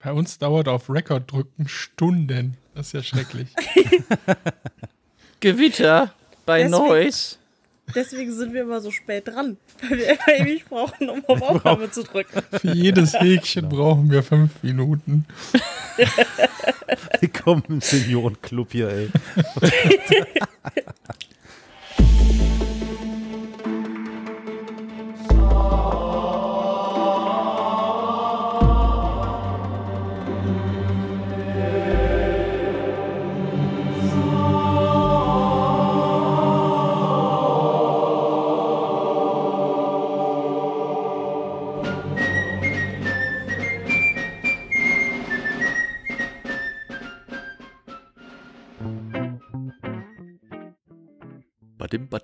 Bei 0.00 0.12
uns 0.12 0.38
dauert 0.38 0.68
auf 0.68 0.88
Rekord 0.90 1.30
drücken 1.32 1.66
Stunden. 1.68 2.56
Das 2.74 2.88
ist 2.88 2.92
ja 2.92 3.02
schrecklich. 3.02 3.48
Gewitter 5.40 6.14
bei 6.46 6.62
Deswegen- 6.62 6.84
Noise. 6.86 7.36
Deswegen 7.94 8.30
sind 8.34 8.52
wir 8.52 8.62
immer 8.62 8.82
so 8.82 8.90
spät 8.90 9.26
dran, 9.28 9.56
weil 9.80 9.96
wir 9.98 10.08
immer 10.10 10.28
ewig 10.40 10.66
brauchen, 10.66 11.08
um 11.08 11.24
auf 11.24 11.40
Aufnahme 11.40 11.90
zu 11.90 12.02
drücken. 12.04 12.42
Für 12.52 12.74
jedes 12.74 13.14
Häkchen 13.14 13.66
brauchen 13.70 14.10
wir 14.10 14.22
fünf 14.22 14.62
Minuten. 14.62 15.24
Willkommen 17.20 17.62
im 17.70 17.80
Seniorenclub 17.80 18.72
hier, 18.72 18.88
ey. 18.90 19.08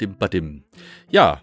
Badim, 0.05 0.17
badim. 0.19 0.65
Ja, 1.11 1.41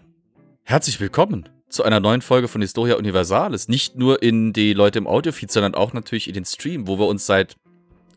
herzlich 0.62 1.00
willkommen 1.00 1.48
zu 1.68 1.82
einer 1.82 1.98
neuen 1.98 2.22
Folge 2.22 2.46
von 2.46 2.60
Historia 2.60 2.94
Universalis. 2.94 3.66
Nicht 3.66 3.96
nur 3.96 4.22
in 4.22 4.52
die 4.52 4.72
Leute 4.72 4.98
im 4.98 5.08
Audiofeed, 5.08 5.50
sondern 5.50 5.74
auch 5.74 5.92
natürlich 5.92 6.28
in 6.28 6.34
den 6.34 6.44
Stream, 6.44 6.86
wo 6.86 6.96
wir 6.98 7.06
uns 7.06 7.26
seit 7.26 7.56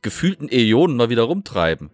gefühlten 0.04 0.48
Äonen 0.52 0.98
mal 0.98 1.10
wieder 1.10 1.24
rumtreiben. 1.24 1.90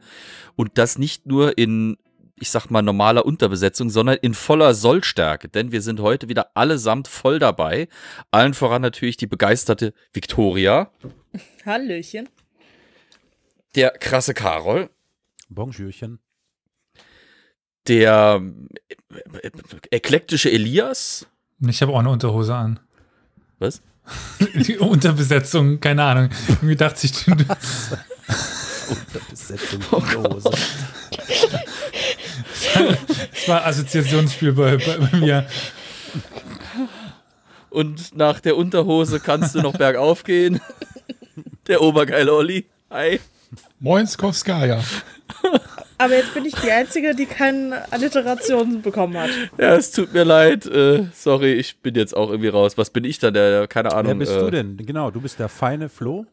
Und 0.57 0.77
das 0.77 0.97
nicht 0.97 1.25
nur 1.25 1.57
in, 1.57 1.95
ich 2.35 2.49
sag 2.49 2.69
mal, 2.69 2.81
normaler 2.81 3.25
Unterbesetzung, 3.25 3.89
sondern 3.89 4.17
in 4.21 4.33
voller 4.33 4.73
Sollstärke. 4.73 5.47
Denn 5.47 5.71
wir 5.71 5.81
sind 5.81 6.01
heute 6.01 6.27
wieder 6.27 6.51
allesamt 6.53 7.07
voll 7.07 7.39
dabei. 7.39 7.87
Allen 8.31 8.53
voran 8.53 8.81
natürlich 8.81 9.15
die 9.15 9.27
begeisterte 9.27 9.93
Victoria, 10.11 10.91
Hallöchen. 11.65 12.27
der 13.75 13.91
krasse 13.91 14.33
Karol, 14.33 14.89
Bonjourchen. 15.47 16.19
Der 17.87 18.41
äh, 19.09 19.47
äh, 19.47 19.51
eklektische 19.91 20.51
Elias. 20.51 21.27
Ich 21.67 21.81
habe 21.81 21.93
auch 21.93 21.99
eine 21.99 22.09
Unterhose 22.09 22.55
an. 22.55 22.79
Was? 23.59 23.81
Die 24.55 24.77
Unterbesetzung, 24.77 25.79
keine 25.79 26.03
Ahnung. 26.03 26.29
Irgendwie 26.47 26.75
dachte 26.75 27.05
ich, 27.05 27.23
du, 27.23 27.31
Unterbesetzung 28.91 29.79
Oh 29.91 29.97
in 29.97 30.23
der 30.23 30.31
Hose. 30.31 30.51
das 33.31 33.47
war 33.47 33.61
ein 33.61 33.69
Assoziationsspiel 33.69 34.53
bei, 34.53 34.77
bei, 34.77 34.97
bei 34.97 35.17
mir. 35.17 35.47
Und 37.69 38.15
nach 38.15 38.39
der 38.39 38.57
Unterhose 38.57 39.19
kannst 39.19 39.55
du 39.55 39.61
noch 39.61 39.77
bergauf 39.77 40.23
gehen. 40.23 40.59
Der 41.67 41.81
obergeile 41.81 42.33
Olli. 42.33 42.65
Hi. 42.89 43.21
Moinskowskaja. 43.79 44.83
Aber 46.01 46.15
jetzt 46.15 46.33
bin 46.33 46.45
ich 46.45 46.55
die 46.55 46.71
Einzige, 46.71 47.13
die 47.13 47.27
keine 47.27 47.83
Alliteration 47.91 48.81
bekommen 48.81 49.17
hat. 49.17 49.29
Ja, 49.59 49.75
es 49.75 49.91
tut 49.91 50.13
mir 50.13 50.23
leid. 50.23 50.65
Äh, 50.65 51.03
sorry, 51.13 51.53
ich 51.53 51.77
bin 51.77 51.93
jetzt 51.95 52.15
auch 52.17 52.29
irgendwie 52.29 52.47
raus. 52.49 52.77
Was 52.77 52.89
bin 52.89 53.03
ich 53.03 53.19
dann? 53.19 53.33
Der, 53.35 53.67
keine 53.67 53.91
Ahnung. 53.93 54.07
Wer 54.07 54.15
bist 54.15 54.31
äh, 54.31 54.39
du 54.39 54.49
denn? 54.49 54.77
Genau, 54.77 55.11
du 55.11 55.21
bist 55.21 55.37
der 55.39 55.47
feine 55.49 55.89
Flo. 55.89 56.25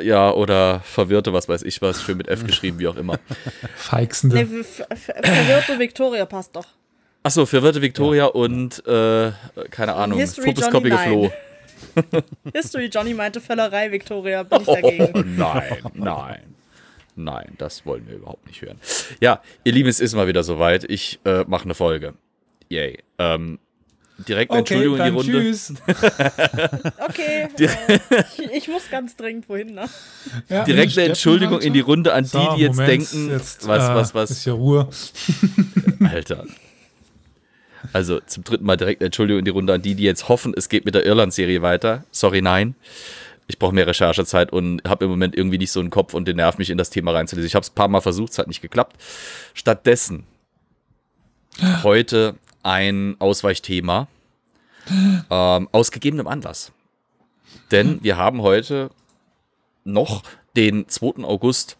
Ja, 0.00 0.30
oder 0.32 0.80
Verwirrte, 0.80 1.32
was 1.32 1.48
weiß 1.48 1.62
ich 1.64 1.82
was. 1.82 2.02
Schön 2.02 2.16
mit 2.16 2.28
F 2.28 2.46
geschrieben, 2.46 2.78
wie 2.78 2.88
auch 2.88 2.96
immer. 2.96 3.18
Feixende. 3.76 4.36
Nee, 4.36 4.46
ver- 4.62 4.86
ver- 4.96 5.14
verwirrte 5.22 5.78
Victoria 5.78 6.24
passt 6.24 6.54
doch. 6.56 6.66
Achso, 7.24 7.44
Verwirrte 7.46 7.82
Victoria 7.82 8.26
und, 8.26 8.84
äh, 8.86 9.32
keine 9.70 9.94
Ahnung, 9.94 10.18
History 10.18 10.46
Johnny 10.46 10.56
fotoskoppige 10.56 10.94
nein. 10.94 11.08
Flo. 11.08 11.32
History 12.54 12.86
Johnny 12.86 13.12
meinte 13.14 13.40
Völlerei, 13.40 13.90
Victoria, 13.92 14.42
bin 14.42 14.60
ich 14.62 14.68
Oh, 14.68 14.74
dagegen. 14.74 15.36
nein, 15.36 15.82
nein. 15.94 16.51
Nein, 17.14 17.54
das 17.58 17.84
wollen 17.84 18.06
wir 18.08 18.16
überhaupt 18.16 18.46
nicht 18.46 18.62
hören. 18.62 18.78
Ja, 19.20 19.42
ihr 19.64 19.72
Lieben, 19.72 19.88
es 19.88 20.00
ist 20.00 20.14
mal 20.14 20.26
wieder 20.26 20.42
soweit. 20.42 20.84
Ich 20.84 21.20
äh, 21.24 21.44
mache 21.46 21.64
eine 21.64 21.74
Folge. 21.74 22.14
Yay. 22.68 22.98
Ähm, 23.18 23.58
direkt 24.26 24.50
eine 24.50 24.60
Entschuldigung 24.60 24.98
in 24.98 25.04
die 25.04 25.10
Runde. 25.10 25.32
tschüss. 25.32 25.74
Okay, 26.98 27.48
äh, 27.58 27.98
ich, 28.38 28.52
ich 28.52 28.68
muss 28.68 28.88
ganz 28.90 29.16
dringend 29.16 29.48
wohin, 29.48 29.74
ne? 29.74 29.88
Ja, 30.48 30.64
Direkt 30.64 30.96
eine 30.96 31.08
Entschuldigung 31.08 31.60
in 31.60 31.74
die 31.74 31.80
Runde 31.80 32.14
an 32.14 32.24
die, 32.24 32.30
So, 32.30 32.54
die 32.56 32.62
jetzt 32.62 32.76
Moment, 32.76 32.88
denken, 32.90 33.30
jetzt, 33.30 33.66
was, 33.66 33.84
äh, 33.84 33.94
was, 33.94 34.14
was, 34.14 34.30
Ist 34.30 34.44
hier 34.44 34.54
Ruhe. 34.54 34.88
Alter. 36.04 36.46
Also 37.92 38.20
zum 38.20 38.44
dritten 38.44 38.64
Mal 38.64 38.76
direkt 38.76 39.02
eine 39.02 39.06
Entschuldigung 39.06 39.40
in 39.40 39.44
die 39.44 39.50
Runde 39.50 39.74
an 39.74 39.82
die, 39.82 39.94
die 39.94 40.04
jetzt 40.04 40.28
hoffen, 40.28 40.54
es 40.56 40.68
geht 40.68 40.84
mit 40.84 40.94
der 40.94 41.04
Irland-Serie 41.04 41.60
weiter. 41.62 42.04
Sorry, 42.10 42.40
nein. 42.40 42.74
Ich 43.52 43.58
brauche 43.58 43.74
mehr 43.74 43.86
Recherchezeit 43.86 44.50
und 44.50 44.82
habe 44.88 45.04
im 45.04 45.10
Moment 45.10 45.36
irgendwie 45.36 45.58
nicht 45.58 45.72
so 45.72 45.80
einen 45.80 45.90
Kopf 45.90 46.14
und 46.14 46.26
den 46.26 46.36
Nerv, 46.36 46.56
mich 46.56 46.70
in 46.70 46.78
das 46.78 46.88
Thema 46.88 47.12
reinzulesen. 47.12 47.46
Ich 47.46 47.54
habe 47.54 47.62
es 47.62 47.70
ein 47.70 47.74
paar 47.74 47.88
Mal 47.88 48.00
versucht, 48.00 48.32
es 48.32 48.38
hat 48.38 48.48
nicht 48.48 48.62
geklappt. 48.62 48.96
Stattdessen 49.52 50.26
heute 51.82 52.36
ein 52.62 53.16
Ausweichthema 53.18 54.08
ähm, 55.30 55.68
aus 55.70 55.90
gegebenem 55.90 56.28
Anlass. 56.28 56.72
Denn 57.70 58.02
wir 58.02 58.16
haben 58.16 58.40
heute 58.40 58.90
noch 59.84 60.22
den 60.56 60.88
2. 60.88 61.24
August 61.24 61.76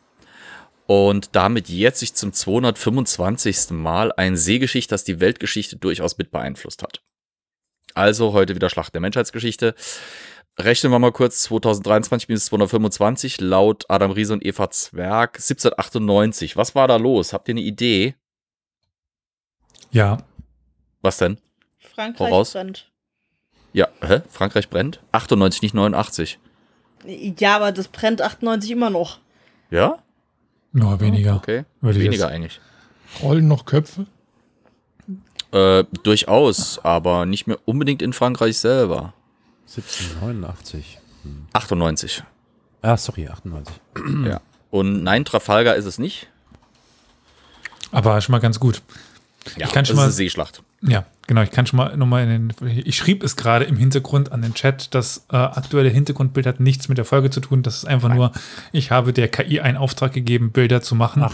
und 0.87 1.31
damit 1.33 1.71
jährt 1.71 1.97
sich 1.97 2.13
zum 2.13 2.35
225. 2.35 3.71
Mal 3.71 4.13
ein 4.13 4.37
Seegeschicht, 4.37 4.93
das 4.93 5.05
die 5.05 5.21
Weltgeschichte 5.21 5.77
durchaus 5.77 6.19
mit 6.19 6.31
beeinflusst 6.31 6.83
hat. 6.83 7.01
Also 7.95 8.35
heute 8.35 8.55
wieder 8.55 8.69
Schlacht 8.69 8.93
der 8.93 9.01
Menschheitsgeschichte. 9.01 9.75
Rechnen 10.59 10.93
wir 10.93 10.99
mal 10.99 11.13
kurz 11.13 11.43
2023 11.45 12.27
bis 12.29 12.47
225 12.47 13.41
laut 13.41 13.85
Adam 13.89 14.11
Riese 14.11 14.35
und 14.35 14.45
Eva 14.45 14.71
Zwerg 14.71 15.37
1798. 15.37 16.57
Was 16.57 16.75
war 16.75 16.87
da 16.89 16.97
los? 16.97 17.33
Habt 17.33 17.49
ihr 17.49 17.53
eine 17.55 17.63
Idee? 17.63 18.15
Ja. 19.91 20.19
Was 21.01 21.17
denn? 21.19 21.39
Frankreich 21.79 22.29
Voraus. 22.29 22.53
brennt. 22.53 22.91
Ja, 23.73 23.89
hä? 24.03 24.21
Frankreich 24.29 24.69
brennt? 24.69 25.01
98, 25.13 25.63
nicht 25.63 25.75
89. 25.75 26.39
Ja, 27.07 27.57
aber 27.57 27.73
das 27.73 27.89
brennt 27.89 28.21
98 28.21 28.71
immer 28.71 28.91
noch. 28.91 29.19
Ja? 29.71 30.03
Nur 30.73 31.01
weniger. 31.01 31.37
Okay. 31.37 31.65
Weniger 31.81 32.13
jetzt- 32.13 32.23
eigentlich. 32.25 32.61
Rollen 33.23 33.49
noch 33.49 33.65
Köpfe? 33.65 34.07
Äh, 35.51 35.85
durchaus, 36.03 36.79
aber 36.83 37.27
nicht 37.27 37.47
mehr 37.47 37.59
unbedingt 37.67 38.01
in 38.03 38.13
Frankreich 38.13 38.59
selber. 38.59 39.13
1789. 39.67 40.99
98. 41.53 42.23
Ah, 42.83 42.97
sorry, 42.97 43.29
98. 43.29 43.75
Ja. 44.27 44.41
Und 44.71 45.03
nein, 45.03 45.25
Trafalgar 45.25 45.77
ist 45.77 45.85
es 45.85 45.99
nicht. 45.99 46.29
Aber 47.91 48.21
schon 48.21 48.33
mal 48.33 48.39
ganz 48.41 48.59
gut. 48.59 48.81
Ja, 49.57 49.67
Ich 49.67 49.73
kann 49.73 49.85
schon 49.85 49.97
das 49.97 49.97
mal- 49.97 50.03
ist 50.05 50.07
eine 50.07 50.13
Seeschlacht. 50.13 50.63
Ja, 50.83 51.05
genau. 51.27 51.43
Ich 51.43 51.51
kann 51.51 51.67
schon 51.67 51.77
mal 51.77 51.97
nochmal 51.97 52.25
in 52.29 52.49
den. 52.49 52.69
Ich 52.85 52.97
schrieb 52.97 53.23
es 53.23 53.37
gerade 53.37 53.65
im 53.67 53.77
Hintergrund 53.77 54.33
an 54.33 54.43
den 54.43 54.55
Chat. 54.55 54.95
Das 54.95 55.27
äh, 55.31 55.37
aktuelle 55.37 55.91
Hintergrundbild 55.91 56.47
hat 56.47 56.59
nichts 56.59 56.89
mit 56.89 56.99
der 56.99 57.05
Folge 57.05 57.31
zu 57.31 57.41
tun. 57.41 57.63
Das 57.63 57.77
ist 57.77 57.85
einfach 57.85 58.09
nur, 58.13 58.33
ich 58.73 58.91
habe 58.91 59.13
der 59.13 59.29
KI 59.29 59.61
einen 59.61 59.77
Auftrag 59.77 60.13
gegeben, 60.13 60.51
Bilder 60.53 60.81
zu 60.83 60.95
machen. 60.97 61.27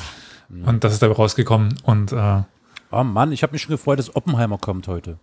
Und 0.67 0.85
das 0.85 0.93
ist 0.95 1.03
dabei 1.03 1.15
rausgekommen. 1.15 1.79
Und 1.83 2.13
äh, 2.13 2.43
Oh 2.91 3.05
Mann, 3.05 3.33
ich 3.33 3.43
habe 3.43 3.53
mich 3.53 3.63
schon 3.63 3.71
gefreut, 3.73 3.99
dass 3.99 4.15
Oppenheimer 4.17 4.59
kommt 4.59 4.89
heute. 4.89 5.19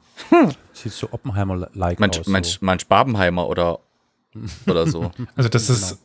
Sieht 0.73 0.91
so 0.91 1.09
Oppenheimer-like 1.11 1.99
Mein, 1.99 2.09
aus. 2.11 2.27
mein, 2.27 2.43
so. 2.43 2.57
mein 2.61 2.79
Spabenheimer 2.79 3.47
oder, 3.47 3.79
oder 4.67 4.87
so. 4.87 5.11
also 5.35 5.49
das 5.49 5.69
ist 5.69 5.99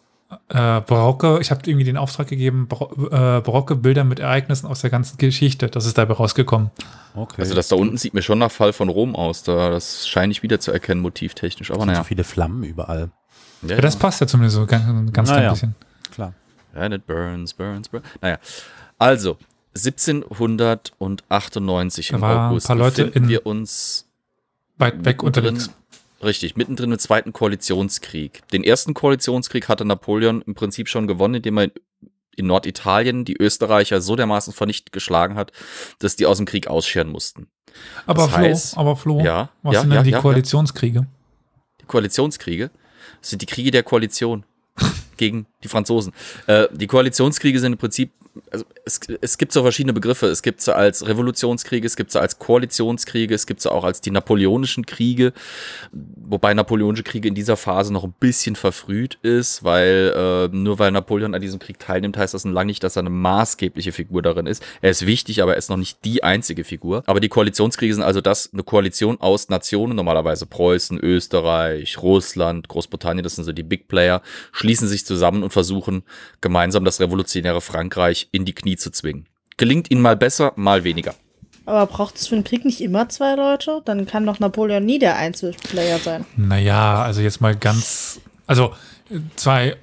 äh, 0.48 0.80
barocke, 0.80 1.38
ich 1.40 1.50
habe 1.50 1.62
irgendwie 1.66 1.84
den 1.84 1.96
Auftrag 1.96 2.28
gegeben, 2.28 2.68
äh, 2.70 3.40
barocke 3.40 3.76
Bilder 3.76 4.04
mit 4.04 4.20
Ereignissen 4.20 4.66
aus 4.66 4.80
der 4.80 4.90
ganzen 4.90 5.18
Geschichte. 5.18 5.68
Das 5.68 5.86
ist 5.86 5.98
dabei 5.98 6.14
rausgekommen. 6.14 6.70
Okay. 7.14 7.42
Also 7.42 7.54
das 7.54 7.68
da 7.68 7.76
unten 7.76 7.96
sieht 7.96 8.14
mir 8.14 8.22
schon 8.22 8.38
nach 8.38 8.50
Fall 8.52 8.72
von 8.72 8.88
Rom 8.88 9.16
aus. 9.16 9.42
Da, 9.42 9.70
das 9.70 10.06
scheine 10.08 10.30
ich 10.30 10.42
wieder 10.42 10.60
zu 10.60 10.70
erkennen, 10.72 11.00
motivtechnisch. 11.00 11.70
Aber 11.70 11.80
sind 11.80 11.88
so 11.88 11.92
naja. 11.92 12.04
viele 12.04 12.24
Flammen 12.24 12.62
überall. 12.62 13.10
Ja, 13.62 13.74
Ja, 13.74 13.80
das 13.82 13.96
passt 13.96 14.20
ja 14.20 14.26
zumindest 14.26 14.56
so 14.56 14.66
ganz, 14.66 14.86
ein 14.86 15.12
ganz 15.12 15.28
klein 15.28 15.40
Naja. 15.40 15.50
bisschen. 15.52 15.74
Klar. 16.12 16.34
And 16.74 16.94
it 16.94 17.06
burns, 17.06 17.52
burns, 17.52 17.88
burns. 17.88 18.06
Naja. 18.22 18.38
Also, 18.98 19.36
1798 19.74 22.08
Da 22.08 22.16
im 22.16 22.22
waren 22.22 22.38
ein 22.38 22.50
August 22.50 22.66
paar 22.66 22.76
Leute 22.76 23.04
befinden 23.06 23.24
in- 23.24 23.28
wir 23.30 23.46
uns 23.46 24.06
Weit 24.78 25.04
weg 25.04 25.22
unterwegs. 25.22 25.70
Richtig, 26.22 26.56
mittendrin 26.56 26.92
im 26.92 26.98
Zweiten 26.98 27.32
Koalitionskrieg. 27.32 28.46
Den 28.48 28.62
ersten 28.64 28.94
Koalitionskrieg 28.94 29.68
hatte 29.68 29.84
Napoleon 29.84 30.42
im 30.42 30.54
Prinzip 30.54 30.88
schon 30.88 31.06
gewonnen, 31.06 31.34
indem 31.36 31.58
er 31.58 31.70
in 32.36 32.46
Norditalien 32.46 33.24
die 33.24 33.36
Österreicher 33.38 34.00
so 34.00 34.16
dermaßen 34.16 34.52
vernichtet 34.52 34.92
geschlagen 34.92 35.34
hat, 35.36 35.52
dass 35.98 36.16
die 36.16 36.26
aus 36.26 36.36
dem 36.38 36.46
Krieg 36.46 36.66
ausscheren 36.68 37.08
mussten. 37.08 37.48
Aber 38.06 38.24
Das 38.24 38.32
Flo, 38.32 38.42
heißt- 38.44 38.76
aber 38.76 38.96
Flo, 38.96 39.20
Ja, 39.20 39.50
was 39.62 39.74
ja, 39.74 39.80
sind 39.80 39.90
denn 39.90 39.96
ja, 39.98 40.02
die. 40.02 40.12
Koalitionskriege? 40.12 41.06
Die 41.80 41.86
Koalitionskriege 41.86 42.70
das 43.20 43.30
sind 43.30 43.42
die 43.42 43.46
Kriege 43.46 43.70
der 43.70 43.82
Koalition. 43.82 44.44
gegen 45.16 45.46
die 45.62 45.68
Franzosen. 45.68 46.12
Äh, 46.46 46.68
die 46.72 46.86
Koalitionskriege 46.86 47.60
sind 47.60 47.72
im 47.72 47.78
Prinzip, 47.78 48.12
also 48.50 48.64
es, 48.84 49.00
es 49.20 49.38
gibt 49.38 49.52
so 49.52 49.62
verschiedene 49.62 49.92
Begriffe. 49.92 50.26
Es 50.26 50.42
gibt 50.42 50.60
sie 50.60 50.74
als 50.74 51.06
Revolutionskriege, 51.06 51.86
es 51.86 51.96
gibt 51.96 52.12
sie 52.12 52.20
als 52.20 52.38
Koalitionskriege, 52.38 53.34
es 53.34 53.46
gibt 53.46 53.60
sie 53.60 53.70
auch 53.70 53.84
als 53.84 54.00
die 54.00 54.10
napoleonischen 54.10 54.86
Kriege, 54.86 55.32
wobei 55.92 56.54
napoleonische 56.54 57.02
Kriege 57.02 57.28
in 57.28 57.34
dieser 57.34 57.56
Phase 57.56 57.92
noch 57.92 58.04
ein 58.04 58.14
bisschen 58.18 58.56
verfrüht 58.56 59.18
ist, 59.22 59.64
weil 59.64 60.12
äh, 60.16 60.56
nur 60.56 60.78
weil 60.78 60.90
Napoleon 60.90 61.34
an 61.34 61.40
diesem 61.40 61.58
Krieg 61.58 61.78
teilnimmt, 61.78 62.16
heißt 62.16 62.34
das 62.34 62.44
lange 62.44 62.70
nicht, 62.70 62.82
dass 62.82 62.96
er 62.96 63.00
eine 63.00 63.10
maßgebliche 63.10 63.92
Figur 63.92 64.22
darin 64.22 64.46
ist. 64.46 64.62
Er 64.80 64.90
ist 64.90 65.04
wichtig, 65.06 65.42
aber 65.42 65.52
er 65.52 65.58
ist 65.58 65.68
noch 65.68 65.76
nicht 65.76 66.04
die 66.04 66.22
einzige 66.22 66.64
Figur. 66.64 67.02
Aber 67.06 67.20
die 67.20 67.28
Koalitionskriege 67.28 67.92
sind 67.92 68.02
also 68.02 68.20
das, 68.20 68.50
eine 68.52 68.62
Koalition 68.62 69.20
aus 69.20 69.48
Nationen, 69.48 69.96
normalerweise 69.96 70.46
Preußen, 70.46 70.98
Österreich, 70.98 71.98
Russland, 72.00 72.68
Großbritannien, 72.68 73.24
das 73.24 73.34
sind 73.34 73.44
so 73.44 73.52
die 73.52 73.62
Big 73.62 73.88
Player, 73.88 74.22
schließen 74.52 74.88
sich 74.88 75.04
zusammen 75.04 75.42
und 75.42 75.50
versuchen 75.50 76.04
gemeinsam 76.40 76.84
das 76.84 77.00
revolutionäre 77.00 77.60
Frankreich 77.60 78.28
in 78.32 78.44
die 78.44 78.54
Knie 78.54 78.76
zu 78.76 78.90
zwingen. 78.90 79.26
Gelingt 79.56 79.90
ihnen 79.90 80.02
mal 80.02 80.16
besser, 80.16 80.52
mal 80.56 80.84
weniger. 80.84 81.14
Aber 81.66 81.86
braucht 81.86 82.16
es 82.16 82.26
für 82.26 82.34
einen 82.34 82.44
Krieg 82.44 82.64
nicht 82.64 82.80
immer 82.80 83.08
zwei 83.08 83.34
Leute? 83.34 83.82
Dann 83.84 84.06
kann 84.06 84.26
doch 84.26 84.40
Napoleon 84.40 84.84
nie 84.84 84.98
der 84.98 85.16
Einzelplayer 85.16 85.98
sein. 85.98 86.24
Naja, 86.36 87.02
also 87.02 87.20
jetzt 87.20 87.40
mal 87.40 87.54
ganz, 87.54 88.20
also 88.46 88.72
zwei 89.36 89.76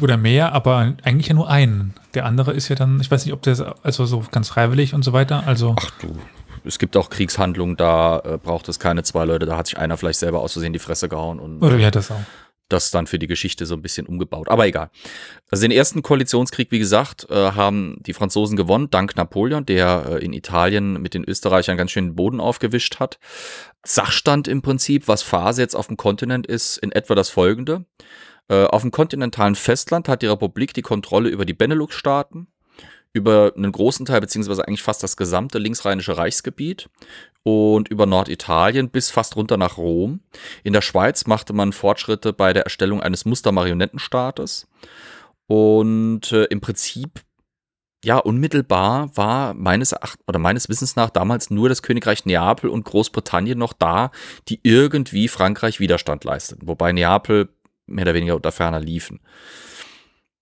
oder 0.00 0.16
mehr, 0.16 0.52
aber 0.52 0.94
eigentlich 1.02 1.28
ja 1.28 1.34
nur 1.34 1.48
einen. 1.48 1.94
Der 2.14 2.26
andere 2.26 2.52
ist 2.52 2.68
ja 2.68 2.76
dann, 2.76 3.00
ich 3.00 3.10
weiß 3.10 3.24
nicht, 3.24 3.32
ob 3.32 3.42
der, 3.42 3.74
also 3.82 4.04
so 4.06 4.24
ganz 4.30 4.48
freiwillig 4.48 4.94
und 4.94 5.04
so 5.04 5.12
weiter, 5.12 5.44
also. 5.46 5.74
Ach 5.78 5.90
du. 6.00 6.16
Es 6.64 6.78
gibt 6.78 6.96
auch 6.96 7.08
Kriegshandlungen, 7.08 7.76
da 7.76 8.18
äh, 8.18 8.36
braucht 8.36 8.68
es 8.68 8.78
keine 8.78 9.02
zwei 9.02 9.24
Leute, 9.24 9.46
da 9.46 9.56
hat 9.56 9.68
sich 9.68 9.78
einer 9.78 9.96
vielleicht 9.96 10.18
selber 10.18 10.40
aus 10.40 10.52
Versehen 10.52 10.72
die 10.72 10.78
Fresse 10.78 11.08
gehauen 11.08 11.38
und 11.38 11.62
Oder 11.62 11.78
wie 11.78 11.86
hat 11.86 11.94
das 11.94 12.10
auch? 12.10 12.20
Das 12.68 12.90
dann 12.90 13.06
für 13.06 13.18
die 13.18 13.26
Geschichte 13.26 13.66
so 13.66 13.74
ein 13.74 13.82
bisschen 13.82 14.06
umgebaut. 14.06 14.48
Aber 14.48 14.66
egal. 14.66 14.90
Also 15.50 15.62
den 15.62 15.70
ersten 15.70 16.02
Koalitionskrieg, 16.02 16.70
wie 16.70 16.78
gesagt, 16.78 17.26
äh, 17.30 17.52
haben 17.52 17.96
die 18.00 18.12
Franzosen 18.12 18.56
gewonnen, 18.56 18.90
dank 18.90 19.16
Napoleon, 19.16 19.64
der 19.64 20.06
äh, 20.08 20.24
in 20.24 20.32
Italien 20.32 21.00
mit 21.00 21.14
den 21.14 21.24
Österreichern 21.24 21.76
ganz 21.76 21.90
schön 21.90 22.08
den 22.08 22.16
Boden 22.16 22.40
aufgewischt 22.40 23.00
hat. 23.00 23.18
Sachstand 23.84 24.48
im 24.48 24.62
Prinzip, 24.62 25.08
was 25.08 25.22
Phase 25.22 25.62
jetzt 25.62 25.74
auf 25.74 25.86
dem 25.86 25.96
Kontinent 25.96 26.46
ist, 26.46 26.76
in 26.78 26.92
etwa 26.92 27.14
das 27.14 27.30
folgende. 27.30 27.86
Äh, 28.48 28.64
auf 28.64 28.82
dem 28.82 28.90
kontinentalen 28.90 29.54
Festland 29.54 30.08
hat 30.08 30.22
die 30.22 30.26
Republik 30.26 30.74
die 30.74 30.82
Kontrolle 30.82 31.28
über 31.30 31.44
die 31.44 31.54
Benelux-Staaten, 31.54 32.48
über 33.12 33.52
einen 33.56 33.72
großen 33.72 34.04
Teil, 34.04 34.20
beziehungsweise 34.20 34.66
eigentlich 34.66 34.82
fast 34.82 35.02
das 35.02 35.16
gesamte 35.16 35.58
linksrheinische 35.58 36.16
Reichsgebiet 36.16 36.90
und 37.48 37.88
über 37.88 38.04
Norditalien 38.04 38.90
bis 38.90 39.10
fast 39.10 39.36
runter 39.36 39.56
nach 39.56 39.78
Rom. 39.78 40.20
In 40.64 40.74
der 40.74 40.82
Schweiz 40.82 41.26
machte 41.26 41.54
man 41.54 41.72
Fortschritte 41.72 42.34
bei 42.34 42.52
der 42.52 42.64
Erstellung 42.64 43.00
eines 43.00 43.24
Mustermarionettenstaates. 43.24 44.68
Und 45.46 46.30
äh, 46.30 46.44
im 46.44 46.60
Prinzip, 46.60 47.22
ja, 48.04 48.18
unmittelbar 48.18 49.16
war 49.16 49.54
meines 49.54 49.92
Erachtens 49.92 50.22
oder 50.28 50.38
meines 50.38 50.68
Wissens 50.68 50.94
nach 50.94 51.08
damals 51.08 51.48
nur 51.48 51.70
das 51.70 51.82
Königreich 51.82 52.26
Neapel 52.26 52.68
und 52.68 52.84
Großbritannien 52.84 53.58
noch 53.58 53.72
da, 53.72 54.10
die 54.48 54.60
irgendwie 54.62 55.28
Frankreich 55.28 55.80
Widerstand 55.80 56.24
leisteten. 56.24 56.68
Wobei 56.68 56.92
Neapel 56.92 57.48
mehr 57.86 58.04
oder 58.04 58.14
weniger 58.14 58.36
unter 58.36 58.52
ferner 58.52 58.80
liefen. 58.80 59.20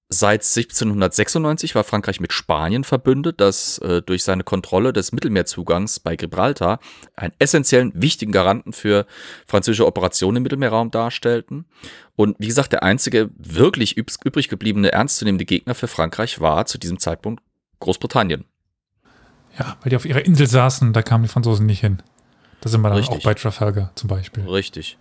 Seit 0.08 0.42
1796 0.42 1.74
war 1.74 1.82
Frankreich 1.82 2.20
mit 2.20 2.32
Spanien 2.32 2.84
verbündet, 2.84 3.40
das 3.40 3.78
äh, 3.78 4.02
durch 4.02 4.22
seine 4.22 4.44
Kontrolle 4.44 4.92
des 4.92 5.10
Mittelmeerzugangs 5.10 5.98
bei 5.98 6.14
Gibraltar 6.14 6.78
einen 7.16 7.32
essentiellen, 7.40 7.90
wichtigen 7.94 8.30
Garanten 8.30 8.72
für 8.72 9.04
französische 9.46 9.84
Operationen 9.84 10.36
im 10.36 10.42
Mittelmeerraum 10.44 10.92
darstellten. 10.92 11.64
Und 12.14 12.36
wie 12.38 12.46
gesagt, 12.46 12.72
der 12.72 12.84
einzige 12.84 13.30
wirklich 13.36 13.98
üb 13.98 14.12
übrig 14.22 14.48
gebliebene 14.48 14.92
ernstzunehmende 14.92 15.44
Gegner 15.44 15.74
für 15.74 15.88
Frankreich 15.88 16.40
war 16.40 16.66
zu 16.66 16.78
diesem 16.78 17.00
Zeitpunkt 17.00 17.42
Großbritannien. 17.80 18.44
Ja, 19.58 19.76
weil 19.82 19.90
die 19.90 19.96
auf 19.96 20.04
ihrer 20.04 20.24
Insel 20.24 20.46
saßen, 20.46 20.92
da 20.92 21.02
kamen 21.02 21.24
die 21.24 21.28
Franzosen 21.28 21.66
nicht 21.66 21.80
hin. 21.80 22.00
Da 22.60 22.68
sind 22.68 22.80
wir 22.80 22.90
dann 22.90 22.98
Richtig. 22.98 23.18
auch 23.18 23.22
bei 23.24 23.34
Trafalgar 23.34 23.90
zum 23.96 24.08
Beispiel. 24.08 24.44
Richtig. 24.44 24.98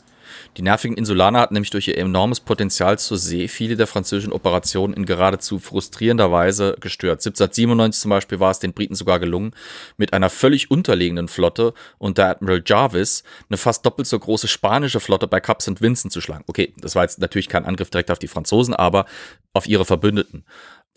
Die 0.57 0.61
nervigen 0.61 0.97
Insulaner 0.97 1.39
hatten 1.39 1.53
nämlich 1.53 1.69
durch 1.69 1.87
ihr 1.87 1.97
enormes 1.97 2.39
Potenzial 2.39 2.97
zur 2.99 3.17
See 3.17 3.47
viele 3.47 3.75
der 3.75 3.87
französischen 3.87 4.33
Operationen 4.33 4.93
in 4.93 5.05
geradezu 5.05 5.59
frustrierender 5.59 6.31
Weise 6.31 6.75
gestört. 6.79 7.19
1797 7.19 8.01
zum 8.01 8.09
Beispiel 8.09 8.39
war 8.39 8.51
es 8.51 8.59
den 8.59 8.73
Briten 8.73 8.95
sogar 8.95 9.19
gelungen, 9.19 9.51
mit 9.97 10.13
einer 10.13 10.29
völlig 10.29 10.71
unterlegenen 10.71 11.27
Flotte 11.27 11.73
unter 11.97 12.27
Admiral 12.27 12.63
Jarvis 12.65 13.23
eine 13.49 13.57
fast 13.57 13.85
doppelt 13.85 14.07
so 14.07 14.17
große 14.17 14.47
spanische 14.47 14.99
Flotte 14.99 15.27
bei 15.27 15.39
Cap 15.39 15.61
St. 15.61 15.81
Vincent 15.81 16.13
zu 16.13 16.21
schlagen. 16.21 16.43
Okay, 16.47 16.73
das 16.77 16.95
war 16.95 17.03
jetzt 17.03 17.19
natürlich 17.19 17.49
kein 17.49 17.65
Angriff 17.65 17.89
direkt 17.89 18.11
auf 18.11 18.19
die 18.19 18.27
Franzosen, 18.27 18.73
aber 18.73 19.05
auf 19.53 19.67
ihre 19.67 19.85
Verbündeten. 19.85 20.45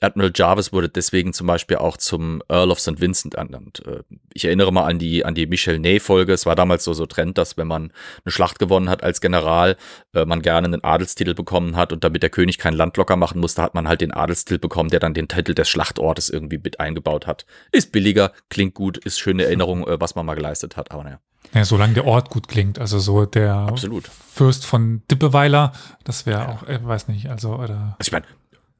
Admiral 0.00 0.33
Jarvis 0.35 0.73
wurde 0.73 0.89
deswegen 0.89 1.33
zum 1.33 1.47
Beispiel 1.47 1.77
auch 1.79 1.97
zum 1.97 2.43
Earl 2.49 2.71
of 2.71 2.79
St. 2.81 3.00
Vincent 3.00 3.35
ernannt. 3.35 3.83
Äh, 3.87 4.03
Ich 4.33 4.45
erinnere 4.45 4.73
mal 4.73 4.85
an 4.85 4.99
die, 4.99 5.25
an 5.25 5.35
die 5.35 5.47
Michel 5.47 5.79
Ney-Folge. 5.79 6.33
Es 6.33 6.47
war 6.47 6.55
damals 6.55 6.85
so, 6.85 6.93
so 6.93 7.06
Trend, 7.06 7.37
dass 7.39 7.56
wenn 7.56 7.67
man 7.67 7.93
eine 8.25 8.33
Schlacht 8.33 8.59
gewonnen 8.59 8.89
hat 8.89 9.03
als 9.03 9.21
General, 9.21 9.77
äh, 10.15 10.25
man 10.25 10.43
gerne 10.43 10.67
einen 10.67 10.85
Adelstitel 10.85 11.35
bekommen 11.35 11.77
hat 11.77 11.93
und 11.93 12.05
damit 12.05 12.23
der 12.23 12.31
König 12.31 12.59
kein 12.59 12.75
Land 12.75 12.97
locker 12.97 13.17
machen 13.17 13.41
musste, 13.41 13.62
hat 13.62 13.75
man 13.75 13.89
halt 13.89 14.00
den 14.00 14.12
Adelstitel 14.12 14.59
bekommen, 14.59 14.91
der 14.91 15.00
dann 15.00 15.15
den 15.15 15.27
Titel 15.29 15.55
des 15.55 15.69
Schlachtortes 15.69 16.31
irgendwie 16.31 16.59
mit 16.59 16.79
eingebaut 16.79 17.27
hat. 17.27 17.45
Ist 17.73 17.91
billiger, 17.91 18.33
klingt 18.50 18.75
gut, 18.75 18.99
ist 18.99 19.19
schöne 19.19 19.45
Erinnerung, 19.45 19.87
äh, 19.87 20.00
was 20.00 20.15
man 20.15 20.25
mal 20.27 20.35
geleistet 20.35 20.77
hat, 20.77 20.93
aber 20.93 21.05
naja. 21.05 21.21
Ja, 21.55 21.65
solange 21.65 21.95
der 21.95 22.05
Ort 22.05 22.31
gut 22.31 22.47
klingt, 22.47 22.79
also 22.79 22.99
so 22.99 23.25
der 23.25 23.55
Absolut. 23.55 24.09
Fürst 24.33 24.67
von 24.67 25.03
Dippeweiler, 25.11 25.73
das 26.05 26.27
wäre 26.27 26.49
auch, 26.49 26.62
äh, 26.65 26.79
weiß 26.83 27.09
nicht, 27.09 27.31
also, 27.31 27.55
oder. 27.55 27.97
Also 27.99 28.09
ich 28.09 28.12
meine, 28.12 28.27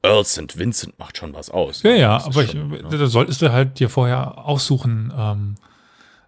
Earl 0.01 0.25
St. 0.25 0.57
Vincent 0.57 0.97
macht 0.97 1.17
schon 1.17 1.33
was 1.33 1.49
aus. 1.49 1.83
Ja, 1.83 1.91
ja, 1.91 2.17
ist 2.17 2.27
aber 2.27 2.43
ich, 2.43 2.51
schon, 2.51 2.69
ne? 2.69 2.83
da 2.89 3.07
solltest 3.07 3.41
du 3.41 3.51
halt 3.51 3.79
dir 3.79 3.89
vorher 3.89 4.37
aussuchen, 4.37 5.13
ähm, 5.15 5.55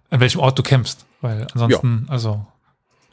an 0.10 0.20
welchem 0.20 0.40
Ort 0.40 0.60
du 0.60 0.64
kämpfst, 0.64 1.06
weil 1.22 1.48
ansonsten, 1.54 2.06
also, 2.10 2.46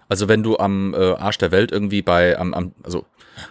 Also 0.08 0.28
wenn 0.28 0.42
du 0.42 0.58
am 0.58 0.94
äh, 0.94 1.14
Arsch 1.14 1.38
der 1.38 1.52
Welt 1.52 1.70
irgendwie 1.70 2.02
bei, 2.02 2.38
am, 2.38 2.54
am 2.54 2.72
also, 2.82 3.06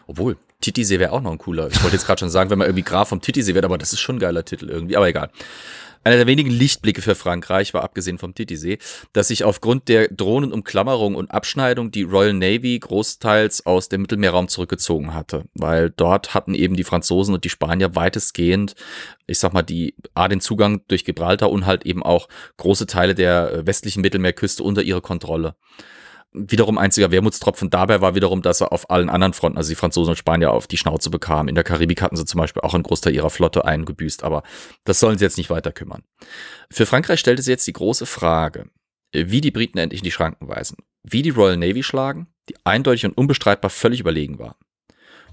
obwohl, 0.05 0.37
Titisee 0.59 0.99
wäre 0.99 1.11
auch 1.11 1.21
noch 1.21 1.31
ein 1.31 1.37
cooler. 1.37 1.67
Ich 1.67 1.81
wollte 1.83 1.95
jetzt 1.95 2.07
gerade 2.07 2.19
schon 2.19 2.29
sagen, 2.29 2.49
wenn 2.49 2.57
man 2.57 2.67
irgendwie 2.67 2.83
Graf 2.83 3.09
vom 3.09 3.21
Titisee 3.21 3.53
wird, 3.53 3.63
aber 3.63 3.77
das 3.77 3.93
ist 3.93 3.99
schon 3.99 4.15
ein 4.15 4.19
geiler 4.19 4.43
Titel 4.43 4.69
irgendwie, 4.69 4.97
aber 4.97 5.07
egal. 5.07 5.29
Einer 6.07 6.15
der 6.15 6.27
wenigen 6.27 6.51
Lichtblicke 6.51 7.01
für 7.01 7.15
Frankreich 7.15 7.73
war, 7.73 7.83
abgesehen 7.83 8.17
vom 8.17 8.33
Titisee, 8.33 8.77
dass 9.11 9.27
sich 9.27 9.43
aufgrund 9.43 9.89
der 9.89 10.07
drohenden 10.07 10.53
Umklammerung 10.53 11.15
und 11.15 11.31
Abschneidung 11.31 11.91
die 11.91 12.03
Royal 12.03 12.31
Navy 12.31 12.79
großteils 12.79 13.65
aus 13.65 13.89
dem 13.89 14.03
Mittelmeerraum 14.03 14.47
zurückgezogen 14.47 15.13
hatte. 15.13 15.43
Weil 15.53 15.89
dort 15.89 16.33
hatten 16.33 16.53
eben 16.53 16.77
die 16.77 16.85
Franzosen 16.85 17.33
und 17.33 17.43
die 17.43 17.49
Spanier 17.49 17.93
weitestgehend, 17.93 18.75
ich 19.25 19.37
sag 19.37 19.51
mal, 19.51 19.63
die 19.63 19.95
A, 20.13 20.29
den 20.29 20.39
Zugang 20.39 20.79
durch 20.87 21.03
Gibraltar 21.03 21.51
und 21.51 21.65
halt 21.65 21.85
eben 21.85 22.03
auch 22.03 22.29
große 22.55 22.87
Teile 22.87 23.13
der 23.13 23.51
äh, 23.51 23.67
westlichen 23.67 24.01
Mittelmeerküste 24.01 24.63
unter 24.63 24.83
ihre 24.83 25.01
Kontrolle. 25.01 25.55
Wiederum 26.33 26.77
einziger 26.77 27.09
Wermutstropfen 27.09 27.69
dabei 27.69 28.01
war 28.01 28.13
wiederum, 28.13 28.41
dass 28.41 28.61
er 28.61 28.71
auf 28.71 28.89
allen 28.89 29.09
anderen 29.09 29.33
Fronten, 29.33 29.57
also 29.57 29.69
die 29.69 29.75
Franzosen 29.75 30.11
und 30.11 30.17
Spanier, 30.17 30.51
auf 30.51 30.67
die 30.67 30.77
Schnauze 30.77 31.09
bekamen. 31.09 31.47
In 31.47 31.55
der 31.55 31.63
Karibik 31.63 32.01
hatten 32.01 32.15
sie 32.15 32.25
zum 32.25 32.39
Beispiel 32.39 32.61
auch 32.61 32.73
einen 32.73 32.83
Großteil 32.83 33.15
ihrer 33.15 33.29
Flotte 33.29 33.65
eingebüßt, 33.65 34.23
aber 34.23 34.43
das 34.83 34.99
sollen 34.99 35.17
sie 35.17 35.25
jetzt 35.25 35.37
nicht 35.37 35.49
weiter 35.49 35.71
kümmern. 35.71 36.03
Für 36.69 36.85
Frankreich 36.85 37.19
stellte 37.19 37.41
sie 37.41 37.51
jetzt 37.51 37.65
die 37.65 37.73
große 37.73 38.05
Frage, 38.05 38.69
wie 39.13 39.41
die 39.41 39.51
Briten 39.51 39.77
endlich 39.77 40.01
in 40.01 40.05
die 40.05 40.11
Schranken 40.11 40.47
weisen, 40.47 40.77
wie 41.03 41.21
die 41.21 41.29
Royal 41.29 41.57
Navy 41.57 41.81
schlagen, 41.81 42.27
die 42.49 42.55
eindeutig 42.65 43.05
und 43.05 43.17
unbestreitbar 43.17 43.69
völlig 43.69 43.99
überlegen 43.99 44.37
war. 44.37 44.57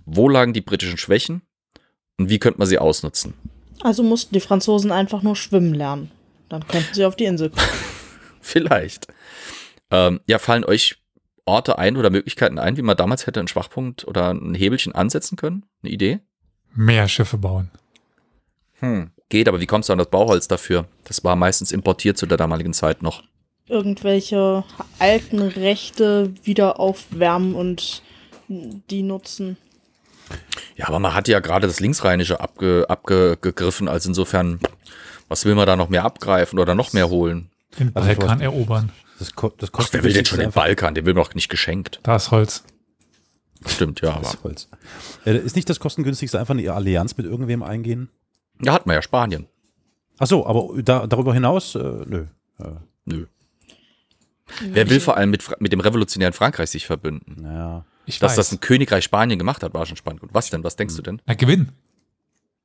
Wo 0.07 0.29
lagen 0.29 0.53
die 0.53 0.61
britischen 0.61 0.99
Schwächen 0.99 1.43
und 2.19 2.31
wie 2.31 2.39
könnte 2.39 2.59
man 2.59 2.69
sie 2.69 2.79
ausnutzen? 2.79 3.35
Also 3.83 4.03
mussten 4.03 4.35
die 4.35 4.41
Franzosen 4.41 4.93
einfach 4.93 5.23
nur 5.23 5.37
schwimmen 5.37 5.75
lernen. 5.75 6.11
Dann 6.49 6.67
könnten 6.67 6.95
sie 6.95 7.05
auf 7.05 7.17
die 7.17 7.25
Insel 7.25 7.51
kommen. 7.51 7.67
Vielleicht. 8.41 9.09
Ähm, 9.91 10.21
ja, 10.27 10.39
fallen 10.39 10.65
euch 10.65 10.97
Orte 11.47 11.79
ein 11.79 11.97
oder 11.97 12.11
Möglichkeiten 12.11 12.59
ein, 12.59 12.77
wie 12.77 12.83
man 12.83 12.97
damals 12.97 13.27
hätte 13.27 13.41
einen 13.41 13.49
Schwachpunkt 13.49 14.07
oder 14.07 14.31
ein 14.33 14.55
Hebelchen 14.55 14.95
ansetzen 14.95 15.37
können? 15.37 15.65
Eine 15.83 15.93
Idee? 15.93 16.21
mehr 16.77 17.07
Schiffe 17.07 17.39
bauen. 17.39 17.71
Hm. 18.81 19.11
Geht, 19.29 19.47
aber 19.49 19.61
wie 19.61 19.67
kommst 19.67 19.89
du 19.89 19.93
an 19.93 19.99
das 19.99 20.11
Bauholz 20.11 20.49
dafür? 20.49 20.87
Das 21.05 21.23
war 21.23 21.37
meistens 21.37 21.71
importiert 21.71 22.19
zu 22.19 22.27
der 22.27 22.37
damaligen 22.37 22.73
Zeit 22.73 23.01
noch. 23.03 23.23
Irgendwelche 23.69 24.65
alten 24.99 25.41
Rechte 25.41 26.35
wieder 26.43 26.81
aufwärmen 26.81 27.55
und 27.55 28.03
die 28.49 29.03
nutzen. 29.03 29.57
Ja, 30.77 30.89
aber 30.89 30.99
man 30.99 31.15
hat 31.15 31.29
ja 31.29 31.39
gerade 31.41 31.67
das 31.67 31.79
Linksrheinische 31.81 32.41
abge, 32.41 32.87
abgegriffen, 32.89 33.87
also 33.89 34.09
insofern, 34.11 34.59
was 35.29 35.45
will 35.45 35.55
man 35.55 35.67
da 35.67 35.77
noch 35.77 35.89
mehr 35.89 36.05
abgreifen 36.05 36.59
oder 36.59 36.75
noch 36.75 36.93
mehr 36.93 37.09
holen? 37.09 37.51
Den 37.79 37.95
Also 37.95 38.09
Balkan 38.09 38.39
weiß- 38.41 38.43
erobern. 38.43 38.93
Das, 39.25 39.35
ko 39.35 39.49
das 39.57 39.71
Ach, 39.73 39.89
wer 39.93 40.05
will 40.05 40.13
denn 40.13 40.25
schon 40.25 40.39
den 40.39 40.51
Balkan? 40.51 40.95
Den 40.95 41.07
will 41.07 41.15
man 41.15 41.25
doch 41.25 41.35
nicht 41.35 41.49
geschenkt. 41.49 42.01
Da 42.03 42.17
ist 42.17 42.31
Holz. 42.31 42.65
Stimmt, 43.67 44.01
ja, 44.03 44.11
aber. 44.11 44.23
Das 44.23 44.43
Holz. 44.43 44.69
Äh, 45.25 45.39
ist 45.39 45.57
nicht 45.57 45.71
das 45.71 45.81
kostengünstigste 45.81 46.39
einfach 46.39 46.55
eine 46.55 46.71
Allianz 46.73 47.17
mit 47.17 47.27
irgendwem 47.27 47.63
eingehen? 47.63 48.11
Da 48.59 48.75
hat 48.75 48.87
man 48.87 48.95
ja 48.95 49.03
Spanien. 49.03 49.47
Ach 50.19 50.27
so, 50.27 50.47
aber 50.47 50.83
da, 50.83 51.07
darüber 51.07 51.33
hinaus, 51.33 51.75
äh, 51.75 51.79
nö. 51.79 52.27
Nö. 53.07 53.27
Wer 54.61 54.91
will 54.91 55.01
vor 55.01 55.17
allem 55.17 55.31
mit, 55.31 55.43
mit 55.61 55.73
dem 55.73 55.81
revolutionären 55.81 56.35
Frankreich 56.35 56.71
sich 56.71 56.87
verbünden? 56.87 57.45
Ja. 57.45 57.85
Ich 58.07 58.19
Dass 58.19 58.33
weiß. 58.33 58.37
das 58.37 58.53
ein 58.53 58.61
Königreich 58.61 59.05
Spanien 59.05 59.39
gemacht 59.39 59.63
hat, 59.63 59.73
war 59.73 59.87
schon 59.87 59.97
spannend. 59.97 60.23
Und 60.23 60.35
was 60.35 60.51
denn? 60.51 60.63
Was 60.63 60.77
denkst 60.77 60.97
du 60.97 61.03
denn? 61.03 61.23
Na, 61.27 61.35
gewinnen. 61.35 61.73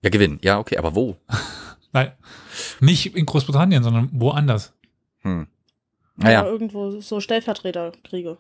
Ja, 0.04 0.10
gewinnen. 0.10 0.40
Ja, 0.44 0.60
okay, 0.60 0.78
aber 0.78 0.96
wo? 0.96 1.18
Nein, 1.94 2.12
nicht 2.82 3.16
in 3.16 3.26
Großbritannien, 3.26 3.84
sondern 3.84 4.10
woanders. 4.12 4.74
Hm. 5.22 5.48
Ja, 6.20 6.26
Naja, 6.26 6.46
irgendwo 6.46 7.00
so 7.02 7.20
Stellvertreterkriege. 7.20 8.38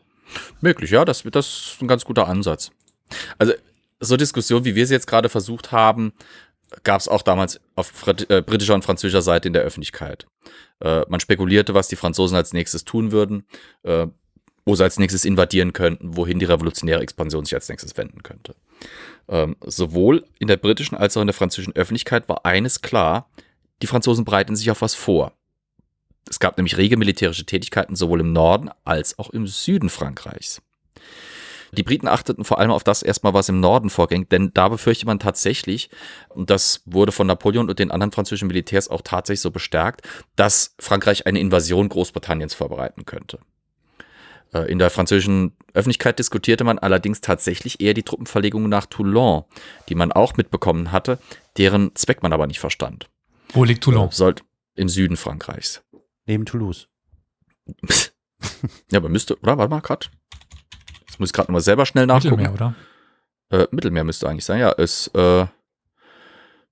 möglich, 0.61 0.91
ja, 0.91 1.05
das, 1.05 1.23
das 1.23 1.47
ist 1.47 1.81
ein 1.81 1.87
ganz 1.87 2.05
guter 2.05 2.27
Ansatz. 2.27 2.71
Also, 3.37 3.53
so 3.99 4.15
Diskussionen, 4.17 4.65
wie 4.65 4.75
wir 4.75 4.87
sie 4.87 4.93
jetzt 4.93 5.07
gerade 5.07 5.29
versucht 5.29 5.71
haben, 5.71 6.13
gab 6.83 7.01
es 7.01 7.07
auch 7.07 7.21
damals 7.21 7.59
auf 7.75 8.07
äh, 8.07 8.41
britischer 8.41 8.75
und 8.75 8.83
französischer 8.83 9.21
Seite 9.21 9.47
in 9.47 9.53
der 9.53 9.63
Öffentlichkeit. 9.63 10.27
Äh, 10.79 11.01
man 11.09 11.19
spekulierte, 11.19 11.73
was 11.73 11.87
die 11.87 11.95
Franzosen 11.95 12.37
als 12.37 12.53
nächstes 12.53 12.85
tun 12.85 13.11
würden, 13.11 13.45
äh, 13.83 14.07
wo 14.65 14.75
sie 14.75 14.83
als 14.83 14.99
nächstes 14.99 15.25
invadieren 15.25 15.73
könnten, 15.73 16.15
wohin 16.15 16.39
die 16.39 16.45
revolutionäre 16.45 17.01
Expansion 17.01 17.43
sich 17.43 17.55
als 17.55 17.69
nächstes 17.69 17.97
wenden 17.97 18.23
könnte. 18.23 18.55
Ähm, 19.27 19.55
sowohl 19.65 20.25
in 20.37 20.47
der 20.47 20.57
britischen 20.57 20.95
als 20.95 21.17
auch 21.17 21.21
in 21.21 21.27
der 21.27 21.33
französischen 21.33 21.75
Öffentlichkeit 21.75 22.29
war 22.29 22.45
eines 22.45 22.81
klar, 22.81 23.29
die 23.81 23.87
Franzosen 23.87 24.25
bereiten 24.25 24.55
sich 24.55 24.69
auf 24.69 24.81
was 24.81 24.95
vor. 24.95 25.33
Es 26.29 26.39
gab 26.39 26.57
nämlich 26.57 26.77
rege 26.77 26.95
militärische 26.97 27.45
Tätigkeiten 27.45 27.95
sowohl 27.95 28.19
im 28.21 28.33
Norden 28.33 28.69
als 28.85 29.17
auch 29.17 29.29
im 29.31 29.47
Süden 29.47 29.89
Frankreichs. 29.89 30.61
Die 31.71 31.83
Briten 31.83 32.07
achteten 32.07 32.45
vor 32.45 32.59
allem 32.59 32.71
auf 32.71 32.83
das 32.83 33.03
erstmal, 33.03 33.33
was 33.33 33.49
im 33.49 33.59
Norden 33.59 33.89
vorging, 33.89 34.27
denn 34.29 34.51
da 34.53 34.69
befürchtet 34.69 35.05
man 35.05 35.19
tatsächlich, 35.19 35.89
und 36.29 36.49
das 36.49 36.81
wurde 36.85 37.11
von 37.11 37.27
Napoleon 37.27 37.69
und 37.69 37.79
den 37.79 37.91
anderen 37.91 38.11
französischen 38.11 38.47
Militärs 38.47 38.87
auch 38.87 39.01
tatsächlich 39.01 39.41
so 39.41 39.51
bestärkt, 39.51 40.01
dass 40.35 40.75
Frankreich 40.79 41.27
eine 41.27 41.39
Invasion 41.39 41.89
Großbritanniens 41.89 42.55
vorbereiten 42.55 43.05
könnte. 43.05 43.39
Äh, 44.53 44.71
In 44.71 44.79
der 44.79 44.89
französischen 44.89 45.55
Öffentlichkeit 45.73 46.17
diskutierte 46.17 46.63
man 46.63 46.79
allerdings 46.79 47.21
tatsächlich 47.21 47.79
eher 47.81 47.93
die 47.93 48.03
Truppenverlegung 48.03 48.67
nach 48.67 48.87
Toulon, 48.87 49.43
die 49.89 49.95
man 49.95 50.11
auch 50.11 50.37
mitbekommen 50.37 50.91
hatte, 50.91 51.19
deren 51.57 51.95
Zweck 51.95 52.23
man 52.23 52.33
aber 52.33 52.47
nicht 52.47 52.59
verstand. 52.59 53.09
Wo 53.53 53.63
liegt 53.63 53.83
Toulon? 53.83 54.09
Sollte 54.11 54.43
im 54.75 54.89
Süden 54.89 55.17
Frankreichs. 55.17 55.83
Neben 56.29 56.45
Toulouse. 56.45 56.87
Ja, 58.91 58.99
aber 58.99 59.09
müsste, 59.09 59.37
oder? 59.39 59.57
Warte 59.57 59.69
mal, 59.69 59.81
grad. 59.81 60.09
Jetzt 61.07 61.19
muss 61.19 61.29
ich 61.29 61.33
gerade 61.33 61.47
nochmal 61.47 61.61
selber 61.61 61.85
schnell 61.85 62.05
nachgucken. 62.05 62.37
Mittelmeer, 62.37 62.53
oder? 62.53 63.63
Äh, 63.63 63.67
Mittelmeer 63.71 64.03
müsste 64.05 64.29
eigentlich 64.29 64.45
sein, 64.45 64.59
ja. 64.59 64.71
Ist, 64.71 65.07
äh, 65.13 65.45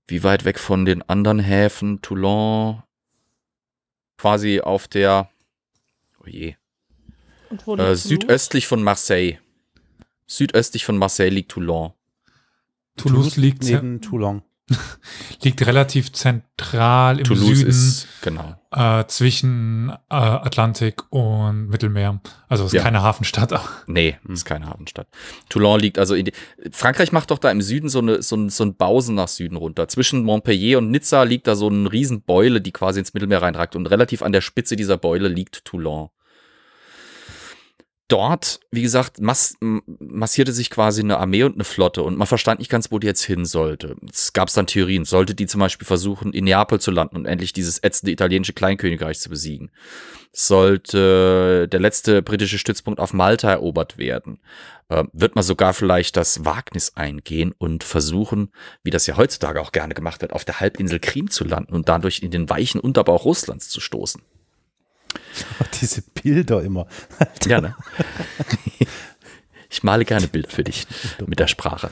wie 0.07 0.23
weit 0.23 0.45
weg 0.45 0.59
von 0.59 0.85
den 0.85 1.01
anderen 1.09 1.39
Häfen? 1.39 2.01
Toulon, 2.01 2.83
quasi 4.17 4.61
auf 4.61 4.87
der, 4.87 5.29
oh 6.23 6.27
je, 6.27 6.55
Und 7.49 7.65
wo 7.67 7.73
äh, 7.73 7.77
Toulouse? 7.77 8.03
südöstlich 8.03 8.65
von 8.67 8.81
Marseille. 8.81 9.39
Südöstlich 10.25 10.85
von 10.85 10.97
Marseille 10.97 11.29
liegt 11.29 11.51
Toulon. 11.51 11.93
Toulouse 12.95 13.35
liegt, 13.37 13.63
neben 13.63 14.01
Toulon. 14.01 14.41
liegt 15.43 15.65
relativ 15.65 16.11
zentral 16.11 17.19
im 17.19 17.23
Toulouse 17.23 17.59
Süden 17.59 17.69
ist, 17.69 18.07
genau. 18.21 18.55
äh, 18.71 19.05
zwischen 19.07 19.89
äh, 20.09 20.15
Atlantik 20.15 21.03
und 21.11 21.69
Mittelmeer. 21.69 22.19
Also 22.49 22.65
ist 22.65 22.73
Ja. 22.73 22.83
keine 22.83 23.01
Hafenstadt. 23.01 23.53
Nee, 23.87 24.17
ist 24.27 24.43
keine 24.45 24.67
Hafenstadt. 24.67 25.07
Toulon 25.49 25.79
liegt 25.79 25.97
also 25.97 26.13
in 26.15 26.25
die, 26.25 26.33
Frankreich 26.71 27.11
macht 27.13 27.31
doch 27.31 27.39
da 27.39 27.49
im 27.49 27.61
Süden 27.61 27.87
so, 27.87 27.99
eine, 27.99 28.21
so, 28.21 28.35
ein, 28.35 28.49
so 28.49 28.65
ein 28.65 28.75
Bausen 28.75 29.15
nach 29.15 29.29
Süden 29.29 29.55
runter. 29.55 29.87
Zwischen 29.87 30.23
Montpellier 30.23 30.79
und 30.79 30.91
Nizza 30.91 31.23
liegt 31.23 31.47
da 31.47 31.55
so 31.55 31.69
eine 31.69 31.91
riesen 31.91 32.21
Beule, 32.23 32.59
die 32.59 32.71
quasi 32.71 32.99
ins 32.99 33.13
Mittelmeer 33.13 33.41
reinragt. 33.41 33.75
Und 33.77 33.87
relativ 33.87 34.21
an 34.21 34.33
der 34.33 34.41
Spitze 34.41 34.75
dieser 34.75 34.97
Beule 34.97 35.29
liegt 35.29 35.63
Toulon. 35.63 36.09
Dort, 38.09 38.61
wie 38.71 38.83
gesagt, 38.83 39.19
mass 39.19 39.57
massierte 39.59 40.53
sich 40.53 40.69
quasi 40.69 41.01
eine 41.01 41.17
Armee 41.17 41.43
und 41.43 41.55
eine 41.55 41.65
Flotte 41.65 42.03
und 42.03 42.17
man 42.17 42.25
verstand 42.27 42.59
nicht 42.59 42.71
ganz, 42.71 42.89
wo 42.89 42.99
die 42.99 43.07
jetzt 43.07 43.23
hin 43.23 43.43
sollte. 43.43 43.97
Es 44.09 44.31
gab 44.31 44.51
dann 44.53 44.65
Theorien. 44.65 45.03
Sollte 45.03 45.35
die 45.35 45.45
zum 45.45 45.59
Beispiel 45.59 45.85
versuchen, 45.85 46.31
in 46.31 46.45
Neapel 46.45 46.79
zu 46.79 46.91
landen 46.91 47.17
und 47.17 47.25
endlich 47.25 47.51
dieses 47.51 47.83
ätzende 47.83 48.13
italienische 48.13 48.53
Kleinkönigreich 48.53 49.19
zu 49.19 49.29
besiegen? 49.29 49.71
Sollte 50.31 51.67
der 51.67 51.79
letzte 51.81 52.21
britische 52.21 52.59
Stützpunkt 52.59 53.01
auf 53.01 53.11
Malta 53.11 53.51
erobert 53.51 53.97
werden? 53.97 54.39
Äh, 54.87 55.03
wird 55.11 55.35
man 55.35 55.43
sogar 55.43 55.73
vielleicht 55.73 56.15
das 56.15 56.45
Wagnis 56.45 56.95
eingehen 56.95 57.53
und 57.57 57.83
versuchen, 57.83 58.51
wie 58.83 58.91
das 58.91 59.05
ja 59.07 59.17
heutzutage 59.17 59.59
auch 59.59 59.73
gerne 59.73 59.93
gemacht 59.93 60.21
wird, 60.21 60.31
auf 60.31 60.45
der 60.45 60.61
Halbinsel 60.61 60.99
Krim 60.99 61.29
zu 61.29 61.43
landen 61.43 61.73
und 61.73 61.89
dadurch 61.89 62.19
in 62.19 62.31
den 62.31 62.49
weichen 62.49 62.79
Unterbau 62.79 63.17
Russlands 63.17 63.67
zu 63.67 63.81
stoßen? 63.81 64.21
Diese 65.81 66.01
Bilder 66.01 66.61
immer. 66.61 66.87
Ja, 67.45 67.61
ne? 67.61 67.75
Ich 69.69 69.83
male 69.83 70.05
gerne 70.05 70.27
Bilder 70.27 70.49
für 70.49 70.63
dich 70.63 70.87
mit 71.25 71.39
der 71.39 71.47
Sprache. 71.47 71.91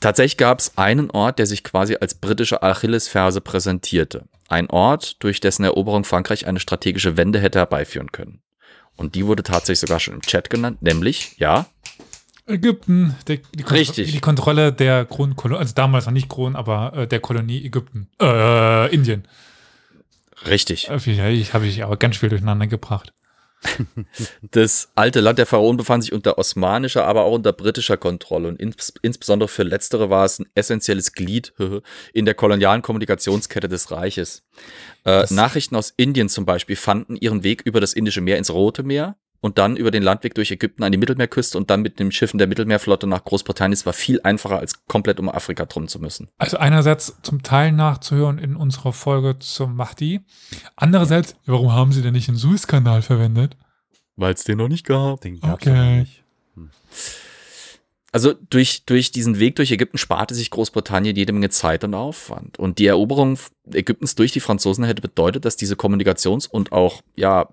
Tatsächlich 0.00 0.38
gab 0.38 0.60
es 0.60 0.76
einen 0.76 1.10
Ort, 1.10 1.38
der 1.38 1.46
sich 1.46 1.62
quasi 1.62 1.96
als 2.00 2.14
britische 2.14 2.62
Achillesferse 2.62 3.40
präsentierte. 3.40 4.24
Ein 4.48 4.70
Ort, 4.70 5.22
durch 5.22 5.40
dessen 5.40 5.64
Eroberung 5.64 6.04
Frankreich 6.04 6.46
eine 6.46 6.58
strategische 6.58 7.16
Wende 7.16 7.38
hätte 7.38 7.58
herbeiführen 7.58 8.12
können. 8.12 8.40
Und 8.96 9.14
die 9.14 9.26
wurde 9.26 9.42
tatsächlich 9.42 9.80
sogar 9.80 10.00
schon 10.00 10.14
im 10.14 10.22
Chat 10.22 10.50
genannt, 10.50 10.82
nämlich, 10.82 11.36
ja, 11.38 11.66
Ägypten, 12.46 13.14
die, 13.28 13.40
die, 13.54 13.62
Richtig. 13.62 14.10
die 14.10 14.20
Kontrolle 14.20 14.72
der 14.72 15.04
Kronkolonie, 15.04 15.60
also 15.60 15.74
damals 15.74 16.06
noch 16.06 16.12
nicht 16.12 16.28
Kronen, 16.28 16.56
aber 16.56 16.92
äh, 16.94 17.06
der 17.06 17.20
Kolonie 17.20 17.64
Ägypten, 17.64 18.08
äh, 18.20 18.92
Indien. 18.92 19.28
Richtig. 20.46 20.88
Ich 20.88 21.54
habe 21.54 21.66
ich 21.66 21.82
aber 21.82 21.96
ganz 21.96 22.16
viel 22.16 22.28
durcheinander 22.28 22.66
gebracht. 22.66 23.12
Das 24.50 24.90
alte 24.94 25.20
Land 25.20 25.38
der 25.38 25.46
Pharaonen 25.46 25.76
befand 25.76 26.02
sich 26.02 26.12
unter 26.12 26.36
osmanischer, 26.38 27.06
aber 27.06 27.24
auch 27.24 27.32
unter 27.32 27.52
britischer 27.52 27.96
Kontrolle. 27.96 28.48
Und 28.48 28.60
ins, 28.60 28.92
insbesondere 29.02 29.48
für 29.48 29.62
Letztere 29.62 30.10
war 30.10 30.24
es 30.24 30.40
ein 30.40 30.46
essentielles 30.54 31.12
Glied 31.12 31.54
in 32.12 32.24
der 32.24 32.34
kolonialen 32.34 32.82
Kommunikationskette 32.82 33.68
des 33.68 33.90
Reiches. 33.90 34.42
Äh, 35.04 35.26
Nachrichten 35.30 35.76
aus 35.76 35.92
Indien 35.96 36.28
zum 36.28 36.44
Beispiel 36.44 36.76
fanden 36.76 37.16
ihren 37.16 37.44
Weg 37.44 37.62
über 37.62 37.80
das 37.80 37.92
Indische 37.92 38.20
Meer 38.20 38.38
ins 38.38 38.50
Rote 38.50 38.82
Meer 38.82 39.16
und 39.42 39.58
dann 39.58 39.76
über 39.76 39.90
den 39.90 40.02
Landweg 40.02 40.34
durch 40.34 40.50
Ägypten 40.52 40.84
an 40.84 40.92
die 40.92 40.98
Mittelmeerküste 40.98 41.58
und 41.58 41.68
dann 41.68 41.82
mit 41.82 41.98
den 41.98 42.12
Schiffen 42.12 42.38
der 42.38 42.46
Mittelmeerflotte 42.46 43.06
nach 43.08 43.24
Großbritannien. 43.24 43.74
Es 43.74 43.84
war 43.84 43.92
viel 43.92 44.20
einfacher, 44.22 44.58
als 44.58 44.86
komplett 44.86 45.18
um 45.20 45.28
Afrika 45.28 45.66
drum 45.66 45.88
zu 45.88 45.98
müssen. 45.98 46.28
Also 46.38 46.56
einerseits 46.56 47.16
zum 47.22 47.42
Teil 47.42 47.72
nachzuhören 47.72 48.38
in 48.38 48.56
unserer 48.56 48.92
Folge 48.92 49.38
zum 49.40 49.74
Mahdi. 49.74 50.20
Andererseits, 50.76 51.34
warum 51.44 51.72
haben 51.72 51.92
sie 51.92 52.02
denn 52.02 52.12
nicht 52.14 52.28
den 52.28 52.36
Suezkanal 52.36 53.02
verwendet? 53.02 53.56
Weil 54.14 54.32
es 54.32 54.44
den 54.44 54.58
noch 54.58 54.68
nicht 54.68 54.86
gab. 54.86 55.20
Den 55.22 55.40
gab's 55.40 55.66
Okay. 55.66 56.00
nicht. 56.00 56.22
Also 58.12 58.34
durch, 58.50 58.84
durch 58.84 59.10
diesen 59.10 59.38
Weg 59.38 59.56
durch 59.56 59.72
Ägypten 59.72 59.96
sparte 59.98 60.34
sich 60.34 60.50
Großbritannien 60.50 61.16
jede 61.16 61.32
Menge 61.32 61.48
Zeit 61.48 61.82
und 61.82 61.94
Aufwand. 61.94 62.58
Und 62.58 62.78
die 62.78 62.86
Eroberung 62.86 63.38
Ägyptens 63.72 64.14
durch 64.14 64.32
die 64.32 64.40
Franzosen 64.40 64.84
hätte 64.84 65.00
bedeutet, 65.02 65.46
dass 65.46 65.56
diese 65.56 65.74
Kommunikations- 65.74 66.46
und 66.46 66.72
auch, 66.72 67.00
ja, 67.16 67.48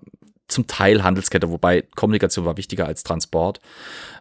zum 0.50 0.66
Teil 0.66 1.02
Handelskette, 1.02 1.50
wobei 1.50 1.82
Kommunikation 1.94 2.44
war 2.44 2.56
wichtiger 2.56 2.86
als 2.86 3.02
Transport, 3.02 3.60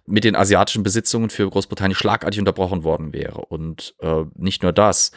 mit 0.05 0.23
den 0.23 0.35
asiatischen 0.35 0.83
Besitzungen 0.83 1.29
für 1.29 1.49
Großbritannien 1.49 1.95
schlagartig 1.95 2.39
unterbrochen 2.39 2.83
worden 2.83 3.13
wäre. 3.13 3.41
Und 3.45 3.95
äh, 3.99 4.23
nicht 4.35 4.63
nur 4.63 4.73
das. 4.73 5.11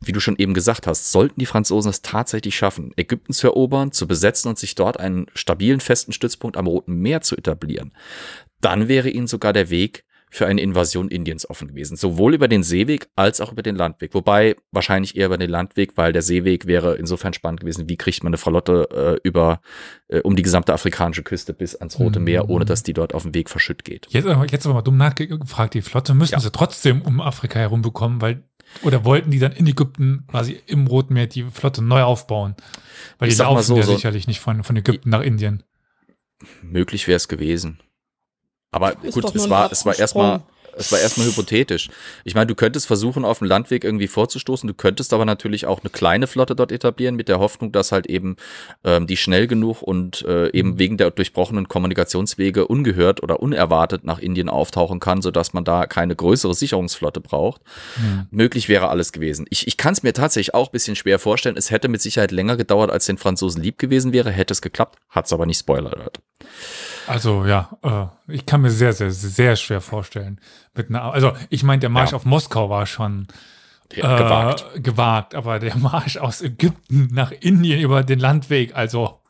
Wie 0.00 0.12
du 0.12 0.20
schon 0.20 0.36
eben 0.36 0.54
gesagt 0.54 0.86
hast, 0.86 1.10
sollten 1.10 1.40
die 1.40 1.46
Franzosen 1.46 1.90
es 1.90 2.02
tatsächlich 2.02 2.56
schaffen, 2.56 2.92
Ägypten 2.96 3.32
zu 3.32 3.48
erobern, 3.48 3.90
zu 3.90 4.06
besetzen 4.06 4.48
und 4.48 4.56
sich 4.56 4.76
dort 4.76 5.00
einen 5.00 5.26
stabilen, 5.34 5.80
festen 5.80 6.12
Stützpunkt 6.12 6.56
am 6.56 6.68
Roten 6.68 6.94
Meer 6.94 7.20
zu 7.20 7.36
etablieren, 7.36 7.92
dann 8.60 8.86
wäre 8.86 9.08
ihnen 9.08 9.26
sogar 9.26 9.52
der 9.52 9.70
Weg 9.70 10.04
für 10.30 10.46
eine 10.46 10.60
Invasion 10.60 11.08
Indiens 11.08 11.48
offen 11.48 11.68
gewesen. 11.68 11.96
Sowohl 11.96 12.34
über 12.34 12.48
den 12.48 12.62
Seeweg 12.62 13.08
als 13.16 13.40
auch 13.40 13.52
über 13.52 13.62
den 13.62 13.76
Landweg. 13.76 14.14
Wobei 14.14 14.56
wahrscheinlich 14.72 15.16
eher 15.16 15.26
über 15.26 15.38
den 15.38 15.50
Landweg, 15.50 15.96
weil 15.96 16.12
der 16.12 16.22
Seeweg 16.22 16.66
wäre 16.66 16.96
insofern 16.96 17.32
spannend 17.32 17.60
gewesen. 17.60 17.88
Wie 17.88 17.96
kriegt 17.96 18.22
man 18.22 18.30
eine 18.30 18.38
Verlotte 18.38 19.18
äh, 19.22 19.28
über, 19.28 19.60
äh, 20.08 20.20
um 20.20 20.36
die 20.36 20.42
gesamte 20.42 20.72
afrikanische 20.74 21.22
Küste 21.22 21.54
bis 21.54 21.74
ans 21.76 21.98
Rote 21.98 22.20
Meer, 22.20 22.48
ohne 22.50 22.64
dass 22.64 22.82
die 22.82 22.92
dort 22.92 23.14
auf 23.14 23.22
dem 23.22 23.34
Weg 23.34 23.48
verschütt 23.50 23.84
geht? 23.84 24.06
Jetzt, 24.10 24.26
aber- 24.26 24.46
jetzt 24.46 24.66
aber 24.66 24.74
mal 24.74 24.82
dumm 24.82 24.96
nachgefragt, 24.96 25.74
die 25.74 25.82
Flotte 25.82 26.14
müssen 26.14 26.32
Ja. 26.32 26.40
sie 26.40 26.50
trotzdem 26.52 27.02
um 27.02 27.20
Afrika 27.20 27.58
herum 27.58 27.82
bekommen, 27.82 28.20
weil, 28.20 28.42
oder 28.82 29.04
wollten 29.04 29.30
die 29.30 29.38
dann 29.38 29.52
in 29.52 29.66
Ägypten 29.66 30.24
quasi 30.28 30.60
im 30.66 30.86
Roten 30.86 31.14
Meer 31.14 31.26
die 31.26 31.44
Flotte 31.44 31.82
neu 31.82 32.02
aufbauen? 32.02 32.54
Weil 33.18 33.28
Ich 33.28 33.36
die 33.36 33.42
laufen 33.42 33.62
so, 33.62 33.76
ja 33.76 33.82
so- 33.82 33.94
sicherlich 33.94 34.26
nicht 34.26 34.40
von, 34.40 34.62
von 34.62 34.76
Ägypten 34.76 35.10
nach 35.10 35.22
Indien. 35.22 35.62
Möglich 36.62 37.08
wäre 37.08 37.16
es 37.16 37.28
gewesen. 37.28 37.80
Aber 38.70 39.02
Ist 39.02 39.14
gut, 39.14 39.34
es 39.34 39.48
war, 39.48 39.72
es 39.72 39.86
war 39.86 39.98
erstmal, 39.98 40.42
es 40.78 40.92
war 40.92 41.00
erstmal 41.00 41.26
hypothetisch. 41.26 41.88
Ich 42.24 42.34
meine, 42.34 42.46
du 42.46 42.54
könntest 42.54 42.86
versuchen, 42.86 43.24
auf 43.24 43.38
dem 43.38 43.48
Landweg 43.48 43.82
irgendwie 43.82 44.06
vorzustoßen. 44.06 44.66
Du 44.66 44.74
könntest 44.74 45.12
aber 45.12 45.24
natürlich 45.24 45.66
auch 45.66 45.80
eine 45.80 45.90
kleine 45.90 46.26
Flotte 46.26 46.54
dort 46.54 46.70
etablieren, 46.70 47.16
mit 47.16 47.28
der 47.28 47.40
Hoffnung, 47.40 47.72
dass 47.72 47.92
halt 47.92 48.06
eben 48.06 48.36
ähm, 48.84 49.06
die 49.06 49.16
schnell 49.16 49.46
genug 49.46 49.82
und 49.82 50.22
äh, 50.26 50.50
eben 50.50 50.78
wegen 50.78 50.96
der 50.96 51.10
durchbrochenen 51.10 51.66
Kommunikationswege 51.66 52.66
ungehört 52.68 53.22
oder 53.22 53.40
unerwartet 53.40 54.04
nach 54.04 54.18
Indien 54.18 54.48
auftauchen 54.48 55.00
kann, 55.00 55.20
sodass 55.20 55.52
man 55.52 55.64
da 55.64 55.86
keine 55.86 56.14
größere 56.14 56.54
Sicherungsflotte 56.54 57.20
braucht. 57.20 57.62
Möglich 58.30 58.68
wäre 58.68 58.88
alles 58.88 59.12
gewesen. 59.12 59.46
Ich, 59.50 59.66
ich 59.66 59.76
kann 59.76 59.94
es 59.94 60.02
mir 60.02 60.12
tatsächlich 60.12 60.54
auch 60.54 60.68
ein 60.68 60.72
bisschen 60.72 60.94
schwer 60.94 61.18
vorstellen. 61.18 61.56
Es 61.56 61.70
hätte 61.70 61.88
mit 61.88 62.02
Sicherheit 62.02 62.30
länger 62.30 62.56
gedauert, 62.56 62.90
als 62.90 63.06
den 63.06 63.18
Franzosen 63.18 63.62
lieb 63.62 63.78
gewesen 63.78 64.12
wäre. 64.12 64.30
Hätte 64.30 64.52
es 64.52 64.62
geklappt, 64.62 64.98
hat 65.08 65.26
es 65.26 65.32
aber 65.32 65.46
nicht 65.46 65.58
Spoiler 65.58 65.92
alert. 65.92 66.20
Also 67.08 67.44
ja, 67.46 67.70
äh, 67.82 68.32
ich 68.32 68.46
kann 68.46 68.60
mir 68.60 68.70
sehr, 68.70 68.92
sehr, 68.92 69.10
sehr 69.10 69.56
schwer 69.56 69.80
vorstellen. 69.80 70.40
Mit 70.74 70.88
einer, 70.90 71.02
also 71.12 71.32
ich 71.50 71.62
meine, 71.62 71.80
der 71.80 71.88
Marsch 71.90 72.10
Ja. 72.10 72.16
auf 72.16 72.24
Moskau 72.24 72.68
war 72.70 72.86
schon 72.86 73.26
Ja, 73.94 74.14
äh, 74.16 74.18
gewagt. 74.22 74.84
gewagt, 74.84 75.34
aber 75.34 75.58
der 75.58 75.76
Marsch 75.78 76.16
aus 76.18 76.42
Ägypten 76.42 77.08
nach 77.12 77.32
Indien 77.32 77.80
über 77.80 78.02
den 78.04 78.18
Landweg, 78.18 78.74
also 78.76 79.20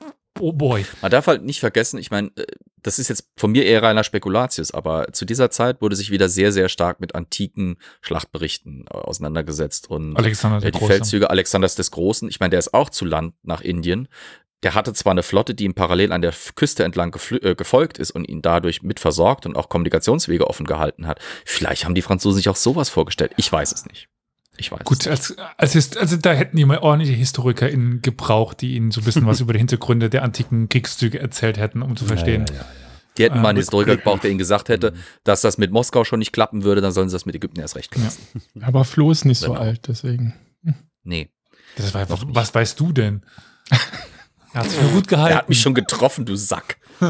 oh 0.40 0.52
boy. 0.52 0.84
Man 1.02 1.10
darf 1.10 1.26
halt 1.26 1.42
nicht 1.44 1.60
vergessen, 1.60 1.98
ich 1.98 2.10
meine, 2.10 2.28
äh, 2.36 2.44
das 2.82 2.98
ist 3.00 3.08
jetzt 3.08 3.28
von 3.36 3.50
mir 3.50 3.64
eher 3.64 3.82
reiner 3.82 4.04
Spekulatius, 4.04 4.70
aber 4.72 5.12
zu 5.12 5.24
dieser 5.24 5.50
Zeit 5.50 5.80
wurde 5.82 5.96
sich 5.96 6.10
wieder 6.12 6.28
sehr, 6.28 6.52
sehr 6.52 6.68
stark 6.68 7.00
mit 7.00 7.14
antiken 7.16 7.76
Schlachtberichten 8.02 8.86
äh, 8.88 8.94
auseinandergesetzt 8.94 9.90
und 9.90 10.16
Alexander 10.16 10.60
der 10.60 10.68
äh, 10.68 10.72
die 10.72 10.78
Große. 10.78 10.92
Feldzüge 10.92 11.30
Alexanders 11.30 11.74
des 11.74 11.90
Großen, 11.90 12.28
ich 12.28 12.38
meine, 12.40 12.50
der 12.50 12.60
ist 12.60 12.74
auch 12.74 12.90
zu 12.90 13.04
Land 13.04 13.34
nach 13.42 13.60
Indien. 13.60 14.08
Der 14.64 14.74
hatte 14.74 14.92
zwar 14.92 15.12
eine 15.12 15.22
Flotte, 15.22 15.54
die 15.54 15.64
ihm 15.64 15.74
parallel 15.74 16.10
an 16.12 16.20
der 16.22 16.34
Küste 16.56 16.82
entlang 16.84 17.14
äh, 17.42 17.54
gefolgt 17.54 17.98
ist 17.98 18.10
und 18.10 18.28
ihn 18.28 18.42
dadurch 18.42 18.82
mit 18.82 18.98
versorgt 18.98 19.46
und 19.46 19.56
auch 19.56 19.68
Kommunikationswege 19.68 20.46
offen 20.48 20.66
gehalten 20.66 21.06
hat. 21.06 21.20
Vielleicht 21.44 21.84
haben 21.84 21.94
die 21.94 22.02
Franzosen 22.02 22.36
sich 22.38 22.48
auch 22.48 22.56
sowas 22.56 22.88
vorgestellt. 22.88 23.32
Ich 23.36 23.50
weiß 23.52 23.70
es 23.72 23.86
nicht. 23.86 24.08
Ich 24.56 24.72
weiß 24.72 24.80
es 24.80 24.84
Gut, 24.86 24.98
nicht. 24.98 25.08
als, 25.10 25.36
als 25.56 25.96
also 25.96 26.16
da 26.16 26.32
hätten 26.32 26.56
die 26.56 26.64
mal 26.64 26.78
ordentliche 26.78 27.12
HistorikerInnen 27.16 28.02
gebraucht, 28.02 28.60
die 28.60 28.74
ihnen 28.74 28.90
so 28.90 29.00
ein 29.00 29.04
bisschen 29.04 29.26
was 29.26 29.38
über 29.40 29.52
die 29.52 29.60
Hintergründe 29.60 30.10
der 30.10 30.24
antiken 30.24 30.68
Kriegszüge 30.68 31.20
erzählt 31.20 31.58
hätten, 31.58 31.80
um 31.82 31.96
zu 31.96 32.04
verstehen. 32.06 32.44
Ja, 32.48 32.54
ja, 32.54 32.60
ja, 32.62 32.66
Die 33.16 33.22
hätten 33.22 33.36
äh, 33.38 33.40
mal 33.42 33.48
einen 33.50 33.58
Historiker 33.58 33.96
gebraucht, 33.96 34.24
der 34.24 34.30
ihnen 34.30 34.38
gesagt 34.38 34.68
hätte, 34.70 34.94
dass 35.22 35.40
das 35.42 35.58
mit 35.58 35.70
Moskau 35.70 36.02
schon 36.02 36.18
nicht 36.18 36.32
klappen 36.32 36.64
würde, 36.64 36.80
dann 36.80 36.90
sollen 36.90 37.08
sie 37.08 37.14
das 37.14 37.26
mit 37.26 37.36
Ägypten 37.36 37.60
erst 37.60 37.76
recht 37.76 37.94
lassen. 37.96 38.20
Aber 38.60 38.84
Flo 38.84 39.12
ist 39.12 39.24
nicht 39.24 39.38
so 39.38 39.52
Genau. 39.52 39.60
alt, 39.60 39.86
deswegen. 39.86 40.34
Nee. 41.04 41.30
Das 41.76 41.94
war, 41.94 42.00
nicht. 42.10 42.24
was 42.30 42.52
weißt 42.52 42.80
du 42.80 42.90
denn? 42.92 43.22
Er 44.58 44.64
hat 44.64 44.70
sich 44.70 44.80
für 44.80 44.88
gut 44.88 45.06
gehalten. 45.06 45.32
Er 45.34 45.38
hat 45.38 45.48
mich 45.48 45.60
schon 45.60 45.74
getroffen, 45.74 46.24
du 46.24 46.34
Sack. 46.34 46.78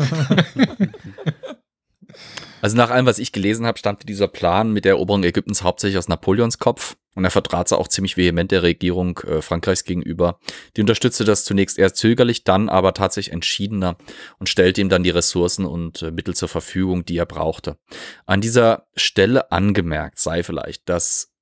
also 2.61 2.77
nach 2.77 2.91
allem, 2.91 3.07
was 3.07 3.19
ich 3.19 3.33
gelesen 3.33 3.65
habe, 3.65 3.79
stammte 3.79 4.05
dieser 4.05 4.29
Plan 4.29 4.71
mit 4.71 4.85
der 4.85 4.93
Eroberung 4.93 5.25
Ägyptens 5.25 5.63
hauptsächlich 5.63 5.97
aus 5.97 6.09
Napoleons 6.09 6.59
Kopf. 6.59 6.99
Und 7.15 7.25
er 7.25 7.31
vertrat 7.31 7.73
auch 7.73 7.89
ziemlich 7.89 8.19
vehement 8.19 8.51
der 8.51 8.63
Regierung 8.63 9.19
äh, 9.21 9.41
Frankreichs 9.41 9.85
gegenüber. 9.85 10.41
Die 10.77 10.83
unterstützte 10.83 11.25
das 11.25 11.45
zunächst 11.45 11.79
eher 11.79 11.95
zögerlich, 11.95 12.45
dann 12.45 12.69
aber 12.69 12.93
tatsächlich 12.93 13.33
entschiedener 13.33 13.97
und 14.39 14.51
stellte 14.51 14.83
ihm 14.83 14.91
dann 14.91 15.03
die 15.03 15.09
Ressourcen 15.09 15.65
und 15.65 16.03
äh, 16.03 16.11
Mittel 16.11 16.37
zur 16.37 16.49
Verfügung, 16.49 17.07
die 17.07 17.17
er 17.17 17.25
brauchte. 17.25 17.79
An 18.27 18.43
dieser 18.43 18.89
Stelle 18.95 19.51
angemerkt 19.51 20.19
sei 20.19 20.43
vielleicht, 20.43 20.87
dass 20.91 21.33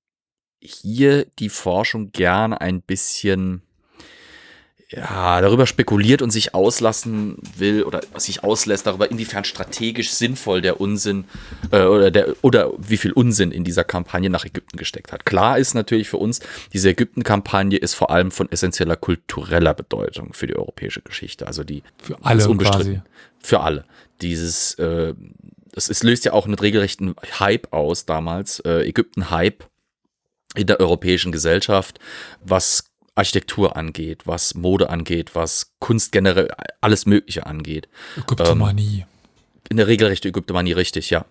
hier 0.60 1.24
die 1.40 1.48
Forschung 1.48 2.12
gerne 2.12 2.60
ein 2.60 2.80
bisschen 2.80 3.65
ja, 4.88 5.40
darüber 5.40 5.66
spekuliert 5.66 6.22
und 6.22 6.30
sich 6.30 6.54
auslassen 6.54 7.38
will 7.56 7.82
oder 7.82 8.02
sich 8.16 8.44
auslässt 8.44 8.86
darüber, 8.86 9.10
inwiefern 9.10 9.42
strategisch 9.42 10.10
sinnvoll 10.10 10.60
der 10.60 10.80
Unsinn 10.80 11.24
äh, 11.72 11.82
oder, 11.82 12.12
der, 12.12 12.36
oder 12.42 12.72
wie 12.78 12.96
viel 12.96 13.10
Unsinn 13.10 13.50
in 13.50 13.64
dieser 13.64 13.82
Kampagne 13.82 14.30
nach 14.30 14.44
Ägypten 14.44 14.76
gesteckt 14.76 15.12
hat. 15.12 15.26
Klar 15.26 15.58
ist 15.58 15.74
natürlich 15.74 16.08
für 16.08 16.18
uns, 16.18 16.38
diese 16.72 16.90
Ägypten-Kampagne 16.90 17.78
ist 17.78 17.94
vor 17.94 18.10
allem 18.10 18.30
von 18.30 18.50
essentieller 18.50 18.94
kultureller 18.94 19.74
Bedeutung 19.74 20.32
für 20.34 20.46
die 20.46 20.54
europäische 20.54 21.02
Geschichte. 21.02 21.48
Also 21.48 21.64
die 21.64 21.82
Für 22.00 22.16
alle 22.22 22.38
ist 22.38 22.46
unbestritten. 22.46 22.94
quasi. 22.94 23.02
Für 23.40 23.60
alle. 23.60 23.84
Dieses, 24.22 24.74
äh, 24.74 25.14
es, 25.72 25.90
es 25.90 26.04
löst 26.04 26.24
ja 26.24 26.32
auch 26.32 26.44
einen 26.44 26.54
regelrechten 26.54 27.16
Hype 27.40 27.72
aus 27.72 28.06
damals, 28.06 28.60
äh, 28.60 28.86
Ägypten-Hype 28.86 29.64
in 30.54 30.68
der 30.68 30.78
europäischen 30.78 31.32
Gesellschaft, 31.32 31.98
was 32.40 32.84
Architektur 33.16 33.76
angeht, 33.76 34.26
was 34.26 34.54
Mode 34.54 34.90
angeht, 34.90 35.34
was 35.34 35.72
Kunst 35.80 36.12
generell, 36.12 36.48
alles 36.80 37.06
Mögliche 37.06 37.46
angeht. 37.46 37.88
Ägyptomanie. 38.16 39.06
In 39.68 39.78
der 39.78 39.88
regelrechte 39.88 40.28
Ägyptomanie 40.28 40.72
richtig, 40.72 41.10
ja. 41.10 41.24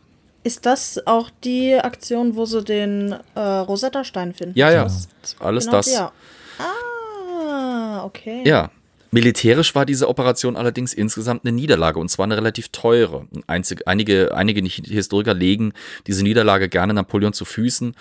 Ist 0.43 0.65
das 0.65 1.07
auch 1.07 1.29
die 1.43 1.75
Aktion, 1.75 2.35
wo 2.35 2.45
sie 2.45 2.63
den 2.63 3.15
äh, 3.33 3.39
Rosetta-Stein 3.39 4.33
finden? 4.33 4.57
Ja, 4.57 4.71
ja. 4.71 4.83
Das 4.83 5.07
Alles 5.39 5.65
Genau, 5.65 5.77
das. 5.77 5.93
Ja. 5.93 6.11
Ah, 6.59 8.03
okay. 8.03 8.43
Ja. 8.45 8.69
Militärisch 9.11 9.73
war 9.75 9.85
diese 9.85 10.09
Operation 10.09 10.57
allerdings 10.57 10.93
insgesamt 10.93 11.45
eine 11.45 11.55
Niederlage 11.55 11.99
und 11.99 12.09
zwar 12.09 12.25
eine 12.25 12.35
relativ 12.35 12.69
teure. 12.69 13.27
Einzig, 13.47 13.87
einige, 13.87 14.35
einige 14.35 14.61
Historiker 14.61 15.33
legen 15.33 15.71
diese 16.05 16.21
Niederlage 16.21 16.67
gerne 16.67 16.93
Napoleon 16.93 17.31
zu 17.31 17.45
Füßen. 17.45 17.95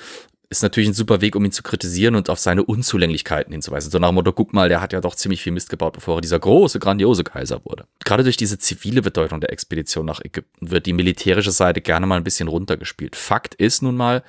Ist 0.50 0.62
natürlich 0.62 0.88
ein 0.88 0.94
super 0.94 1.20
Weg, 1.20 1.36
um 1.36 1.44
ihn 1.44 1.52
zu 1.52 1.62
kritisieren 1.62 2.14
und 2.14 2.30
auf 2.30 2.38
seine 2.38 2.64
Unzulänglichkeiten 2.64 3.52
hinzuweisen. 3.52 3.90
So 3.90 3.98
nach 3.98 4.10
dem 4.10 4.16
Motto, 4.16 4.32
guck 4.32 4.52
mal, 4.52 4.68
der 4.68 4.80
hat 4.80 4.92
ja 4.92 5.00
doch 5.00 5.14
ziemlich 5.14 5.42
viel 5.42 5.52
Mist 5.52 5.70
gebaut, 5.70 5.94
bevor 5.94 6.18
er 6.18 6.20
dieser 6.20 6.38
große, 6.38 6.78
grandiose 6.78 7.24
Kaiser 7.24 7.64
wurde. 7.64 7.86
Gerade 8.04 8.24
durch 8.24 8.36
diese 8.36 8.58
zivile 8.58 9.02
Bedeutung 9.02 9.40
der 9.40 9.50
Expedition 9.50 10.06
nach 10.06 10.20
Ägypten 10.22 10.70
wird 10.70 10.86
die 10.86 10.92
militärische 10.92 11.50
Seite 11.50 11.80
gerne 11.80 12.06
mal 12.06 12.16
ein 12.16 12.24
bisschen 12.24 12.48
runtergespielt. 12.48 13.16
Fakt 13.16 13.54
ist 13.54 13.82
nun 13.82 13.96
mal, 13.96 14.22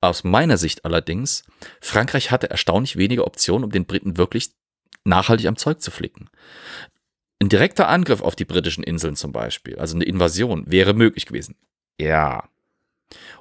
aus 0.00 0.24
meiner 0.24 0.58
Sicht 0.58 0.84
allerdings, 0.84 1.44
Frankreich 1.80 2.30
hatte 2.30 2.50
erstaunlich 2.50 2.96
wenige 2.96 3.24
Optionen, 3.24 3.64
um 3.64 3.70
den 3.70 3.86
Briten 3.86 4.16
wirklich 4.18 4.50
nachhaltig 5.04 5.46
am 5.46 5.56
Zeug 5.56 5.80
zu 5.80 5.90
flicken. 5.90 6.28
Ein 7.40 7.48
direkter 7.48 7.88
Angriff 7.88 8.20
auf 8.20 8.36
die 8.36 8.44
britischen 8.44 8.84
Inseln 8.84 9.16
zum 9.16 9.32
Beispiel, 9.32 9.78
also 9.78 9.96
eine 9.96 10.04
Invasion, 10.04 10.64
wäre 10.70 10.92
möglich 10.92 11.26
gewesen. 11.26 11.56
Ja. 12.00 12.48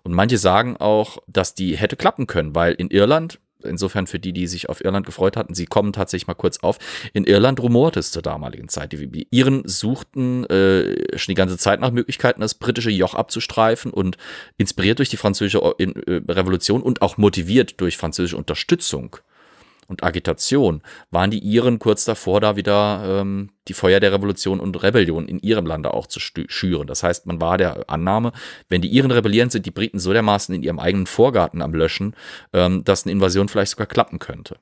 Und 0.03 0.13
manche 0.13 0.37
sagen 0.37 0.77
auch, 0.77 1.17
dass 1.27 1.55
die 1.55 1.77
hätte 1.77 1.95
klappen 1.95 2.27
können, 2.27 2.55
weil 2.55 2.73
in 2.73 2.89
Irland, 2.89 3.39
insofern 3.63 4.07
für 4.07 4.19
die, 4.19 4.33
die 4.33 4.47
sich 4.47 4.69
auf 4.69 4.83
Irland 4.83 5.05
gefreut 5.05 5.37
hatten, 5.37 5.53
sie 5.53 5.65
kommen 5.65 5.93
tatsächlich 5.93 6.27
mal 6.27 6.33
kurz 6.33 6.59
auf, 6.59 6.79
in 7.13 7.25
Irland 7.25 7.59
rumorte 7.59 7.99
es 7.99 8.11
zur 8.11 8.21
damaligen 8.21 8.69
Zeit. 8.69 8.91
Die, 8.91 9.27
Iren 9.31 9.61
suchten 9.65 10.45
äh, 10.45 11.17
schon 11.17 11.31
die 11.31 11.37
ganze 11.37 11.57
Zeit 11.57 11.79
nach 11.79 11.91
Möglichkeiten, 11.91 12.41
das 12.41 12.55
britische 12.55 12.89
Joch 12.89 13.13
abzustreifen 13.13 13.91
und 13.91 14.17
inspiriert 14.57 14.99
durch 14.99 15.09
die 15.09 15.17
französische 15.17 15.75
in, 15.77 15.95
äh, 16.07 16.21
Revolution 16.31 16.81
und 16.81 17.01
auch 17.01 17.17
motiviert 17.17 17.79
durch 17.79 17.97
französische 17.97 18.37
Unterstützung 18.37 19.17
und 19.91 20.03
Agitation 20.03 20.81
waren 21.11 21.29
die 21.29 21.39
Iren 21.39 21.77
kurz 21.77 22.05
davor, 22.05 22.39
da 22.41 22.55
wieder 22.55 23.03
ähm, 23.05 23.49
die 23.67 23.73
Feuer 23.73 23.99
der 23.99 24.13
Revolution 24.13 24.59
und 24.59 24.81
Rebellion 24.81 25.27
in 25.27 25.39
ihrem 25.39 25.67
Lande 25.67 25.93
auch 25.93 26.07
zu 26.07 26.19
schüren. 26.19 26.87
Das 26.87 27.03
heißt, 27.03 27.27
man 27.27 27.39
war 27.41 27.57
der 27.57 27.89
Annahme, 27.89 28.31
wenn 28.69 28.81
die 28.81 28.89
Iren 28.89 29.11
rebellieren, 29.11 29.49
sind 29.49 29.65
die 29.65 29.71
Briten 29.71 29.99
so 29.99 30.13
dermaßen 30.13 30.55
in 30.55 30.63
ihrem 30.63 30.79
eigenen 30.79 31.05
Vorgarten 31.05 31.61
am 31.61 31.73
Löschen, 31.73 32.15
ähm, 32.53 32.83
dass 32.83 33.03
eine 33.05 33.11
Invasion 33.11 33.49
vielleicht 33.49 33.71
sogar 33.71 33.85
klappen 33.85 34.17
könnte. 34.17 34.57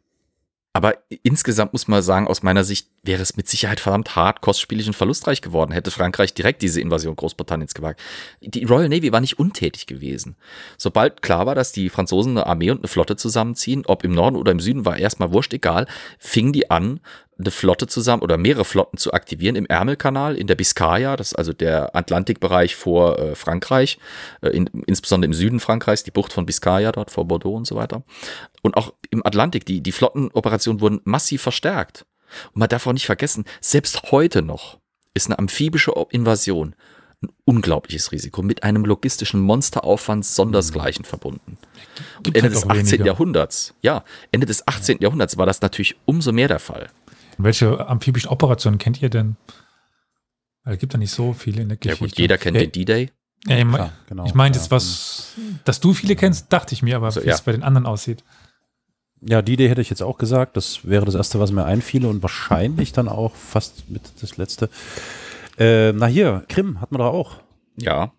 Aber 0.79 0.95
insgesamt 1.23 1.73
muss 1.73 1.89
man 1.89 2.01
sagen, 2.01 2.25
aus 2.25 2.41
meiner 2.41 2.63
Sicht 2.63 2.87
wäre 3.03 3.21
es 3.21 3.35
mit 3.35 3.49
Sicherheit 3.49 3.81
verdammt 3.81 4.15
hart, 4.15 4.39
kostspielig 4.39 4.87
und 4.87 4.93
verlustreich 4.93 5.41
geworden, 5.41 5.73
hätte 5.73 5.91
Frankreich 5.91 6.33
direkt 6.33 6.61
diese 6.61 6.79
Invasion 6.79 7.17
Großbritanniens 7.17 7.73
gewagt. 7.73 7.99
Die 8.39 8.63
Royal 8.63 8.87
Navy 8.87 9.11
war 9.11 9.19
nicht 9.19 9.37
untätig 9.37 9.87
gewesen. 9.87 10.37
Sobald 10.77 11.21
klar 11.21 11.45
war, 11.45 11.53
dass 11.53 11.73
die 11.73 11.89
Franzosen 11.89 12.37
eine 12.37 12.47
Armee 12.47 12.71
und 12.71 12.77
eine 12.77 12.87
Flotte 12.87 13.17
zusammenziehen, 13.17 13.83
ob 13.87 14.05
im 14.05 14.13
Norden 14.13 14.37
oder 14.37 14.53
im 14.53 14.61
Süden, 14.61 14.85
war 14.85 14.95
erstmal 14.95 15.33
wurscht 15.33 15.53
egal, 15.53 15.85
fingen 16.17 16.53
die 16.53 16.71
an, 16.71 17.01
eine 17.39 17.51
Flotte 17.51 17.87
zusammen 17.87 18.21
oder 18.21 18.37
mehrere 18.37 18.65
Flotten 18.65 18.97
zu 18.97 19.13
aktivieren 19.13 19.55
im 19.55 19.65
Ärmelkanal, 19.65 20.35
in 20.35 20.47
der 20.47 20.55
Biskaya, 20.55 21.15
das 21.15 21.29
ist 21.29 21.35
also 21.35 21.53
der 21.53 21.95
Atlantikbereich 21.95 22.75
vor 22.75 23.17
äh, 23.17 23.35
Frankreich, 23.35 23.97
äh, 24.41 24.49
in, 24.49 24.67
insbesondere 24.85 25.27
im 25.27 25.33
Süden 25.33 25.59
Frankreichs, 25.59 26.03
die 26.03 26.11
Bucht 26.11 26.33
von 26.33 26.45
Biskaya 26.45 26.91
dort 26.91 27.11
vor 27.11 27.27
Bordeaux 27.27 27.55
und 27.55 27.65
so 27.65 27.75
weiter. 27.75 28.03
Und 28.61 28.75
auch 28.75 28.93
im 29.09 29.25
Atlantik, 29.25 29.65
die, 29.65 29.81
die 29.81 29.91
Flottenoperationen 29.91 30.81
wurden 30.81 31.01
massiv 31.05 31.41
verstärkt. 31.41 32.05
Und 32.53 32.59
man 32.59 32.69
darf 32.69 32.85
auch 32.85 32.93
nicht 32.93 33.05
vergessen, 33.05 33.45
selbst 33.61 34.11
heute 34.11 34.41
noch 34.41 34.77
ist 35.13 35.27
eine 35.27 35.39
amphibische 35.39 35.93
Invasion 36.11 36.75
ein 37.21 37.29
unglaubliches 37.43 38.13
Risiko 38.13 38.41
mit 38.41 38.63
einem 38.63 38.85
logistischen 38.85 39.41
Monsteraufwand 39.41 40.25
sondersgleichen 40.25 41.03
verbunden. 41.03 41.57
Und 42.17 42.23
Gibt 42.23 42.37
Ende 42.37 42.47
halt 42.47 42.55
des 42.55 42.63
auch 42.63 42.69
18. 42.69 42.85
weniger. 42.85 43.05
Jahrhunderts, 43.07 43.73
ja, 43.81 44.05
Ende 44.31 44.45
des 44.45 44.65
18. 44.67 44.99
Jahrhunderts 45.01 45.37
war 45.37 45.45
das 45.45 45.61
natürlich 45.61 45.97
umso 46.05 46.31
mehr 46.31 46.47
der 46.47 46.59
Fall. 46.59 46.89
Welche 47.41 47.87
amphibischen 47.87 48.29
Operationen 48.29 48.77
kennt 48.77 49.01
ihr 49.01 49.09
denn? 49.09 49.35
Weil 50.63 50.73
es 50.75 50.79
gibt 50.79 50.93
ja 50.93 50.99
nicht 50.99 51.11
so 51.11 51.33
viele 51.33 51.61
in 51.61 51.69
der 51.69 51.77
Ja 51.81 51.91
Geschichte. 51.93 52.05
gut, 52.05 52.17
jeder 52.19 52.37
kennt 52.37 52.57
Ja, 52.57 52.63
den 52.63 52.71
D-Day. 52.71 53.11
Ja, 53.47 53.57
ich, 53.57 53.63
mein, 53.65 53.75
Klar, 53.75 53.91
genau. 54.07 54.25
ich 54.25 54.33
meine 54.33 54.55
Ja. 54.55 54.61
jetzt 54.61 54.71
was, 54.71 55.33
dass 55.63 55.79
du 55.79 55.93
viele 55.93 56.15
kennst, 56.17 56.51
dachte 56.51 56.73
ich 56.73 56.83
mir, 56.83 56.97
aber 56.97 57.09
So, 57.11 57.23
wie 57.23 57.29
es 57.29 57.37
ja. 57.39 57.43
bei 57.45 57.53
den 57.53 57.63
anderen 57.63 57.85
aussieht. 57.85 58.23
Ja, 59.21 59.41
die 59.41 59.53
Idee 59.53 59.69
hätte 59.69 59.81
ich 59.81 59.89
jetzt 59.89 60.01
auch 60.01 60.17
gesagt. 60.17 60.57
Das 60.57 60.85
wäre 60.87 61.05
das 61.05 61.15
Erste, 61.15 61.39
was 61.39 61.51
mir 61.51 61.65
einfiele 61.65 62.07
und 62.07 62.21
wahrscheinlich 62.21 62.91
dann 62.93 63.07
auch 63.07 63.35
fast 63.35 63.89
mit 63.89 64.01
das 64.21 64.37
Letzte. 64.37 64.69
Äh, 65.57 65.91
na 65.93 66.05
hier, 66.07 66.43
Krim 66.49 66.79
hat 66.81 66.91
man 66.91 66.99
doch 66.99 67.13
auch. 67.13 67.37
Ja, 67.77 68.11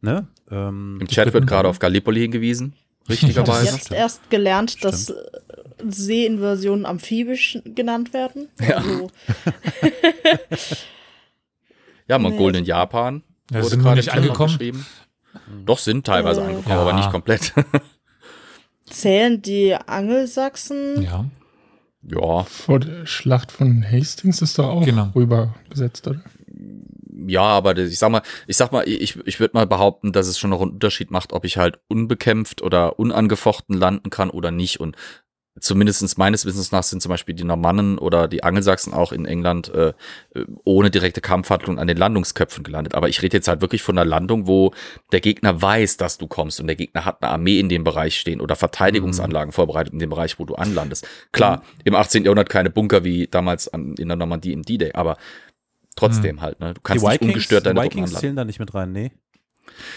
Ne? 0.00 0.28
Ähm, 0.50 0.98
im 1.00 1.08
Chat 1.08 1.32
wird 1.32 1.46
gerade 1.48 1.68
auf 1.68 1.80
Gallipoli 1.80 2.20
hingewiesen, 2.20 2.74
richtigerweise. 3.08 3.74
Jetzt 3.74 3.90
erst 3.90 4.30
gelernt, 4.30 4.84
dass 4.84 5.10
äh, 5.10 5.14
Seeinversionen 5.86 6.86
amphibisch 6.86 7.58
genannt 7.64 8.12
werden. 8.12 8.48
Ja. 8.60 8.76
Also, 8.78 9.10
Ja, 12.08 12.18
Mongolen 12.18 12.54
in 12.56 12.64
Japan. 12.64 13.22
Ja, 13.50 13.58
wurde 13.58 13.68
sind 13.70 13.82
gerade 13.82 13.96
nicht 13.96 14.12
angekommen. 14.12 14.86
Doch, 15.66 15.78
sind 15.78 16.06
teilweise 16.06 16.40
Äh, 16.40 16.44
angekommen, 16.44 16.74
Ja. 16.74 16.80
aber 16.80 16.92
nicht 16.94 17.10
komplett. 17.10 17.52
zählen 18.86 19.42
die 19.42 19.74
Angelsachsen? 19.74 21.02
Ja. 21.02 21.26
ja, 22.02 22.44
Vor 22.44 22.80
der 22.80 23.04
Schlacht 23.06 23.52
von 23.52 23.84
Hastings 23.90 24.40
ist 24.42 24.58
doch 24.58 24.68
auch 24.68 24.84
Genau. 24.84 25.10
rübergesetzt, 25.14 26.06
oder? 26.08 26.20
Ja, 27.26 27.42
aber 27.42 27.74
das- 27.74 27.90
ich 27.90 27.98
sag 27.98 28.10
mal, 28.10 28.22
ich 28.46 28.56
sag 28.56 28.72
mal, 28.72 28.88
ich, 28.88 29.16
ich 29.26 29.40
würde 29.40 29.54
mal 29.56 29.66
behaupten, 29.66 30.12
dass 30.12 30.28
es 30.28 30.38
schon 30.38 30.48
noch 30.50 30.62
einen 30.62 30.70
Unterschied 30.72 31.10
macht, 31.10 31.32
ob 31.34 31.44
ich 31.44 31.58
halt 31.58 31.78
unbekämpft 31.88 32.62
oder 32.62 32.98
unangefochten 32.98 33.76
landen 33.76 34.08
kann 34.08 34.30
oder 34.30 34.50
nicht. 34.50 34.80
Und 34.80 34.96
zumindestens 35.60 36.16
meines 36.16 36.44
Wissens 36.46 36.72
nach 36.72 36.82
sind 36.82 37.02
zum 37.02 37.10
Beispiel 37.10 37.34
die 37.34 37.44
Normannen 37.44 37.98
oder 37.98 38.28
die 38.28 38.42
Angelsachsen 38.42 38.92
auch 38.92 39.12
in 39.12 39.24
England 39.24 39.72
äh, 39.74 39.88
äh, 40.34 40.44
ohne 40.64 40.90
direkte 40.90 41.20
Kampfhandlung 41.20 41.78
an 41.78 41.86
den 41.86 41.96
Landungsköpfen 41.96 42.64
gelandet. 42.64 42.94
Aber 42.94 43.08
ich 43.08 43.22
rede 43.22 43.36
jetzt 43.36 43.48
halt 43.48 43.60
wirklich 43.60 43.82
von 43.82 43.98
einer 43.98 44.08
Landung, 44.08 44.46
wo 44.46 44.72
der 45.12 45.20
Gegner 45.20 45.60
weiß, 45.60 45.96
dass 45.96 46.18
du 46.18 46.26
kommst 46.26 46.60
und 46.60 46.66
der 46.66 46.76
Gegner 46.76 47.04
hat 47.04 47.22
eine 47.22 47.32
Armee 47.32 47.58
in 47.58 47.68
dem 47.68 47.84
Bereich 47.84 48.18
stehen 48.18 48.40
oder 48.40 48.56
Verteidigungsanlagen 48.56 49.52
vorbereitet 49.52 49.92
in 49.92 49.98
dem 49.98 50.10
Bereich, 50.10 50.38
wo 50.38 50.44
du 50.44 50.54
anlandest. 50.54 51.06
Klar, 51.32 51.62
im 51.84 51.94
18. 51.94 52.24
Jahrhundert 52.24 52.48
keine 52.48 52.70
Bunker 52.70 53.04
wie 53.04 53.26
damals 53.26 53.68
an, 53.68 53.94
in 53.98 54.08
der 54.08 54.16
Normandie 54.16 54.52
im 54.52 54.62
D-Day, 54.62 54.92
aber 54.94 55.16
trotzdem 55.96 56.40
halt, 56.40 56.60
ne? 56.60 56.74
Du 56.74 56.80
kannst 56.80 57.04
nicht 57.04 57.22
ungestört 57.22 57.66
deine 57.66 57.80
Truppen 57.80 57.90
Vikings 57.90 58.10
anlanden. 58.10 58.20
zählen 58.20 58.36
da 58.36 58.44
nicht 58.44 58.60
mit 58.60 58.74
rein, 58.74 58.92
nee. 58.92 59.12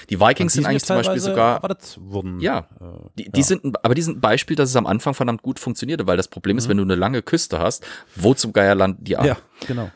Die 0.10 0.20
Vikings 0.20 0.54
sind 0.54 0.66
eigentlich 0.66 0.84
zum 0.84 0.96
Beispiel 0.98 1.20
sogar 1.22 1.62
wurden. 2.00 2.40
Ja. 2.40 2.68
äh, 2.80 2.86
Die, 3.18 3.32
die 3.32 3.44
sind, 3.44 3.64
ein- 3.64 3.74
aber 3.82 3.96
die 3.96 4.02
sind 4.02 4.18
ein 4.18 4.22
Beispiel, 4.22 4.56
dass 4.56 4.70
es 4.70 4.76
am 4.76 4.86
Anfang 4.88 5.14
verdammt 5.14 5.42
gut 5.42 5.60
funktionierte, 5.60 6.08
weil 6.08 6.18
das 6.18 6.28
Problem 6.28 6.58
ist, 6.58 6.70
wenn 6.70 6.78
du 6.78 6.84
eine 6.84 6.96
lange 6.96 7.22
Küste 7.22 7.60
hast, 7.60 7.86
wo 8.16 8.34
zum 8.34 8.54
Geier 8.54 8.76
landen 8.76 9.04
die 9.04 9.18
an? 9.18 9.26
ja, 9.26 9.38
genau. 9.68 9.92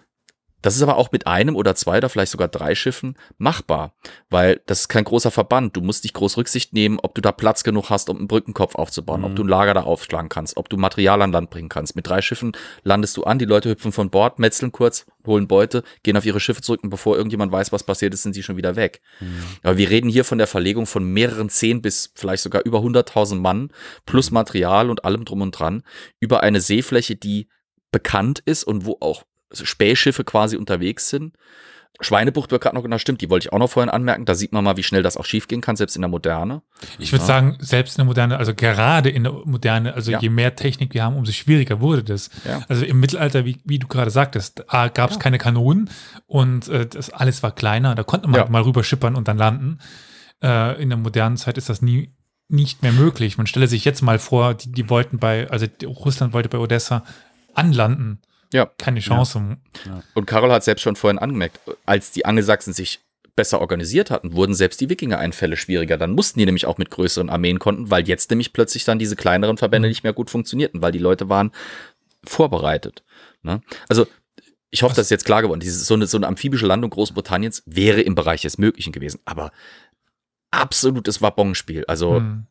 Das 0.66 0.76
ist 0.76 0.82
aber 0.82 0.98
auch 0.98 1.12
mit 1.12 1.28
einem 1.28 1.56
oder 1.56 1.76
zwei 1.76 1.98
oder 1.98 2.10
vielleicht 2.10 2.32
sogar 2.32 2.48
drei 2.48 2.74
Schiffen 2.74 3.20
machbar, 3.38 3.94
weil 4.32 4.64
das 4.66 4.80
ist 4.80 4.88
kein 4.88 5.04
großer 5.04 5.30
Verband. 5.30 5.78
Du 5.78 5.82
musst 5.82 6.04
nicht 6.04 6.16
groß 6.16 6.38
Rücksicht 6.38 6.74
nehmen, 6.74 6.98
ob 7.00 7.14
du 7.14 7.22
da 7.22 7.32
Platz 7.32 7.64
genug 7.64 7.92
hast, 7.92 8.10
um 8.10 8.18
einen 8.18 8.28
Brückenkopf 8.28 8.74
aufzubauen, 8.74 9.26
ob 9.26 9.36
du 9.36 9.44
ein 9.44 9.48
Lager 9.48 9.76
da 9.76 9.84
aufschlagen 9.84 10.28
kannst, 10.28 10.58
ob 10.58 10.68
du 10.70 10.78
Material 10.78 11.22
an 11.22 11.32
Land 11.32 11.52
bringen 11.52 11.70
kannst. 11.70 11.96
Mit 11.96 12.08
drei 12.08 12.20
Schiffen 12.24 12.54
landest 12.82 13.16
du 13.16 13.26
an, 13.26 13.38
die 13.38 13.46
Leute 13.46 13.70
hüpfen 13.70 13.92
von 13.92 14.10
Bord, 14.10 14.40
metzeln 14.40 14.72
kurz, 14.72 15.06
holen 15.28 15.48
Beute, 15.48 15.84
gehen 16.02 16.18
auf 16.18 16.26
ihre 16.26 16.40
Schiffe 16.40 16.64
zurück 16.64 16.80
und 16.82 16.90
bevor 16.90 17.16
irgendjemand 17.16 17.52
weiß, 17.52 17.72
was 17.72 17.84
passiert 17.84 18.16
ist, 18.16 18.24
sind 18.24 18.34
sie 18.34 18.42
schon 18.42 18.58
wieder 18.58 18.76
weg. 18.76 19.02
Aber 19.62 19.78
wir 19.78 19.92
reden 19.92 20.10
hier 20.10 20.24
von 20.24 20.40
der 20.40 20.48
Verlegung 20.48 20.88
von 20.88 21.04
mehreren 21.04 21.50
zehn 21.50 21.84
bis 21.84 22.12
vielleicht 22.16 22.42
sogar 22.42 22.66
über 22.66 22.80
100.000 22.80 23.36
Mann 23.36 23.70
plus 24.08 24.32
Material 24.32 24.90
und 24.90 25.06
allem 25.06 25.26
drum 25.26 25.42
und 25.42 25.52
dran 25.52 25.84
über 26.20 26.42
eine 26.42 26.60
Seefläche, 26.60 27.16
die 27.16 27.50
bekannt 27.92 28.42
ist 28.46 28.64
und 28.64 28.88
wo 28.88 28.98
auch 29.00 29.26
Spähschiffe 29.52 30.24
quasi 30.24 30.58
unterwegs 30.58 31.10
sind. 31.10 31.36
Schweinebucht 32.02 32.52
wird 32.52 32.62
gerade 32.62 32.76
noch 32.76 32.84
genannt, 32.84 33.00
stimmt, 33.02 33.22
die 33.22 33.30
wollte 33.30 33.48
ich 33.48 33.54
auch 33.54 33.58
noch 33.58 33.70
vorhin 33.70 33.90
anmerken. 33.90 34.26
Da 34.26 34.36
sieht 34.36 34.52
man 34.52 34.66
mal, 34.66 34.76
wie 34.76 34.84
schnell 34.84 35.02
das 35.02 35.16
auch 35.16 35.24
schiefgehen 35.24 35.62
kann, 35.62 35.78
selbst 35.78 35.96
in 35.96 36.02
der 36.02 36.10
Moderne. 36.10 36.62
Ich 37.00 37.14
würde 37.14 37.22
Ja. 37.24 37.28
sagen, 37.28 37.56
selbst 37.62 37.94
in 37.96 38.00
der 38.02 38.06
Moderne, 38.06 38.38
also 38.38 38.54
gerade 38.54 39.10
in 39.10 39.24
der 39.24 39.32
Moderne, 39.32 39.94
also 39.94 40.12
Ja. 40.12 40.20
je 40.20 40.28
mehr 40.30 40.58
Technik 40.58 40.94
wir 40.94 41.06
haben, 41.06 41.16
umso 41.16 41.32
schwieriger 41.32 41.80
wurde 41.80 42.04
das. 42.04 42.30
Ja. 42.44 42.66
Also 42.68 42.84
im 42.84 43.00
Mittelalter, 43.00 43.46
wie, 43.46 43.60
wie 43.64 43.80
du 43.80 43.88
gerade 43.88 44.12
sagtest, 44.12 44.74
A, 44.74 44.90
gab 44.90 45.12
es 45.12 45.20
keine 45.20 45.38
Kanonen 45.38 45.90
und 46.28 46.68
äh, 46.68 46.86
das 46.86 47.12
alles 47.12 47.42
war 47.44 47.54
kleiner. 47.56 47.96
Da 47.96 48.04
konnte 48.04 48.28
man 48.28 48.36
Ja. 48.36 48.42
halt 48.42 48.52
mal 48.52 48.64
rüber 48.64 48.84
schippern 48.84 49.16
und 49.16 49.30
dann 49.30 49.38
landen. 49.38 49.78
Äh, 50.44 50.82
in 50.82 50.90
der 50.90 50.98
modernen 50.98 51.38
Zeit 51.38 51.58
ist 51.58 51.70
das 51.70 51.82
nie 51.82 52.14
nicht 52.50 52.84
mehr 52.84 52.92
möglich. 52.92 53.38
Man 53.38 53.48
stelle 53.48 53.68
sich 53.68 53.86
jetzt 53.86 54.02
mal 54.02 54.20
vor, 54.20 54.54
die, 54.54 54.70
die 54.72 54.90
wollten 54.90 55.18
bei, 55.18 55.50
also 55.50 55.66
Russland 55.86 56.34
wollte 56.34 56.50
bei 56.50 56.58
Odessa 56.60 57.04
anlanden. 57.54 58.22
Ja. 58.54 58.72
Keine 58.78 59.00
Chance. 59.00 59.58
Und 60.14 60.26
Karol 60.26 60.52
hat 60.52 60.64
selbst 60.64 60.82
schon 60.82 60.96
vorhin 60.96 61.20
angemerkt, 61.20 61.60
als 61.86 62.12
die 62.12 62.26
Angelsachsen 62.26 62.74
sich 62.74 63.00
besser 63.36 63.60
organisiert 63.60 64.12
hatten, 64.12 64.34
wurden 64.34 64.56
selbst 64.56 64.80
die 64.80 64.90
Wikinger-Einfälle 64.90 65.58
schwieriger. 65.58 65.98
Dann 65.98 66.12
mussten 66.12 66.40
die 66.40 66.46
nämlich 66.46 66.66
auch 66.66 66.78
mit 66.78 66.90
größeren 66.90 67.30
Armeen 67.30 67.60
konnten, 67.60 67.92
weil 67.92 68.08
jetzt 68.08 68.30
nämlich 68.30 68.54
plötzlich 68.54 68.86
dann 68.86 68.98
diese 68.98 69.16
kleineren 69.18 69.58
Verbände 69.58 69.90
nicht 69.90 70.04
mehr 70.04 70.14
gut 70.14 70.30
funktionierten, 70.30 70.82
weil 70.82 70.94
die 70.94 71.00
Leute 71.00 71.28
waren 71.28 71.52
vorbereitet. 72.24 73.04
Ne? 73.44 73.62
Also 73.90 74.08
ich 74.72 74.84
hoffe, 74.84 74.96
das 74.96 75.08
ist 75.08 75.12
jetzt 75.12 75.26
klar 75.26 75.42
geworden. 75.42 75.60
Diese, 75.60 75.84
so, 75.84 75.94
eine, 75.94 76.08
so 76.08 76.18
eine 76.18 76.28
amphibische 76.28 76.66
Landung 76.66 76.90
Großbritanniens 76.90 77.64
wäre 77.66 78.02
im 78.02 78.16
Bereich 78.16 78.42
des 78.42 78.58
Möglichen 78.58 78.94
gewesen, 78.94 79.20
aber 79.26 79.52
absolutes 80.52 81.22
Wabonspiel. 81.22 81.86
Also 81.88 82.18
Hm. 82.18 82.48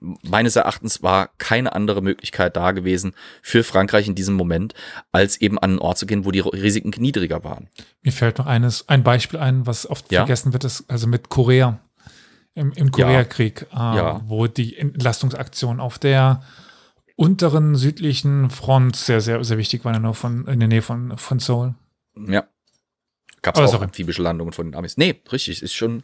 Meines 0.00 0.56
Erachtens 0.56 1.02
war 1.02 1.30
keine 1.38 1.74
andere 1.74 2.00
Möglichkeit 2.02 2.56
da 2.56 2.72
gewesen 2.72 3.12
für 3.42 3.62
Frankreich 3.64 4.08
in 4.08 4.14
diesem 4.14 4.34
Moment, 4.34 4.74
als 5.12 5.40
eben 5.40 5.58
an 5.58 5.70
einen 5.70 5.78
Ort 5.78 5.98
zu 5.98 6.06
gehen, 6.06 6.24
wo 6.24 6.30
die 6.30 6.40
Risiken 6.40 6.90
niedriger 7.00 7.44
waren. 7.44 7.68
Mir 8.02 8.12
fällt 8.12 8.38
noch 8.38 8.46
eines, 8.46 8.88
ein 8.88 9.02
Beispiel 9.04 9.38
ein, 9.38 9.66
was 9.66 9.88
oft 9.88 10.10
Ja. 10.10 10.20
vergessen 10.20 10.52
wird, 10.52 10.64
ist 10.64 10.84
also 10.90 11.06
mit 11.06 11.28
Korea. 11.28 11.78
Im, 12.54 12.72
im 12.72 12.90
Koreakrieg, 12.90 13.66
äh, 13.72 13.76
Ja. 13.76 14.22
wo 14.26 14.46
die 14.46 14.76
Entlastungsaktion 14.76 15.78
auf 15.80 15.98
der 15.98 16.42
unteren 17.16 17.76
südlichen 17.76 18.50
Front 18.50 18.96
sehr, 18.96 19.20
sehr, 19.20 19.44
sehr 19.44 19.58
wichtig 19.58 19.84
war, 19.84 19.98
nur 19.98 20.14
von, 20.14 20.46
in 20.46 20.58
der 20.58 20.68
Nähe 20.68 20.82
von, 20.82 21.16
von 21.18 21.38
Seoul. 21.38 21.74
Ja. 22.16 22.44
Gab 23.42 23.56
es 23.56 23.62
auch 23.62 23.68
sorry. 23.72 23.84
amphibische 23.84 24.22
Landungen 24.22 24.52
von 24.52 24.66
den 24.66 24.74
Amis. 24.74 24.96
Nee, 24.96 25.20
richtig, 25.32 25.62
ist 25.62 25.74
schon. 25.74 26.02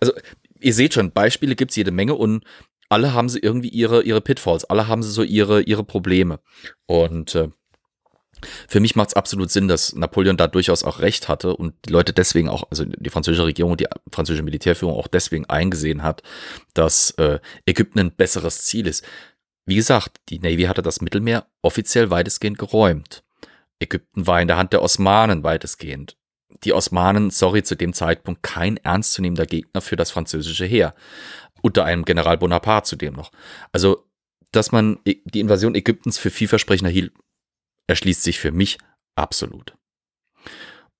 Also, 0.00 0.12
ihr 0.60 0.74
seht 0.74 0.94
schon, 0.94 1.10
Beispiele 1.12 1.56
gibt 1.56 1.70
es 1.72 1.76
jede 1.76 1.90
Menge 1.90 2.14
und 2.14 2.44
alle 2.88 3.14
haben 3.14 3.28
sie 3.28 3.38
irgendwie 3.38 3.68
ihre, 3.68 4.02
ihre 4.02 4.20
Pitfalls, 4.20 4.64
alle 4.64 4.88
haben 4.88 5.02
sie 5.02 5.10
so 5.10 5.22
ihre, 5.22 5.62
ihre 5.62 5.84
Probleme. 5.84 6.40
Und 6.86 7.34
äh, 7.34 7.48
für 8.68 8.80
mich 8.80 8.96
macht 8.96 9.08
es 9.08 9.14
absolut 9.14 9.50
Sinn, 9.50 9.68
dass 9.68 9.94
Napoleon 9.94 10.36
da 10.36 10.46
durchaus 10.46 10.84
auch 10.84 11.00
recht 11.00 11.28
hatte 11.28 11.56
und 11.56 11.74
die 11.86 11.92
Leute 11.92 12.12
deswegen 12.12 12.48
auch, 12.48 12.64
also 12.70 12.84
die 12.84 13.10
französische 13.10 13.46
Regierung 13.46 13.72
und 13.72 13.80
die 13.80 13.86
französische 14.12 14.42
Militärführung 14.42 14.94
auch 14.94 15.08
deswegen 15.08 15.46
eingesehen 15.46 16.02
hat, 16.02 16.22
dass 16.74 17.10
äh, 17.12 17.40
Ägypten 17.64 17.98
ein 17.98 18.12
besseres 18.12 18.62
Ziel 18.64 18.86
ist. 18.86 19.04
Wie 19.64 19.76
gesagt, 19.76 20.20
die 20.28 20.38
Navy 20.38 20.64
hatte 20.64 20.82
das 20.82 21.00
Mittelmeer 21.00 21.46
offiziell 21.62 22.10
weitestgehend 22.10 22.58
geräumt. 22.58 23.24
Ägypten 23.80 24.26
war 24.26 24.40
in 24.40 24.48
der 24.48 24.56
Hand 24.56 24.72
der 24.72 24.82
Osmanen 24.82 25.42
weitestgehend. 25.42 26.16
Die 26.64 26.72
Osmanen, 26.72 27.30
sorry, 27.30 27.62
zu 27.62 27.74
dem 27.74 27.92
Zeitpunkt 27.92 28.42
kein 28.42 28.76
ernstzunehmender 28.78 29.46
Gegner 29.46 29.80
für 29.80 29.96
das 29.96 30.10
französische 30.10 30.64
Heer. 30.64 30.94
Unter 31.66 31.84
einem 31.84 32.04
General 32.04 32.38
Bonaparte 32.38 32.90
zudem 32.90 33.14
noch. 33.14 33.32
Also, 33.72 34.04
dass 34.52 34.70
man 34.70 35.00
die 35.04 35.40
Invasion 35.40 35.74
Ägyptens 35.74 36.16
für 36.16 36.30
vielversprechender 36.30 36.92
hielt, 36.92 37.12
erschließt 37.88 38.22
sich 38.22 38.38
für 38.38 38.52
mich 38.52 38.78
absolut. 39.16 39.74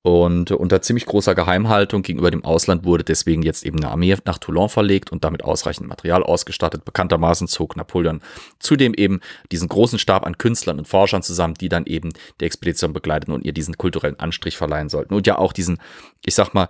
Und 0.02 0.50
unter 0.50 0.83
ziemlich 0.83 1.07
großer 1.07 1.37
Geheimhaltung 1.37 2.02
gegenüber 2.02 2.33
dem 2.33 2.44
Ausland 2.44 2.85
wurde 2.85 3.05
deswegen 3.05 3.42
jetzt 3.42 3.64
eben 3.64 3.79
eine 3.79 3.92
Armee 3.92 4.16
nach 4.24 4.38
Toulon 4.38 4.68
verlegt 4.68 5.12
und 5.12 5.22
damit 5.22 5.44
ausreichend 5.44 5.87
Material 5.87 6.24
ausgestattet. 6.24 6.85
Bekanntermaßen 6.85 7.46
zog 7.46 7.76
Napoleon 7.76 8.20
zudem 8.59 8.92
eben 8.94 9.20
diesen 9.52 9.68
großen 9.68 10.00
Stab 10.00 10.26
an 10.26 10.37
Künstlern 10.37 10.81
und 10.81 10.88
Forschern 10.88 11.22
zusammen, 11.22 11.55
die 11.55 11.68
dann 11.68 11.87
eben 11.87 12.11
die 12.40 12.44
Expedition 12.44 12.92
begleiteten 12.92 13.33
und 13.33 13.44
ihr 13.44 13.52
diesen 13.52 13.79
kulturellen 13.79 14.18
Anstrich 14.18 14.57
verleihen 14.57 14.88
sollten. 14.88 15.14
Und 15.14 15.29
ja 15.29 15.38
auch 15.38 15.52
diesen, 15.52 15.79
ich 16.24 16.35
sag 16.35 16.55
mal, 16.55 16.68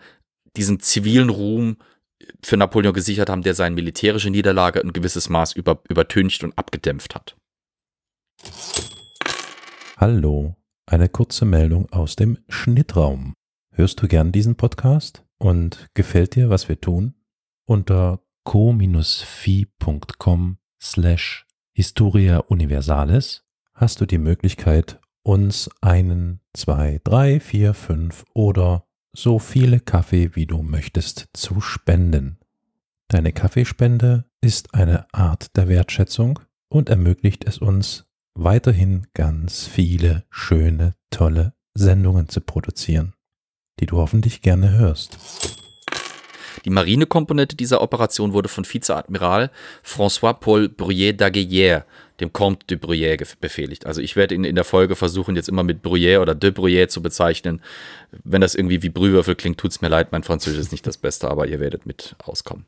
diesen 0.54 0.80
zivilen 0.80 1.30
Ruhm 1.30 1.78
für 2.42 2.56
Napoleon 2.56 2.94
gesichert 2.94 3.28
haben, 3.28 3.42
der 3.42 3.54
seine 3.54 3.74
militärische 3.74 4.30
Niederlage 4.30 4.80
ein 4.80 4.92
gewisses 4.92 5.28
Maß 5.28 5.52
über, 5.52 5.82
übertüncht 5.88 6.44
und 6.44 6.56
abgedämpft 6.56 7.14
hat. 7.14 7.36
Hallo, 9.96 10.56
eine 10.86 11.08
kurze 11.08 11.44
Meldung 11.44 11.90
aus 11.90 12.16
dem 12.16 12.38
Schnittraum. 12.48 13.34
Hörst 13.72 14.02
du 14.02 14.08
gern 14.08 14.32
diesen 14.32 14.56
Podcast 14.56 15.24
und 15.38 15.88
gefällt 15.94 16.34
dir, 16.34 16.50
was 16.50 16.68
wir 16.68 16.80
tun? 16.80 17.14
Unter 17.66 18.22
co-fi.com 18.44 18.88
slash 20.80 21.46
Historia 21.74 22.38
Universalis 22.38 23.44
hast 23.74 24.00
du 24.00 24.06
die 24.06 24.18
Möglichkeit, 24.18 24.98
uns 25.22 25.68
einen, 25.82 26.40
zwei, 26.54 27.00
drei, 27.04 27.40
vier, 27.40 27.74
fünf 27.74 28.24
oder 28.32 28.86
so 29.16 29.38
viele 29.38 29.80
Kaffee, 29.80 30.34
wie 30.34 30.46
du 30.46 30.62
möchtest, 30.62 31.28
zu 31.32 31.60
spenden. 31.60 32.38
Deine 33.08 33.32
Kaffeespende 33.32 34.24
ist 34.40 34.74
eine 34.74 35.06
Art 35.12 35.56
der 35.56 35.68
Wertschätzung 35.68 36.40
und 36.68 36.90
ermöglicht 36.90 37.44
es 37.46 37.58
uns, 37.58 38.04
weiterhin 38.34 39.06
ganz 39.14 39.66
viele 39.66 40.24
schöne, 40.30 40.94
tolle 41.10 41.54
Sendungen 41.72 42.28
zu 42.28 42.40
produzieren, 42.40 43.14
die 43.80 43.86
du 43.86 43.96
hoffentlich 43.96 44.42
gerne 44.42 44.72
hörst. 44.72 45.18
Die 46.64 46.70
Marinekomponente 46.70 47.56
dieser 47.56 47.80
Operation 47.80 48.32
wurde 48.32 48.48
von 48.48 48.64
Vizeadmiral 48.64 49.50
François-Paul 49.84 50.66
Bruyère 50.68 51.16
d'Aguillère, 51.16 51.84
dem 52.20 52.32
Comte 52.32 52.66
de 52.66 52.78
Bruyère, 52.78 53.22
befehligt. 53.40 53.86
Also 53.86 54.00
ich 54.00 54.16
werde 54.16 54.34
ihn 54.34 54.44
in 54.44 54.54
der 54.54 54.64
Folge 54.64 54.96
versuchen, 54.96 55.36
jetzt 55.36 55.48
immer 55.48 55.62
mit 55.62 55.82
Bruyère 55.82 56.20
oder 56.20 56.34
de 56.34 56.50
Bruyère 56.50 56.88
zu 56.88 57.02
bezeichnen. 57.02 57.60
Wenn 58.24 58.40
das 58.40 58.54
irgendwie 58.54 58.82
wie 58.82 58.88
Brühwürfel 58.88 59.34
klingt, 59.34 59.58
tut's 59.58 59.80
mir 59.80 59.88
leid, 59.88 60.12
mein 60.12 60.22
Französisch 60.22 60.60
ist 60.60 60.72
nicht 60.72 60.86
das 60.86 60.96
Beste, 60.96 61.28
aber 61.28 61.46
ihr 61.46 61.60
werdet 61.60 61.86
mit 61.86 62.14
auskommen. 62.24 62.64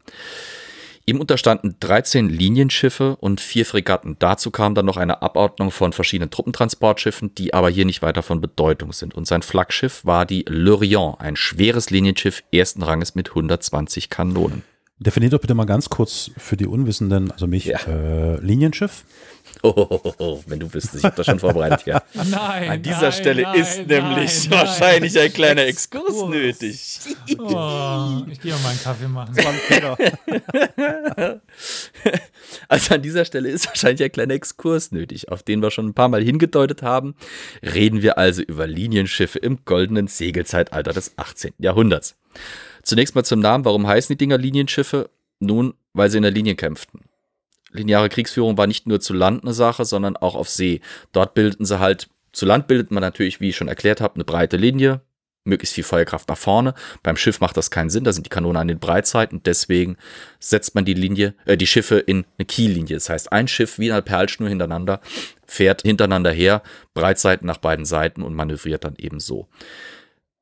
Ihm 1.07 1.21
unterstanden 1.21 1.77
13 1.81 2.29
Linienschiffe 2.29 3.17
und 3.17 3.41
vier 3.41 3.65
Fregatten. 3.65 4.17
Dazu 4.19 4.51
kam 4.51 4.75
dann 4.75 4.85
noch 4.85 4.99
eine 4.99 5.23
Abordnung 5.23 5.71
von 5.71 5.95
verschiedenen 5.95 6.31
Truppentransportschiffen, 6.31 7.35
die 7.35 7.55
aber 7.55 7.71
hier 7.71 7.87
nicht 7.87 8.03
weiter 8.03 8.23
von 8.23 8.43
Bedeutung 8.43 8.93
sind. 8.93 9.15
Und 9.15 9.27
sein 9.27 9.41
Flaggschiff 9.41 10.05
war 10.05 10.27
die 10.27 10.45
L'Orient, 10.45 11.19
ein 11.19 11.35
schweres 11.35 11.89
Linienschiff 11.89 12.43
ersten 12.53 12.83
Ranges 12.83 13.15
mit 13.15 13.31
120 13.31 14.11
Kanonen. 14.11 14.65
Definiert 14.99 15.33
doch 15.33 15.41
bitte 15.41 15.55
mal 15.55 15.65
ganz 15.65 15.89
kurz 15.89 16.31
für 16.37 16.59
die 16.59 16.67
Unwissenden, 16.67 17.31
also 17.31 17.47
mich, 17.47 17.65
Ja. 17.67 17.79
äh, 17.87 18.39
Linienschiff. 18.41 19.05
Oh, 19.63 19.73
oh, 19.77 20.01
oh, 20.05 20.15
oh, 20.19 20.43
wenn 20.47 20.61
du 20.61 20.73
wüsstest, 20.73 20.97
ich 20.97 21.05
habe 21.05 21.17
das 21.17 21.27
schon 21.27 21.41
vorbereitet, 21.41 21.87
ja. 21.87 22.03
Nein. 22.15 22.71
An 22.71 22.83
dieser 22.83 23.03
nein, 23.03 23.13
Stelle 23.13 23.43
nein, 23.43 23.61
ist 23.61 23.87
nämlich 23.87 24.49
nein, 24.49 24.61
wahrscheinlich 24.61 25.19
ein 25.19 25.33
kleiner 25.33 25.67
Exkurs. 25.67 26.09
Exkurs 26.09 26.29
nötig. 26.29 27.01
Oh, 27.39 28.23
ich 28.31 28.41
gehe 28.41 28.53
mal 28.53 28.71
einen 28.71 28.83
Kaffee 28.83 29.09
machen. 29.09 29.35
Also 32.69 32.95
an 32.95 33.03
dieser 33.03 33.25
Stelle 33.25 33.51
ist 33.51 33.67
wahrscheinlich 33.67 34.03
ein 34.03 34.13
kleiner 34.13 34.35
Exkurs 34.35 34.93
nötig, 34.93 35.31
auf 35.31 35.43
den 35.43 35.61
wir 35.61 35.71
schon 35.71 35.89
ein 35.89 35.95
paar 35.95 36.09
Mal 36.09 36.23
hingedeutet 36.23 36.83
haben. 36.83 37.15
Reden 37.63 38.03
wir 38.03 38.17
also 38.17 38.43
über 38.43 38.67
Linienschiffe 38.67 39.39
im 39.39 39.65
goldenen 39.65 40.07
Segelzeitalter 40.07 40.93
des 40.93 41.19
18. 41.19 41.53
Jahrhunderts. 41.59 42.17
Zunächst 42.83 43.15
mal 43.15 43.25
zum 43.25 43.41
Namen. 43.41 43.65
Warum 43.65 43.87
heißen 43.87 44.15
die 44.15 44.19
Dinger 44.19 44.39
Linienschiffe? 44.39 45.11
Nun, 45.41 45.75
weil 45.93 46.11
sie 46.11 46.17
in 46.17 46.23
der 46.23 46.33
Linie 46.33 46.55
kämpften. 46.55 47.01
Lineare 47.73 48.09
Kriegsführung 48.09 48.57
war 48.57 48.67
nicht 48.67 48.87
nur 48.87 49.01
zu 49.01 49.13
Land 49.13 49.43
eine 49.43 49.53
Sache, 49.53 49.85
sondern 49.85 50.17
auch 50.17 50.35
auf 50.35 50.49
See. 50.49 50.81
Dort 51.13 51.35
bildeten 51.35 51.65
sie 51.65 51.79
halt, 51.79 52.09
zu 52.33 52.47
Land 52.47 52.67
bildet 52.67 52.91
man 52.91 53.03
natürlich, 53.03 53.41
wie 53.41 53.51
ich 53.51 53.57
schon 53.57 53.69
erklärt 53.69 54.01
habe, 54.01 54.15
eine 54.15 54.25
breite 54.25 54.57
Linie, 54.57 55.03
möglichst 55.45 55.75
viel 55.75 55.85
Feuerkraft 55.85 56.29
nach 56.29 56.39
vorne. 56.39 56.75
Beim 57.03 57.17
Schiff 57.17 57.41
macht 57.41 57.57
das 57.57 57.71
keinen 57.71 57.91
Sinn, 57.91 58.05
da 58.05 58.13
sind 58.13 58.27
die 58.27 58.31
Kanonen 58.31 58.57
an 58.57 58.69
den 58.69 58.79
Breitseiten. 58.79 59.43
Deswegen 59.43 59.97
setzt 60.39 60.75
man 60.75 60.85
die 60.85 60.95
Linie, 60.95 61.35
äh, 61.47 61.57
die 61.57 61.67
Schiffe 61.67 61.99
in 61.99 62.25
eine 62.39 62.47
Kiellinie. 62.47 62.97
Das 62.97 63.09
heißt, 63.09 63.33
ein 63.33 63.49
Schiff 63.49 63.79
wie 63.79 63.91
eine 63.91 64.03
Perlschnur 64.03 64.49
hintereinander 64.49 65.01
fährt 65.47 65.83
hintereinander 65.83 66.31
her, 66.31 66.63
Breitseiten 66.95 67.47
nach 67.47 67.59
beiden 67.59 67.85
Seiten 67.85 68.23
und 68.23 68.35
manövriert 68.35 68.85
dann 68.85 68.97
eben 68.97 69.19
so. 69.19 69.49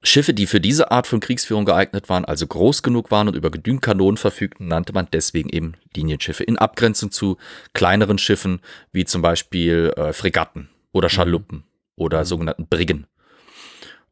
Schiffe, 0.07 0.35
die 0.35 0.47
für 0.47 0.61
diese 0.61 0.91
Art 0.91 1.07
von 1.07 1.21
Kriegsführung 1.21 1.65
geeignet 1.65 2.09
waren, 2.09 2.25
also 2.25 2.47
groß 2.47 2.83
genug 2.83 3.11
waren 3.11 3.29
und 3.29 3.37
über 3.37 3.51
genügend 3.51 3.83
Kanonen 3.83 4.17
verfügten, 4.17 4.69
nannte 4.69 4.93
man 4.93 5.09
deswegen 5.13 5.49
eben 5.49 5.75
Linienschiffe. 5.95 6.45
In 6.45 6.59
Abgrenzung 6.59 7.11
zu 7.11 7.37
kleineren 7.75 8.19
Schiffen, 8.19 8.61
wie 8.93 9.05
zum 9.05 9.23
Beispiel 9.23 9.93
äh, 9.97 10.13
Fregatten 10.13 10.69
oder 10.93 11.09
Schaluppen 11.09 11.65
oder 11.97 12.25
sogenannten 12.25 12.67
Briggen. 12.67 13.07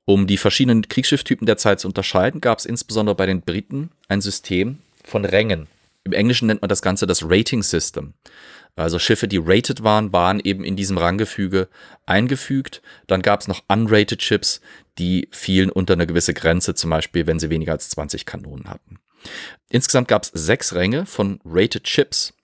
Um 0.05 0.27
die 0.27 0.37
verschiedenen 0.37 0.87
Kriegsschifftypen 0.87 1.47
der 1.47 1.57
Zeit 1.57 1.81
zu 1.81 1.89
unterscheiden, 1.89 2.41
gab 2.41 2.59
es 2.59 2.67
insbesondere 2.67 3.15
bei 3.17 3.27
den 3.27 3.41
Briten 3.41 3.91
ein 4.09 4.21
System 4.21 4.79
von 5.03 5.25
Rängen. 5.25 5.67
Im 6.05 6.13
Englischen 6.13 6.47
nennt 6.47 6.61
man 6.61 6.69
das 6.69 6.83
Ganze 6.83 7.07
das 7.07 7.25
Rating 7.25 7.63
System. 7.63 8.13
Also 8.77 8.99
Schiffe, 8.99 9.29
die 9.29 9.41
rated 9.43 9.85
waren, 9.85 10.13
waren 10.13 10.41
eben 10.41 10.65
in 10.65 10.75
diesem 10.75 10.99
Ranggefüge 10.99 11.69
eingefügt. 12.07 12.83
Dann 13.07 13.23
gab 13.23 13.41
es 13.41 13.49
noch 13.49 13.63
unrated 13.69 14.21
Ships, 14.23 14.61
die 14.99 15.29
fielen 15.31 15.71
unter 15.71 15.93
eine 15.93 16.07
gewisse 16.07 16.35
Grenze, 16.35 16.75
zum 16.75 16.91
Beispiel 16.91 17.27
wenn 17.27 17.39
sie 17.39 17.51
weniger 17.51 17.73
als 17.73 17.89
20 17.91 18.27
Kanonen 18.27 18.69
hatten. 18.69 18.99
Insgesamt 19.69 20.09
gab 20.09 20.25
es 20.25 20.31
sechs 20.35 20.75
Ränge 20.75 21.07
von 21.07 21.41
rated 21.45 21.89
Ships, 21.89 22.35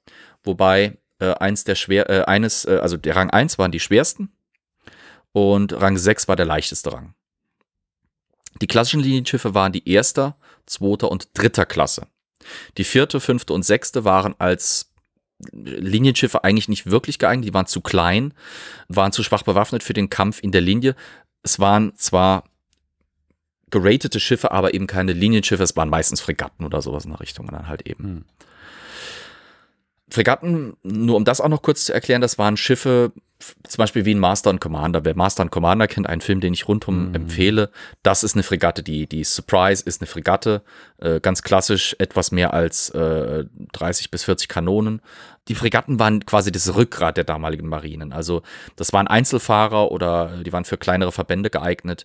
wobei 0.44 0.96
äh, 1.18 1.34
eins 1.34 1.64
der 1.64 1.74
schwer, 1.74 2.08
äh, 2.08 2.24
eines, 2.24 2.64
äh, 2.64 2.78
also 2.80 2.96
der 2.96 3.16
Rang 3.16 3.30
1 3.30 3.58
waren 3.58 3.72
die 3.72 3.80
schwersten 3.80 4.32
und 5.32 5.72
Rang 5.72 5.98
6 5.98 6.28
war 6.28 6.36
der 6.36 6.46
leichteste 6.46 6.92
Rang. 6.92 7.14
Die 8.60 8.66
klassischen 8.66 9.00
Linienschiffe 9.00 9.54
waren 9.54 9.72
die 9.72 9.88
erster, 9.88 10.36
zweiter 10.66 11.10
und 11.10 11.28
dritter 11.34 11.66
Klasse. 11.66 12.06
Die 12.78 12.84
vierte, 12.84 13.20
fünfte 13.20 13.52
und 13.52 13.64
sechste 13.64 14.04
waren 14.04 14.34
als 14.38 14.89
Linienschiffe 15.52 16.44
eigentlich 16.44 16.68
nicht 16.68 16.86
wirklich 16.86 17.18
geeignet. 17.18 17.48
Die 17.48 17.54
waren 17.54 17.66
zu 17.66 17.80
klein, 17.80 18.34
waren 18.88 19.12
zu 19.12 19.22
schwach 19.22 19.42
bewaffnet 19.42 19.82
für 19.82 19.92
den 19.92 20.10
Kampf 20.10 20.42
in 20.42 20.52
der 20.52 20.60
Linie. 20.60 20.94
Es 21.42 21.58
waren 21.58 21.94
zwar 21.96 22.44
geratete 23.70 24.20
Schiffe, 24.20 24.50
aber 24.50 24.74
eben 24.74 24.86
keine 24.86 25.12
Linienschiffe. 25.12 25.62
Es 25.62 25.76
waren 25.76 25.88
meistens 25.88 26.20
Fregatten 26.20 26.66
oder 26.66 26.82
sowas 26.82 27.04
in 27.04 27.10
der 27.10 27.20
Richtung 27.20 27.46
dann 27.46 27.68
halt 27.68 27.86
eben. 27.86 28.04
Hm. 28.04 28.24
Fregatten, 30.10 30.74
nur 30.82 31.16
um 31.16 31.24
das 31.24 31.40
auch 31.40 31.48
noch 31.48 31.62
kurz 31.62 31.84
zu 31.86 31.92
erklären, 31.94 32.20
das 32.20 32.38
waren 32.38 32.56
Schiffe, 32.56 33.12
zum 33.66 33.78
Beispiel 33.78 34.04
wie 34.04 34.14
ein 34.14 34.18
Master 34.18 34.50
and 34.50 34.60
Commander. 34.60 35.04
Wer 35.04 35.16
Master 35.16 35.42
and 35.42 35.50
Commander 35.50 35.86
kennt, 35.88 36.06
einen 36.06 36.20
Film, 36.20 36.40
den 36.40 36.52
ich 36.52 36.68
rundum 36.68 37.08
Mhm. 37.08 37.14
empfehle, 37.14 37.70
das 38.02 38.22
ist 38.22 38.34
eine 38.34 38.42
Fregatte. 38.42 38.82
Die, 38.82 39.06
die 39.06 39.24
Surprise 39.24 39.82
ist 39.84 40.00
eine 40.02 40.06
Fregatte, 40.08 40.62
äh, 40.98 41.20
ganz 41.20 41.42
klassisch, 41.42 41.96
etwas 41.98 42.32
mehr 42.32 42.52
als 42.52 42.90
äh, 42.90 43.44
30 43.72 44.10
bis 44.10 44.24
40 44.24 44.48
Kanonen. 44.48 45.00
Die 45.48 45.54
Fregatten 45.54 45.98
waren 45.98 46.26
quasi 46.26 46.52
das 46.52 46.74
Rückgrat 46.74 47.16
der 47.16 47.24
damaligen 47.24 47.68
Marinen. 47.68 48.12
Also 48.12 48.42
das 48.76 48.92
waren 48.92 49.06
Einzelfahrer 49.06 49.90
oder 49.90 50.42
die 50.44 50.52
waren 50.52 50.64
für 50.66 50.76
kleinere 50.76 51.12
Verbände 51.12 51.48
geeignet. 51.48 52.04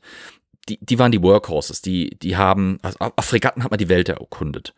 Die, 0.69 0.79
die 0.83 0.97
waren 0.97 1.11
die 1.11 1.21
Workhorses, 1.21 1.81
die, 1.81 2.17
die 2.17 2.37
haben, 2.37 2.79
also 2.81 2.97
auf 2.99 3.25
Fregatten 3.25 3.63
hat 3.63 3.69
man 3.69 3.77
die 3.77 3.89
Welt 3.89 4.09
erkundet. 4.09 4.73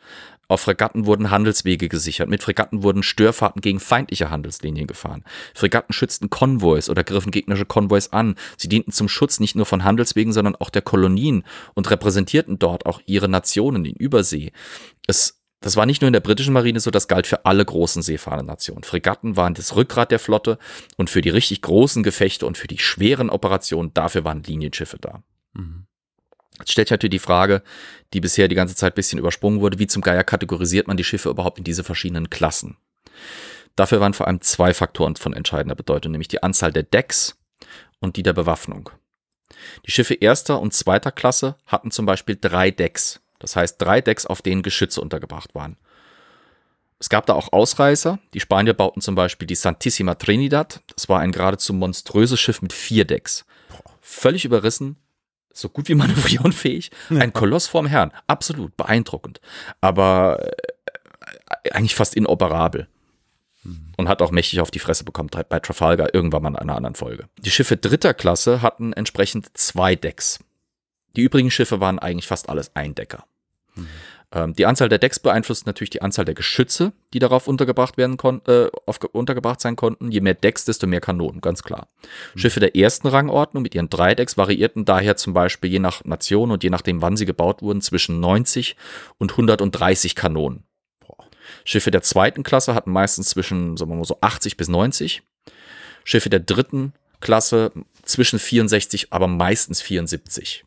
Auf 0.50 0.62
Fregatten 0.62 1.06
wurden 1.06 1.30
Handelswege 1.30 1.90
gesichert. 1.90 2.30
Mit 2.30 2.42
Fregatten 2.42 2.82
wurden 2.82 3.04
Störfahrten 3.04 3.62
gegen 3.62 3.82
feindliche 3.82 4.30
Handelslinien 4.30 4.88
gefahren. 4.88 5.24
Fregatten 5.54 5.94
schützten 5.94 6.30
Konvois 6.30 6.90
oder 6.90 7.04
griffen 7.04 7.32
gegnerische 7.32 7.66
Konvois 7.66 8.10
an. 8.12 8.36
Sie 8.56 8.70
dienten 8.70 8.94
zum 8.94 9.10
Schutz 9.10 9.42
nicht 9.42 9.56
nur 9.56 9.66
von 9.66 9.84
Handelswegen, 9.84 10.32
sondern 10.32 10.56
auch 10.56 10.70
der 10.70 10.82
Kolonien 10.82 11.44
und 11.74 11.90
repräsentierten 11.92 12.60
dort 12.60 12.86
auch 12.86 13.02
ihre 13.06 13.28
Nationen 13.28 13.84
in 13.84 13.96
Übersee. 13.96 14.54
Es, 15.06 15.42
das 15.60 15.76
war 15.76 15.86
nicht 15.86 16.02
nur 16.02 16.08
in 16.08 16.14
der 16.14 16.22
britischen 16.22 16.54
Marine 16.54 16.80
so, 16.80 16.92
das 16.92 17.10
galt 17.10 17.28
für 17.28 17.46
alle 17.46 17.66
großen 17.66 18.02
seefahrenden 18.02 18.48
Nationen. 18.48 18.84
Fregatten 18.84 19.36
waren 19.36 19.54
das 19.54 19.76
Rückgrat 19.76 20.12
der 20.12 20.20
Flotte 20.20 20.60
und 20.96 21.10
für 21.10 21.22
die 21.22 21.30
richtig 21.30 21.62
großen 21.62 22.04
Gefechte 22.04 22.46
und 22.46 22.58
für 22.58 22.68
die 22.68 22.78
schweren 22.78 23.30
Operationen, 23.30 23.94
dafür 23.94 24.24
waren 24.24 24.44
Linienschiffe 24.44 24.98
da. 24.98 25.24
Mhm. 25.54 25.87
Jetzt 26.60 26.72
stellt 26.72 26.88
sich 26.88 26.94
natürlich 26.94 27.22
die 27.22 27.26
Frage, 27.26 27.62
die 28.14 28.22
bisher 28.22 28.48
die 28.48 28.56
ganze 28.56 28.76
Zeit 28.76 28.94
ein 28.94 28.96
bisschen 28.96 29.20
übersprungen 29.20 29.62
wurde, 29.62 29.80
wie 29.80 29.88
zum 29.88 30.02
Geier 30.02 30.24
kategorisiert 30.24 30.88
man 30.88 30.98
die 30.98 31.04
Schiffe 31.04 31.30
überhaupt 31.30 31.58
in 31.58 31.64
diese 31.64 31.84
verschiedenen 31.84 32.30
Klassen? 32.30 32.78
Dafür 33.76 34.00
waren 34.00 34.14
vor 34.14 34.28
allem 34.28 34.42
zwei 34.42 34.74
Faktoren 34.74 35.16
von 35.16 35.34
entscheidender 35.34 35.76
Bedeutung, 35.76 36.12
nämlich 36.12 36.28
die 36.28 36.42
Anzahl 36.42 36.74
der 36.74 36.84
Decks 36.84 37.38
und 38.00 38.16
die 38.16 38.24
der 38.24 38.34
Bewaffnung. 38.34 38.90
Die 39.86 39.92
Schiffe 39.92 40.16
erster 40.16 40.60
und 40.60 40.74
zweiter 40.74 41.12
Klasse 41.12 41.56
hatten 41.66 41.92
zum 41.92 42.06
Beispiel 42.06 42.38
drei 42.40 42.72
Decks. 42.72 43.22
Das 43.40 43.56
heißt 43.56 43.80
drei 43.80 44.02
Decks, 44.02 44.26
auf 44.26 44.42
denen 44.42 44.64
Geschütze 44.64 45.00
untergebracht 45.00 45.54
waren. 45.54 45.78
Es 47.00 47.10
gab 47.10 47.28
da 47.28 47.34
auch 47.34 47.54
Ausreißer. 47.54 48.18
Die 48.34 48.40
Spanier 48.40 48.74
bauten 48.74 49.02
zum 49.02 49.14
Beispiel 49.14 49.48
die 49.48 49.56
Santissima 49.56 50.16
Trinidad. 50.16 50.82
Das 50.96 51.08
war 51.10 51.20
ein 51.20 51.32
geradezu 51.32 51.74
monströses 51.74 52.40
Schiff 52.40 52.62
mit 52.64 52.74
vier 52.74 53.06
Decks. 53.06 53.46
Völlig 54.02 54.46
überrissen, 54.46 54.98
so 55.54 55.70
gut 55.70 55.90
wie 55.90 55.96
manövrierunfähig. 55.96 56.92
Ein 57.10 57.34
Koloss 57.34 57.68
vorm 57.68 57.88
Herrn. 57.88 58.12
Absolut 58.28 58.76
beeindruckend. 58.78 59.42
Aber 59.82 60.40
äh, 61.64 61.72
eigentlich 61.72 61.96
fast 61.96 62.16
inoperabel. 62.16 62.88
Und 63.98 64.08
hat 64.08 64.22
auch 64.22 64.32
mächtig 64.32 64.62
auf 64.62 64.72
die 64.72 64.80
Fresse 64.80 65.04
bekommen 65.04 65.30
bei 65.50 65.60
Trafalgar 65.60 66.14
irgendwann 66.14 66.44
mal 66.44 66.50
in 66.50 66.56
einer 66.56 66.76
anderen 66.76 66.96
Folge. 66.96 67.28
Die 67.40 67.52
Schiffe 67.52 67.76
dritter 67.76 68.14
Klasse 68.14 68.62
hatten 68.62 68.94
entsprechend 68.94 69.58
zwei 69.58 69.96
Decks. 69.96 70.40
Die 71.18 71.22
übrigen 71.22 71.52
Schiffe 71.52 71.82
waren 71.82 72.00
eigentlich 72.00 72.28
fast 72.28 72.48
alles 72.48 72.74
Eindecker. 72.76 73.26
Ähm, 74.34 74.54
die 74.54 74.66
Anzahl 74.66 74.90
der 74.90 75.00
Decks 75.00 75.20
beeinflusst 75.20 75.66
natürlich 75.66 75.90
die 75.90 76.02
Anzahl 76.02 76.26
der 76.26 76.36
Geschütze, 76.36 76.92
die 77.14 77.20
darauf 77.20 77.48
untergebracht 77.48 77.98
werden 77.98 78.18
kon 78.18 78.42
äh, 78.48 78.68
auf, 78.86 79.00
untergebracht 79.14 79.62
sein 79.62 79.76
konnten. 79.78 80.12
Je 80.12 80.20
mehr 80.20 80.34
Decks, 80.34 80.66
desto 80.66 80.86
mehr 80.86 81.00
Kanonen, 81.00 81.40
ganz 81.40 81.64
klar. 81.64 81.88
Schiffe 82.36 82.60
der 82.60 82.76
ersten 82.76 83.08
Rangordnung 83.08 83.64
mit 83.64 83.74
ihren 83.74 83.90
drei 83.90 84.16
Decks 84.16 84.38
variierten 84.38 84.84
daher 84.84 85.16
zum 85.16 85.34
Beispiel 85.34 85.72
je 85.72 85.80
nach 85.80 86.04
Nation 86.04 86.52
und 86.52 86.64
je 86.64 86.70
nachdem, 86.70 87.02
wann 87.02 87.16
sie 87.16 87.26
gebaut 87.26 87.62
wurden, 87.62 87.82
zwischen 87.82 88.20
90 88.20 88.76
und 89.18 89.32
130 89.32 90.16
Kanonen. 90.16 90.64
Schiffe 91.64 91.92
der 91.92 92.02
zweiten 92.02 92.44
Klasse 92.44 92.76
hatten 92.76 92.92
meistens 92.92 93.30
zwischen, 93.30 93.78
sagen 93.78 93.92
wir 93.92 93.96
mal 93.96 94.04
so, 94.04 94.18
80 94.20 94.58
bis 94.58 94.68
90. 94.68 95.24
Schiffe 96.04 96.30
der 96.30 96.42
dritten 96.42 96.94
Klasse 97.22 97.72
zwischen 98.04 98.40
64, 98.40 99.12
aber 99.12 99.28
meistens 99.28 99.82
74. 99.82 100.67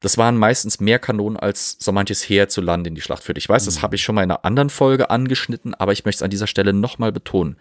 Das 0.00 0.16
waren 0.16 0.36
meistens 0.38 0.80
mehr 0.80 0.98
Kanonen, 0.98 1.38
als 1.38 1.76
so 1.78 1.92
manches 1.92 2.26
Heer 2.28 2.48
zu 2.48 2.62
Land 2.62 2.86
in 2.86 2.94
die 2.94 3.02
Schlacht 3.02 3.22
führt. 3.22 3.36
Ich 3.36 3.48
weiß, 3.48 3.66
das 3.66 3.82
habe 3.82 3.96
ich 3.96 4.02
schon 4.02 4.14
mal 4.14 4.22
in 4.22 4.30
einer 4.30 4.44
anderen 4.44 4.70
Folge 4.70 5.10
angeschnitten, 5.10 5.74
aber 5.74 5.92
ich 5.92 6.04
möchte 6.04 6.18
es 6.18 6.22
an 6.22 6.30
dieser 6.30 6.46
Stelle 6.46 6.72
nochmal 6.72 7.12
betonen. 7.12 7.56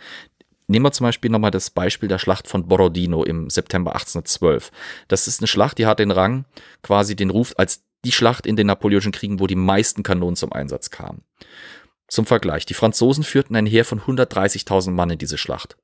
Nehmen 0.67 0.86
wir 0.86 0.91
zum 0.91 1.06
Beispiel 1.06 1.32
nochmal 1.32 1.52
das 1.52 1.69
Beispiel 1.69 2.08
der 2.08 2.19
Schlacht 2.19 2.47
von 2.47 2.67
Borodino 2.67 3.23
im 3.23 3.49
September 3.49 3.91
1812. 3.93 4.71
Das 5.08 5.28
ist 5.28 5.41
eine 5.41 5.47
Schlacht, 5.47 5.80
die 5.80 5.86
hat 5.86 5.99
den 5.99 6.12
Rang, 6.12 6.45
quasi 6.84 7.15
den 7.15 7.32
Ruf 7.32 7.54
als 7.58 7.84
die 8.06 8.12
Schlacht 8.12 8.45
in 8.45 8.56
den 8.56 8.67
Napoleonischen 8.67 9.12
Kriegen, 9.12 9.39
wo 9.39 9.47
die 9.47 9.56
meisten 9.56 10.04
Kanonen 10.04 10.36
zum 10.36 10.54
Einsatz 10.54 10.89
kamen. 10.91 11.23
Zum 12.08 12.25
Vergleich, 12.25 12.65
die 12.65 12.73
Franzosen 12.73 13.23
führten 13.23 13.56
ein 13.56 13.65
Heer 13.65 13.84
von 13.84 13.99
130.000 13.99 14.91
Mann 14.91 15.10
in 15.10 15.17
diese 15.17 15.38
Schlacht. 15.38 15.78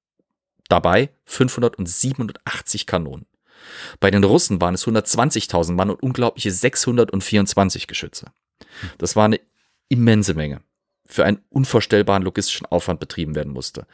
Dabei 0.70 1.10
587 1.26 2.86
Kanonen. 2.86 3.26
Bei 4.00 4.12
den 4.12 4.24
Russen 4.24 4.62
waren 4.62 4.76
es 4.76 4.86
120.000 4.86 5.74
Mann 5.74 5.90
und 5.90 6.02
unglaubliche 6.02 6.52
624 6.52 7.88
Geschütze. 7.88 8.28
Das 8.98 9.16
war 9.16 9.26
eine 9.26 9.40
immense 9.90 10.34
Menge, 10.34 10.62
für 11.06 11.26
einen 11.26 11.40
unvorstellbaren 11.50 12.24
logistischen 12.24 12.66
Aufwand 12.66 13.00
betrieben 13.00 13.36
werden 13.36 13.54
musste. 13.54 13.86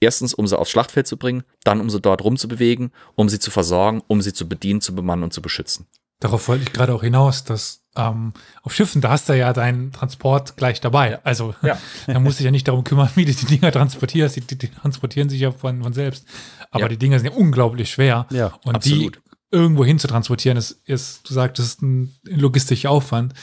Erstens, 0.00 0.34
um 0.34 0.46
sie 0.46 0.58
aufs 0.58 0.70
Schlachtfeld 0.70 1.06
zu 1.06 1.16
bringen, 1.16 1.44
dann 1.62 1.80
um 1.80 1.90
sie 1.90 2.00
dort 2.00 2.24
rumzubewegen, 2.24 2.92
um 3.14 3.28
sie 3.28 3.38
zu 3.38 3.50
versorgen, 3.50 4.02
um 4.06 4.22
sie 4.22 4.32
zu 4.32 4.48
bedienen, 4.48 4.80
zu 4.80 4.94
bemannen 4.94 5.24
und 5.24 5.32
zu 5.32 5.42
beschützen. 5.42 5.86
Darauf 6.20 6.48
wollte 6.48 6.64
ich 6.64 6.72
gerade 6.72 6.94
auch 6.94 7.02
hinaus, 7.02 7.44
dass 7.44 7.83
ähm, 7.96 8.32
auf 8.62 8.74
Schiffen, 8.74 9.00
da 9.00 9.10
hast 9.10 9.28
du 9.28 9.36
ja 9.36 9.52
deinen 9.52 9.92
Transport 9.92 10.56
gleich 10.56 10.80
dabei. 10.80 11.24
Also 11.24 11.54
Ja. 11.62 11.78
da 12.06 12.18
musst 12.20 12.38
du 12.38 12.42
dich 12.42 12.46
ja 12.46 12.50
nicht 12.50 12.66
darum 12.68 12.82
kümmern, 12.84 13.08
wie 13.14 13.24
du 13.24 13.32
die 13.32 13.46
Dinger 13.46 13.70
transportierst. 13.72 14.36
Die, 14.36 14.40
die, 14.40 14.58
die 14.58 14.68
transportieren 14.68 15.28
sich 15.28 15.40
ja 15.40 15.52
von, 15.52 15.82
von 15.82 15.92
selbst. 15.92 16.26
Aber 16.70 16.82
Ja. 16.84 16.88
die 16.88 16.96
Dinger 16.98 17.18
sind 17.18 17.30
ja 17.32 17.36
unglaublich 17.36 17.90
schwer. 17.90 18.26
Ja, 18.30 18.58
Und 18.64 18.74
absolut. 18.76 19.16
die 19.16 19.20
irgendwo 19.56 19.84
hin 19.84 20.00
zu 20.00 20.08
transportieren, 20.08 20.56
ist, 20.56 20.80
ist, 20.84 21.28
du 21.28 21.34
sagtest, 21.34 21.80
ein 21.82 22.14
logistischer 22.24 22.90
Aufwand. 22.90 23.34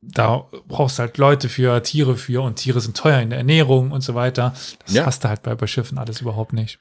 Da 0.00 0.46
brauchst 0.66 0.98
du 0.98 1.02
halt 1.02 1.18
Leute 1.18 1.48
für, 1.50 1.82
Tiere 1.82 2.16
für 2.16 2.42
und 2.42 2.54
Tiere 2.56 2.80
sind 2.80 2.96
teuer 2.96 3.20
in 3.20 3.28
der 3.30 3.38
Ernährung 3.40 3.90
und 3.90 4.00
so 4.00 4.14
weiter. 4.14 4.54
Das 4.86 4.94
Ja. 4.94 5.04
hast 5.06 5.24
du 5.24 5.28
halt 5.28 5.42
bei, 5.42 5.54
bei 5.54 5.66
Schiffen 5.66 5.98
alles 5.98 6.20
überhaupt 6.22 6.52
nicht. 6.54 6.78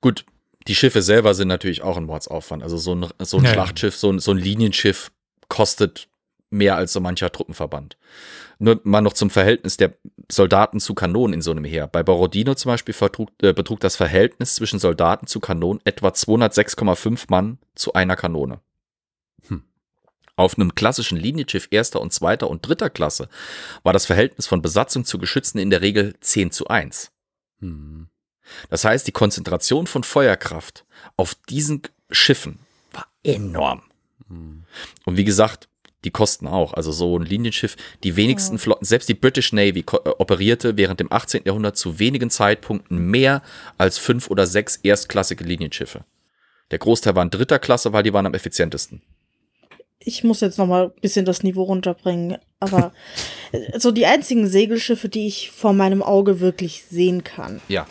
Gut, 0.00 0.24
die 0.68 0.74
Schiffe 0.74 1.02
selber 1.02 1.34
sind 1.34 1.48
natürlich 1.48 1.82
auch 1.82 1.96
ein 1.98 2.04
Mordsaufwand. 2.04 2.62
Also 2.62 2.78
so 2.78 2.94
ein, 2.94 3.06
so 3.20 3.36
ein 3.38 3.42
Ja, 3.44 3.48
ja. 3.50 3.54
Schlachtschiff, 3.54 3.96
so 3.96 4.10
ein, 4.10 4.18
so 4.20 4.30
ein 4.30 4.38
Linienschiff 4.38 5.10
kostet 5.48 6.08
mehr 6.50 6.76
als 6.76 6.92
so 6.92 7.00
mancher 7.00 7.30
Truppenverband. 7.30 7.96
Nur 8.58 8.80
mal 8.84 9.00
noch 9.00 9.12
zum 9.12 9.30
Verhältnis 9.30 9.76
der 9.76 9.94
Soldaten 10.30 10.80
zu 10.80 10.94
Kanonen 10.94 11.34
in 11.34 11.42
so 11.42 11.50
einem 11.50 11.64
Heer. 11.64 11.86
Bei 11.86 12.02
Borodino 12.02 12.54
zum 12.54 12.70
Beispiel 12.70 12.94
vertrug, 12.94 13.30
äh, 13.42 13.52
betrug 13.52 13.80
das 13.80 13.96
Verhältnis 13.96 14.56
zwischen 14.56 14.78
Soldaten 14.78 15.26
zu 15.26 15.40
Kanonen 15.40 15.80
etwa 15.84 16.08
206,5 16.08 17.26
Mann 17.28 17.58
zu 17.74 17.92
einer 17.92 18.16
Kanone. 18.16 18.60
Hm. 19.46 19.62
Auf 20.36 20.56
einem 20.56 20.74
klassischen 20.74 21.18
Linienschiff 21.18 21.68
erster 21.70 22.00
und 22.00 22.12
zweiter 22.12 22.50
und 22.50 22.66
dritter 22.66 22.90
Klasse 22.90 23.28
war 23.82 23.92
das 23.92 24.06
Verhältnis 24.06 24.46
von 24.46 24.62
Besatzung 24.62 25.04
zu 25.04 25.18
Geschützen 25.18 25.58
in 25.58 25.70
der 25.70 25.82
Regel 25.82 26.14
10 26.20 26.50
zu 26.50 26.66
1. 26.66 27.12
Hm. 27.60 28.08
Das 28.70 28.84
heißt, 28.84 29.06
die 29.06 29.12
Konzentration 29.12 29.86
von 29.86 30.02
Feuerkraft 30.02 30.84
auf 31.16 31.34
diesen 31.48 31.82
Schiffen 32.10 32.58
war 32.92 33.06
enorm. 33.22 33.82
Hm. 34.28 34.64
Und 35.04 35.16
wie 35.16 35.24
gesagt, 35.24 35.68
die 36.08 36.12
Kosten 36.12 36.46
auch. 36.46 36.72
Also 36.72 36.90
so 36.90 37.18
ein 37.18 37.22
Linienschiff, 37.26 37.76
die 38.02 38.16
wenigsten 38.16 38.58
Flotten, 38.58 38.84
selbst 38.86 39.08
die 39.10 39.14
British 39.14 39.52
Navy 39.52 39.80
äh, 39.80 40.08
operierte 40.18 40.76
während 40.78 41.00
dem 41.00 41.12
18. 41.12 41.42
Jahrhundert 41.44 41.76
zu 41.76 41.98
wenigen 41.98 42.30
Zeitpunkten 42.30 42.98
mehr 42.98 43.42
als 43.76 43.98
fünf 43.98 44.30
oder 44.30 44.46
sechs 44.46 44.76
erstklassige 44.76 45.44
Linienschiffe. 45.44 46.04
Der 46.70 46.78
Großteil 46.78 47.14
waren 47.14 47.30
dritter 47.30 47.58
Klasse, 47.58 47.92
weil 47.92 48.02
die 48.02 48.12
waren 48.12 48.26
am 48.26 48.34
effizientesten. 48.34 49.02
Ich 50.00 50.24
muss 50.24 50.40
jetzt 50.40 50.58
noch 50.58 50.66
mal 50.66 50.84
ein 50.86 51.00
bisschen 51.02 51.24
das 51.26 51.42
Niveau 51.42 51.64
runterbringen, 51.64 52.38
aber 52.60 52.92
so 53.78 53.90
die 53.90 54.06
einzigen 54.06 54.46
Segelschiffe, 54.46 55.08
die 55.08 55.26
ich 55.26 55.50
vor 55.50 55.72
meinem 55.74 56.02
Auge 56.02 56.40
wirklich 56.40 56.84
sehen 56.88 57.24
kann, 57.24 57.60
Ja. 57.68 57.86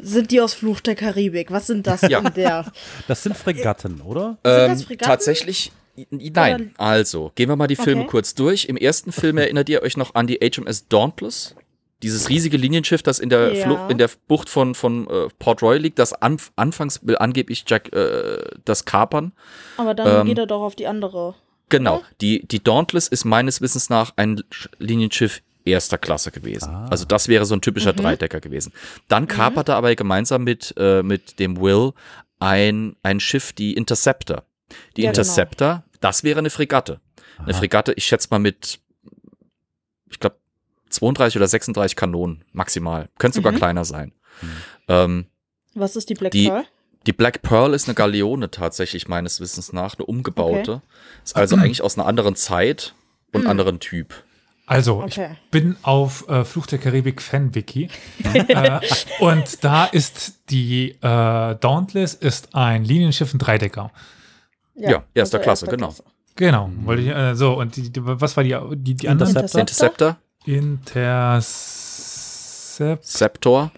sind 0.00 0.30
die 0.30 0.40
aus 0.40 0.54
Fluch 0.54 0.80
der 0.80 0.94
Karibik. 0.94 1.50
Was 1.52 1.66
sind 1.66 1.86
das 1.86 2.02
Ja. 2.02 2.20
in 2.20 2.32
der? 2.34 2.72
Das 3.08 3.22
sind 3.22 3.36
Fregatten, 3.36 4.00
oder? 4.00 4.38
das 4.42 4.80
Ähm, 4.80 4.86
Fregatten? 4.86 5.06
tatsächlich, 5.10 5.70
i- 6.12 6.30
nein. 6.34 6.74
Also, 6.78 7.32
gehen 7.34 7.48
wir 7.48 7.56
mal 7.56 7.66
die 7.66 7.76
Filme 7.76 8.02
Okay. 8.02 8.10
kurz 8.10 8.34
durch. 8.34 8.66
Im 8.66 8.76
ersten 8.76 9.12
Film 9.12 9.38
erinnert 9.38 9.68
ihr 9.68 9.82
euch 9.82 9.96
noch 9.96 10.14
an 10.14 10.26
die 10.26 10.38
HMS 10.40 10.88
Dauntless? 10.88 11.54
Dieses 12.02 12.28
riesige 12.28 12.56
Linienschiff, 12.56 13.02
das 13.02 13.18
in 13.18 13.28
der, 13.28 13.54
Ja. 13.54 13.64
Flucht, 13.64 13.90
in 13.90 13.98
der 13.98 14.08
Bucht 14.28 14.48
von, 14.48 14.76
von 14.76 15.08
äh, 15.10 15.28
Port 15.40 15.62
Royal 15.62 15.80
liegt, 15.80 15.98
das 15.98 16.12
anf 16.12 16.52
anfangs 16.54 17.00
will 17.04 17.16
angeblich 17.18 17.64
Jack 17.66 17.92
äh, 17.92 18.38
das 18.64 18.84
kapern. 18.84 19.32
Aber 19.78 19.94
dann 19.94 20.20
Ähm, 20.20 20.26
geht 20.28 20.38
er 20.38 20.46
doch 20.46 20.62
auf 20.62 20.76
die 20.76 20.86
andere. 20.86 21.34
Genau. 21.70 21.96
Oder? 21.96 22.04
Die, 22.20 22.46
die 22.46 22.62
Dauntless 22.62 23.08
ist 23.08 23.24
meines 23.24 23.60
Wissens 23.60 23.90
nach 23.90 24.12
ein 24.16 24.40
Sch- 24.52 24.68
Linienschiff 24.78 25.42
erster 25.64 25.98
Klasse 25.98 26.30
gewesen. 26.30 26.70
Ah. 26.70 26.86
Also 26.88 27.04
das 27.04 27.26
wäre 27.26 27.44
so 27.44 27.54
ein 27.56 27.60
typischer 27.62 27.92
Dreidecker 27.92 28.38
gewesen. 28.40 28.72
Dann 29.08 29.26
kaperte 29.26 29.74
aber 29.74 29.92
gemeinsam 29.96 30.44
mit, 30.44 30.72
äh, 30.78 31.02
mit 31.02 31.40
dem 31.40 31.60
Will 31.60 31.92
ein, 32.38 32.94
ein 33.02 33.18
Schiff, 33.20 33.52
die 33.52 33.74
Interceptor. 33.74 34.44
Die 34.96 35.02
Ja, 35.02 35.10
genau. 35.10 35.20
Interceptor, 35.20 35.82
das 36.00 36.24
wäre 36.24 36.38
eine 36.38 36.50
Fregatte. 36.50 37.00
Eine 37.38 37.52
Aha. 37.52 37.58
Fregatte, 37.58 37.92
ich 37.94 38.04
schätze 38.06 38.28
mal 38.30 38.38
mit, 38.38 38.80
ich 40.10 40.18
glaube, 40.20 40.36
32 40.90 41.36
oder 41.36 41.46
36 41.48 41.96
Kanonen 41.96 42.44
maximal. 42.52 43.08
Könnte 43.18 43.36
sogar 43.36 43.52
Mhm. 43.52 43.56
kleiner 43.56 43.84
sein. 43.84 44.12
Mhm. 44.42 44.48
Ähm, 44.88 45.26
Was 45.74 45.96
ist 45.96 46.08
die 46.10 46.14
Black 46.14 46.32
die- 46.32 46.48
Pearl? 46.48 46.64
die 47.06 47.12
Black 47.12 47.42
Pearl 47.42 47.74
ist 47.74 47.86
eine 47.88 47.94
Galeone 47.94 48.50
tatsächlich 48.50 49.06
meines 49.08 49.40
Wissens 49.40 49.72
nach, 49.72 49.96
eine 49.96 50.06
umgebaute. 50.06 50.82
Ist 51.24 51.36
also 51.36 51.56
eigentlich 51.56 51.82
aus 51.82 51.96
einer 51.98 52.06
anderen 52.06 52.34
Zeit 52.36 52.94
und 53.32 53.44
Mhm. 53.44 53.50
anderen 53.50 53.80
Typ. 53.80 54.14
Also, 54.66 55.02
Okay. 55.02 55.30
ich 55.44 55.50
bin 55.50 55.76
auf 55.82 56.28
äh, 56.28 56.44
Fluch 56.44 56.66
der 56.66 56.78
Karibik 56.78 57.22
Fan-Wiki. 57.22 57.88
äh, 58.48 58.80
und 59.20 59.64
da 59.64 59.86
ist 59.86 60.40
die 60.50 60.90
äh, 61.00 61.56
Dauntless 61.56 62.12
ist 62.14 62.54
ein 62.54 62.84
Linienschiff, 62.84 63.32
ein 63.32 63.38
Dreidecker. 63.38 63.90
Ja, 64.78 65.02
erster 65.14 65.38
Klasse, 65.38 65.66
genau. 65.66 65.94
Genau. 66.36 66.70
Wollte 66.84 67.02
ich, 67.02 67.08
äh, 67.08 67.34
so, 67.34 67.58
und 67.58 67.76
die, 67.76 67.90
die, 67.90 68.00
was 68.02 68.36
war 68.36 68.44
die, 68.44 68.56
die, 68.76 68.94
die 68.94 69.08
andere? 69.08 69.28
Interceptor. 69.28 70.16
Interceptor, 70.44 70.44
Interceptor. 70.44 72.98
Sceptor, 73.02 73.70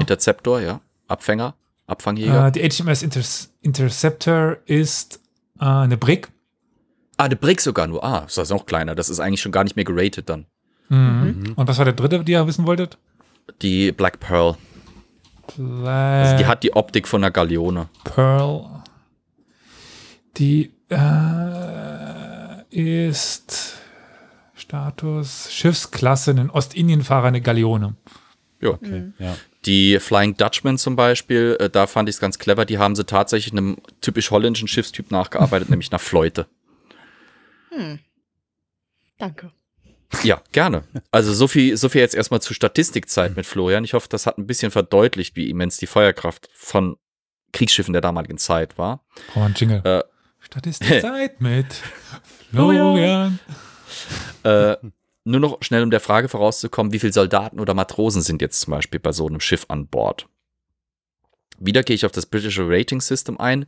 Interceptor, 0.00 0.60
ja. 0.60 0.80
Abfänger, 1.06 1.54
Abfangjäger. 1.86 2.48
Äh, 2.48 2.52
die 2.52 2.68
HMS 2.68 3.02
Inter 3.02 3.20
Interceptor 3.62 4.56
ist 4.66 5.20
äh, 5.60 5.64
eine 5.64 5.96
Brick. 5.96 6.28
ah, 7.16 7.24
eine 7.24 7.36
Brick 7.36 7.60
sogar 7.60 7.86
nur. 7.86 8.04
Ah, 8.04 8.24
ist 8.26 8.36
das 8.36 8.50
noch 8.50 8.66
kleiner. 8.66 8.94
Das 8.94 9.08
ist 9.08 9.20
eigentlich 9.20 9.40
schon 9.40 9.52
gar 9.52 9.64
nicht 9.64 9.76
mehr 9.76 9.84
geratet 9.84 10.28
dann. 10.28 10.46
Mhm. 10.88 11.54
Und 11.56 11.68
was 11.68 11.78
war 11.78 11.84
der 11.84 11.94
dritte, 11.94 12.24
die 12.24 12.32
ihr 12.32 12.46
wissen 12.46 12.66
wolltet? 12.66 12.98
Die 13.62 13.92
Black 13.92 14.20
Pearl. 14.20 14.56
Black 15.56 16.24
Also 16.24 16.36
die 16.38 16.46
hat 16.46 16.62
die 16.62 16.74
Optik 16.74 17.08
von 17.08 17.22
einer 17.22 17.30
Galeone. 17.30 17.88
Pearl. 18.04 18.77
Die 20.38 20.72
äh, 20.88 22.62
ist 22.70 23.76
Status 24.54 25.52
Schiffsklasse, 25.52 26.30
ein 26.30 26.50
Ostindien-Fahrer, 26.50 27.28
eine 27.28 27.40
Galeone. 27.40 27.96
Ja. 28.60 28.70
Okay, 28.70 29.12
ja. 29.18 29.36
Die 29.64 29.98
Flying 29.98 30.36
Dutchman 30.36 30.78
zum 30.78 30.96
Beispiel, 30.96 31.56
äh, 31.60 31.68
da 31.68 31.86
fand 31.86 32.08
ich 32.08 32.16
es 32.16 32.20
ganz 32.20 32.38
clever. 32.38 32.64
Die 32.64 32.78
haben 32.78 32.94
sie 32.94 33.04
tatsächlich 33.04 33.52
einem 33.52 33.78
typisch 34.00 34.30
holländischen 34.30 34.68
Schiffstyp 34.68 35.10
nachgearbeitet, 35.10 35.68
nämlich 35.70 35.90
einer 35.90 35.98
Fleute. 35.98 36.46
Danke. 39.18 39.52
Ja, 40.22 40.40
gerne. 40.52 40.84
Also 41.10 41.32
so 41.34 41.48
viel, 41.48 41.76
so 41.76 41.88
viel 41.88 42.00
jetzt 42.00 42.14
erstmal 42.14 42.40
zur 42.40 42.54
Statistikzeit 42.54 43.36
mit 43.36 43.46
Florian. 43.46 43.84
Ich 43.84 43.94
hoffe, 43.94 44.08
das 44.08 44.26
hat 44.26 44.38
ein 44.38 44.46
bisschen 44.46 44.70
verdeutlicht, 44.70 45.36
wie 45.36 45.50
immens 45.50 45.76
die 45.76 45.86
Feuerkraft 45.86 46.48
von 46.54 46.96
Kriegsschiffen 47.52 47.92
der 47.92 48.00
damaligen 48.00 48.38
Zeit 48.38 48.78
war. 48.78 49.04
Brauchen 49.28 49.40
wir 49.40 49.44
einen 49.44 49.54
Jingle. 49.54 49.82
Äh, 49.84 50.02
Statistikzeit 50.48 51.40
mit 51.40 51.66
Florian. 52.50 53.38
Äh, 54.44 54.76
nur 55.24 55.40
noch 55.40 55.58
schnell, 55.60 55.82
um 55.82 55.90
der 55.90 56.00
Frage 56.00 56.28
vorauszukommen, 56.28 56.92
wie 56.92 56.98
viele 56.98 57.12
Soldaten 57.12 57.60
oder 57.60 57.74
Matrosen 57.74 58.22
sind 58.22 58.40
jetzt 58.40 58.60
zum 58.60 58.70
Beispiel 58.70 58.98
bei 58.98 59.12
so 59.12 59.26
einem 59.26 59.40
Schiff 59.40 59.66
an 59.68 59.86
Bord? 59.86 60.26
Wieder 61.58 61.82
gehe 61.82 61.94
ich 61.94 62.06
auf 62.06 62.12
das 62.12 62.26
British 62.26 62.58
Rating 62.58 63.00
System 63.00 63.38
ein, 63.38 63.66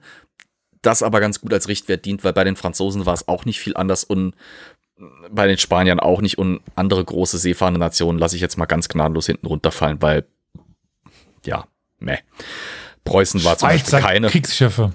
das 0.81 1.03
aber 1.03 1.21
ganz 1.21 1.40
gut 1.40 1.53
als 1.53 1.69
Richtwert 1.69 2.07
dient, 2.07 2.25
weil 2.25 2.33
bei 2.33 2.45
den 2.45 2.57
Franzosen 2.57 3.05
war 3.05 3.12
es 3.12 3.29
auch 3.29 3.45
nicht 3.45 3.61
viel 3.61 3.77
anders 3.77 4.05
und 4.05 4.35
bei 5.31 5.47
den 5.47 5.59
Spaniern 5.59 6.01
auch 6.01 6.21
nicht 6.21 6.38
und 6.38 6.61
andere 6.77 7.05
große 7.05 7.38
seefahrende 7.38 7.81
Nationen 7.81 8.19
lasse 8.19 8.37
ich 8.37 8.43
jetzt 8.43 8.57
mal 8.57 8.66
ganz 8.66 8.88
gnadenlos 8.88 9.27
hinten 9.27 9.47
runterfallen, 9.47 10.01
weil 10.01 10.27
ja, 11.45 11.66
meh. 11.99 12.19
Preußen 13.05 13.43
war 13.45 13.57
zum 13.59 13.69
Beispiel 13.69 13.90
Schweizer 13.90 14.07
keine. 14.07 14.29
Kriegsschiffe. 14.29 14.93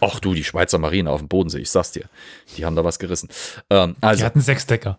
Ach 0.00 0.20
du, 0.20 0.34
die 0.34 0.44
Schweizer 0.44 0.78
Marine 0.78 1.10
auf 1.10 1.20
dem 1.20 1.28
Bodensee, 1.28 1.58
ich 1.60 1.70
sag's 1.70 1.92
dir. 1.92 2.08
Die 2.56 2.64
haben 2.64 2.76
da 2.76 2.84
was 2.84 2.98
gerissen. 2.98 3.28
Ähm, 3.70 3.96
Die 3.98 4.02
also, 4.06 4.24
hatten 4.24 4.40
Sechsdecker. 4.40 4.98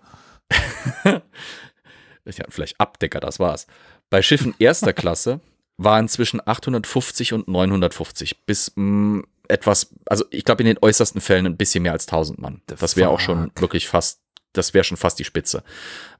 Sie 1.05 1.09
hatten 2.41 2.51
vielleicht 2.51 2.79
Abdecker, 2.79 3.19
das 3.19 3.39
war's. 3.39 3.67
Bei 4.09 4.21
Schiffen 4.21 4.53
erster 4.59 4.93
Klasse 4.93 5.39
waren 5.77 6.07
zwischen 6.07 6.45
850 6.45 7.33
und 7.33 7.47
950 7.47 8.45
bis 8.45 8.71
mh, 8.75 9.23
etwas, 9.47 9.93
also 10.05 10.25
ich 10.29 10.45
glaube 10.45 10.63
in 10.63 10.67
den 10.67 10.77
äußersten 10.81 11.21
Fällen 11.21 11.45
ein 11.45 11.57
bisschen 11.57 11.83
mehr 11.83 11.91
als 11.91 12.07
1000 12.07 12.39
Mann. 12.39 12.61
The 12.69 12.75
Das 12.75 12.95
wäre 12.95 13.09
auch 13.09 13.19
schon 13.19 13.51
wirklich 13.55 13.87
fast, 13.87 14.21
das 14.53 14.73
wäre 14.73 14.83
schon 14.83 14.97
fast 14.97 15.19
die 15.19 15.23
Spitze. 15.23 15.63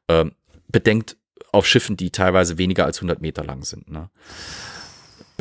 Ähm, 0.08 0.34
bedenkt 0.68 1.18
auf 1.52 1.68
Schiffen, 1.68 1.98
die 1.98 2.12
teilweise 2.12 2.58
weniger 2.58 2.86
als 2.86 2.98
100 2.98 3.22
Meter 3.22 3.44
lang 3.44 3.64
sind. 3.64 3.90
Ne? 3.90 4.10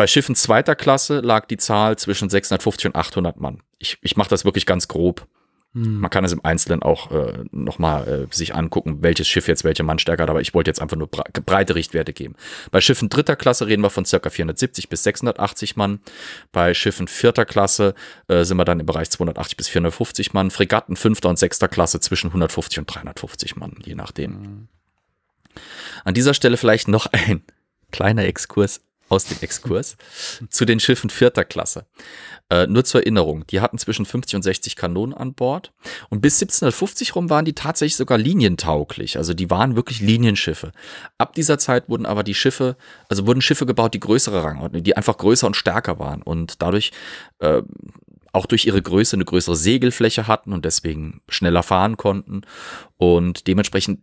Bei 0.00 0.06
Schiffen 0.06 0.34
zweiter 0.34 0.76
Klasse 0.76 1.20
lag 1.20 1.44
die 1.44 1.58
Zahl 1.58 1.98
zwischen 1.98 2.30
650 2.30 2.86
und 2.86 2.96
800 2.96 3.38
Mann. 3.38 3.62
Ich, 3.78 3.98
ich 4.00 4.16
mache 4.16 4.30
das 4.30 4.46
wirklich 4.46 4.64
ganz 4.64 4.88
grob. 4.88 5.26
Hm. 5.74 6.00
Man 6.00 6.10
kann 6.10 6.24
es 6.24 6.32
im 6.32 6.42
Einzelnen 6.42 6.82
auch 6.82 7.10
äh, 7.10 7.44
nochmal 7.50 8.08
äh, 8.08 8.34
sich 8.34 8.54
angucken, 8.54 9.02
welches 9.02 9.28
Schiff 9.28 9.46
jetzt 9.46 9.62
welche 9.62 9.82
Mannstärke 9.82 10.22
hat, 10.22 10.30
aber 10.30 10.40
ich 10.40 10.54
wollte 10.54 10.70
jetzt 10.70 10.80
einfach 10.80 10.96
nur 10.96 11.08
bre 11.08 11.24
breite 11.44 11.74
Richtwerte 11.74 12.14
geben. 12.14 12.34
Bei 12.70 12.80
Schiffen 12.80 13.10
dritter 13.10 13.36
Klasse 13.36 13.66
reden 13.66 13.82
wir 13.82 13.90
von 13.90 14.06
circa 14.06 14.30
470 14.30 14.88
bis 14.88 15.02
680 15.02 15.76
Mann. 15.76 16.00
Bei 16.50 16.72
Schiffen 16.72 17.06
vierter 17.06 17.44
Klasse 17.44 17.92
äh, 18.28 18.44
sind 18.44 18.56
wir 18.56 18.64
dann 18.64 18.80
im 18.80 18.86
Bereich 18.86 19.10
280 19.10 19.58
bis 19.58 19.68
450 19.68 20.32
Mann. 20.32 20.50
Fregatten 20.50 20.96
fünfter 20.96 21.28
und 21.28 21.38
sechster 21.38 21.68
Klasse 21.68 22.00
zwischen 22.00 22.28
150 22.28 22.78
und 22.78 22.86
350 22.86 23.56
Mann, 23.56 23.74
je 23.84 23.96
nachdem. 23.96 24.68
An 26.04 26.14
dieser 26.14 26.32
Stelle 26.32 26.56
vielleicht 26.56 26.88
noch 26.88 27.04
ein 27.12 27.42
kleiner 27.90 28.24
Exkurs 28.24 28.80
aus 29.10 29.24
dem 29.26 29.36
Exkurs 29.42 29.96
zu 30.48 30.64
den 30.64 30.80
Schiffen 30.80 31.10
vierter 31.10 31.44
Klasse. 31.44 31.84
Äh, 32.48 32.66
nur 32.66 32.84
zur 32.84 33.02
Erinnerung, 33.02 33.46
die 33.46 33.60
hatten 33.60 33.78
zwischen 33.78 34.06
50 34.06 34.36
und 34.36 34.42
60 34.42 34.76
Kanonen 34.76 35.14
an 35.14 35.34
Bord 35.34 35.72
und 36.08 36.20
bis 36.20 36.40
1750 36.40 37.14
rum 37.14 37.28
waren 37.28 37.44
die 37.44 37.52
tatsächlich 37.52 37.96
sogar 37.96 38.18
linientauglich. 38.18 39.16
Also 39.18 39.34
die 39.34 39.50
waren 39.50 39.76
wirklich 39.76 40.00
Linienschiffe. 40.00 40.72
Ab 41.18 41.34
dieser 41.34 41.58
Zeit 41.58 41.88
wurden 41.88 42.06
aber 42.06 42.24
die 42.24 42.34
Schiffe, 42.34 42.76
also 43.08 43.26
wurden 43.26 43.42
Schiffe 43.42 43.66
gebaut, 43.66 43.94
die 43.94 44.00
größere 44.00 44.42
Rangordnung, 44.42 44.82
die 44.82 44.96
einfach 44.96 45.16
größer 45.16 45.46
und 45.46 45.56
stärker 45.56 45.98
waren 45.98 46.22
und 46.22 46.62
dadurch 46.62 46.92
äh, 47.38 47.62
auch 48.32 48.46
durch 48.46 48.66
ihre 48.66 48.80
Größe 48.80 49.16
eine 49.16 49.24
größere 49.24 49.56
Segelfläche 49.56 50.26
hatten 50.26 50.52
und 50.52 50.64
deswegen 50.64 51.20
schneller 51.28 51.62
fahren 51.62 51.96
konnten 51.96 52.42
und 52.96 53.46
dementsprechend 53.46 54.00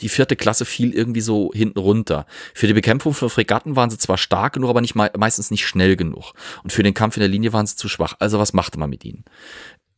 die 0.00 0.08
vierte 0.08 0.36
Klasse 0.36 0.64
fiel 0.64 0.92
irgendwie 0.92 1.20
so 1.20 1.52
hinten 1.54 1.78
runter. 1.78 2.26
Für 2.54 2.66
die 2.66 2.72
Bekämpfung 2.72 3.14
von 3.14 3.30
Fregatten 3.30 3.76
waren 3.76 3.90
sie 3.90 3.98
zwar 3.98 4.18
stark 4.18 4.54
genug, 4.54 4.70
aber 4.70 4.80
nicht 4.80 4.94
meistens 4.94 5.50
nicht 5.50 5.66
schnell 5.66 5.96
genug. 5.96 6.32
Und 6.62 6.72
für 6.72 6.82
den 6.82 6.94
Kampf 6.94 7.16
in 7.16 7.20
der 7.20 7.28
Linie 7.28 7.52
waren 7.52 7.66
sie 7.66 7.76
zu 7.76 7.88
schwach. 7.88 8.14
Also 8.18 8.38
was 8.38 8.52
machte 8.52 8.78
man 8.78 8.90
mit 8.90 9.04
ihnen? 9.04 9.24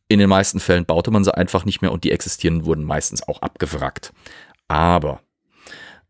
In 0.07 0.19
den 0.19 0.29
meisten 0.29 0.59
Fällen 0.59 0.85
baute 0.85 1.11
man 1.11 1.23
sie 1.23 1.35
einfach 1.35 1.65
nicht 1.65 1.81
mehr 1.81 1.91
und 1.91 2.03
die 2.03 2.11
existierenden 2.11 2.65
wurden 2.65 2.83
meistens 2.83 3.27
auch 3.27 3.41
abgewrackt. 3.41 4.13
Aber 4.67 5.21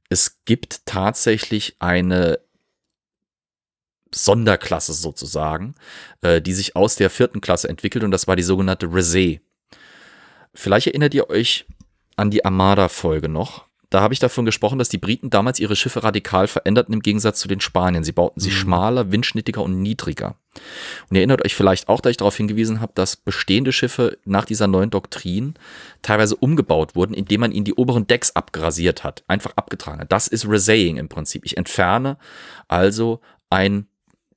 es 0.10 0.44
gibt 0.46 0.86
tatsächlich 0.86 1.78
eine 1.80 2.40
Sonderklasse 4.14 4.94
sozusagen, 4.94 5.76
äh, 6.22 6.42
die 6.42 6.54
sich 6.54 6.76
aus 6.76 6.96
der 6.96 7.10
vierten 7.10 7.42
Klasse 7.42 7.70
entwickelt 7.70 8.04
und 8.04 8.12
das 8.12 8.28
war 8.28 8.36
die 8.36 8.44
sogenannte 8.44 8.94
Resee. 8.94 9.42
Vielleicht 10.54 10.88
erinnert 10.88 11.14
ihr 11.14 11.30
euch 11.30 11.66
an 12.16 12.32
die 12.32 12.46
Armada-Folge 12.46 13.30
noch. 13.30 13.66
Da 13.94 14.02
habe 14.02 14.16
ich 14.16 14.20
davon 14.20 14.44
gesprochen, 14.44 14.80
dass 14.80 14.90
die 14.90 14.98
Briten 14.98 15.30
damals 15.30 15.60
ihre 15.60 15.76
Schiffe 15.76 16.04
radikal 16.04 16.48
veränderten 16.48 16.96
im 16.96 17.02
Gegensatz 17.02 17.40
zu 17.40 17.48
den 17.48 17.60
Spaniern. 17.60 18.04
Sie 18.04 18.12
bauten 18.12 18.40
sie 18.40 18.50
mhm. 18.50 18.56
schmaler, 18.56 19.12
windschnittiger 19.12 19.62
und 19.62 19.84
niedriger. 19.84 20.36
Und 21.10 21.16
ihr 21.16 21.20
erinnert 21.20 21.46
euch 21.46 21.54
vielleicht 21.54 21.90
auch, 21.90 22.02
dass 22.02 22.10
ich 22.10 22.18
darauf 22.18 22.36
hingewiesen 22.36 22.82
habe, 22.82 22.94
dass 22.96 23.16
bestehende 23.16 23.72
Schiffe 23.72 24.18
nach 24.26 24.46
dieser 24.46 24.66
neuen 24.66 24.90
Doktrin 24.90 25.54
teilweise 26.02 26.36
umgebaut 26.36 26.96
wurden, 26.96 27.14
indem 27.14 27.42
man 27.42 27.52
ihnen 27.52 27.66
die 27.66 27.76
oberen 27.76 28.08
Decks 28.08 28.36
abgrasiert 28.36 29.04
hat, 29.04 29.24
einfach 29.28 29.54
abgetragen 29.58 30.02
hat. 30.02 30.12
Das 30.12 30.28
ist 30.28 30.50
Resaying 30.50 30.98
im 30.98 31.08
Prinzip. 31.08 31.46
Ich 31.46 31.58
entferne 31.58 32.18
also 32.68 33.22
ein 33.52 33.86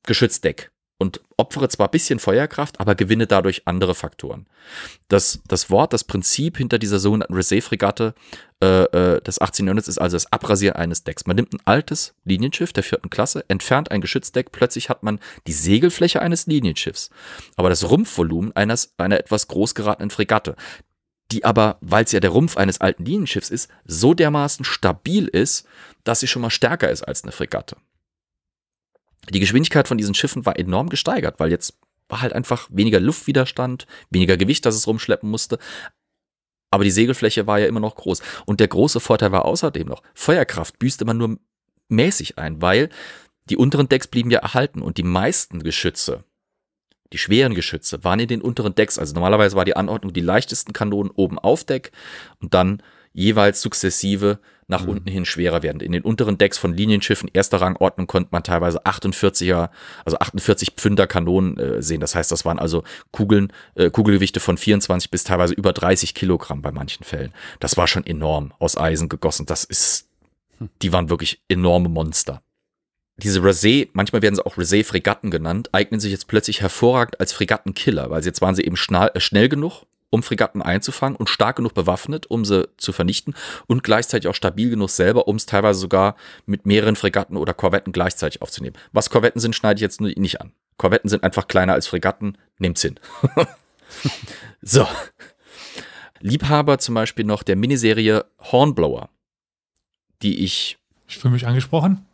Geschützdeck 0.03 0.71
und 0.99 1.21
opfere 1.37 1.69
zwar 1.69 1.91
bisschen 1.91 2.19
Feuerkraft, 2.19 2.81
aber 2.81 2.95
gewinne 2.95 3.27
dadurch 3.27 3.63
andere 3.67 3.95
Faktoren. 3.95 4.47
Das, 5.09 5.41
das 5.47 5.71
Wort, 5.71 5.93
das 5.93 6.05
Prinzip 6.05 6.57
hinter 6.57 6.79
dieser 6.79 6.99
sogenannten 6.99 7.35
Reserve-Fregatte 7.35 8.15
äh, 8.63 8.85
äh, 8.85 9.21
des 9.21 9.41
18. 9.41 9.67
Jahrhunderts 9.67 9.89
ist 9.89 9.99
also 9.99 10.17
das 10.17 10.33
Abrasieren 10.33 10.77
eines 10.77 11.05
Decks. 11.05 11.27
Man 11.27 11.37
nimmt 11.37 11.53
ein 11.53 11.61
altes 11.67 12.15
Linienschiff 12.25 12.73
der 12.73 12.83
vierten 12.83 13.11
Klasse, 13.11 13.45
entfernt 13.49 13.91
ein 13.91 14.01
Geschützdeck, 14.01 14.53
plötzlich 14.53 14.89
hat 14.89 15.03
man 15.03 15.21
die 15.47 15.53
Segelfläche 15.53 16.23
eines 16.23 16.47
Linienschiffs, 16.47 17.11
aber 17.57 17.69
das 17.69 17.91
Rumpfvolumen 17.91 18.57
eines, 18.57 18.95
einer 18.97 19.19
etwas 19.19 19.49
groß 19.49 19.75
geratenen 19.75 20.11
Fregatte 20.11 20.57
die 21.33 21.45
aber, 21.45 21.79
weil 21.81 22.05
es 22.05 22.13
ja 22.13 22.21
der 22.21 22.31
Rumpf 22.31 22.57
eines 22.57 22.81
alten 22.81 23.05
Linienschiffs 23.05 23.51
ist, 23.51 23.69
so 23.85 24.15
dermaßen 24.15 24.65
stabil 24.65 25.27
ist, 25.27 25.67
dass 26.05 26.21
sie 26.21 26.29
schon 26.29 26.43
mal 26.43 26.51
stärker 26.51 26.89
ist 26.89 27.03
als 27.03 27.25
eine 27.25 27.33
Fregatte 27.33 27.77
die 29.31 29.41
Geschwindigkeit 29.41 29.89
von 29.89 29.99
diesen 29.99 30.15
Schiffen 30.15 30.47
war 30.47 30.59
enorm 30.59 30.89
gesteigert, 30.89 31.39
weil 31.39 31.51
jetzt 31.51 31.79
war 32.09 32.21
halt 32.21 32.33
einfach 32.33 32.69
weniger 32.71 33.01
Luftwiderstand, 33.01 33.87
weniger 34.11 34.37
Gewicht, 34.37 34.65
das 34.65 34.77
es 34.77 34.87
rumschleppen 34.87 35.29
musste. 35.29 35.59
Aber 36.71 36.85
die 36.85 36.91
Segelfläche 36.91 37.47
war 37.47 37.59
ja 37.59 37.67
immer 37.67 37.81
noch 37.81 37.97
groß. 37.97 38.23
Und 38.45 38.61
der 38.61 38.69
große 38.69 39.01
Vorteil 39.01 39.33
war 39.33 39.45
außerdem 39.45 39.89
noch, 39.89 40.03
Feuerkraft 40.15 40.79
büßte 40.79 41.05
man 41.05 41.17
nur 41.17 41.39
mäßig 41.89 42.39
ein, 42.39 42.61
weil 42.63 42.91
die 43.49 43.57
unteren 43.57 43.89
Decks 43.89 44.09
blieben 44.09 44.31
ja 44.31 44.41
erhalten 44.41 44.83
und 44.83 44.99
die 44.99 45.05
meisten 45.05 45.63
Geschütze, 45.63 46.25
die 47.13 47.19
schweren 47.19 47.55
Geschütze, 47.55 48.03
waren 48.03 48.21
in 48.21 48.29
den 48.29 48.43
unteren 48.43 48.75
Decks. 48.75 48.99
Also 48.99 49.15
normalerweise 49.15 49.57
war 49.57 49.65
die 49.65 49.77
Anordnung 49.77 50.13
die 50.13 50.21
leichtesten 50.21 50.73
Kanonen 50.73 51.13
oben 51.13 51.39
auf 51.39 51.65
Deck 51.65 51.93
und 52.41 52.55
dann 52.55 52.83
jeweils 53.17 53.63
sukzessive 53.63 54.39
nach 54.69 54.83
mhm. 54.83 54.91
unten 54.91 55.11
hin 55.11 55.25
schwerer 55.25 55.63
werden. 55.63 55.81
In 55.81 55.93
den 55.93 56.03
unteren 56.03 56.39
Decks 56.39 56.59
von 56.59 56.75
Linienschiffen 56.75 57.31
erster 57.33 57.61
Rangordnung 57.61 58.07
konnte 58.07 58.29
man 58.33 58.43
teilweise 58.43 58.85
48er, 58.85 59.71
also 60.05 60.19
48 60.19 60.73
Pfünder 60.73 61.07
Kanonen 61.07 61.57
äh, 61.59 61.83
sehen. 61.83 62.01
Das 62.01 62.15
heißt, 62.15 62.31
das 62.31 62.45
waren 62.45 62.59
also 62.59 62.83
Kugeln, 63.13 63.53
äh, 63.75 63.91
Kugelgewichte 63.91 64.41
von 64.41 64.59
24 64.59 65.11
bis 65.11 65.25
teilweise 65.25 65.55
über 65.55 65.73
30 65.73 66.15
Kilogramm 66.15 66.63
bei 66.63 66.73
manchen 66.73 67.05
Fällen. 67.05 67.33
Das 67.61 67.77
war 67.77 67.87
schon 67.87 68.05
enorm 68.05 68.53
aus 68.59 68.77
Eisen 68.77 69.09
gegossen. 69.09 69.47
Das 69.47 69.65
ist, 69.65 70.09
hm. 70.59 70.69
die 70.83 70.93
waren 70.93 71.09
wirklich 71.09 71.41
enorme 71.49 71.89
Monster. 71.89 72.43
Diese 73.19 73.41
Rasé, 73.41 73.89
manchmal 73.95 74.21
werden 74.21 74.35
sie 74.35 74.45
auch 74.45 74.59
Rasé-Fregatten 74.59 75.31
genannt, 75.31 75.71
eignen 75.73 76.01
sich 76.01 76.13
jetzt 76.13 76.27
plötzlich 76.29 76.61
hervorragend 76.61 77.19
als 77.19 77.33
Fregattenkiller, 77.33 78.11
weil 78.11 78.23
jetzt 78.23 78.43
waren 78.43 78.55
sie 78.55 78.65
eben 78.65 78.77
äh, 78.77 79.21
schnell 79.21 79.49
genug, 79.49 79.87
um 80.11 80.23
Fregatten 80.23 80.63
einzufangen 80.63 81.17
und 81.17 81.29
stark 81.29 81.57
genug 81.57 81.75
bewaffnet, 81.75 82.27
um 82.27 82.45
sie 82.45 82.69
zu 82.77 82.93
vernichten 82.93 83.35
und 83.67 83.83
gleichzeitig 83.83 84.29
auch 84.29 84.35
stabil 84.35 84.71
genug 84.71 84.91
selber, 84.91 85.29
um 85.29 85.37
es 85.37 85.47
teilweise 85.47 85.81
sogar 85.81 86.17
mit 86.47 86.67
mehreren 86.67 86.97
Fregatten 86.97 87.37
oder 87.37 87.55
Korvetten 87.55 87.93
gleichzeitig 87.93 88.43
aufzunehmen. 88.43 88.77
Was 88.93 89.11
Korvetten 89.11 89.41
sind, 89.41 89.55
schneide 89.55 89.79
ich 89.79 89.83
jetzt 89.83 90.01
nicht 90.01 90.41
an. 90.41 90.53
Korvetten 90.77 91.09
sind 91.09 91.25
einfach 91.25 91.49
kleiner 91.49 91.73
als 91.73 91.87
Fregatten, 91.87 92.39
nehmt's 92.59 92.83
hin. 92.83 93.01
so. 94.63 94.87
Liebhaber 96.21 96.79
zum 96.79 96.95
Beispiel 96.95 97.25
noch 97.25 97.43
der 97.43 97.57
Miniserie 97.57 98.25
Hornblower, 98.41 99.11
die 100.23 100.45
ich. 100.45 100.79
Ich 101.09 101.19
fühle 101.19 101.35
mich 101.35 101.47
angesprochen 101.47 102.07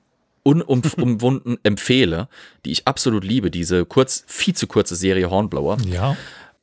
unumwunden 0.44 1.58
empfehle, 1.62 2.28
die 2.64 2.72
ich 2.72 2.86
absolut 2.86 3.24
liebe, 3.24 3.50
diese 3.50 3.84
kurz, 3.84 4.24
viel 4.26 4.54
zu 4.54 4.66
kurze 4.66 4.96
Serie 4.96 5.30
Hornblower. 5.30 5.78
Ja. 5.86 6.16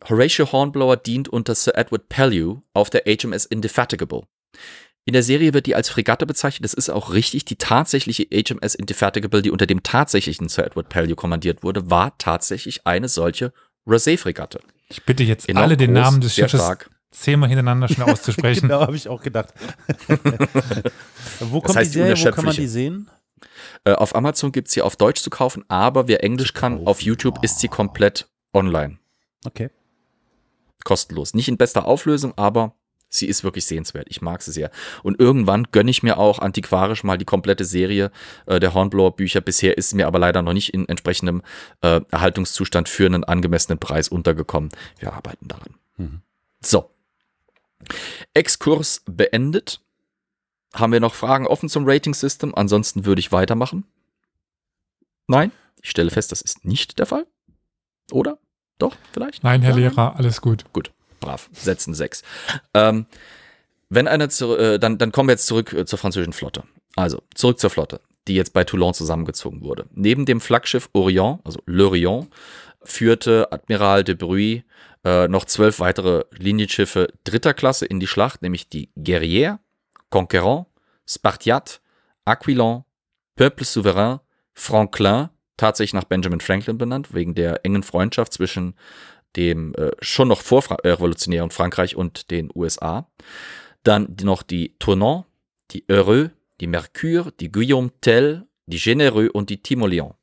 Horatio 0.08 0.52
Hornblower 0.52 0.97
dient 0.97 1.28
unter 1.28 1.56
Sir 1.56 1.76
Edward 1.76 2.08
Pellew 2.10 2.62
auf 2.74 2.89
der 2.89 3.04
HMS 3.06 3.45
Indefatigable. 3.45 4.24
In 5.06 5.14
der 5.14 5.24
Serie 5.24 5.54
wird 5.54 5.66
die 5.66 5.76
als 5.76 5.89
Fregatte 5.89 6.26
bezeichnet. 6.26 6.64
Das 6.64 6.74
ist 6.74 6.89
auch 6.89 7.14
richtig. 7.14 7.45
Die 7.45 7.56
tatsächliche 7.56 8.28
HMS 8.32 8.76
Indefatigable, 8.76 9.41
die 9.41 9.52
unter 9.52 9.66
dem 9.66 9.84
tatsächlichen 9.84 10.50
Sir 10.50 10.66
Edward 10.66 10.89
Pellew 10.89 11.16
kommandiert 11.16 11.64
wurde, 11.64 11.89
war 11.89 12.18
tatsächlich 12.18 12.86
eine 12.86 13.10
solche 13.10 13.52
Rosé-Fregatte. 13.88 14.60
Ich 14.88 15.04
bitte 15.04 15.24
jetzt 15.24 15.50
Enorm 15.50 15.64
alle 15.64 15.78
den 15.78 15.93
groß, 15.93 16.04
Namen 16.04 16.22
des 16.22 16.36
Schiffes 16.36 16.62
stark. 16.62 16.89
zehnmal 17.12 17.50
hintereinander 17.50 17.88
schnell 17.88 18.10
auszusprechen. 18.12 18.68
genau, 18.68 18.82
habe 18.82 18.95
ich 18.95 19.10
auch 19.10 19.22
gedacht. 19.22 19.54
Wo 21.39 21.60
kommt 21.60 21.70
das 21.70 21.76
heißt, 21.76 21.95
die 21.95 22.00
Serie? 22.00 22.26
Wo 22.26 22.32
kann 22.32 22.45
man 22.45 22.56
die 22.56 22.68
sehen? 22.68 23.10
Äh, 23.86 23.93
auf 23.93 24.16
Amazon 24.16 24.52
gibt 24.52 24.68
es 24.68 24.74
sie 24.74 24.82
auf 24.82 24.95
Deutsch 24.95 25.22
zu 25.22 25.30
kaufen, 25.30 25.64
aber 25.70 26.08
wer 26.08 26.24
Englisch 26.24 26.54
kann, 26.54 26.86
auf 26.86 27.02
YouTube 27.02 27.43
ist 27.43 27.60
sie 27.60 27.68
komplett 27.68 28.28
online. 28.54 29.00
Okay 29.45 29.70
kostenlos. 30.84 31.34
Nicht 31.34 31.47
in 31.47 31.57
bester 31.57 31.86
Auflösung, 31.86 32.34
aber 32.38 32.75
sie 33.09 33.27
ist 33.27 33.43
wirklich 33.43 33.65
sehenswert. 33.65 34.07
Ich 34.09 34.21
mag 34.21 34.41
sie 34.41 34.51
sehr. 34.51 34.71
Und 35.03 35.19
irgendwann 35.19 35.67
gönne 35.71 35.91
ich 35.91 36.03
mir 36.03 36.17
auch 36.17 36.39
antiquarisch 36.39 37.03
mal 37.03 37.17
die 37.17 37.25
komplette 37.25 37.65
Serie 37.65 38.11
äh, 38.45 38.59
der 38.59 38.73
Hornblower 38.73 39.15
Bücher. 39.15 39.41
Bisher 39.41 39.77
ist 39.77 39.89
sie 39.89 39.95
mir 39.95 40.07
aber 40.07 40.19
leider 40.19 40.41
noch 40.41 40.53
nicht 40.53 40.73
in 40.73 40.88
entsprechendem 40.88 41.41
äh, 41.82 42.01
Erhaltungszustand 42.11 42.88
für 42.88 43.05
einen 43.05 43.23
angemessenen 43.23 43.80
Preis 43.80 44.09
untergekommen. 44.09 44.69
Wir 44.99 45.13
arbeiten 45.13 45.47
daran. 45.47 45.75
Mhm. 45.97 46.21
So. 46.61 46.89
Exkurs 48.34 49.03
beendet. 49.05 49.82
Haben 50.73 50.93
wir 50.93 50.99
noch 50.99 51.15
Fragen 51.15 51.47
offen 51.47 51.67
zum 51.67 51.88
Rating 51.88 52.13
System? 52.13 52.53
Ansonsten 52.53 53.05
würde 53.05 53.19
ich 53.19 53.32
weitermachen. 53.32 53.86
Nein? 55.27 55.51
Ich 55.82 55.89
stelle 55.89 56.11
fest, 56.11 56.32
das 56.32 56.41
ist 56.41 56.65
nicht 56.65 56.99
der 56.99 57.05
Fall. 57.05 57.25
Oder? 58.11 58.38
Doch, 58.80 58.95
vielleicht? 59.11 59.43
Nein, 59.43 59.61
Herr 59.61 59.75
Lehrer, 59.75 60.15
alles 60.15 60.41
gut. 60.41 60.65
Gut, 60.73 60.91
brav. 61.19 61.49
Setzen 61.53 61.93
sechs. 61.93 62.23
Ähm, 62.73 63.05
wenn 63.89 64.07
einer 64.07 64.30
zu, 64.30 64.55
äh, 64.55 64.80
dann, 64.80 64.97
dann 64.97 65.11
kommen 65.11 65.30
wir 65.30 65.34
jetzt 65.34 65.47
zurück 65.47 65.73
äh, 65.73 65.86
zur 65.86 65.99
französischen 65.99 66.34
Flotte. 66.34 66.63
Also, 66.95 67.21
zurück 67.36 67.59
zur 67.59 67.69
Flotte, 67.69 68.01
die 68.27 68.36
jetzt 68.36 68.53
bei 68.53 68.63
Toulon 68.63 68.93
zusammengezogen 68.93 69.61
wurde. 69.61 69.86
Neben 69.93 70.25
dem 70.25 70.41
Flaggschiff 70.41 70.89
Orient, 70.93 71.39
also 71.43 71.59
L'Orient, 71.65 72.27
führte 72.82 73.51
Admiral 73.51 74.03
de 74.03 74.15
Bruy 74.15 74.63
äh, 75.03 75.27
noch 75.27 75.45
zwölf 75.45 75.80
weitere 75.80 76.23
Linienschiffe 76.32 77.07
dritter 77.23 77.53
Klasse 77.53 77.86
in 77.86 77.99
die 77.99 78.07
Schlacht, 78.07 78.41
nämlich 78.41 78.69
die 78.69 78.89
Guerrière, 78.97 79.59
Conquérant, 80.09 80.65
Spartiate, 81.05 81.80
Aquilon, 82.25 82.84
Peuple 83.36 83.65
Souverain, 83.65 84.19
Franklin 84.53 85.30
tatsächlich 85.60 85.93
nach 85.93 86.05
Benjamin 86.05 86.39
Franklin 86.39 86.78
benannt, 86.78 87.14
wegen 87.14 87.36
der 87.36 87.66
engen 87.66 87.84
Freundschaft 87.84 88.34
zwischen 88.34 88.76
dem 89.36 89.76
äh, 89.76 89.91
schon 90.01 90.28
noch 90.28 90.41
vorrevolutionären 90.41 91.51
Frankreich 91.51 91.95
und 91.95 92.32
den 92.32 92.49
USA. 92.55 93.07
Dann 93.84 94.16
noch 94.24 94.41
die 94.41 94.76
Tournant, 94.80 95.26
die 95.72 95.86
Heureux, 95.88 96.32
die 96.60 96.68
Mercure, 96.68 97.32
die 97.39 97.51
Guillaume 97.51 97.91
Tell, 98.01 98.47
die 98.66 98.80
Généreux 98.80 99.30
und 99.30 99.49
die 99.49 99.62
Timoleon. 99.62 100.14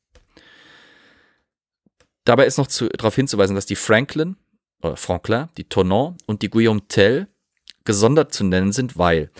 Dabei 2.24 2.47
ist 2.47 2.59
noch 2.59 2.66
zu, 2.66 2.89
darauf 2.89 3.14
hinzuweisen, 3.14 3.55
dass 3.55 3.66
die 3.66 3.76
Franklin, 3.76 4.37
äh 4.82 4.97
Franklin, 4.97 5.49
die 5.57 5.68
Tournant 5.68 6.20
und 6.26 6.43
die 6.43 6.51
Guillaume 6.51 6.87
Tell 6.89 7.28
gesondert 7.84 8.34
zu 8.34 8.45
nennen 8.45 8.72
sind, 8.72 8.99
weil 8.99 9.30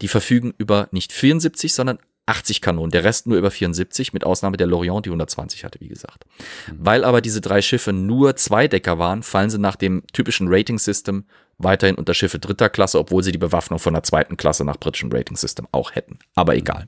die 0.00 0.08
verfügen 0.08 0.54
über 0.56 0.88
nicht 0.90 1.12
74, 1.12 1.74
sondern 1.74 1.98
80 2.30 2.60
Kanonen, 2.60 2.90
der 2.90 3.04
Rest 3.04 3.26
nur 3.26 3.36
über 3.36 3.50
74, 3.50 4.12
mit 4.12 4.24
Ausnahme 4.24 4.56
der 4.56 4.66
Lorient, 4.66 5.04
die 5.04 5.10
120 5.10 5.64
hatte, 5.64 5.80
wie 5.80 5.88
gesagt. 5.88 6.24
Mhm. 6.68 6.76
Weil 6.78 7.04
aber 7.04 7.20
diese 7.20 7.40
drei 7.40 7.60
Schiffe 7.60 7.92
nur 7.92 8.36
Zweidecker 8.36 8.98
waren, 8.98 9.22
fallen 9.22 9.50
sie 9.50 9.58
nach 9.58 9.76
dem 9.76 10.02
typischen 10.12 10.46
Rating-System 10.48 11.24
weiterhin 11.58 11.96
unter 11.96 12.14
Schiffe 12.14 12.38
dritter 12.38 12.70
Klasse, 12.70 12.98
obwohl 12.98 13.22
sie 13.22 13.32
die 13.32 13.38
Bewaffnung 13.38 13.78
von 13.78 13.92
der 13.92 14.02
zweiten 14.02 14.36
Klasse 14.36 14.64
nach 14.64 14.78
britischem 14.78 15.10
Rating-System 15.12 15.66
auch 15.72 15.94
hätten. 15.94 16.18
Aber 16.34 16.56
egal. 16.56 16.86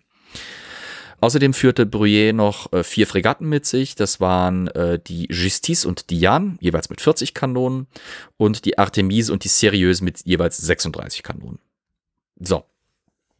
Außerdem 1.21 1.55
führte 1.55 1.85
Bruyère 1.85 2.33
noch 2.33 2.73
äh, 2.73 2.83
vier 2.83 3.07
Fregatten 3.07 3.49
mit 3.49 3.65
sich. 3.65 3.95
Das 3.95 4.21
waren 4.21 4.67
äh, 4.69 4.99
die 4.99 5.29
Justice 5.31 5.87
und 5.87 6.11
Diane, 6.11 6.57
jeweils 6.61 6.91
mit 6.91 7.01
40 7.01 7.33
Kanonen, 7.33 7.87
und 8.39 8.65
die 8.65 8.77
Artemise 8.77 9.33
und 9.33 9.45
die 9.45 9.49
Sérieuse 9.49 10.03
mit 10.03 10.25
jeweils 10.25 10.57
36 10.57 11.23
Kanonen. 11.23 11.61
So. 12.41 12.65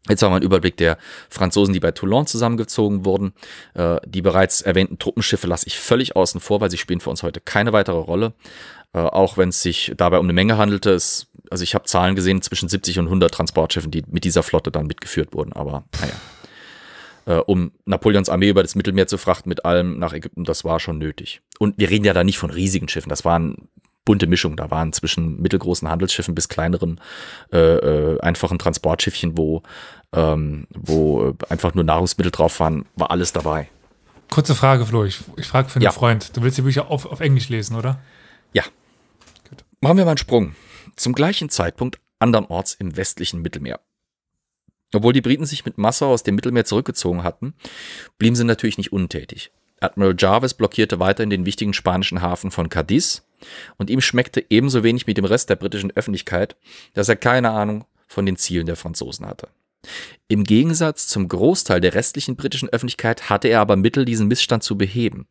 Jetzt 0.09 0.23
haben 0.23 0.33
wir 0.33 0.37
einen 0.37 0.45
Überblick 0.45 0.77
der 0.77 0.99
Franzosen, 1.31 1.73
die 1.73 1.81
bei 1.81 1.93
Toulon 1.93 2.27
zusammengezogen 2.27 3.05
wurden. 3.05 3.35
Äh, 3.75 3.99
die 4.05 4.23
bereits 4.23 4.61
erwähnten 4.61 4.99
Truppenschiffe 4.99 5.47
lasse 5.47 5.67
ich 5.69 5.79
völlig 5.79 6.17
außen 6.17 6.41
vor, 6.41 6.61
weil 6.61 6.71
sie 6.71 6.79
spielen 6.79 7.01
für 7.01 7.11
uns 7.11 7.23
heute 7.23 7.41
keine 7.41 7.73
weitere 7.73 7.99
Rolle. 7.99 8.33
Äh, 8.95 8.99
auch 8.99 9.39
wenn 9.39 9.51
es 9.51 9.63
sich 9.63 9.93
dabei 9.97 10.19
um 10.19 10.27
eine 10.27 10.33
Menge 10.33 10.57
handelte. 10.57 10.91
Es, 10.91 11.29
also 11.51 11.63
ich 11.63 11.75
habe 11.75 11.85
Zahlen 11.85 12.17
gesehen 12.17 12.43
zwischen 12.43 12.69
70 12.69 12.99
und 12.99 13.07
100 13.07 13.33
Transportschiffen, 13.33 13.93
die 13.93 14.03
mit 14.09 14.25
dieser 14.25 14.43
Flotte 14.43 14.73
dann 14.73 14.87
mitgeführt 14.87 15.35
wurden. 15.35 15.53
Aber 15.53 15.85
naja 16.01 16.15
äh, 17.27 17.37
um 17.37 17.73
Napoleons 17.85 18.29
Armee 18.29 18.49
über 18.49 18.63
das 18.63 18.75
Mittelmeer 18.75 19.07
zu 19.07 19.19
frachten 19.19 19.49
mit 19.49 19.65
allem 19.65 19.99
nach 19.99 20.13
Ägypten, 20.13 20.45
das 20.45 20.65
war 20.65 20.81
schon 20.81 20.99
nötig. 20.99 21.41
Und 21.59 21.79
wir 21.79 21.91
reden 21.91 22.05
ja 22.05 22.15
da 22.15 22.25
nicht 22.25 22.39
von 22.39 22.51
riesigen 22.51 22.89
Schiffen, 22.89 23.11
das 23.11 23.25
waren 23.25 23.69
bunte 24.05 24.27
Mischungen. 24.27 24.57
Da 24.57 24.71
waren 24.71 24.93
zwischen 24.93 25.41
mittelgroßen 25.41 25.89
Handelsschiffen 25.89 26.35
bis 26.35 26.49
kleineren 26.49 27.01
äh, 27.53 27.59
äh, 27.59 28.21
einfachen 28.21 28.59
Transportschiffchen, 28.59 29.37
wo, 29.37 29.63
ähm, 30.13 30.67
wo 30.71 31.35
einfach 31.49 31.75
nur 31.75 31.85
Nahrungsmittel 31.85 32.33
drauf 32.33 32.61
waren, 32.61 32.87
war 32.97 33.11
alles 33.11 33.33
dabei. 33.33 33.69
Kurze 34.31 34.55
Frage, 34.55 34.87
Flo. 34.87 35.05
Ich, 35.05 35.21
ich 35.37 35.47
frage 35.47 35.69
für 35.69 35.77
einen 35.77 35.85
ja. 35.85 35.93
Freund. 35.93 36.37
Du 36.37 36.43
willst 36.43 36.57
die 36.59 36.63
Bücher 36.63 36.91
auf, 36.91 37.07
auf 37.07 37.21
Englisch 37.21 37.49
lesen, 37.49 37.77
oder? 37.77 38.01
Ja. 38.53 38.65
Gut. 39.49 39.65
Machen 39.81 39.99
wir 39.99 40.05
mal 40.05 40.13
einen 40.13 40.19
Sprung. 40.19 40.55
Zum 40.97 41.13
gleichen 41.13 41.51
Zeitpunkt 41.51 42.01
andernorts 42.19 42.75
im 42.75 42.97
westlichen 42.97 43.43
Mittelmeer. 43.43 43.81
Obwohl 44.95 45.13
die 45.13 45.21
Briten 45.21 45.47
sich 45.47 45.65
mit 45.65 45.79
Masse 45.79 46.07
aus 46.07 46.23
dem 46.23 46.35
Mittelmeer 46.35 46.65
zurückgezogen 46.65 47.23
hatten, 47.23 47.55
blieben 48.19 48.37
sie 48.37 48.45
natürlich 48.45 48.79
nicht 48.79 48.93
untätig. 48.93 49.51
Admiral 49.81 50.15
Jarvis 50.19 50.55
blockierte 50.55 51.01
weiterhin 51.01 51.31
den 51.31 51.47
wichtigen 51.47 51.73
spanischen 51.73 52.23
Hafen 52.23 52.51
von 52.51 52.69
Cadiz 52.69 53.25
und 53.77 53.91
ihm 53.91 54.01
schmeckte 54.01 54.45
ebenso 54.49 54.83
wenig 54.83 55.07
mit 55.07 55.17
dem 55.17 55.25
Rest 55.25 55.51
der 55.51 55.57
britischen 55.57 55.91
Öffentlichkeit, 55.93 56.57
dass 56.95 57.09
er 57.09 57.17
keine 57.17 57.51
Ahnung 57.51 57.85
von 58.07 58.27
den 58.27 58.37
Zielen 58.37 58.67
der 58.67 58.77
Franzosen 58.77 59.27
hatte. 59.27 59.49
Im 60.29 60.45
Gegensatz 60.45 61.09
zum 61.09 61.29
Großteil 61.29 61.81
der 61.81 61.95
restlichen 61.95 62.37
britischen 62.37 62.69
Öffentlichkeit 62.69 63.29
hatte 63.29 63.49
er 63.49 63.61
aber 63.61 63.77
Mittel, 63.77 64.05
diesen 64.05 64.29
Missstand 64.29 64.63
zu 64.63 64.79
beheben. 64.79 65.27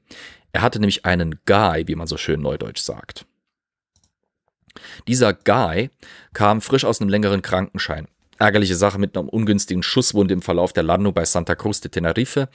Er 0.52 0.62
hatte 0.62 0.80
nämlich 0.80 1.06
einen 1.06 1.40
Guy, 1.46 1.88
wie 1.88 1.96
man 1.96 2.08
so 2.08 2.18
schön 2.18 2.42
neudeutsch 2.42 2.82
sagt. 2.82 3.26
Dieser 5.08 5.34
Guy 5.34 5.90
kam 6.34 6.62
frisch 6.62 6.86
aus 6.86 7.02
einem 7.02 7.10
längeren 7.10 7.42
Krankenschein 7.42 8.08
ärgerliche 8.42 8.76
Sache 8.76 9.00
mit 9.00 9.16
einer 9.16 9.32
ungünstigen 9.32 9.84
Schusswunde 9.84 10.34
im 10.34 10.42
Verlauf 10.42 10.74
der 10.74 10.84
Landung 10.84 11.14
bei 11.14 11.24
Santa 11.24 11.56
Cruz 11.56 11.80
de 11.80 11.92
Tenerife, 11.92 12.50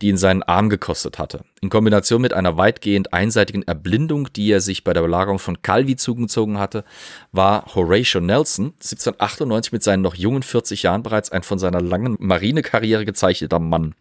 die 0.00 0.08
ihn 0.08 0.16
seinen 0.16 0.42
Arm 0.42 0.68
gekostet 0.68 1.18
hatte. 1.18 1.44
In 1.60 1.70
Kombination 1.70 2.20
mit 2.20 2.32
einer 2.32 2.56
weitgehend 2.56 3.12
einseitigen 3.12 3.62
Erblindung, 3.62 4.32
die 4.32 4.52
er 4.52 4.60
sich 4.60 4.84
bei 4.84 4.92
der 4.92 5.02
Belagerung 5.02 5.38
von 5.38 5.62
Calvi 5.62 5.96
zugezogen 5.96 6.58
hatte, 6.58 6.84
war 7.32 7.74
Horatio 7.74 8.20
Nelson 8.20 8.74
1798 8.74 9.72
mit 9.72 9.82
seinen 9.82 10.02
noch 10.02 10.14
jungen 10.14 10.42
40 10.42 10.82
Jahren 10.82 11.02
bereits 11.02 11.32
ein 11.32 11.42
von 11.42 11.58
seiner 11.58 11.80
langen 11.80 12.16
Marinekarriere 12.20 13.04
gezeichneter 13.04 13.58
Mann. 13.58 13.94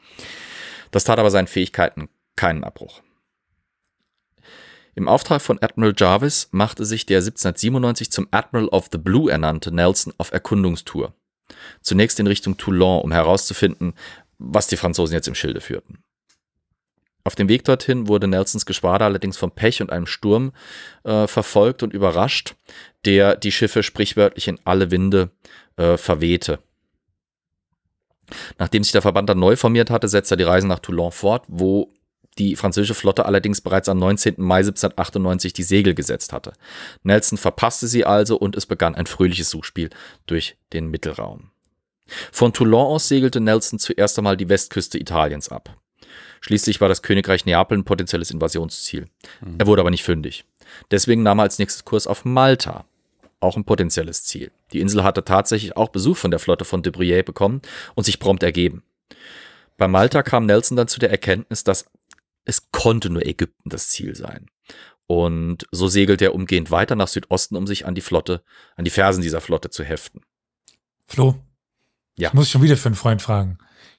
Das 0.91 1.05
tat 1.05 1.19
aber 1.19 1.31
seinen 1.31 1.47
Fähigkeiten 1.47 2.09
keinen 2.35 2.63
Abbruch. 2.63 3.01
Im 4.95 5.07
Auftrag 5.07 5.41
von 5.41 5.61
Admiral 5.61 5.93
Jarvis 5.95 6.49
machte 6.51 6.83
sich 6.83 7.05
der 7.05 7.19
1797 7.19 8.11
zum 8.11 8.27
Admiral 8.31 8.67
of 8.67 8.89
the 8.91 8.97
Blue 8.97 9.31
ernannte 9.31 9.73
Nelson 9.73 10.13
auf 10.17 10.33
Erkundungstour. 10.33 11.13
Zunächst 11.81 12.19
in 12.19 12.27
Richtung 12.27 12.57
Toulon, 12.57 13.01
um 13.01 13.11
herauszufinden, 13.11 13.93
was 14.37 14.67
die 14.67 14.77
Franzosen 14.77 15.13
jetzt 15.13 15.27
im 15.27 15.35
Schilde 15.35 15.61
führten. 15.61 15.99
Auf 17.23 17.35
dem 17.35 17.49
Weg 17.49 17.63
dorthin 17.65 18.07
wurde 18.07 18.27
Nelsons 18.27 18.65
Geschwader 18.65 19.05
allerdings 19.05 19.37
vom 19.37 19.51
Pech 19.51 19.81
und 19.81 19.91
einem 19.91 20.07
Sturm 20.07 20.51
äh, 21.03 21.27
verfolgt 21.27 21.83
und 21.83 21.93
überrascht, 21.93 22.55
der 23.05 23.35
die 23.35 23.51
Schiffe 23.51 23.83
sprichwörtlich 23.83 24.47
in 24.47 24.59
alle 24.63 24.89
Winde 24.89 25.29
äh, 25.75 25.97
verwehte. 25.97 26.59
Nachdem 28.57 28.83
sich 28.83 28.91
der 28.91 29.01
Verband 29.01 29.29
dann 29.29 29.39
neu 29.39 29.55
formiert 29.55 29.89
hatte, 29.89 30.07
setzte 30.07 30.35
er 30.35 30.37
die 30.37 30.43
Reise 30.43 30.67
nach 30.67 30.79
Toulon 30.79 31.11
fort, 31.11 31.43
wo 31.47 31.93
die 32.39 32.55
französische 32.55 32.95
Flotte 32.95 33.25
allerdings 33.25 33.61
bereits 33.61 33.89
am 33.89 33.99
19. 33.99 34.35
Mai 34.37 34.59
1798 34.59 35.53
die 35.53 35.63
Segel 35.63 35.93
gesetzt 35.93 36.33
hatte. 36.33 36.53
Nelson 37.03 37.37
verpasste 37.37 37.87
sie 37.87 38.05
also 38.05 38.37
und 38.37 38.55
es 38.55 38.65
begann 38.65 38.95
ein 38.95 39.05
fröhliches 39.05 39.49
Suchspiel 39.49 39.89
durch 40.25 40.57
den 40.73 40.87
Mittelraum. 40.87 41.51
Von 42.31 42.53
Toulon 42.53 42.87
aus 42.87 43.07
segelte 43.07 43.39
Nelson 43.39 43.77
zuerst 43.77 44.17
einmal 44.17 44.37
die 44.37 44.49
Westküste 44.49 44.97
Italiens 44.97 45.49
ab. 45.49 45.77
Schließlich 46.41 46.81
war 46.81 46.89
das 46.89 47.01
Königreich 47.01 47.45
Neapel 47.45 47.77
ein 47.77 47.83
potenzielles 47.83 48.31
Invasionsziel. 48.31 49.07
Mhm. 49.41 49.55
Er 49.59 49.67
wurde 49.67 49.81
aber 49.81 49.91
nicht 49.91 50.03
fündig. 50.03 50.45
Deswegen 50.89 51.21
nahm 51.21 51.39
er 51.39 51.43
als 51.43 51.59
nächstes 51.59 51.85
Kurs 51.85 52.07
auf 52.07 52.25
Malta, 52.25 52.85
auch 53.41 53.57
ein 53.57 53.65
potenzielles 53.65 54.23
Ziel. 54.23 54.51
Die 54.71 54.79
Insel 54.79 55.03
hatte 55.03 55.25
tatsächlich 55.25 55.75
auch 55.75 55.89
Besuch 55.89 56.17
von 56.17 56.31
der 56.31 56.39
Flotte 56.39 56.65
von 56.65 56.81
de 56.81 56.93
Bruyère 56.93 57.23
bekommen 57.23 57.61
und 57.95 58.05
sich 58.05 58.19
prompt 58.19 58.43
ergeben. 58.43 58.83
Bei 59.77 59.87
Malta 59.87 60.23
kam 60.23 60.45
Nelson 60.45 60.75
dann 60.75 60.87
zu 60.87 60.99
der 60.99 61.09
Erkenntnis, 61.09 61.63
dass 61.63 61.85
es 62.49 62.71
konnte 62.71 63.09
nur 63.09 63.25
Ägypten 63.25 63.69
das 63.69 63.89
Ziel 63.89 64.15
sein. 64.15 64.47
Und 65.07 65.65
so 65.71 65.87
segelt 65.87 66.21
er 66.21 66.35
umgehend 66.35 66.71
weiter 66.71 66.95
nach 66.95 67.07
Südosten, 67.07 67.55
um 67.55 67.65
sich 67.65 67.85
an 67.85 67.95
die 67.95 68.01
Flotte, 68.01 68.43
an 68.75 68.85
die 68.85 68.91
Fersen 68.91 69.21
dieser 69.21 69.41
Flotte 69.41 69.69
zu 69.69 69.83
heften. 69.83 70.21
Flo, 71.07 71.35
ja. 72.17 72.29
ich 72.29 72.33
muss 72.33 72.45
ich 72.45 72.51
schon 72.51 72.61
wieder 72.61 72.77
für 72.77 72.89
einen 72.89 72.95
Freund 72.95 73.21
fragen. 73.21 73.57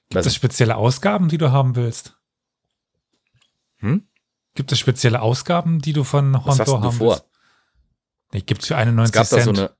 Gibt 0.09 0.19
Was? 0.19 0.25
es 0.25 0.35
spezielle 0.35 0.75
Ausgaben, 0.75 1.29
die 1.29 1.37
du 1.37 1.51
haben 1.51 1.75
willst? 1.75 2.17
Hm? 3.77 4.07
Gibt 4.53 4.71
es 4.71 4.79
spezielle 4.79 5.21
Ausgaben, 5.21 5.79
die 5.79 5.93
du 5.93 6.03
von 6.03 6.35
Honto 6.35 6.47
Was 6.47 6.59
hast 6.59 6.67
du 6.67 6.81
haben 6.81 6.91
vor? 6.91 7.13
willst? 7.13 7.25
Nee, 8.33 8.41
gibt's 8.41 8.67
für 8.67 8.77
91 8.77 9.09
es 9.09 9.13
gab 9.13 9.27
Cent. 9.27 9.41
Da 9.41 9.55
so 9.55 9.61
eine 9.61 9.75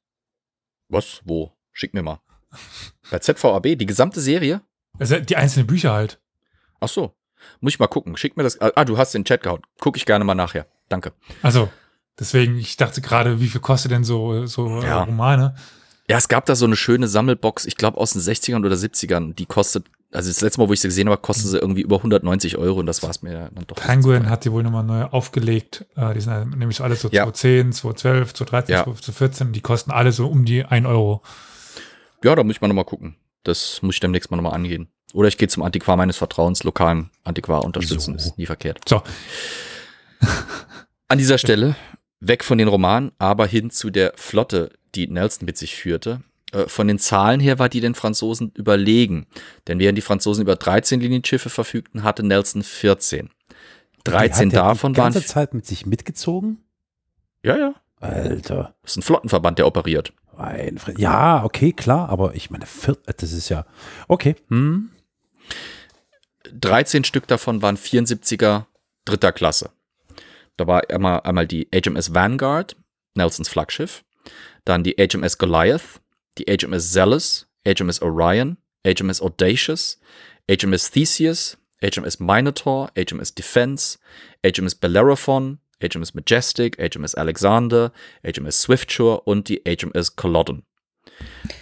Was? 0.90 1.22
Wo? 1.26 1.54
Schick 1.72 1.94
mir 1.94 2.04
mal. 2.04 2.20
Bei 3.10 3.20
ZVAB, 3.20 3.78
die 3.78 3.86
gesamte 3.86 4.20
Serie? 4.20 4.62
Also 5.00 5.20
die 5.20 5.38
einzelnen 5.38 5.68
Bücher 5.68 5.94
halt. 5.94 6.22
Ach 6.80 6.90
so. 6.90 7.16
Muss 7.60 7.74
ich 7.74 7.80
mal 7.80 7.88
gucken. 7.88 8.18
Schick 8.18 8.38
mir 8.38 8.44
das. 8.44 8.60
Ah, 8.60 8.86
du 8.86 8.98
hast 8.98 9.14
den 9.14 9.26
Chat 9.26 9.44
gehauen. 9.44 9.62
Guck 9.80 9.98
ich 9.98 10.06
gerne 10.06 10.26
mal 10.26 10.36
nachher. 10.36 10.68
Danke. 10.90 11.14
Also, 11.42 11.70
deswegen, 12.20 12.58
ich 12.58 12.78
dachte 12.78 13.02
gerade, 13.02 13.40
wie 13.40 13.48
viel 13.48 13.62
kostet 13.62 13.92
denn 13.92 14.04
so, 14.04 14.46
so 14.46 14.82
äh, 14.82 14.86
ja. 14.86 15.04
Romane? 15.04 15.56
Ja, 16.10 16.18
es 16.18 16.28
gab 16.28 16.46
da 16.46 16.56
so 16.56 16.66
eine 16.66 16.76
schöne 16.76 17.08
Sammelbox, 17.08 17.66
ich 17.66 17.78
glaube 17.78 17.98
aus 17.98 18.12
den 18.12 18.22
60ern 18.22 18.66
oder 18.66 18.76
70ern, 18.76 19.34
die 19.34 19.46
kostet, 19.46 19.86
also 20.12 20.30
das 20.30 20.42
letzte 20.42 20.60
Mal, 20.60 20.68
wo 20.68 20.74
ich 20.74 20.82
sie 20.82 20.90
gesehen 20.90 21.08
habe, 21.08 21.22
kostet 21.22 21.48
sie 21.48 21.58
irgendwie 21.58 21.84
über 21.84 21.98
190 21.98 22.58
Euro 22.58 22.80
und 22.80 22.86
das 22.86 23.02
war 23.02 23.12
es 23.12 23.22
mir 23.22 23.50
dann 23.54 23.66
doch. 23.66 23.78
Penguin 23.78 24.30
hat 24.30 24.44
die 24.44 24.52
wohl 24.52 24.62
nochmal 24.62 24.84
neu 24.84 25.04
aufgelegt. 25.06 25.86
Äh, 25.96 26.14
die 26.14 26.20
sind 26.20 26.58
nämlich 26.58 26.78
so 26.78 26.84
alle 26.84 26.98
so 26.98 27.08
ja. 27.10 27.24
210, 27.24 27.72
212, 27.72 28.34
213, 28.34 28.74
ja. 28.74 28.84
214, 28.84 29.54
die 29.54 29.62
kosten 29.62 29.92
alle 29.92 30.12
so 30.12 30.28
um 30.28 30.44
die 30.44 30.66
1 30.66 30.86
Euro. 30.86 31.22
Ja, 32.24 32.36
da 32.36 32.44
muss 32.44 32.56
ich 32.56 32.62
mal 32.62 32.68
nochmal 32.68 32.86
gucken. 32.86 33.16
Das 33.44 33.82
muss 33.82 33.96
ich 33.96 34.00
demnächst 34.02 34.32
mal 34.32 34.38
nochmal 34.38 34.54
angehen. 34.54 34.90
Oder 35.14 35.28
ich 35.28 35.38
gehe 35.38 35.48
zum 35.48 35.64
Antiquar 35.64 35.98
meines 35.98 36.18
Vertrauens, 36.18 36.64
lokalen 36.64 37.10
Antiquar 37.24 37.64
unterstützen, 37.64 38.18
so. 38.18 38.30
ist 38.30 38.38
nie 38.38 38.46
verkehrt. 38.46 38.80
So. 38.88 39.02
An 41.08 41.18
dieser 41.18 41.38
Stelle 41.38 41.76
weg 42.20 42.44
von 42.44 42.58
den 42.58 42.68
Romanen, 42.68 43.12
aber 43.18 43.48
hin 43.48 43.72
zu 43.72 43.90
der 43.90 44.14
Flotte, 44.16 44.72
die 44.96 45.08
Nelson 45.08 45.46
mit 45.46 45.58
sich 45.58 45.76
führte. 45.76 46.22
Äh, 46.54 46.68
von 46.68 46.88
den 46.88 47.00
Zahlen 47.00 47.40
her 47.40 47.60
war 47.60 47.70
die 47.70 47.82
den 47.82 47.96
Franzosen 47.96 48.52
überlegen. 48.56 49.26
Denn 49.68 49.80
während 49.80 49.98
die 49.98 50.04
Franzosen 50.04 50.42
über 50.42 50.56
13 50.56 51.02
Linienschiffe 51.02 51.50
verfügten, 51.50 52.04
hatte 52.04 52.24
Nelson 52.24 52.64
14. 52.64 53.30
13 54.04 54.50
die 54.50 54.56
davon 54.56 54.96
waren. 54.96 55.12
Die 55.12 55.16
ganze 55.16 55.28
Zeit 55.28 55.54
mit 55.54 55.66
sich 55.66 55.86
mitgezogen? 55.86 56.64
Ja, 57.44 57.58
ja. 57.58 57.74
Alter. 58.00 58.76
Das 58.82 58.92
ist 58.92 58.98
ein 58.98 59.04
Flottenverband, 59.04 59.60
der 59.60 59.68
operiert. 59.68 60.14
Ja, 60.98 61.44
okay, 61.44 61.72
klar, 61.72 62.10
aber 62.10 62.34
ich 62.36 62.50
meine, 62.50 62.66
das 63.06 63.32
ist 63.32 63.50
ja. 63.50 63.66
Okay. 64.08 64.36
Hm. 64.50 64.90
13 66.52 67.04
Stück 67.04 67.28
davon 67.28 67.62
waren 67.62 67.78
74er 67.78 68.66
dritter 69.06 69.32
Klasse. 69.32 69.72
Da 70.58 70.68
war 70.68 70.90
einmal, 70.90 71.22
einmal 71.22 71.48
die 71.48 71.68
HMS 71.74 72.14
Vanguard, 72.14 72.76
Nelsons 73.16 73.50
Flaggschiff, 73.50 74.04
dann 74.66 74.84
die 74.84 74.96
HMS 74.96 75.38
Goliath, 75.38 76.02
die 76.38 76.46
HMS 76.46 76.92
Zealous, 76.92 77.48
HMS 77.68 78.02
Orion, 78.02 78.58
HMS 78.86 79.22
Audacious, 79.22 80.00
HMS 80.50 80.92
Theseus, 80.92 81.58
HMS 81.82 82.20
Minotaur, 82.20 82.92
HMS 82.96 83.34
Defense, 83.34 83.98
HMS 84.46 84.76
Bellerophon, 84.76 85.60
HMS 85.82 86.14
Majestic, 86.14 86.78
HMS 86.78 87.16
Alexander, 87.16 87.92
HMS 88.24 88.62
Swiftshore 88.62 89.22
und 89.22 89.50
die 89.50 89.62
HMS 89.66 90.16
Culloden. 90.16 90.64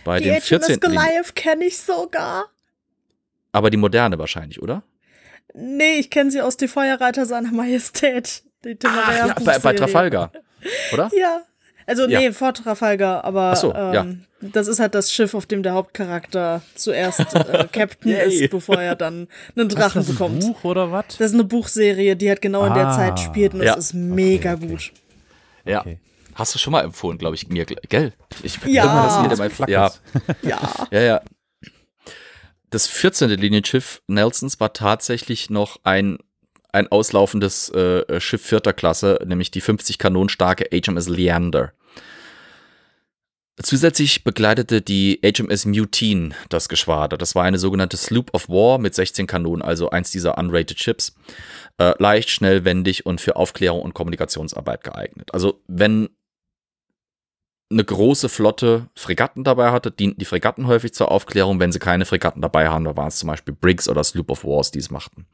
Bei 0.03 0.19
die 0.19 0.25
den 0.25 0.41
HMS 0.41 0.79
Goliath 0.79 1.35
kenne 1.35 1.65
ich 1.65 1.77
sogar. 1.77 2.51
Aber 3.51 3.69
die 3.69 3.77
moderne 3.77 4.17
wahrscheinlich, 4.19 4.61
oder? 4.61 4.83
Nee, 5.53 5.95
ich 5.99 6.09
kenne 6.09 6.29
sie 6.31 6.41
aus 6.41 6.57
Die 6.57 6.67
Feuerreiter 6.67 7.25
seiner 7.25 7.51
Majestät. 7.51 8.43
Die 8.63 8.77
Ach, 8.85 9.13
ja, 9.27 9.33
bei, 9.43 9.57
bei. 9.59 9.73
Trafalgar, 9.73 10.31
oder? 10.93 11.09
Ja. 11.17 11.41
Also, 11.87 12.07
Ja. 12.07 12.19
nee, 12.19 12.31
vor 12.33 12.53
Trafalgar, 12.53 13.23
aber 13.23 13.55
so, 13.55 13.73
ähm, 13.73 13.93
ja. 13.93 14.05
das 14.53 14.67
ist 14.67 14.79
halt 14.79 14.93
das 14.93 15.11
Schiff, 15.11 15.33
auf 15.33 15.47
dem 15.47 15.63
der 15.63 15.73
Hauptcharakter 15.73 16.61
zuerst 16.75 17.19
äh, 17.33 17.65
Captain 17.71 18.11
ist, 18.11 18.51
bevor 18.51 18.79
er 18.79 18.95
dann 18.95 19.27
einen 19.55 19.69
Drachen 19.69 20.01
Ist 20.01 20.09
das 20.09 20.09
ein 20.09 20.13
bekommt. 20.13 20.39
Buch 20.41 20.63
oder 20.65 20.91
was? 20.91 21.05
Das 21.17 21.29
ist 21.29 21.33
eine 21.33 21.45
Buchserie, 21.45 22.15
die 22.15 22.29
halt 22.29 22.43
genau 22.43 22.63
in 22.65 22.75
der 22.75 22.89
Ah. 22.89 22.95
Zeit 22.95 23.19
spielt 23.19 23.55
und 23.55 23.63
Ja. 23.63 23.73
das 23.75 23.85
ist 23.85 23.93
mega 23.95 24.53
okay. 24.53 24.67
gut. 24.67 24.91
Ja. 25.65 25.79
Okay. 25.81 25.97
Hast 26.35 26.53
du 26.53 26.59
schon 26.59 26.73
mal 26.73 26.83
empfohlen, 26.83 27.17
glaube 27.17 27.35
ich, 27.35 27.47
mir, 27.49 27.65
gell? 27.65 28.13
Ich 28.43 28.57
Ja. 28.65 28.83
irgendwann 28.83 29.03
hast 29.03 29.17
du 29.17 29.21
mir 29.23 29.49
dabei- 29.49 29.71
ja, 29.71 29.91
Ja. 30.43 30.59
ja, 30.91 30.99
ja. 31.01 31.21
Das 32.69 32.87
14. 32.87 33.29
Linienschiff 33.29 34.01
Nelsons 34.07 34.59
war 34.59 34.73
tatsächlich 34.73 35.49
noch 35.49 35.79
ein, 35.83 36.19
ein 36.71 36.87
auslaufendes 36.87 37.69
äh, 37.69 38.19
Schiff 38.19 38.45
vierter 38.45 38.73
Klasse, 38.73 39.19
nämlich 39.25 39.51
die 39.51 39.61
50 39.61 39.97
Kanonen 39.97 40.29
starke 40.29 40.69
HMS 40.71 41.09
Leander. 41.09 41.73
Zusätzlich 43.61 44.23
begleitete 44.23 44.81
die 44.81 45.19
HMS 45.21 45.65
Mutine 45.65 46.33
das 46.47 46.69
Geschwader. 46.69 47.17
Das 47.17 47.35
war 47.35 47.43
eine 47.43 47.59
sogenannte 47.59 47.97
Sloop 47.97 48.33
of 48.33 48.47
War 48.47 48.77
mit 48.77 48.95
16 48.95 49.27
Kanonen, 49.27 49.61
also 49.61 49.89
eins 49.89 50.11
dieser 50.11 50.37
unrated 50.37 50.79
Ships. 50.79 51.13
Äh, 51.77 51.93
leicht, 51.97 52.29
schnell, 52.29 52.63
wendig 52.63 53.05
und 53.05 53.19
für 53.19 53.35
Aufklärung 53.35 53.81
und 53.81 53.93
Kommunikationsarbeit 53.93 54.85
geeignet. 54.85 55.33
Also 55.33 55.61
wenn 55.67 56.09
eine 57.71 57.83
große 57.83 58.29
Flotte 58.29 58.87
Fregatten 58.95 59.43
dabei 59.43 59.71
hatte, 59.71 59.91
dienten 59.91 60.19
die 60.19 60.25
Fregatten 60.25 60.67
häufig 60.67 60.93
zur 60.93 61.11
Aufklärung. 61.11 61.59
Wenn 61.59 61.71
sie 61.71 61.79
keine 61.79 62.05
Fregatten 62.05 62.41
dabei 62.41 62.67
haben, 62.67 62.85
da 62.85 62.97
waren 62.97 63.09
es 63.09 63.17
zum 63.17 63.27
Beispiel 63.27 63.53
Briggs 63.53 63.87
oder 63.87 64.03
Sloop 64.03 64.31
of 64.31 64.43
Wars, 64.43 64.71
die 64.71 64.79
es 64.79 64.89
machten. 64.89 65.27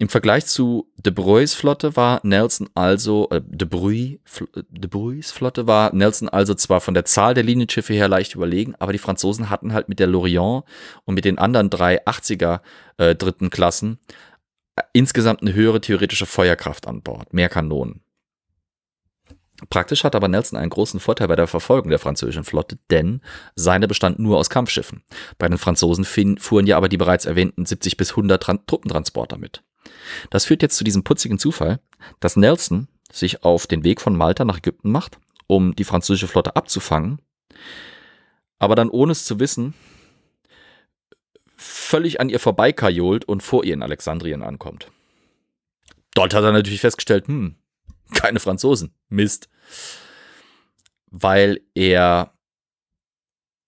Im 0.00 0.08
Vergleich 0.08 0.46
zu 0.46 0.92
De 0.96 1.12
Bruys 1.12 1.54
Flotte 1.54 1.96
war 1.96 2.20
Nelson 2.22 2.70
also, 2.74 3.28
äh, 3.30 3.40
De, 3.44 3.66
Bruy, 3.66 4.20
Fl- 4.24 4.46
De 4.68 4.88
Bruys 4.88 5.32
Flotte 5.32 5.66
war 5.66 5.92
Nelson 5.92 6.28
also 6.28 6.54
zwar 6.54 6.80
von 6.80 6.94
der 6.94 7.04
Zahl 7.04 7.34
der 7.34 7.42
Linienschiffe 7.42 7.94
her 7.94 8.06
leicht 8.06 8.36
überlegen, 8.36 8.76
aber 8.78 8.92
die 8.92 9.00
Franzosen 9.00 9.50
hatten 9.50 9.72
halt 9.72 9.88
mit 9.88 9.98
der 9.98 10.06
Lorient 10.06 10.62
und 11.04 11.14
mit 11.14 11.24
den 11.24 11.38
anderen 11.38 11.68
drei 11.68 12.06
80er 12.06 12.60
äh, 12.98 13.16
dritten 13.16 13.50
Klassen 13.50 13.98
äh, 14.76 14.82
insgesamt 14.92 15.42
eine 15.42 15.52
höhere 15.54 15.80
theoretische 15.80 16.26
Feuerkraft 16.26 16.86
an 16.86 17.02
Bord, 17.02 17.34
mehr 17.34 17.48
Kanonen. 17.48 18.02
Praktisch 19.70 20.04
hat 20.04 20.14
aber 20.14 20.28
Nelson 20.28 20.58
einen 20.58 20.70
großen 20.70 21.00
Vorteil 21.00 21.28
bei 21.28 21.36
der 21.36 21.48
Verfolgung 21.48 21.90
der 21.90 21.98
französischen 21.98 22.44
Flotte, 22.44 22.78
denn 22.90 23.20
seine 23.56 23.88
bestand 23.88 24.18
nur 24.18 24.38
aus 24.38 24.50
Kampfschiffen. 24.50 25.02
Bei 25.36 25.48
den 25.48 25.58
Franzosen 25.58 26.04
fuhren 26.04 26.66
ja 26.66 26.76
aber 26.76 26.88
die 26.88 26.96
bereits 26.96 27.26
erwähnten 27.26 27.66
70 27.66 27.96
bis 27.96 28.10
100 28.10 28.40
Tran 28.42 28.66
Truppentransporter 28.66 29.36
mit. 29.36 29.62
Das 30.30 30.44
führt 30.44 30.62
jetzt 30.62 30.76
zu 30.76 30.84
diesem 30.84 31.02
putzigen 31.02 31.38
Zufall, 31.38 31.80
dass 32.20 32.36
Nelson 32.36 32.86
sich 33.10 33.42
auf 33.42 33.66
den 33.66 33.84
Weg 33.84 34.00
von 34.00 34.16
Malta 34.16 34.44
nach 34.44 34.58
Ägypten 34.58 34.90
macht, 34.90 35.18
um 35.48 35.74
die 35.74 35.84
französische 35.84 36.28
Flotte 36.28 36.54
abzufangen, 36.54 37.20
aber 38.58 38.76
dann 38.76 38.90
ohne 38.90 39.12
es 39.12 39.24
zu 39.24 39.40
wissen, 39.40 39.74
völlig 41.56 42.20
an 42.20 42.28
ihr 42.28 42.38
vorbeikajolt 42.38 43.24
und 43.24 43.42
vor 43.42 43.64
ihr 43.64 43.74
in 43.74 43.82
Alexandrien 43.82 44.42
ankommt. 44.42 44.90
Dort 46.14 46.34
hat 46.34 46.44
er 46.44 46.52
natürlich 46.52 46.80
festgestellt, 46.80 47.26
hm, 47.26 47.56
keine 48.14 48.40
Franzosen. 48.40 48.92
Mist. 49.08 49.48
Weil 51.10 51.60
er 51.74 52.32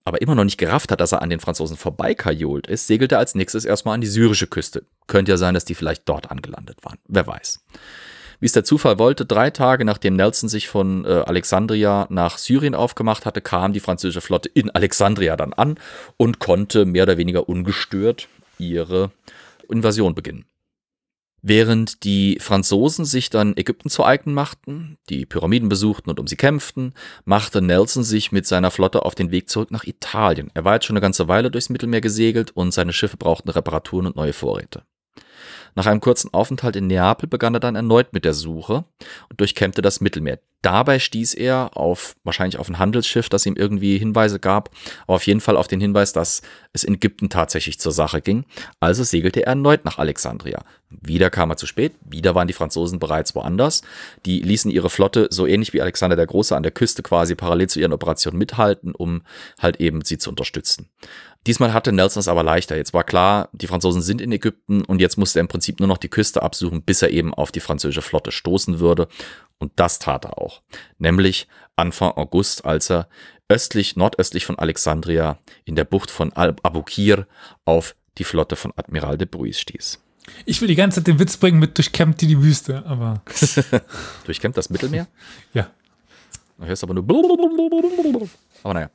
aber 0.03 0.21
immer 0.21 0.35
noch 0.35 0.43
nicht 0.43 0.57
gerafft 0.57 0.91
hat, 0.91 0.99
dass 0.99 1.11
er 1.11 1.21
an 1.21 1.29
den 1.29 1.39
Franzosen 1.39 1.77
vorbeikajolt 1.77 2.67
ist, 2.67 2.87
segelt 2.87 3.11
er 3.11 3.19
als 3.19 3.35
nächstes 3.35 3.65
erstmal 3.65 3.95
an 3.95 4.01
die 4.01 4.07
syrische 4.07 4.47
Küste. 4.47 4.85
Könnte 5.07 5.31
ja 5.31 5.37
sein, 5.37 5.53
dass 5.53 5.65
die 5.65 5.75
vielleicht 5.75 6.09
dort 6.09 6.31
angelandet 6.31 6.83
waren. 6.83 6.97
Wer 7.07 7.27
weiß. 7.27 7.63
Wie 8.39 8.47
es 8.47 8.53
der 8.53 8.63
Zufall 8.63 8.97
wollte, 8.97 9.25
drei 9.25 9.51
Tage 9.51 9.85
nachdem 9.85 10.15
Nelson 10.15 10.49
sich 10.49 10.67
von 10.67 11.05
äh, 11.05 11.09
Alexandria 11.09 12.07
nach 12.09 12.39
Syrien 12.39 12.73
aufgemacht 12.73 13.27
hatte, 13.27 13.39
kam 13.39 13.71
die 13.71 13.79
französische 13.79 14.21
Flotte 14.21 14.49
in 14.49 14.71
Alexandria 14.71 15.37
dann 15.37 15.53
an 15.53 15.75
und 16.17 16.39
konnte 16.39 16.85
mehr 16.85 17.03
oder 17.03 17.17
weniger 17.17 17.47
ungestört 17.47 18.27
ihre 18.57 19.11
Invasion 19.69 20.15
beginnen. 20.15 20.45
Während 21.43 22.03
die 22.03 22.37
Franzosen 22.39 23.03
sich 23.03 23.31
dann 23.31 23.57
Ägypten 23.57 23.89
zu 23.89 24.03
eigen 24.03 24.33
machten, 24.33 24.97
die 25.09 25.25
Pyramiden 25.25 25.69
besuchten 25.69 26.11
und 26.11 26.19
um 26.19 26.27
sie 26.27 26.35
kämpften, 26.35 26.93
machte 27.25 27.63
Nelson 27.63 28.03
sich 28.03 28.31
mit 28.31 28.45
seiner 28.45 28.69
Flotte 28.69 29.05
auf 29.05 29.15
den 29.15 29.31
Weg 29.31 29.49
zurück 29.49 29.71
nach 29.71 29.85
Italien. 29.85 30.51
Er 30.53 30.65
war 30.65 30.75
jetzt 30.75 30.85
schon 30.85 30.95
eine 30.95 31.01
ganze 31.01 31.27
Weile 31.27 31.49
durchs 31.49 31.69
Mittelmeer 31.69 32.01
gesegelt 32.01 32.51
und 32.51 32.73
seine 32.73 32.93
Schiffe 32.93 33.17
brauchten 33.17 33.49
Reparaturen 33.49 34.05
und 34.05 34.15
neue 34.15 34.33
Vorräte. 34.33 34.83
Nach 35.75 35.85
einem 35.85 36.01
kurzen 36.01 36.33
Aufenthalt 36.33 36.75
in 36.75 36.87
Neapel 36.87 37.27
begann 37.27 37.53
er 37.53 37.59
dann 37.59 37.75
erneut 37.75 38.13
mit 38.13 38.25
der 38.25 38.33
Suche 38.33 38.85
und 39.29 39.39
durchkämmte 39.39 39.81
das 39.81 40.01
Mittelmeer. 40.01 40.39
Dabei 40.61 40.99
stieß 40.99 41.33
er 41.33 41.75
auf 41.75 42.15
wahrscheinlich 42.23 42.59
auf 42.59 42.69
ein 42.69 42.77
Handelsschiff, 42.77 43.29
das 43.29 43.47
ihm 43.47 43.55
irgendwie 43.55 43.97
Hinweise 43.97 44.39
gab, 44.39 44.69
aber 45.03 45.15
auf 45.15 45.25
jeden 45.25 45.41
Fall 45.41 45.57
auf 45.57 45.67
den 45.67 45.81
Hinweis, 45.81 46.13
dass 46.13 46.43
es 46.71 46.83
in 46.83 46.93
Ägypten 46.93 47.29
tatsächlich 47.29 47.79
zur 47.79 47.91
Sache 47.91 48.21
ging. 48.21 48.45
Also 48.79 49.03
segelte 49.03 49.41
er 49.41 49.47
erneut 49.47 49.85
nach 49.85 49.97
Alexandria. 49.97 50.63
Wieder 50.89 51.31
kam 51.31 51.49
er 51.49 51.57
zu 51.57 51.65
spät, 51.65 51.93
wieder 52.07 52.35
waren 52.35 52.47
die 52.47 52.53
Franzosen 52.53 52.99
bereits 52.99 53.33
woanders. 53.33 53.81
Die 54.25 54.41
ließen 54.41 54.69
ihre 54.69 54.91
Flotte 54.91 55.29
so 55.31 55.47
ähnlich 55.47 55.73
wie 55.73 55.81
Alexander 55.81 56.15
der 56.15 56.27
Große 56.27 56.55
an 56.55 56.63
der 56.63 56.71
Küste 56.71 57.01
quasi 57.01 57.33
parallel 57.33 57.69
zu 57.69 57.79
ihren 57.79 57.93
Operationen 57.93 58.37
mithalten, 58.37 58.93
um 58.93 59.23
halt 59.59 59.79
eben 59.79 60.03
sie 60.03 60.19
zu 60.19 60.29
unterstützen. 60.29 60.89
Diesmal 61.47 61.73
hatte 61.73 61.91
Nelson 61.91 62.19
es 62.19 62.27
aber 62.27 62.43
leichter. 62.43 62.77
Jetzt 62.77 62.93
war 62.93 63.03
klar, 63.03 63.49
die 63.51 63.67
Franzosen 63.67 64.01
sind 64.01 64.21
in 64.21 64.31
Ägypten 64.31 64.83
und 64.83 65.01
jetzt 65.01 65.17
musste 65.17 65.39
er 65.39 65.41
im 65.41 65.47
Prinzip 65.47 65.79
nur 65.79 65.87
noch 65.87 65.97
die 65.97 66.09
Küste 66.09 66.43
absuchen, 66.43 66.83
bis 66.83 67.01
er 67.01 67.09
eben 67.09 67.33
auf 67.33 67.51
die 67.51 67.59
französische 67.59 68.03
Flotte 68.03 68.31
stoßen 68.31 68.79
würde. 68.79 69.07
Und 69.57 69.71
das 69.75 69.97
tat 69.99 70.25
er 70.25 70.37
auch. 70.37 70.61
Nämlich 70.99 71.47
Anfang 71.75 72.11
August, 72.11 72.65
als 72.65 72.91
er 72.91 73.07
östlich, 73.49 73.95
nordöstlich 73.95 74.45
von 74.45 74.59
Alexandria 74.59 75.39
in 75.65 75.75
der 75.75 75.83
Bucht 75.83 76.11
von 76.11 76.31
Al 76.33 76.55
Abukir 76.63 77.27
auf 77.65 77.95
die 78.17 78.23
Flotte 78.23 78.55
von 78.55 78.71
Admiral 78.75 79.17
de 79.17 79.27
Bruys 79.27 79.59
stieß. 79.59 79.99
Ich 80.45 80.61
will 80.61 80.67
die 80.67 80.75
ganze 80.75 80.99
Zeit 80.99 81.07
den 81.07 81.19
Witz 81.19 81.37
bringen 81.37 81.59
mit 81.59 81.77
durchkämmt 81.77 82.21
die 82.21 82.27
die 82.27 82.41
Wüste, 82.41 82.85
aber 82.85 83.23
Durchkämmt 84.25 84.55
das 84.57 84.69
Mittelmeer? 84.69 85.07
ja. 85.53 85.69
Du 86.57 86.67
hörst 86.67 86.83
aber 86.83 86.93
nur. 86.93 87.03
Aber 88.63 88.73
naja. 88.75 88.91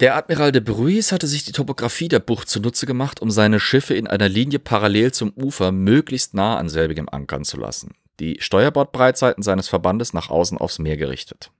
Der 0.00 0.14
Admiral 0.14 0.52
de 0.52 0.62
Bruys 0.62 1.10
hatte 1.10 1.26
sich 1.26 1.44
die 1.44 1.52
Topografie 1.52 2.08
der 2.08 2.20
Bucht 2.20 2.48
zunutze 2.48 2.86
gemacht, 2.86 3.20
um 3.20 3.32
seine 3.32 3.58
Schiffe 3.58 3.94
in 3.94 4.06
einer 4.06 4.28
Linie 4.28 4.60
parallel 4.60 5.12
zum 5.12 5.32
Ufer 5.34 5.72
möglichst 5.72 6.34
nah 6.34 6.56
an 6.56 6.68
selbigem 6.68 7.08
ankern 7.08 7.44
zu 7.44 7.56
lassen. 7.56 7.94
Die 8.20 8.36
Steuerbordbreitseiten 8.40 9.42
seines 9.42 9.68
Verbandes 9.68 10.12
nach 10.12 10.30
außen 10.30 10.56
aufs 10.56 10.78
Meer 10.78 10.96
gerichtet. 10.96 11.50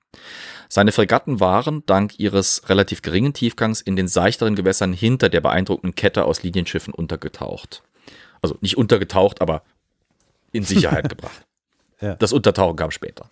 Seine 0.69 0.93
Fregatten 0.93 1.41
waren, 1.41 1.83
dank 1.87 2.19
ihres 2.21 2.69
relativ 2.69 3.03
geringen 3.03 3.33
Tiefgangs, 3.33 3.81
in 3.81 3.97
den 3.97 4.07
seichteren 4.07 4.55
Gewässern 4.55 4.93
hinter 4.93 5.31
der 5.31 5.41
beeindruckenden 5.41 5.97
Kette 5.97 6.25
aus 6.25 6.43
Linienschiffen 6.43 6.95
untergetaucht. 6.95 7.83
Also 8.41 8.57
nicht 8.61 8.77
untergetaucht, 8.77 9.41
aber 9.41 9.63
in 10.53 10.63
Sicherheit 10.63 11.09
gebracht. 11.09 11.45
Ja. 12.01 12.15
Das 12.15 12.33
Untertauchen 12.33 12.77
kam 12.77 12.93
später. 12.93 13.29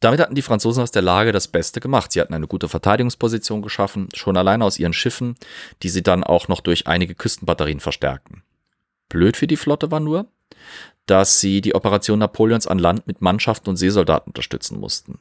Damit 0.00 0.20
hatten 0.20 0.34
die 0.34 0.42
Franzosen 0.42 0.82
aus 0.82 0.90
der 0.90 1.02
Lage 1.02 1.32
das 1.32 1.48
Beste 1.48 1.80
gemacht. 1.80 2.12
Sie 2.12 2.20
hatten 2.20 2.34
eine 2.34 2.46
gute 2.46 2.68
Verteidigungsposition 2.68 3.62
geschaffen, 3.62 4.08
schon 4.12 4.36
alleine 4.36 4.64
aus 4.64 4.78
ihren 4.78 4.92
Schiffen, 4.92 5.36
die 5.82 5.88
sie 5.88 6.02
dann 6.02 6.24
auch 6.24 6.48
noch 6.48 6.60
durch 6.60 6.86
einige 6.86 7.14
Küstenbatterien 7.14 7.80
verstärkten. 7.80 8.42
Blöd 9.08 9.36
für 9.36 9.46
die 9.46 9.56
Flotte 9.56 9.90
war 9.90 10.00
nur, 10.00 10.26
dass 11.06 11.40
sie 11.40 11.60
die 11.60 11.74
Operation 11.74 12.18
Napoleons 12.18 12.66
an 12.66 12.78
Land 12.78 13.06
mit 13.06 13.20
Mannschaften 13.20 13.70
und 13.70 13.76
Seesoldaten 13.76 14.30
unterstützen 14.30 14.78
mussten. 14.78 15.18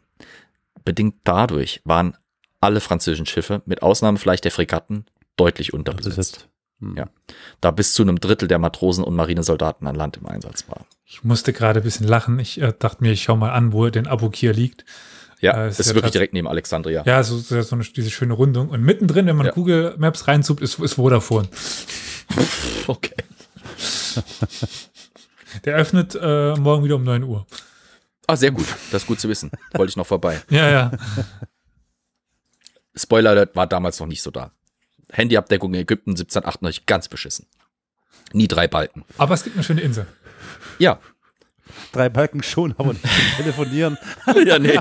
Bedingt 0.83 1.15
dadurch 1.23 1.81
waren 1.85 2.17
alle 2.59 2.79
französischen 2.79 3.25
Schiffe, 3.25 3.61
mit 3.65 3.81
Ausnahme 3.83 4.17
vielleicht 4.17 4.45
der 4.45 4.51
Fregatten, 4.51 5.05
deutlich 5.35 5.73
unterbesetzt. 5.73 6.47
Hm. 6.89 6.95
Ja. 6.97 7.09
Da 7.61 7.71
bis 7.71 7.93
zu 7.93 8.01
einem 8.03 8.19
Drittel 8.19 8.47
der 8.47 8.59
Matrosen 8.59 9.03
und 9.03 9.15
Marinesoldaten 9.15 9.87
an 9.87 9.95
Land 9.95 10.17
im 10.17 10.25
Einsatz 10.27 10.67
waren. 10.69 10.85
Ich 11.05 11.23
musste 11.23 11.53
gerade 11.53 11.79
ein 11.79 11.83
bisschen 11.83 12.07
lachen. 12.07 12.39
Ich 12.39 12.59
äh, 12.61 12.73
dachte 12.77 13.03
mir, 13.03 13.11
ich 13.11 13.23
schau 13.23 13.35
mal 13.35 13.51
an, 13.51 13.73
wo 13.73 13.87
denn 13.89 14.07
Abukir 14.07 14.53
liegt. 14.53 14.85
Ja, 15.39 15.65
Äh, 15.65 15.69
ist 15.69 15.79
ist 15.79 15.87
ja 15.89 15.95
wirklich 15.95 16.11
direkt 16.11 16.33
neben 16.33 16.47
Alexandria. 16.47 17.03
Ja, 17.05 17.21
so, 17.23 17.37
so 17.37 17.61
so 17.61 17.75
eine, 17.75 17.83
diese 17.83 18.09
schöne 18.09 18.33
Rundung. 18.33 18.69
Und 18.69 18.81
mittendrin, 18.81 19.25
wenn 19.27 19.35
man 19.35 19.47
Ja. 19.47 19.51
Google 19.51 19.95
Maps 19.97 20.27
reinzoomt, 20.27 20.61
ist, 20.61 20.79
ist 20.79 20.93
Vodafone. 20.93 21.47
Okay. 22.87 23.13
Der 25.65 25.75
öffnet 25.75 26.17
äh, 26.19 26.55
morgen 26.55 26.83
wieder 26.83 26.95
um 26.95 27.03
9 27.03 27.23
Uhr. 27.23 27.45
Ah, 28.27 28.35
sehr 28.35 28.51
gut. 28.51 28.65
Das 28.91 29.03
ist 29.03 29.07
gut 29.07 29.19
zu 29.19 29.29
wissen. 29.29 29.51
Wollte 29.73 29.91
ich 29.91 29.97
noch 29.97 30.07
vorbei. 30.07 30.41
Ja, 30.49 30.69
ja. 30.69 30.91
Spoiler 32.95 33.31
Alert 33.31 33.55
war 33.55 33.67
damals 33.67 33.99
noch 33.99 34.07
nicht 34.07 34.21
so 34.21 34.31
da. 34.31 34.51
Handyabdeckung 35.13 35.73
in 35.73 35.81
Ägypten 35.81 36.11
1798 36.11 36.85
ganz 36.85 37.07
beschissen. 37.07 37.47
Nie 38.33 38.47
drei 38.47 38.67
Balken. 38.67 39.05
Aber 39.17 39.33
es 39.33 39.43
gibt 39.43 39.55
eine 39.55 39.63
schöne 39.63 39.81
Insel. 39.81 40.07
Ja. 40.79 40.99
Drei 41.91 42.09
Balken 42.09 42.43
schon, 42.43 42.73
aber 42.77 42.93
nicht 42.93 43.03
zum 43.03 43.37
Telefonieren. 43.37 43.97
ja, 44.45 44.59
nee. 44.59 44.77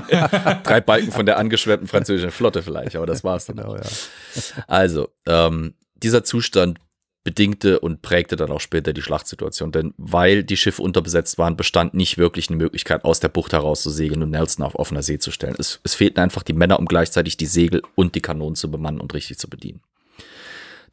Drei 0.63 0.81
Balken 0.81 1.11
von 1.11 1.25
der 1.25 1.37
angeschwemmten 1.37 1.87
französischen 1.87 2.31
Flotte 2.31 2.61
vielleicht, 2.61 2.95
aber 2.95 3.05
das 3.05 3.23
war's 3.23 3.45
dann. 3.45 3.57
Genau, 3.57 3.75
auch. 3.75 3.77
ja. 3.77 4.63
Also, 4.67 5.09
ähm, 5.25 5.75
dieser 5.95 6.23
Zustand 6.23 6.79
bedingte 7.23 7.79
und 7.79 8.01
prägte 8.01 8.35
dann 8.35 8.51
auch 8.51 8.59
später 8.59 8.91
die 8.91 9.01
Schlachtsituation, 9.01 9.71
denn 9.71 9.93
weil 9.97 10.43
die 10.43 10.57
Schiffe 10.57 10.81
unterbesetzt 10.81 11.37
waren, 11.37 11.55
bestand 11.55 11.93
nicht 11.93 12.17
wirklich 12.17 12.49
eine 12.49 12.57
Möglichkeit, 12.57 13.05
aus 13.05 13.21
der 13.21 13.29
Bucht 13.29 13.53
heraus 13.53 13.81
zu 13.81 13.89
segeln 13.89 14.21
und 14.21 14.31
Nelson 14.31 14.65
auf 14.65 14.75
offener 14.75 15.03
See 15.03 15.19
zu 15.19 15.31
stellen. 15.31 15.55
Es, 15.57 15.79
es 15.83 15.95
fehlten 15.95 16.19
einfach 16.19 16.43
die 16.43 16.53
Männer, 16.53 16.79
um 16.79 16.85
gleichzeitig 16.85 17.37
die 17.37 17.45
Segel 17.45 17.81
und 17.95 18.15
die 18.15 18.21
Kanonen 18.21 18.55
zu 18.55 18.69
bemannen 18.69 18.99
und 18.99 19.13
richtig 19.13 19.37
zu 19.37 19.49
bedienen. 19.49 19.81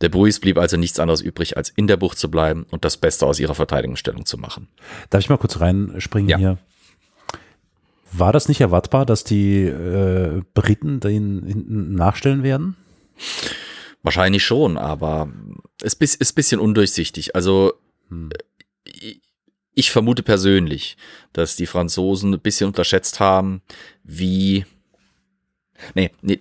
Der 0.00 0.08
Bruis 0.08 0.40
blieb 0.40 0.56
also 0.58 0.76
nichts 0.76 0.98
anderes 0.98 1.20
übrig, 1.20 1.56
als 1.56 1.68
in 1.70 1.86
der 1.86 1.96
Bucht 1.98 2.18
zu 2.18 2.30
bleiben 2.30 2.64
und 2.70 2.84
das 2.84 2.96
Beste 2.96 3.26
aus 3.26 3.38
ihrer 3.38 3.54
Verteidigungsstellung 3.54 4.24
zu 4.24 4.38
machen. 4.38 4.68
Darf 5.10 5.20
ich 5.20 5.28
mal 5.28 5.36
kurz 5.38 5.60
reinspringen 5.60 6.28
Ja. 6.30 6.38
hier? 6.38 6.58
War 8.12 8.32
das 8.32 8.48
nicht 8.48 8.60
erwartbar, 8.60 9.06
dass 9.06 9.22
die 9.24 9.62
äh, 9.64 10.42
Briten 10.54 11.00
den 11.00 11.44
hinten 11.46 11.94
nachstellen 11.94 12.42
werden? 12.42 12.76
Wahrscheinlich 14.02 14.44
schon, 14.44 14.76
aber 14.78 15.28
es 15.82 15.94
ist 15.94 16.32
ein 16.32 16.34
bisschen 16.34 16.60
undurchsichtig. 16.60 17.34
Also 17.36 17.74
Hm. 18.08 18.30
ich- 18.84 19.20
ich 19.74 19.90
vermute 19.92 20.22
persönlich, 20.24 20.96
dass 21.32 21.54
die 21.56 21.66
Franzosen 21.66 22.34
ein 22.34 22.40
bisschen 22.40 22.66
unterschätzt 22.66 23.20
haben, 23.20 23.62
wie. 24.02 24.64
Nee, 25.94 26.10
nee. 26.22 26.40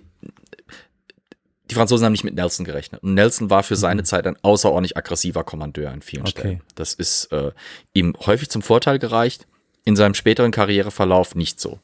Die 1.70 1.74
Franzosen 1.74 2.04
haben 2.04 2.12
nicht 2.12 2.24
mit 2.24 2.34
Nelson 2.34 2.64
gerechnet. 2.64 3.02
Und 3.02 3.14
Nelson 3.14 3.48
war 3.50 3.62
für 3.62 3.76
seine 3.76 4.02
Zeit 4.02 4.26
ein 4.26 4.36
außerordentlich 4.42 4.96
aggressiver 4.96 5.44
Kommandeur 5.44 5.90
an 5.92 6.02
vielen 6.02 6.22
Okay. 6.22 6.30
Stellen. 6.30 6.60
Das 6.74 6.94
ist 6.94 7.26
äh, 7.32 7.52
ihm 7.94 8.16
häufig 8.26 8.48
zum 8.50 8.62
Vorteil 8.62 8.98
gereicht, 8.98 9.46
in 9.84 9.96
seinem 9.96 10.14
späteren 10.14 10.50
Karriereverlauf 10.50 11.34
nicht 11.34 11.60
so. 11.60 11.78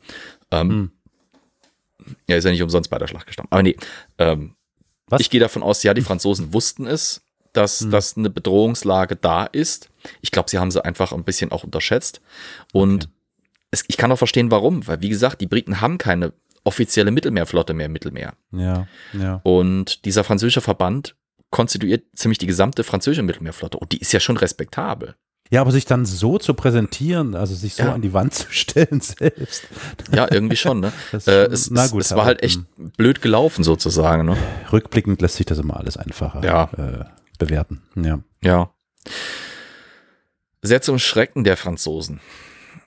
Ähm, 0.50 0.90
Er 2.26 2.36
ist 2.38 2.44
ja 2.44 2.50
nicht 2.50 2.62
umsonst 2.62 2.90
bei 2.90 2.98
der 2.98 3.06
Schlacht 3.06 3.26
gestorben. 3.26 3.48
Aber 3.50 3.62
nee, 3.62 3.76
ähm, 4.18 4.54
ich 5.18 5.30
gehe 5.30 5.40
davon 5.40 5.62
aus, 5.62 5.82
ja, 5.82 5.94
die 5.94 6.02
Franzosen 6.02 6.52
wussten 6.52 6.86
es, 6.86 7.22
dass, 7.52 7.80
Hm. 7.80 7.90
dass 7.90 8.16
eine 8.16 8.28
Bedrohungslage 8.30 9.16
da 9.16 9.44
ist. 9.46 9.88
Ich 10.20 10.30
glaube, 10.30 10.50
sie 10.50 10.58
haben 10.58 10.70
sie 10.70 10.84
einfach 10.84 11.12
ein 11.12 11.24
bisschen 11.24 11.52
auch 11.52 11.64
unterschätzt. 11.64 12.20
Und 12.72 13.08
es, 13.70 13.84
ich 13.88 13.96
kann 13.96 14.12
auch 14.12 14.18
verstehen, 14.18 14.50
warum. 14.50 14.86
Weil, 14.86 15.00
wie 15.00 15.08
gesagt, 15.08 15.40
die 15.40 15.46
Briten 15.46 15.80
haben 15.80 15.96
keine 15.98 16.32
offizielle 16.66 17.10
Mittelmeerflotte 17.10 17.74
mehr 17.74 17.86
im 17.86 17.92
Mittelmeer. 17.92 18.34
Ja, 18.52 18.86
ja. 19.12 19.40
Und 19.44 20.04
dieser 20.04 20.24
französische 20.24 20.60
Verband 20.60 21.16
konstituiert 21.50 22.04
ziemlich 22.14 22.38
die 22.38 22.46
gesamte 22.46 22.84
französische 22.84 23.22
Mittelmeerflotte. 23.22 23.78
Und 23.78 23.92
die 23.92 23.98
ist 23.98 24.12
ja 24.12 24.20
schon 24.20 24.36
respektabel. 24.36 25.14
Ja, 25.48 25.60
aber 25.60 25.70
sich 25.70 25.84
dann 25.84 26.04
so 26.06 26.38
zu 26.38 26.54
präsentieren, 26.54 27.36
also 27.36 27.54
sich 27.54 27.74
so 27.76 27.84
Ja. 27.84 27.94
an 27.94 28.02
die 28.02 28.12
Wand 28.12 28.34
zu 28.34 28.46
stellen 28.50 29.00
selbst. 29.00 29.68
Ja, 30.12 30.26
irgendwie 30.30 30.56
schon. 30.56 30.80
Ne? 30.80 30.92
Das 31.12 31.28
äh, 31.28 31.44
es, 31.46 31.70
na 31.70 31.84
es, 31.84 31.92
gut, 31.92 32.00
es 32.00 32.10
war 32.10 32.18
aber, 32.18 32.26
halt 32.26 32.42
echt 32.42 32.60
blöd 32.96 33.22
gelaufen, 33.22 33.62
sozusagen. 33.62 34.26
Ne? 34.26 34.36
Rückblickend 34.72 35.22
lässt 35.22 35.36
sich 35.36 35.46
das 35.46 35.58
immer 35.58 35.76
alles 35.76 35.96
einfacher 35.96 36.44
Ja. 36.44 36.64
äh, 36.76 37.04
bewerten. 37.38 37.82
Ja. 37.94 38.18
Ja. 38.42 38.70
Sehr 40.62 40.82
zum 40.82 40.98
Schrecken 40.98 41.44
der 41.44 41.56
Franzosen 41.56 42.20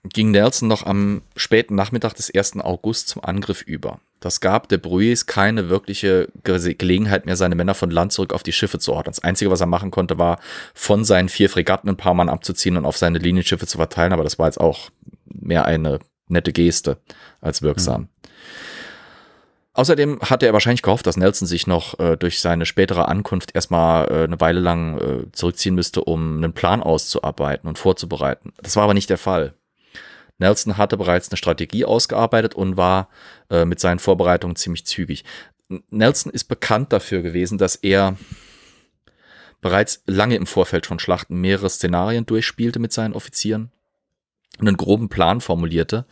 ging 0.04 0.32
Nelson 0.32 0.68
noch 0.68 0.86
am 0.86 1.22
späten 1.36 1.76
Nachmittag 1.76 2.14
des 2.14 2.34
1. 2.34 2.60
August 2.60 3.10
zum 3.10 3.24
Angriff 3.24 3.62
über. 3.62 4.00
Das 4.20 4.42
gab 4.42 4.68
der 4.68 4.78
Bruys 4.78 5.26
keine 5.26 5.70
wirkliche 5.70 6.30
Ge 6.44 6.74
Gelegenheit 6.74 7.26
mehr, 7.26 7.36
seine 7.36 7.56
Männer 7.56 7.74
von 7.74 7.90
Land 7.90 8.12
zurück 8.12 8.34
auf 8.34 8.44
die 8.44 8.52
Schiffe 8.52 8.80
zu 8.80 8.94
ordnen. 8.94 9.14
Das 9.14 9.24
Einzige, 9.24 9.52
was 9.52 9.62
er 9.62 9.68
machen 9.68 9.92
konnte, 9.92 10.18
war, 10.18 10.40
von 10.74 11.06
seinen 11.06 11.30
vier 11.30 11.50
Fregatten 11.50 11.90
ein 11.90 11.98
paar 11.98 12.14
Mann 12.14 12.30
abzuziehen 12.30 12.78
und 12.78 12.86
auf 12.86 12.98
seine 12.98 13.20
Linienschiffe 13.20 13.68
zu 13.68 13.78
verteilen, 13.78 14.14
aber 14.14 14.24
das 14.24 14.40
war 14.40 14.48
jetzt 14.48 14.60
auch 14.60 14.90
mehr 15.26 15.66
eine 15.66 16.00
nette 16.28 16.52
Geste 16.52 16.98
als 17.42 17.62
wirksam. 17.62 18.10
Außerdem 19.74 20.20
hatte 20.22 20.46
er 20.46 20.52
wahrscheinlich 20.54 20.82
gehofft, 20.82 21.08
dass 21.08 21.16
Nelson 21.16 21.48
sich 21.48 21.66
noch 21.66 21.98
äh, 22.00 22.18
durch 22.18 22.42
seine 22.42 22.66
spätere 22.66 23.08
Ankunft 23.08 23.56
erstmal 23.56 24.12
äh, 24.12 24.24
eine 24.26 24.40
Weile 24.42 24.60
lang 24.60 24.98
äh, 24.98 25.32
zurückziehen 25.32 25.76
müsste, 25.76 26.04
um 26.04 26.38
einen 26.38 26.52
Plan 26.52 26.84
auszuarbeiten 26.84 27.70
und 27.70 27.78
vorzubereiten. 27.78 28.52
Das 28.62 28.76
war 28.76 28.84
aber 28.84 28.94
nicht 28.94 29.10
der 29.10 29.18
Fall. 29.18 29.54
Nelson 30.40 30.78
hatte 30.78 30.98
bereits 30.98 31.30
eine 31.30 31.38
Strategie 31.38 31.86
ausgearbeitet 31.86 32.56
und 32.56 32.78
war 32.78 33.10
äh, 33.50 33.66
mit 33.66 33.80
seinen 33.80 34.00
Vorbereitungen 34.00 34.56
ziemlich 34.56 34.86
zügig. 34.86 35.24
Nelson 35.90 36.32
ist 36.32 36.46
bekannt 36.46 36.92
dafür 36.92 37.22
gewesen, 37.22 37.58
dass 37.58 37.76
er 37.76 38.18
bereits 39.62 40.02
lange 40.08 40.36
im 40.36 40.48
Vorfeld 40.48 40.86
von 40.86 41.00
Schlachten 41.00 41.40
mehrere 41.40 41.70
Szenarien 41.70 42.26
durchspielte 42.26 42.80
mit 42.80 42.94
seinen 42.94 43.14
Offizieren 43.14 43.72
einen 44.60 44.78
groben 44.78 45.10
Plan 45.10 45.42
formulierte 45.42 46.06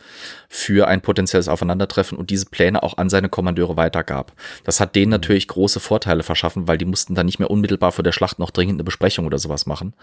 für 0.48 0.88
ein 0.88 1.02
potenzielles 1.02 1.48
Aufeinandertreffen 1.48 2.16
und 2.16 2.30
diese 2.30 2.46
Pläne 2.46 2.82
auch 2.82 2.96
an 2.96 3.10
seine 3.10 3.28
Kommandeure 3.28 3.76
weitergab. 3.76 4.32
Das 4.64 4.80
hat 4.80 4.94
denen 4.96 5.10
natürlich 5.10 5.48
große 5.48 5.80
Vorteile 5.80 6.22
verschaffen, 6.22 6.66
weil 6.66 6.78
die 6.78 6.86
mussten 6.86 7.14
dann 7.14 7.26
nicht 7.26 7.38
mehr 7.38 7.50
unmittelbar 7.50 7.92
vor 7.92 8.02
der 8.02 8.12
Schlacht 8.12 8.38
noch 8.38 8.50
dringend 8.50 8.76
eine 8.76 8.84
Besprechung 8.84 9.26
oder 9.26 9.38
sowas 9.38 9.66
machen. 9.66 9.94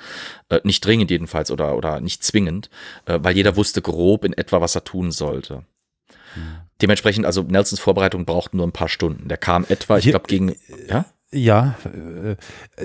Äh, 0.50 0.60
nicht 0.64 0.86
dringend 0.86 1.10
jedenfalls 1.10 1.50
oder, 1.50 1.76
oder 1.76 2.02
nicht 2.02 2.24
zwingend, 2.24 2.70
äh, 3.06 3.20
weil 3.22 3.36
jeder 3.36 3.56
wusste 3.56 3.82
grob 3.82 4.24
in 4.24 4.34
etwa, 4.34 4.62
was 4.62 4.76
er 4.76 4.84
tun 4.84 5.12
sollte. 5.12 5.64
Dementsprechend, 6.82 7.26
also 7.26 7.42
Nelsons 7.42 7.80
Vorbereitung 7.80 8.26
brauchten 8.26 8.58
nur 8.58 8.68
ein 8.68 8.74
paar 8.74 8.90
Stunden. 8.90 9.30
Der 9.30 9.38
kam 9.38 9.66
etwa, 9.70 9.98
ich 9.98 10.06
glaube, 10.06 10.28
gegen, 10.28 10.56
ja? 10.90 11.06
Ja, 11.38 11.76
äh, 11.84 12.36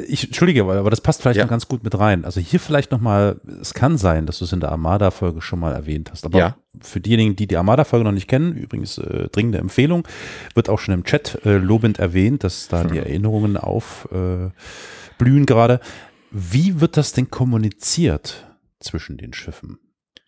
ich 0.09 0.25
entschuldige, 0.25 0.63
aber 0.65 0.91
das 0.91 1.01
passt 1.01 1.23
vielleicht 1.23 1.39
Ja. 1.39 1.45
noch 1.45 1.51
ganz 1.51 1.69
gut 1.69 1.85
mit 1.85 1.97
rein. 1.99 2.25
Also 2.25 2.41
hier 2.41 2.59
vielleicht 2.59 2.91
noch 2.91 3.01
mal, 3.01 3.41
es 3.61 3.75
kann 3.75 3.97
sein, 3.97 4.27
dass 4.27 4.39
du 4.41 4.45
es 4.45 4.53
in 4.53 4.59
der 4.59 4.73
Armada-Folge 4.73 5.41
schon 5.41 5.61
mal 5.61 5.73
erwähnt 5.73 6.11
hast, 6.11 6.27
aber 6.27 6.39
Ja. 6.39 6.57
für 6.81 7.01
diejenigen, 7.01 7.37
die 7.37 7.47
die 7.47 7.57
Armada-Folge 7.57 8.05
noch 8.05 8.13
nicht 8.13 8.27
kennen, 8.29 8.57
übrigens 8.57 8.99
äh, 8.99 9.29
dringende 9.29 9.59
Empfehlung, 9.59 10.07
wird 10.55 10.69
auch 10.69 10.81
schon 10.81 10.95
im 10.95 11.05
Chat 11.05 11.39
äh, 11.45 11.59
lobend 11.59 11.99
erwähnt, 12.01 12.43
dass 12.43 12.67
da 12.67 12.83
die 12.85 12.99
Erinnerungen 12.99 13.57
aufblühen 13.57 14.49
äh, 14.49 15.15
blühen 15.19 15.47
gerade. 15.47 15.79
Wie 16.33 16.81
wird 16.81 16.97
das 16.97 17.13
denn 17.13 17.31
kommuniziert 17.31 18.47
zwischen 18.81 19.17
den 19.17 19.33
Schiffen? 19.33 19.79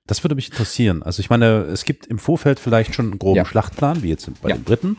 Das 0.06 0.22
würde 0.24 0.34
mich 0.34 0.50
interessieren. 0.50 1.02
Also 1.02 1.20
ich 1.20 1.30
meine, 1.30 1.62
es 1.72 1.84
gibt 1.84 2.06
im 2.06 2.18
Vorfeld 2.18 2.60
vielleicht 2.60 2.94
schon 2.94 3.06
einen 3.10 3.18
groben 3.18 3.36
Ja. 3.38 3.44
Schlachtplan, 3.44 4.02
wie 4.02 4.08
jetzt 4.10 4.28
bei 4.42 4.52
den 4.52 4.64
Briten. 4.64 4.96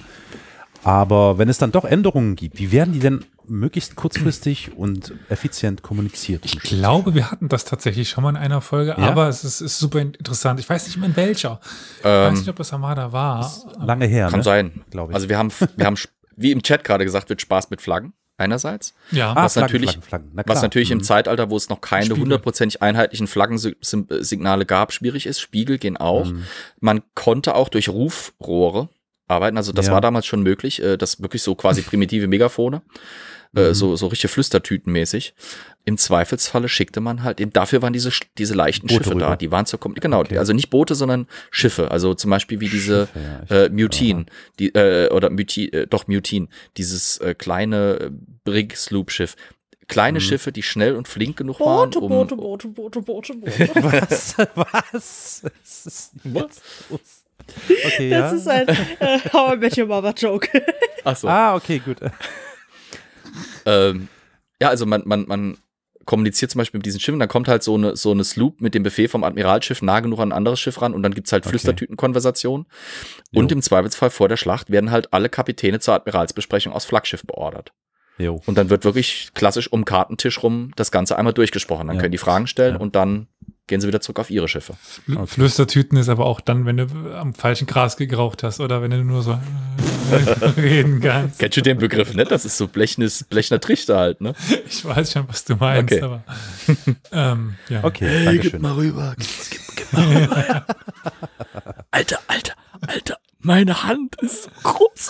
Aber 0.84 1.38
wenn 1.38 1.49
es 1.49 1.57
dann 1.57 1.71
doch 1.71 1.86
Änderungen 1.86 2.36
gibt, 2.36 2.59
wie 2.59 2.71
werden 2.71 2.93
die 2.93 2.99
denn 2.99 3.25
möglichst 3.47 3.95
kurzfristig 3.95 4.71
und 4.75 5.13
effizient 5.29 5.81
kommuniziert? 5.81 6.45
Ich 6.45 6.59
glaube, 6.59 7.13
wir 7.15 7.31
hatten 7.31 7.49
das 7.49 7.65
tatsächlich 7.65 8.09
schon 8.09 8.23
mal 8.23 8.29
in 8.31 8.38
einer 8.38 8.61
Folge, 8.61 8.91
Ja? 8.91 8.97
aber 8.97 9.27
es 9.27 9.43
ist, 9.43 9.61
ist 9.61 9.79
super 9.79 9.99
interessant. 9.99 10.59
Ich 10.59 10.69
weiß 10.69 10.86
nicht 10.88 10.97
mehr 10.97 11.09
in 11.09 11.15
welcher. 11.15 11.59
Ich 11.99 12.05
weiß 12.05 12.39
nicht, 12.39 12.49
ob 12.49 12.55
das 12.57 12.73
Armada 12.73 13.11
war. 13.11 13.51
Lange 13.79 14.05
her, 14.07 14.27
Kann 14.29 14.39
ne? 14.39 14.43
sein. 14.43 14.84
Glaub 14.89 15.09
ich. 15.09 15.15
Also 15.15 15.29
wir 15.29 15.38
haben, 15.38 15.51
wir 15.77 15.86
haben, 15.86 15.95
wie 16.36 16.51
im 16.51 16.61
Chat 16.63 16.84
gerade 16.84 17.05
gesagt 17.05 17.29
wird, 17.29 17.41
Spaß 17.41 17.69
mit 17.69 17.81
Flaggen 17.81 18.13
einerseits. 18.38 18.93
Ja, 19.11 19.31
Ah, 19.34 19.43
was 19.45 19.53
Flaggen, 19.53 19.73
natürlich- 19.73 19.91
Flaggen, 19.91 20.03
Flaggen. 20.07 20.31
Na 20.34 20.43
Was 20.47 20.61
natürlich 20.61 20.91
im 20.91 20.97
Mhm. 20.99 21.03
Zeitalter, 21.03 21.49
wo 21.49 21.55
es 21.55 21.69
noch 21.69 21.81
keine 21.81 22.05
Spiegel. 22.05 22.21
hundertprozentig 22.23 22.81
einheitlichen 22.81 23.27
Flaggensignale 23.27 24.65
gab, 24.65 24.91
schwierig 24.91 25.25
ist. 25.27 25.39
Spiegel 25.39 25.77
gehen 25.77 25.97
auch. 25.97 26.25
Mhm. 26.25 26.43
Man 26.79 27.01
konnte 27.15 27.55
auch 27.55 27.69
durch 27.69 27.89
Rufrohre 27.89 28.89
arbeiten. 29.34 29.57
Also 29.57 29.71
das 29.73 29.88
Ja. 29.88 29.93
war 29.93 30.01
damals 30.01 30.25
schon 30.25 30.41
möglich. 30.43 30.81
äh, 30.81 30.97
Das 30.97 31.21
wirklich 31.21 31.41
so 31.43 31.55
quasi 31.55 31.81
primitive 31.89 32.27
Megafone. 32.27 32.81
äh, 33.55 33.69
Mhm. 33.69 33.73
So, 33.75 33.95
so 33.95 34.07
richtige 34.07 34.29
Flüstertütenmäßig. 34.29 35.36
Im 35.86 35.97
Zweifelsfalle 35.99 36.67
schickte 36.69 37.01
man 37.01 37.21
halt, 37.23 37.39
eben 37.39 37.53
dafür 37.53 37.81
waren 37.84 37.93
diese, 37.93 38.09
diese 38.39 38.55
leichten 38.55 38.88
Boote 38.88 39.03
Schiffe 39.03 39.15
da. 39.19 39.25
rüber. 39.27 39.38
Die 39.38 39.51
waren 39.51 39.65
zur 39.67 39.79
Genau, 39.79 40.21
Okay. 40.21 40.38
also 40.39 40.53
nicht 40.53 40.69
Boote, 40.71 40.95
sondern 40.95 41.27
Schiffe. 41.51 41.91
Also 41.91 42.15
zum 42.15 42.31
Beispiel 42.31 42.59
wie 42.61 42.69
diese 42.69 43.07
Schiffe, 43.13 43.19
ja, 43.53 43.63
äh, 43.65 43.69
Mutin, 43.69 44.25
die, 44.59 44.69
äh, 44.73 45.09
oder 45.11 45.29
Mutin, 45.29 45.71
äh, 45.71 45.86
doch 45.86 46.07
Mutin, 46.07 46.47
dieses 46.77 47.17
äh, 47.19 47.36
kleine 47.36 47.99
äh, 47.99 48.09
Brig-Sloop-Schiff. 48.43 49.36
Kleine 49.88 50.17
Mhm. 50.19 50.23
Schiffe, 50.23 50.51
die 50.51 50.63
schnell 50.63 50.95
und 50.95 51.07
flink 51.07 51.38
genug 51.38 51.59
waren, 51.59 51.89
Boote, 51.91 51.99
um, 51.99 52.09
Boote, 52.09 52.36
Boote, 52.38 52.67
Boote, 52.69 53.01
Boote, 53.01 53.34
Boote. 53.34 53.51
Was? 53.75 54.36
Was? 54.55 55.43
Was 55.43 55.86
ist 55.86 56.11
los? 56.23 57.22
Okay, 57.86 58.09
Das 58.09 58.31
ja. 58.31 58.38
ist 58.38 58.47
ein 58.47 58.67
äh, 58.99 59.19
How 59.34 59.53
I 59.53 59.57
Met 59.57 59.77
Your 59.77 59.88
Mother 59.88 60.13
Joke. 60.15 60.47
Ach 61.03 61.15
so. 61.15 61.27
Ah, 61.27 61.55
okay, 61.55 61.79
gut. 61.79 61.97
Ähm, 63.65 64.07
ja, 64.61 64.69
also 64.69 64.86
man, 64.86 65.03
man, 65.05 65.25
man 65.27 65.57
kommuniziert 66.05 66.51
zum 66.51 66.59
Beispiel 66.59 66.79
mit 66.79 66.86
diesen 66.86 66.99
Schiffen, 66.99 67.19
dann 67.19 67.29
kommt 67.29 67.47
halt 67.47 67.63
so 67.63 67.75
eine, 67.75 67.95
so 67.95 68.11
eine 68.11 68.23
Sloop 68.23 68.59
mit 68.61 68.73
dem 68.75 68.84
Befehl 68.84 69.07
vom 69.07 69.23
Admiralschiff 69.23 69.81
nah 69.81 69.99
genug 70.01 70.19
an 70.19 70.29
ein 70.29 70.38
anderes 70.38 70.59
Schiff 70.59 70.81
ran 70.81 70.93
und 70.93 71.01
dann 71.03 71.13
gibt's 71.13 71.31
halt 71.31 71.43
Okay. 71.43 71.51
Flüstertütenkonversationen. 71.51 72.65
Und 73.34 73.51
im 73.51 73.61
Zweifelsfall 73.61 74.09
vor 74.09 74.27
der 74.29 74.38
Schlacht 74.38 74.69
werden 74.69 74.91
halt 74.91 75.13
alle 75.13 75.29
Kapitäne 75.29 75.79
zur 75.79 75.93
Admiralsbesprechung 75.93 76.73
aus 76.73 76.86
Flaggschiff 76.86 77.23
beordert. 77.23 77.71
Jo. 78.17 78.41
Und 78.45 78.57
dann 78.57 78.69
wird 78.69 78.84
wirklich 78.86 79.31
klassisch 79.34 79.71
um 79.71 79.86
Kartentisch 79.86 80.43
rum 80.43 80.71
das 80.75 80.91
Ganze 80.91 81.17
einmal 81.17 81.34
durchgesprochen. 81.34 81.88
Dann 81.88 81.95
Ja. 81.95 82.01
können 82.01 82.11
die 82.11 82.17
Fragen 82.19 82.47
stellen 82.47 82.75
Ja. 82.75 82.79
und 82.81 82.95
dann 82.95 83.27
gehen 83.68 83.80
sie 83.80 83.88
wieder 83.88 84.01
zurück 84.01 84.20
auf 84.20 84.30
ihre 84.30 84.47
Schiffe. 84.47 84.74
Fl- 85.07 85.26
Flüstertüten 85.26 85.97
ist 85.97 86.09
aber 86.09 86.26
auch 86.26 86.41
dann, 86.41 86.66
wenn 86.66 86.78
du 86.78 86.88
am 87.16 87.34
falschen 87.34 87.66
Gras 87.66 87.95
geraucht 87.97 88.43
hast 88.43 88.59
oder 88.59 88.82
wenn 88.82 88.91
du 88.91 89.03
nur 89.03 89.22
so 89.24 89.32
äh, 90.11 90.45
reden 90.59 90.99
kannst. 90.99 91.39
Kennst 91.39 91.57
du 91.57 91.61
den 91.61 91.78
Begriff, 91.78 92.14
ne? 92.14 92.26
Das 92.26 92.43
ist 92.45 92.57
so 92.57 92.68
blechnes, 92.68 93.24
blechner 93.24 93.59
Trichter 93.61 93.97
halt, 93.97 94.20
ne? 94.22 94.34
Ich 94.68 94.84
weiß 94.84 95.14
schon, 95.14 95.28
was 95.30 95.45
du 95.45 95.55
meinst, 95.55 95.93
Okay. 95.93 96.01
aber 96.03 96.24
ähm, 97.14 97.55
ja. 97.70 97.84
Okay, 97.84 98.26
danke 98.26 98.49
schön. 98.49 98.66
rüber. 98.66 99.16
Alter, 101.91 102.20
Alter, 102.28 102.53
Alter, 102.88 103.18
meine 103.39 103.84
Hand 103.84 104.16
ist 104.22 104.49
groß. 104.64 105.09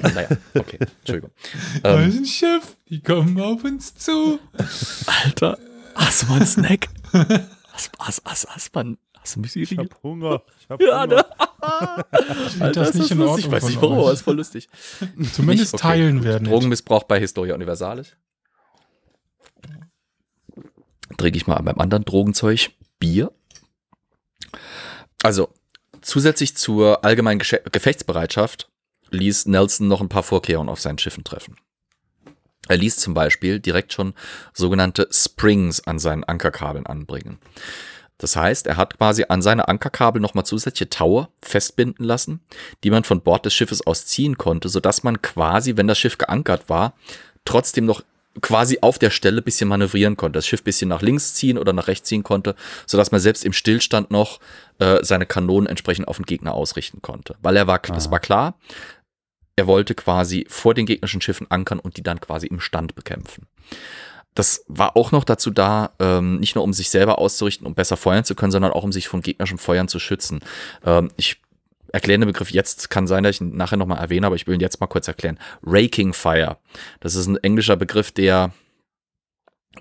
naja, 0.00 0.28
okay, 0.54 0.78
Entschuldigung. 1.00 1.30
Da 1.82 2.00
Ähm, 2.00 2.08
ist 2.08 2.16
ein 2.18 2.24
Schiff, 2.26 2.76
die 2.88 3.00
kommen 3.00 3.40
auf 3.40 3.62
uns 3.64 3.94
zu. 3.94 4.40
Alter, 5.24 5.58
hast 5.94 6.22
du 6.22 6.26
mal 6.26 6.36
einen 6.36 6.46
Snack? 6.46 6.88
Hast, 7.72 7.90
hast, 7.98 8.46
hast, 8.48 8.74
man, 8.74 8.98
hast 9.18 9.36
du 9.36 9.40
Müsli? 9.40 9.62
Ich 9.62 9.76
hab 9.78 10.02
Hunger. 10.02 10.42
Ich 10.60 10.68
hab 10.68 10.80
Ja, 10.80 11.02
Hunger. 11.02 11.06
ne? 11.16 11.24
Ich 12.46 12.52
finde 12.52 12.72
das 12.72 12.94
nicht 12.94 13.10
in 13.10 13.18
lustig. 13.18 13.20
Ordnung. 13.20 13.38
Ich 13.38 13.50
weiß 13.50 13.64
nicht 13.64 13.82
warum, 13.82 13.98
aber 13.98 14.12
ist 14.12 14.22
voll 14.22 14.36
lustig. 14.36 14.68
Zumindest 15.32 15.72
Nicht? 15.72 15.74
Okay, 15.74 15.82
teilen 15.82 16.16
gut. 16.18 16.24
werden. 16.24 16.48
Drogenmissbrauch 16.48 17.04
bei 17.04 17.18
Historia 17.18 17.54
Universalis. 17.54 18.16
Trinke 21.16 21.36
ich 21.36 21.46
mal 21.46 21.60
beim 21.62 21.78
anderen 21.78 22.04
Drogenzeug 22.04 22.70
Bier. 22.98 23.32
Also, 25.22 25.48
zusätzlich 26.00 26.56
zur 26.56 27.04
allgemeinen 27.04 27.38
Gefechtsbereitschaft 27.38 28.70
ließ 29.10 29.46
Nelson 29.46 29.88
noch 29.88 30.00
ein 30.00 30.08
paar 30.08 30.22
Vorkehrungen 30.22 30.68
auf 30.68 30.80
seinen 30.80 30.98
Schiffen 30.98 31.24
treffen. 31.24 31.56
Er 32.68 32.76
ließ 32.76 32.96
zum 32.96 33.14
Beispiel 33.14 33.60
direkt 33.60 33.92
schon 33.92 34.14
sogenannte 34.52 35.08
Springs 35.10 35.86
an 35.86 35.98
seinen 35.98 36.24
Ankerkabeln 36.24 36.86
anbringen. 36.86 37.38
Das 38.18 38.36
heißt, 38.36 38.66
er 38.66 38.76
hat 38.76 38.96
quasi 38.96 39.24
an 39.28 39.42
seine 39.42 39.68
Ankerkabel 39.68 40.20
nochmal 40.20 40.46
zusätzliche 40.46 40.88
Tower 40.88 41.30
festbinden 41.42 42.04
lassen, 42.04 42.40
die 42.84 42.90
man 42.90 43.04
von 43.04 43.22
Bord 43.22 43.44
des 43.44 43.54
Schiffes 43.54 43.86
aus 43.86 44.06
ziehen 44.06 44.38
konnte, 44.38 44.68
sodass 44.68 45.02
man 45.02 45.20
quasi, 45.20 45.76
wenn 45.76 45.88
das 45.88 45.98
Schiff 45.98 46.16
geankert 46.16 46.68
war, 46.68 46.94
trotzdem 47.44 47.86
noch 47.86 48.02
quasi 48.40 48.78
auf 48.80 48.98
der 48.98 49.10
Stelle 49.10 49.40
ein 49.40 49.44
bisschen 49.44 49.68
manövrieren 49.68 50.16
konnte, 50.16 50.38
das 50.38 50.46
Schiff 50.46 50.62
ein 50.62 50.64
bisschen 50.64 50.88
nach 50.88 51.02
links 51.02 51.34
ziehen 51.34 51.58
oder 51.58 51.72
nach 51.72 51.88
rechts 51.88 52.08
ziehen 52.08 52.22
konnte, 52.22 52.54
sodass 52.86 53.12
man 53.12 53.20
selbst 53.20 53.44
im 53.44 53.52
Stillstand 53.52 54.10
noch 54.10 54.40
äh, 54.78 55.04
seine 55.04 55.26
Kanonen 55.26 55.68
entsprechend 55.68 56.08
auf 56.08 56.16
den 56.16 56.26
Gegner 56.26 56.54
ausrichten 56.54 57.02
konnte. 57.02 57.36
Weil 57.42 57.56
er 57.56 57.66
war, 57.66 57.80
es 57.96 58.10
war 58.10 58.20
klar, 58.20 58.54
er 59.56 59.66
wollte 59.66 59.94
quasi 59.94 60.46
vor 60.48 60.74
den 60.74 60.86
gegnerischen 60.86 61.20
Schiffen 61.20 61.50
ankern 61.50 61.78
und 61.78 61.96
die 61.96 62.02
dann 62.02 62.20
quasi 62.20 62.46
im 62.46 62.60
Stand 62.60 62.94
bekämpfen. 62.94 63.46
Das 64.34 64.64
war 64.66 64.96
auch 64.96 65.12
noch 65.12 65.24
dazu 65.24 65.50
da, 65.50 65.92
ähm, 66.00 66.40
nicht 66.40 66.56
nur 66.56 66.64
um 66.64 66.72
sich 66.72 66.90
selber 66.90 67.18
auszurichten, 67.18 67.66
um 67.66 67.74
besser 67.74 67.96
feuern 67.96 68.24
zu 68.24 68.34
können, 68.34 68.50
sondern 68.50 68.72
auch 68.72 68.82
um 68.82 68.90
sich 68.90 69.06
von 69.06 69.22
gegnerischen 69.22 69.58
Feuern 69.58 69.86
zu 69.86 70.00
schützen. 70.00 70.40
Ähm, 70.84 71.12
ich 71.16 71.40
erkläre 71.92 72.18
den 72.18 72.26
Begriff 72.26 72.50
jetzt, 72.50 72.90
kann 72.90 73.06
sein, 73.06 73.22
dass 73.22 73.36
ich 73.36 73.40
ihn 73.40 73.56
nachher 73.56 73.76
nochmal 73.76 73.98
erwähne, 73.98 74.26
aber 74.26 74.34
ich 74.34 74.48
will 74.48 74.54
ihn 74.54 74.60
jetzt 74.60 74.80
mal 74.80 74.88
kurz 74.88 75.06
erklären. 75.06 75.38
Raking 75.62 76.12
Fire. 76.12 76.56
Das 76.98 77.14
ist 77.14 77.28
ein 77.28 77.36
englischer 77.36 77.76
Begriff, 77.76 78.10
der 78.10 78.52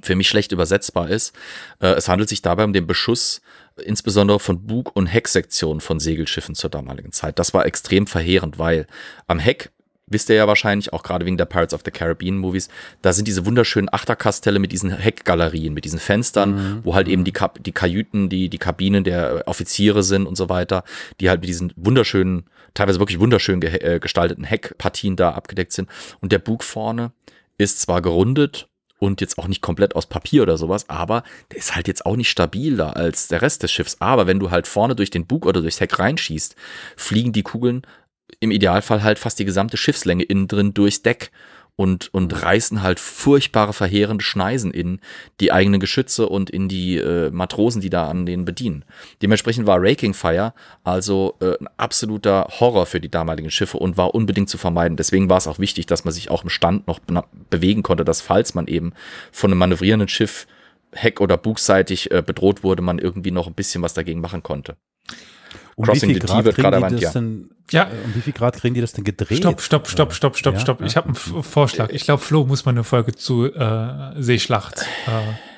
für 0.04 0.16
mich 0.16 0.30
schlecht 0.30 0.52
übersetzbar 0.52 1.10
ist. 1.10 1.36
Äh, 1.80 1.88
es 1.88 2.08
handelt 2.08 2.30
sich 2.30 2.44
dabei 2.44 2.64
um 2.64 2.74
den 2.74 2.86
Beschuss 2.86 3.42
insbesondere 3.78 4.40
von 4.40 4.66
Bug- 4.66 4.96
und 4.96 5.08
Hecksektionen 5.08 5.82
von 5.82 6.00
Segelschiffen 6.00 6.56
zur 6.56 6.70
damaligen 6.70 7.12
Zeit. 7.12 7.40
Das 7.40 7.54
war 7.54 7.66
extrem 7.66 8.08
verheerend, 8.08 8.60
weil 8.60 8.88
am 9.28 9.40
Heck 9.40 9.72
wisst 10.08 10.30
ihr 10.30 10.36
ja 10.36 10.48
wahrscheinlich, 10.48 10.94
auch 10.94 11.04
gerade 11.04 11.26
wegen 11.26 11.38
der 11.38 11.46
Pirates 11.46 11.74
of 11.74 11.82
the 11.84 11.92
Caribbean 11.92 12.38
Movies, 12.38 12.70
da 13.02 13.14
sind 13.14 13.28
diese 13.28 13.46
wunderschönen 13.46 13.92
Achterkastelle 13.92 14.60
mit 14.60 14.72
diesen 14.72 14.96
Heckgalerien, 14.96 15.74
mit 15.74 15.86
diesen 15.86 16.00
Fenstern, 16.00 16.82
wo 16.84 16.94
halt 16.94 17.08
eben 17.08 17.24
die, 17.24 17.32
Kap 17.32 17.64
die 17.64 17.72
Kajüten, 17.72 18.30
die, 18.30 18.50
die 18.50 18.58
Kabinen 18.58 19.04
der 19.04 19.44
Offiziere 19.48 20.04
sind 20.04 20.28
und 20.28 20.36
so 20.36 20.50
weiter, 20.50 20.84
die 21.20 21.30
halt 21.30 21.42
mit 21.42 21.50
diesen 21.50 21.74
wunderschönen, 21.76 22.46
teilweise 22.74 23.00
wirklich 23.00 23.20
wunderschön 23.20 23.60
ge 23.60 23.76
äh, 23.78 24.00
gestalteten 24.00 24.44
Heckpartien 24.44 25.16
da 25.16 25.32
abgedeckt 25.32 25.72
sind. 25.72 25.90
Und 26.22 26.32
der 26.32 26.40
Bug 26.40 26.64
vorne 26.64 27.12
ist 27.58 27.80
zwar 27.80 28.02
gerundet 28.02 28.68
und 29.04 29.20
jetzt 29.20 29.38
auch 29.38 29.50
nicht 29.50 29.62
komplett 29.62 29.98
aus 29.98 30.06
Papier 30.06 30.44
oder 30.44 30.58
sowas, 30.58 30.90
aber 30.90 31.24
der 31.52 31.58
ist 31.58 31.76
halt 31.76 31.90
jetzt 31.90 32.06
auch 32.06 32.16
nicht 32.16 32.30
stabiler 32.30 32.96
als 32.96 33.28
der 33.28 33.42
Rest 33.42 33.62
des 33.62 33.72
Schiffs. 33.72 33.98
Aber 34.00 34.28
wenn 34.28 34.40
du 34.40 34.50
halt 34.50 34.66
vorne 34.66 34.96
durch 34.96 35.10
den 35.10 35.28
Bug 35.28 35.46
oder 35.46 35.62
durchs 35.62 35.82
Heck 35.82 36.00
reinschießt, 36.00 36.56
fliegen 36.96 37.34
die 37.34 37.44
Kugeln 37.44 37.86
im 38.40 38.52
Idealfall 38.52 39.04
halt 39.04 39.20
fast 39.20 39.40
die 39.40 39.46
gesamte 39.46 39.76
Schiffslänge 39.76 40.24
innen 40.24 40.48
drin 40.48 40.74
durchs 40.74 41.02
Deck 41.02 41.32
und, 41.76 42.14
und 42.14 42.44
reißen 42.44 42.84
halt 42.84 43.00
furchtbare, 43.00 43.74
verheerende 43.74 44.24
Schneisen 44.24 44.72
in 44.72 45.00
die 45.40 45.52
eigenen 45.52 45.80
Geschütze 45.80 46.30
und 46.30 46.50
in 46.50 46.68
die 46.68 46.98
äh, 46.98 47.32
Matrosen, 47.32 47.82
die 47.82 47.90
da 47.90 48.08
an 48.08 48.26
denen 48.26 48.46
bedienen. 48.46 48.86
Dementsprechend 49.22 49.66
war 49.66 49.82
Raking 49.82 50.14
Fire 50.14 50.54
also 50.84 51.36
äh, 51.42 51.58
ein 51.60 51.68
absoluter 51.78 52.48
Horror 52.60 52.86
für 52.86 53.00
die 53.00 53.10
damaligen 53.10 53.50
Schiffe 53.50 53.78
und 53.78 53.98
war 53.98 54.14
unbedingt 54.14 54.50
zu 54.50 54.58
vermeiden. 54.58 54.98
Deswegen 54.98 55.30
war 55.30 55.38
es 55.38 55.48
auch 55.48 55.60
wichtig, 55.60 55.88
dass 55.88 56.06
man 56.06 56.14
sich 56.14 56.30
auch 56.30 56.44
im 56.44 56.50
Stand 56.50 56.88
noch 56.88 57.00
bewegen 57.50 57.82
konnte, 57.82 58.06
dass 58.06 58.22
falls 58.22 58.54
man 58.54 58.68
eben 58.68 58.94
von 59.32 59.52
einem 59.52 59.60
manövrierenden 59.60 60.10
Schiff 60.10 60.46
heck- 60.92 61.22
oder 61.22 61.38
bugseitig 61.38 62.12
äh, 62.12 62.22
bedroht 62.22 62.64
wurde, 62.64 62.84
man 62.84 63.00
irgendwie 63.00 63.32
noch 63.32 63.48
ein 63.48 63.56
bisschen 63.56 63.82
was 63.82 63.96
dagegen 63.96 64.22
machen 64.22 64.44
konnte. 64.44 64.76
Um 65.76 65.86
Crossing 65.86 66.10
wie 66.10 66.14
viel 66.14 66.22
the 66.22 66.28
T 66.28 66.34
Grad 66.34 66.46
wird 66.46 66.56
kriegen 66.56 66.64
gerade 66.72 66.78
die 66.78 66.84
erwähnt, 66.84 67.04
das 67.04 67.14
ja. 67.14 67.20
denn, 67.22 67.50
Ja. 67.72 67.84
äh, 67.84 68.06
um 68.06 68.16
wie 68.16 68.22
viel 68.22 68.34
Grad 68.34 68.56
kriegen 68.56 68.74
die 68.76 68.82
das 68.82 68.94
denn 68.94 69.04
gedreht? 69.04 69.38
Stopp, 69.40 69.62
stopp, 69.62 69.88
stopp, 69.88 70.14
stopp, 70.14 70.38
stopp, 70.38 70.54
Ja, 70.56 70.60
stopp. 70.60 70.82
ja. 70.82 70.86
Ich 70.88 70.96
habe 70.98 71.08
einen 71.08 71.44
Vorschlag. 71.44 71.90
Ich 71.92 72.04
glaube, 72.04 72.22
Flo 72.22 72.46
muss 72.46 72.66
mal 72.66 72.72
eine 72.72 72.84
Folge 72.84 73.14
zu 73.16 73.46
äh, 73.54 74.22
Seeschlacht, 74.22 74.82
äh, 75.08 75.10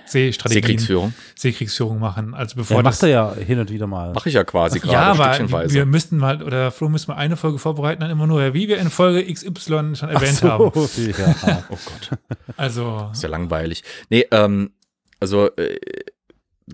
Seestrategien, 0.07 0.61
Seekriegsführung. 0.63 1.13
Seekriegsführung 1.35 1.99
machen. 1.99 2.33
Also 2.35 2.57
bevor 2.57 2.77
Ja, 2.77 2.83
das, 2.83 2.95
macht 2.95 3.03
er 3.03 3.09
ja 3.09 3.33
hin 3.33 3.59
und 3.59 3.71
wieder 3.71 3.87
mal. 3.87 4.13
Mache 4.13 4.29
ich 4.29 4.35
ja 4.35 4.43
quasi 4.43 4.79
gerade, 4.79 4.93
ja, 5.17 5.25
aber 5.25 5.71
wir 5.73 5.85
müssten 5.87 6.17
mal, 6.17 6.43
oder 6.43 6.71
Flo 6.71 6.89
müssen 6.89 7.09
mal 7.11 7.17
eine 7.17 7.37
Folge 7.37 7.57
vorbereiten, 7.57 8.01
dann 8.01 8.11
immer 8.11 8.27
nur, 8.27 8.53
wie 8.53 8.67
wir 8.67 8.77
in 8.77 8.89
Folge 8.91 9.25
XY 9.33 9.95
schon 9.95 10.09
erwähnt 10.09 10.43
haben. 10.43 10.71
ja. 11.17 11.63
oh 11.69 11.77
Gott. 11.85 12.19
Also, 12.55 13.09
Ist 13.11 13.23
ja 13.23 13.29
langweilig. 13.29 13.83
Nee, 14.09 14.27
ähm, 14.31 14.71
also 15.19 15.49
äh, 15.55 15.79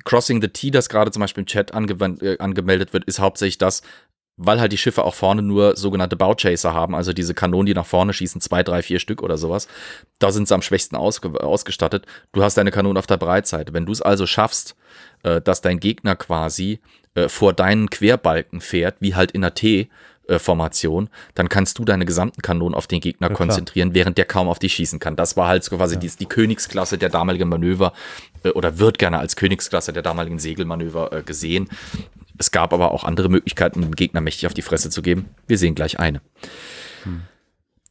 Crossing 0.06 0.42
the 0.42 0.48
T, 0.48 0.72
das 0.72 0.90
gerade 0.90 1.12
zum 1.12 1.20
Beispiel 1.20 1.42
im 1.42 1.48
Chat 1.48 1.72
äh, 1.72 2.38
angemeldet 2.40 2.94
wird, 2.94 3.06
ist 3.06 3.20
hauptsächlich 3.20 3.58
das, 3.58 3.82
weil 4.38 4.60
halt 4.60 4.72
die 4.72 4.78
Schiffe 4.78 5.04
auch 5.04 5.14
vorne 5.14 5.42
nur 5.42 5.76
sogenannte 5.76 6.16
Bowchaser 6.16 6.74
haben, 6.74 6.96
also 6.96 7.14
diese 7.14 7.34
Kanonen, 7.34 7.66
die 7.68 7.74
nach 7.74 7.86
vorne 7.86 8.14
schießen, 8.14 8.42
zwei, 8.42 8.64
drei, 8.64 8.82
vier 8.82 9.00
Stück 9.00 9.22
oder 9.22 9.38
sowas. 9.38 9.68
Da 10.20 10.32
sind 10.32 10.48
sie 10.48 10.56
am 10.56 10.62
schwächsten 10.62 10.96
ausge 10.96 11.44
ausgestattet. 11.44 12.06
Du 12.32 12.44
hast 12.44 12.58
deine 12.58 12.72
Kanonen 12.72 12.98
auf 12.98 13.08
der 13.08 13.18
Breitseite. 13.18 13.74
Wenn 13.74 13.86
du 13.86 13.92
es 13.92 14.02
also 14.02 14.26
schaffst, 14.26 14.76
äh, 15.24 15.42
dass 15.42 15.62
dein 15.62 15.80
Gegner 15.80 16.16
quasi 16.16 16.80
äh, 17.14 17.28
vor 17.28 17.54
deinen 17.54 17.90
Querbalken 17.90 18.62
fährt, 18.62 18.96
wie 19.00 19.16
halt 19.16 19.32
in 19.32 19.42
der 19.42 19.54
T, 19.54 19.90
äh, 20.32 20.40
Formation, 20.40 21.10
dann 21.36 21.50
kannst 21.50 21.78
du 21.78 21.86
deine 21.86 22.06
gesamten 22.06 22.42
Kanonen 22.42 22.74
auf 22.74 22.88
den 22.88 23.02
Gegner 23.02 23.28
klar. 23.28 23.38
konzentrieren, 23.38 23.94
während 23.94 24.18
der 24.18 24.26
kaum 24.26 24.48
auf 24.48 24.60
dich 24.60 24.74
schießen 24.74 25.00
kann. 25.00 25.16
Das 25.16 25.36
war 25.36 25.48
halt 25.48 25.64
so 25.64 25.76
quasi 25.76 26.00
die, 26.00 26.10
die 26.10 26.26
Königsklasse 26.26 26.98
der 26.98 27.10
damaligen 27.10 27.50
Manöver 27.50 27.94
äh, 28.44 28.50
oder 28.50 28.80
wird 28.80 28.98
gerne 28.98 29.20
als 29.20 29.36
Königsklasse 29.36 29.94
der 29.94 30.04
damaligen 30.04 30.40
Segelmanöver 30.40 31.12
äh, 31.12 31.22
gesehen. 31.24 31.70
Es 32.38 32.52
gab 32.52 32.74
aber 32.74 32.92
auch 32.92 33.04
andere 33.04 33.30
Möglichkeiten, 33.30 33.82
dem 33.82 33.96
Gegner 33.96 34.22
mächtig 34.22 34.48
auf 34.48 34.54
die 34.54 34.62
Fresse 34.62 34.90
zu 34.90 35.02
geben. 35.02 35.28
Wir 35.48 35.58
sehen 35.58 35.76
gleich 35.76 36.00
eine. 36.00 36.22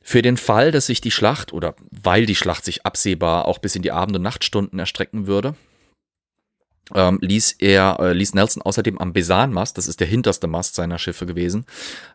Für 0.03 0.23
den 0.23 0.37
Fall, 0.37 0.73
dass 0.73 0.87
sich 0.87 1.01
die 1.01 1.11
Schlacht 1.11 1.53
oder 1.53 1.77
weil 1.91 2.27
die 2.27 2.35
Schlacht 2.35 2.65
sich 2.65 2.85
absehbar 2.85 3.47
auch 3.47 3.59
bis 3.59 3.77
in 3.77 3.83
die 3.83 3.93
Abend- 3.93 4.17
und 4.17 4.23
Nachtstunden 4.23 4.79
erstrecken 4.79 5.27
würde, 5.27 5.55
ähm, 6.95 7.19
ließ 7.21 7.57
er, 7.59 7.99
äh, 8.01 8.13
ließ 8.13 8.35
Nelson 8.35 8.63
außerdem 8.63 8.99
am 8.99 9.13
Besanmast, 9.13 9.79
das 9.79 9.87
ist 9.87 10.01
der 10.01 10.09
hinterste 10.09 10.49
Mast 10.49 10.75
seiner 10.75 10.99
Schiffe 10.99 11.27
gewesen, 11.27 11.65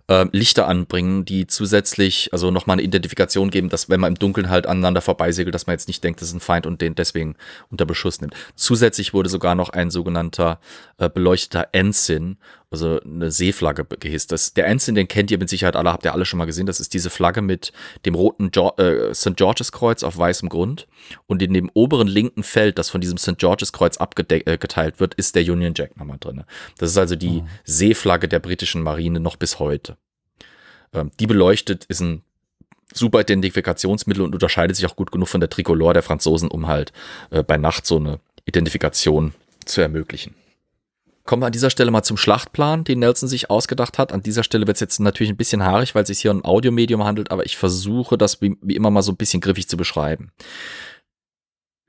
ähm, 0.07 0.29
Lichter 0.31 0.67
anbringen, 0.67 1.25
die 1.25 1.47
zusätzlich, 1.47 2.29
also 2.31 2.51
nochmal 2.51 2.75
eine 2.75 2.83
Identifikation 2.83 3.49
geben, 3.49 3.69
dass 3.69 3.89
wenn 3.89 3.99
man 3.99 4.13
im 4.13 4.19
Dunkeln 4.19 4.49
halt 4.49 4.67
aneinander 4.67 5.01
vorbeisegelt, 5.01 5.55
dass 5.55 5.65
man 5.65 5.73
jetzt 5.73 5.87
nicht 5.87 6.03
denkt, 6.03 6.21
das 6.21 6.29
ist 6.29 6.35
ein 6.35 6.39
Feind 6.39 6.67
und 6.67 6.81
den 6.81 6.95
deswegen 6.95 7.35
unter 7.71 7.85
Beschuss 7.85 8.21
nimmt. 8.21 8.35
Zusätzlich 8.55 9.13
wurde 9.13 9.29
sogar 9.29 9.55
noch 9.55 9.69
ein 9.69 9.89
sogenannter 9.89 10.59
äh, 10.97 11.09
beleuchteter 11.09 11.69
Ensign, 11.71 12.37
also 12.69 12.99
eine 13.01 13.31
Seeflagge 13.31 13.85
gehisst. 13.85 14.31
Das, 14.31 14.53
der 14.53 14.67
Ensign, 14.67 14.95
den 14.95 15.07
kennt 15.07 15.31
ihr 15.31 15.37
mit 15.37 15.49
Sicherheit 15.49 15.75
alle, 15.75 15.91
habt 15.91 16.05
ihr 16.05 16.13
alle 16.13 16.25
schon 16.25 16.37
mal 16.37 16.45
gesehen. 16.45 16.65
Das 16.65 16.79
ist 16.79 16.93
diese 16.93 17.09
Flagge 17.09 17.41
mit 17.41 17.71
dem 18.05 18.15
roten 18.15 18.51
jo 18.53 18.73
äh, 18.77 19.13
St. 19.13 19.37
George's 19.37 19.71
Kreuz 19.71 20.03
auf 20.03 20.17
weißem 20.17 20.49
Grund. 20.49 20.87
Und 21.25 21.41
in 21.41 21.53
dem 21.53 21.69
oberen 21.73 22.07
linken 22.07 22.43
Feld, 22.43 22.77
das 22.77 22.89
von 22.89 23.01
diesem 23.01 23.17
St. 23.17 23.37
George's 23.37 23.71
Kreuz 23.71 23.97
abgeteilt 23.97 24.99
wird, 24.99 25.13
ist 25.13 25.35
der 25.35 25.43
Union 25.43 25.73
Jack 25.75 25.97
nochmal 25.97 26.17
drin. 26.19 26.43
Das 26.77 26.89
ist 26.89 26.97
also 26.97 27.15
die 27.15 27.43
Seeflagge 27.63 28.27
der 28.27 28.39
britischen 28.39 28.83
Marine 28.83 29.19
noch 29.19 29.37
bis 29.37 29.59
heute. 29.59 29.94
Ähm, 30.95 31.11
die 31.19 31.27
beleuchtet, 31.27 31.85
ist 31.85 31.99
ein 31.99 32.23
super 32.93 33.21
Identifikationsmittel 33.21 34.23
und 34.23 34.33
unterscheidet 34.33 34.75
sich 34.75 34.85
auch 34.85 34.95
gut 34.95 35.11
genug 35.11 35.27
von 35.27 35.41
der 35.41 35.49
Tricolore 35.49 35.93
der 35.93 36.03
Franzosen, 36.03 36.49
um 36.49 36.67
halt 36.67 36.93
äh, 37.29 37.43
bei 37.43 37.57
Nacht 37.57 37.85
so 37.85 37.97
eine 37.97 38.19
Identifikation 38.45 39.33
zu 39.65 39.81
ermöglichen. 39.81 40.35
Kommen 41.25 41.41
wir 41.41 41.47
an 41.47 41.51
dieser 41.51 41.71
Stelle 41.71 41.89
mal 41.89 42.03
zum 42.03 42.17
Schlachtplan, 42.17 42.83
den 42.83 42.99
Nelson 42.99 43.27
sich 43.27 43.49
ausgedacht 43.49 43.97
hat. 43.97 44.13
An 44.13 44.21
dieser 44.21 44.43
Stelle 44.43 44.67
wird 44.67 44.75
es 44.75 44.81
jetzt 44.81 44.99
natürlich 44.99 45.31
ein 45.31 45.37
bisschen 45.37 45.63
haarig, 45.63 45.95
weil 45.95 46.03
es 46.03 46.07
sich 46.09 46.19
hier 46.19 46.29
um 46.29 46.37
ein 46.37 46.45
Audiomedium 46.45 47.03
handelt, 47.03 47.31
aber 47.31 47.45
ich 47.45 47.57
versuche 47.57 48.15
das 48.15 48.41
wie, 48.41 48.55
wie 48.61 48.75
immer 48.75 48.91
mal 48.91 49.01
so 49.01 49.11
ein 49.11 49.17
bisschen 49.17 49.41
griffig 49.41 49.67
zu 49.67 49.75
beschreiben. 49.75 50.31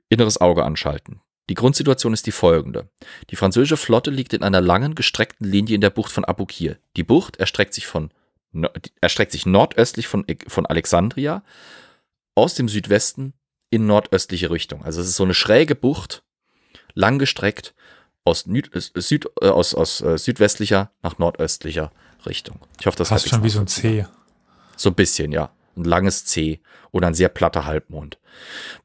Inneres 0.09 0.41
Auge 0.41 0.65
anschalten. 0.65 1.21
Die 1.49 1.53
Grundsituation 1.53 2.13
ist 2.13 2.25
die 2.25 2.31
folgende. 2.31 2.89
Die 3.29 3.35
französische 3.35 3.77
Flotte 3.77 4.09
liegt 4.09 4.33
in 4.33 4.41
einer 4.41 4.59
langen, 4.59 4.95
gestreckten 4.95 5.49
Linie 5.49 5.75
in 5.75 5.81
der 5.81 5.91
Bucht 5.91 6.11
von 6.11 6.25
Abukir. 6.25 6.77
Die 6.95 7.03
Bucht 7.03 7.37
erstreckt 7.37 7.75
sich, 7.75 7.85
von, 7.85 8.09
erstreckt 9.01 9.31
sich 9.31 9.45
nordöstlich 9.45 10.07
von, 10.07 10.25
von 10.47 10.65
Alexandria 10.65 11.43
aus 12.35 12.55
dem 12.55 12.69
Südwesten 12.69 13.33
in 13.69 13.85
nordöstliche 13.85 14.49
Richtung. 14.49 14.83
Also 14.83 15.01
es 15.01 15.07
ist 15.07 15.15
so 15.15 15.23
eine 15.23 15.33
schräge 15.33 15.75
Bucht, 15.75 16.23
langgestreckt 16.93 17.73
aus, 18.23 18.45
äh, 18.47 18.61
Süd, 19.01 19.27
äh, 19.41 19.47
aus, 19.47 19.73
aus 19.73 20.01
äh, 20.01 20.17
südwestlicher 20.17 20.91
nach 21.01 21.17
nordöstlicher 21.17 21.91
Richtung. 22.25 22.59
Ich 22.79 22.85
hoffe, 22.85 22.97
das 22.97 23.11
halbwegs 23.11 23.29
schon 23.29 23.43
wie 23.43 23.49
so 23.49 23.59
ein. 23.59 23.67
C. 23.67 24.05
So 24.75 24.89
ein 24.89 24.95
bisschen, 24.95 25.31
ja. 25.31 25.51
Ein 25.75 25.83
langes 25.83 26.25
C 26.25 26.61
oder 26.91 27.07
ein 27.07 27.13
sehr 27.13 27.29
platter 27.29 27.65
Halbmond. 27.65 28.19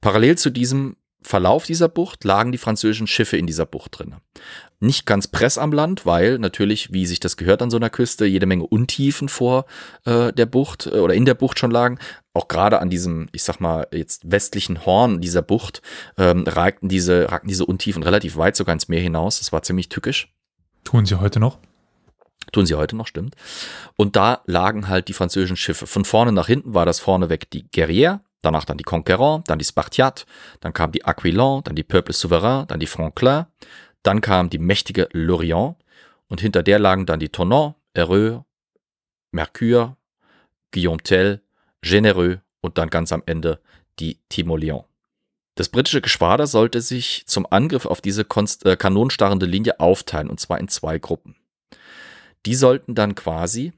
Parallel 0.00 0.36
zu 0.36 0.50
diesem 0.50 0.96
Verlauf 1.22 1.66
dieser 1.66 1.88
Bucht 1.88 2.24
lagen 2.24 2.52
die 2.52 2.58
französischen 2.58 3.06
Schiffe 3.06 3.36
in 3.36 3.46
dieser 3.46 3.66
Bucht 3.66 3.98
drin. 3.98 4.16
Nicht 4.80 5.06
ganz 5.06 5.28
press 5.28 5.58
am 5.58 5.72
Land, 5.72 6.06
weil 6.06 6.38
natürlich, 6.38 6.92
wie 6.92 7.06
sich 7.06 7.20
das 7.20 7.36
gehört 7.36 7.62
an 7.62 7.70
so 7.70 7.76
einer 7.76 7.90
Küste, 7.90 8.26
jede 8.26 8.46
Menge 8.46 8.66
Untiefen 8.66 9.28
vor 9.28 9.66
äh, 10.04 10.32
der 10.32 10.46
Bucht 10.46 10.86
äh, 10.86 10.98
oder 10.98 11.14
in 11.14 11.24
der 11.24 11.34
Bucht 11.34 11.58
schon 11.58 11.70
lagen. 11.70 11.98
Auch 12.34 12.48
gerade 12.48 12.80
an 12.80 12.90
diesem, 12.90 13.28
ich 13.32 13.44
sag 13.44 13.60
mal, 13.60 13.86
jetzt 13.92 14.30
westlichen 14.30 14.84
Horn 14.84 15.20
dieser 15.20 15.42
Bucht 15.42 15.82
ähm, 16.18 16.44
ragten, 16.46 16.88
diese, 16.88 17.30
ragten 17.30 17.48
diese 17.48 17.66
Untiefen 17.66 18.02
relativ 18.02 18.36
weit 18.36 18.56
sogar 18.56 18.72
ins 18.72 18.88
Meer 18.88 19.00
hinaus. 19.00 19.38
Das 19.38 19.52
war 19.52 19.62
ziemlich 19.62 19.88
tückisch. 19.88 20.34
Tun 20.84 21.06
sie 21.06 21.20
heute 21.20 21.38
noch? 21.38 21.58
Tun 22.50 22.66
sie 22.66 22.74
heute 22.74 22.96
noch, 22.96 23.06
stimmt. 23.06 23.36
Und 23.96 24.16
da 24.16 24.42
lagen 24.46 24.88
halt 24.88 25.08
die 25.08 25.12
französischen 25.12 25.56
Schiffe. 25.56 25.86
Von 25.86 26.04
vorne 26.04 26.32
nach 26.32 26.48
hinten 26.48 26.74
war 26.74 26.86
das 26.86 26.98
vorneweg 26.98 27.48
die 27.50 27.64
Guerrière, 27.68 28.20
danach 28.42 28.64
dann 28.64 28.76
die 28.76 28.84
Conquérant, 28.84 29.44
dann 29.46 29.58
die 29.58 29.64
Spartiate, 29.64 30.24
dann 30.60 30.72
kam 30.72 30.92
die 30.92 31.04
Aquilon, 31.04 31.62
dann 31.64 31.76
die 31.76 31.84
Peuple 31.84 32.14
Souverain, 32.14 32.66
dann 32.66 32.80
die 32.80 32.86
Franklin, 32.86 33.46
dann 34.02 34.20
kam 34.20 34.50
die 34.50 34.58
mächtige 34.58 35.08
Lorient 35.12 35.76
und 36.28 36.40
hinter 36.40 36.62
der 36.62 36.78
lagen 36.78 37.06
dann 37.06 37.20
die 37.20 37.28
Tonnant, 37.28 37.76
Heureux, 37.96 38.42
Mercure, 39.30 39.96
Guillaume 40.72 41.02
Tell, 41.02 41.40
Généreux 41.82 42.40
und 42.60 42.78
dann 42.78 42.90
ganz 42.90 43.12
am 43.12 43.22
Ende 43.26 43.60
die 43.98 44.18
Timoleon. 44.28 44.84
Das 45.54 45.68
britische 45.68 46.00
Geschwader 46.00 46.46
sollte 46.46 46.80
sich 46.80 47.24
zum 47.26 47.46
Angriff 47.50 47.84
auf 47.84 48.00
diese 48.00 48.24
konst 48.24 48.64
äh, 48.64 48.76
kanonstarrende 48.76 49.46
Linie 49.46 49.80
aufteilen, 49.80 50.30
und 50.30 50.40
zwar 50.40 50.58
in 50.58 50.68
zwei 50.68 50.98
Gruppen. 50.98 51.36
Die 52.46 52.54
sollten 52.54 52.94
dann 52.94 53.14
quasi 53.14 53.72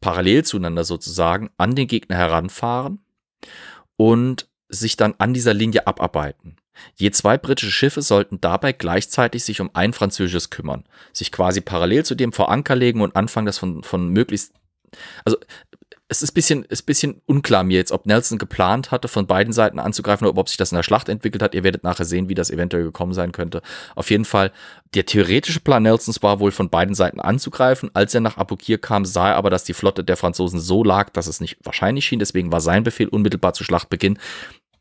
parallel 0.00 0.44
zueinander 0.44 0.84
sozusagen 0.84 1.50
an 1.56 1.74
den 1.74 1.86
Gegner 1.86 2.16
heranfahren 2.16 3.03
und 3.96 4.48
sich 4.68 4.96
dann 4.96 5.14
an 5.18 5.34
dieser 5.34 5.54
Linie 5.54 5.86
abarbeiten. 5.86 6.56
Je 6.96 7.10
zwei 7.10 7.38
britische 7.38 7.70
Schiffe 7.70 8.02
sollten 8.02 8.40
dabei 8.40 8.72
gleichzeitig 8.72 9.44
sich 9.44 9.60
um 9.60 9.70
ein 9.74 9.92
französisches 9.92 10.50
kümmern, 10.50 10.84
sich 11.12 11.30
quasi 11.30 11.60
parallel 11.60 12.04
zu 12.04 12.14
dem 12.14 12.32
vor 12.32 12.50
Anker 12.50 12.74
legen 12.74 13.00
und 13.00 13.14
anfangen, 13.14 13.46
das 13.46 13.58
von, 13.58 13.82
von 13.84 14.08
möglichst. 14.08 14.52
Also 15.24 15.38
es 16.08 16.22
ist 16.22 16.32
ein 16.32 16.34
bisschen, 16.34 16.64
ist 16.64 16.82
bisschen 16.82 17.22
unklar 17.24 17.64
mir 17.64 17.78
jetzt, 17.78 17.90
ob 17.90 18.04
Nelson 18.04 18.36
geplant 18.38 18.90
hatte, 18.90 19.08
von 19.08 19.26
beiden 19.26 19.54
Seiten 19.54 19.78
anzugreifen 19.78 20.26
oder 20.26 20.38
ob 20.38 20.48
sich 20.48 20.58
das 20.58 20.70
in 20.70 20.76
der 20.76 20.82
Schlacht 20.82 21.08
entwickelt 21.08 21.42
hat. 21.42 21.54
Ihr 21.54 21.64
werdet 21.64 21.82
nachher 21.82 22.04
sehen, 22.04 22.28
wie 22.28 22.34
das 22.34 22.50
eventuell 22.50 22.84
gekommen 22.84 23.14
sein 23.14 23.32
könnte. 23.32 23.62
Auf 23.94 24.10
jeden 24.10 24.26
Fall, 24.26 24.52
der 24.94 25.06
theoretische 25.06 25.60
Plan 25.60 25.82
Nelsons 25.82 26.22
war 26.22 26.40
wohl 26.40 26.50
von 26.50 26.68
beiden 26.68 26.94
Seiten 26.94 27.20
anzugreifen. 27.20 27.90
Als 27.94 28.14
er 28.14 28.20
nach 28.20 28.36
Abukir 28.36 28.78
kam, 28.78 29.06
sah 29.06 29.30
er 29.30 29.36
aber, 29.36 29.48
dass 29.48 29.64
die 29.64 29.72
Flotte 29.72 30.04
der 30.04 30.18
Franzosen 30.18 30.60
so 30.60 30.84
lag, 30.84 31.08
dass 31.10 31.26
es 31.26 31.40
nicht 31.40 31.56
wahrscheinlich 31.62 32.04
schien. 32.04 32.18
Deswegen 32.18 32.52
war 32.52 32.60
sein 32.60 32.84
Befehl 32.84 33.08
unmittelbar 33.08 33.54
zu 33.54 33.64
Schlachtbeginn. 33.64 34.18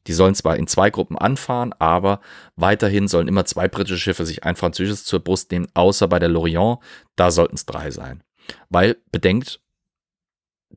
Die 0.08 0.14
sollen 0.14 0.36
zwar 0.36 0.58
in 0.58 0.68
zwei 0.68 0.90
Gruppen 0.90 1.18
anfahren, 1.18 1.74
aber 1.80 2.20
weiterhin 2.58 3.08
sollen 3.08 3.30
immer 3.30 3.46
zwei 3.46 3.70
britische 3.70 3.98
Schiffe 3.98 4.26
sich 4.26 4.44
ein 4.44 4.58
französisches 4.58 5.06
zur 5.06 5.22
Brust 5.22 5.52
nehmen, 5.52 5.68
außer 5.74 6.10
bei 6.10 6.20
der 6.20 6.28
Lorient. 6.28 6.80
Da 7.16 7.32
sollten 7.32 7.56
es 7.56 7.66
drei 7.66 7.90
sein. 7.92 8.22
Weil, 8.70 8.98
bedenkt, 9.14 9.62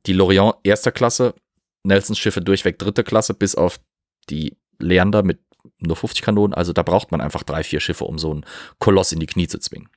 die 0.07 0.13
Lorient 0.13 0.55
erster 0.63 0.93
Klasse, 0.93 1.35
Nelsons 1.83 2.19
Schiffe 2.19 2.41
durchweg 2.41 2.79
dritte 2.79 3.05
Klasse, 3.05 3.35
bis 3.35 3.55
auf 3.55 3.81
die 4.29 4.57
Leander 4.79 5.23
mit 5.23 5.41
nur 5.79 5.97
50 5.97 6.23
Kanonen. 6.23 6.55
Also 6.55 6.73
da 6.73 6.83
braucht 6.83 7.11
man 7.11 7.21
einfach 7.21 7.43
drei, 7.43 7.63
vier 7.63 7.81
Schiffe, 7.81 8.05
um 8.05 8.19
so 8.19 8.31
einen 8.31 8.45
Koloss 8.79 9.13
in 9.13 9.21
die 9.21 9.27
Knie 9.27 9.49
zu 9.49 9.59
zwingen. 9.59 9.89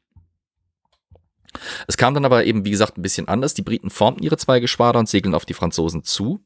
Es 1.88 1.98
kam 1.98 2.14
dann 2.14 2.26
aber 2.26 2.46
eben, 2.46 2.66
wie 2.66 2.72
gesagt, 2.72 2.98
ein 2.98 3.02
bisschen 3.02 3.28
anders. 3.28 3.54
Die 3.54 3.62
Briten 3.62 3.90
formten 3.90 4.24
ihre 4.24 4.38
zwei 4.38 4.60
Geschwader 4.60 5.00
und 5.00 5.10
segeln 5.10 5.34
auf 5.34 5.46
die 5.46 5.54
Franzosen 5.54 6.04
zu. 6.04 6.44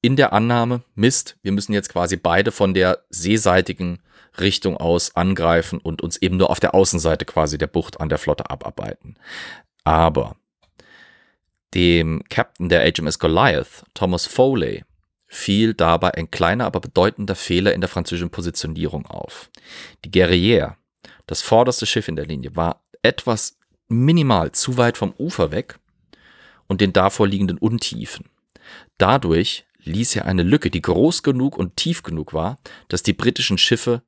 In 0.00 0.16
der 0.16 0.32
Annahme, 0.32 0.82
Mist, 0.94 1.36
wir 1.42 1.52
müssen 1.52 1.72
jetzt 1.72 1.90
quasi 1.90 2.16
beide 2.16 2.52
von 2.52 2.74
der 2.74 3.04
seeseitigen 3.10 4.00
Richtung 4.38 4.76
aus 4.76 5.14
angreifen 5.16 5.78
und 5.78 6.02
uns 6.02 6.16
eben 6.16 6.36
nur 6.36 6.50
auf 6.50 6.60
der 6.60 6.74
Außenseite 6.74 7.24
quasi 7.24 7.58
der 7.58 7.68
Bucht 7.68 8.00
an 8.00 8.08
der 8.08 8.18
Flotte 8.18 8.50
abarbeiten. 8.50 9.16
Aber 9.84 10.36
dem 11.74 12.22
Captain 12.28 12.68
der 12.68 12.90
HMS 12.90 13.18
Goliath, 13.18 13.84
Thomas 13.94 14.26
Foley, 14.26 14.84
fiel 15.26 15.74
dabei 15.74 16.14
ein 16.14 16.30
kleiner, 16.30 16.66
aber 16.66 16.80
bedeutender 16.80 17.34
Fehler 17.34 17.74
in 17.74 17.80
der 17.80 17.88
französischen 17.88 18.30
Positionierung 18.30 19.06
auf. 19.06 19.50
Die 20.04 20.10
Guerrière, 20.10 20.74
das 21.26 21.42
vorderste 21.42 21.86
Schiff 21.86 22.08
in 22.08 22.16
der 22.16 22.26
Linie, 22.26 22.54
war 22.54 22.84
etwas 23.02 23.58
minimal 23.88 24.52
zu 24.52 24.76
weit 24.76 24.96
vom 24.96 25.12
Ufer 25.18 25.50
weg 25.50 25.78
und 26.68 26.80
den 26.80 26.92
davor 26.92 27.26
liegenden 27.26 27.58
Untiefen. 27.58 28.26
Dadurch 28.98 29.66
ließ 29.82 30.16
er 30.16 30.24
eine 30.24 30.42
Lücke, 30.42 30.70
die 30.70 30.80
groß 30.80 31.22
genug 31.22 31.58
und 31.58 31.76
tief 31.76 32.02
genug 32.02 32.32
war, 32.32 32.58
dass 32.88 33.02
die 33.02 33.12
britischen 33.12 33.58
Schiffe 33.58 34.02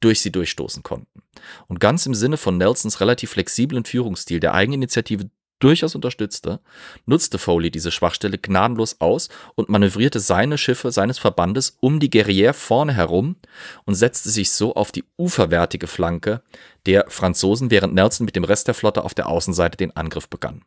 durch 0.00 0.20
sie 0.20 0.32
durchstoßen 0.32 0.82
konnten. 0.82 1.22
Und 1.68 1.78
ganz 1.78 2.06
im 2.06 2.14
Sinne 2.14 2.36
von 2.36 2.58
Nelsons 2.58 3.00
relativ 3.00 3.30
flexiblen 3.30 3.84
Führungsstil, 3.84 4.40
der 4.40 4.54
Eigeninitiative 4.54 5.30
durchaus 5.62 5.94
unterstützte, 5.94 6.60
nutzte 7.06 7.38
Foley 7.38 7.70
diese 7.70 7.90
Schwachstelle 7.90 8.38
gnadenlos 8.38 9.00
aus 9.00 9.28
und 9.54 9.68
manövrierte 9.68 10.20
seine 10.20 10.58
Schiffe 10.58 10.90
seines 10.90 11.18
Verbandes 11.18 11.76
um 11.80 12.00
die 12.00 12.10
Guerrière 12.10 12.52
vorne 12.52 12.92
herum 12.92 13.36
und 13.84 13.94
setzte 13.94 14.30
sich 14.30 14.50
so 14.50 14.74
auf 14.74 14.92
die 14.92 15.04
uferwärtige 15.18 15.86
Flanke 15.86 16.42
der 16.86 17.06
Franzosen, 17.08 17.70
während 17.70 17.94
Nelson 17.94 18.24
mit 18.24 18.36
dem 18.36 18.44
Rest 18.44 18.66
der 18.66 18.74
Flotte 18.74 19.04
auf 19.04 19.14
der 19.14 19.28
Außenseite 19.28 19.76
den 19.76 19.94
Angriff 19.96 20.28
begann. 20.28 20.64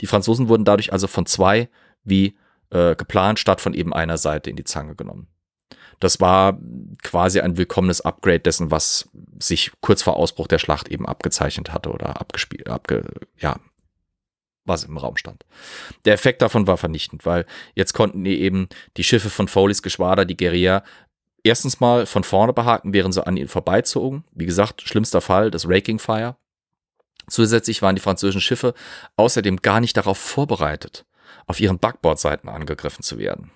Die 0.00 0.06
Franzosen 0.06 0.48
wurden 0.48 0.64
dadurch 0.64 0.92
also 0.92 1.06
von 1.06 1.26
zwei, 1.26 1.68
wie 2.02 2.36
äh, 2.70 2.96
geplant, 2.96 3.38
statt 3.38 3.60
von 3.60 3.74
eben 3.74 3.92
einer 3.92 4.16
Seite 4.18 4.50
in 4.50 4.56
die 4.56 4.64
Zange 4.64 4.94
genommen. 4.94 5.28
Das 6.00 6.18
war 6.18 6.58
quasi 7.02 7.40
ein 7.40 7.58
willkommenes 7.58 8.00
Upgrade 8.00 8.40
dessen, 8.40 8.70
was 8.70 9.10
sich 9.38 9.70
kurz 9.82 10.02
vor 10.02 10.16
Ausbruch 10.16 10.46
der 10.46 10.58
Schlacht 10.58 10.88
eben 10.88 11.06
abgezeichnet 11.06 11.74
hatte 11.74 11.90
oder 11.90 12.18
abgespielt, 12.20 12.70
abge, 12.70 13.04
ja, 13.36 13.56
was 14.70 14.84
im 14.84 14.96
Raum 14.96 15.18
stand. 15.18 15.44
Der 16.06 16.14
Effekt 16.14 16.40
davon 16.40 16.66
war 16.66 16.78
vernichtend, 16.78 17.26
weil 17.26 17.44
jetzt 17.74 17.92
konnten 17.92 18.24
die 18.24 18.40
eben 18.40 18.68
die 18.96 19.04
Schiffe 19.04 19.28
von 19.28 19.48
Foleys 19.48 19.82
Geschwader, 19.82 20.24
die 20.24 20.36
Guerilla, 20.36 20.82
erstens 21.44 21.80
mal 21.80 22.06
von 22.06 22.24
vorne 22.24 22.54
behaken, 22.54 22.94
während 22.94 23.12
sie 23.12 23.26
an 23.26 23.36
ihnen 23.36 23.48
vorbeizogen. 23.48 24.24
Wie 24.32 24.46
gesagt, 24.46 24.82
schlimmster 24.82 25.20
Fall, 25.20 25.50
das 25.50 25.68
Raking 25.68 25.98
Fire. 25.98 26.36
Zusätzlich 27.28 27.82
waren 27.82 27.94
die 27.94 28.02
französischen 28.02 28.40
Schiffe 28.40 28.74
außerdem 29.16 29.58
gar 29.58 29.80
nicht 29.80 29.96
darauf 29.96 30.18
vorbereitet, 30.18 31.04
auf 31.46 31.60
ihren 31.60 31.78
Backbordseiten 31.78 32.48
angegriffen 32.48 33.02
zu 33.02 33.18
werden. 33.18 33.52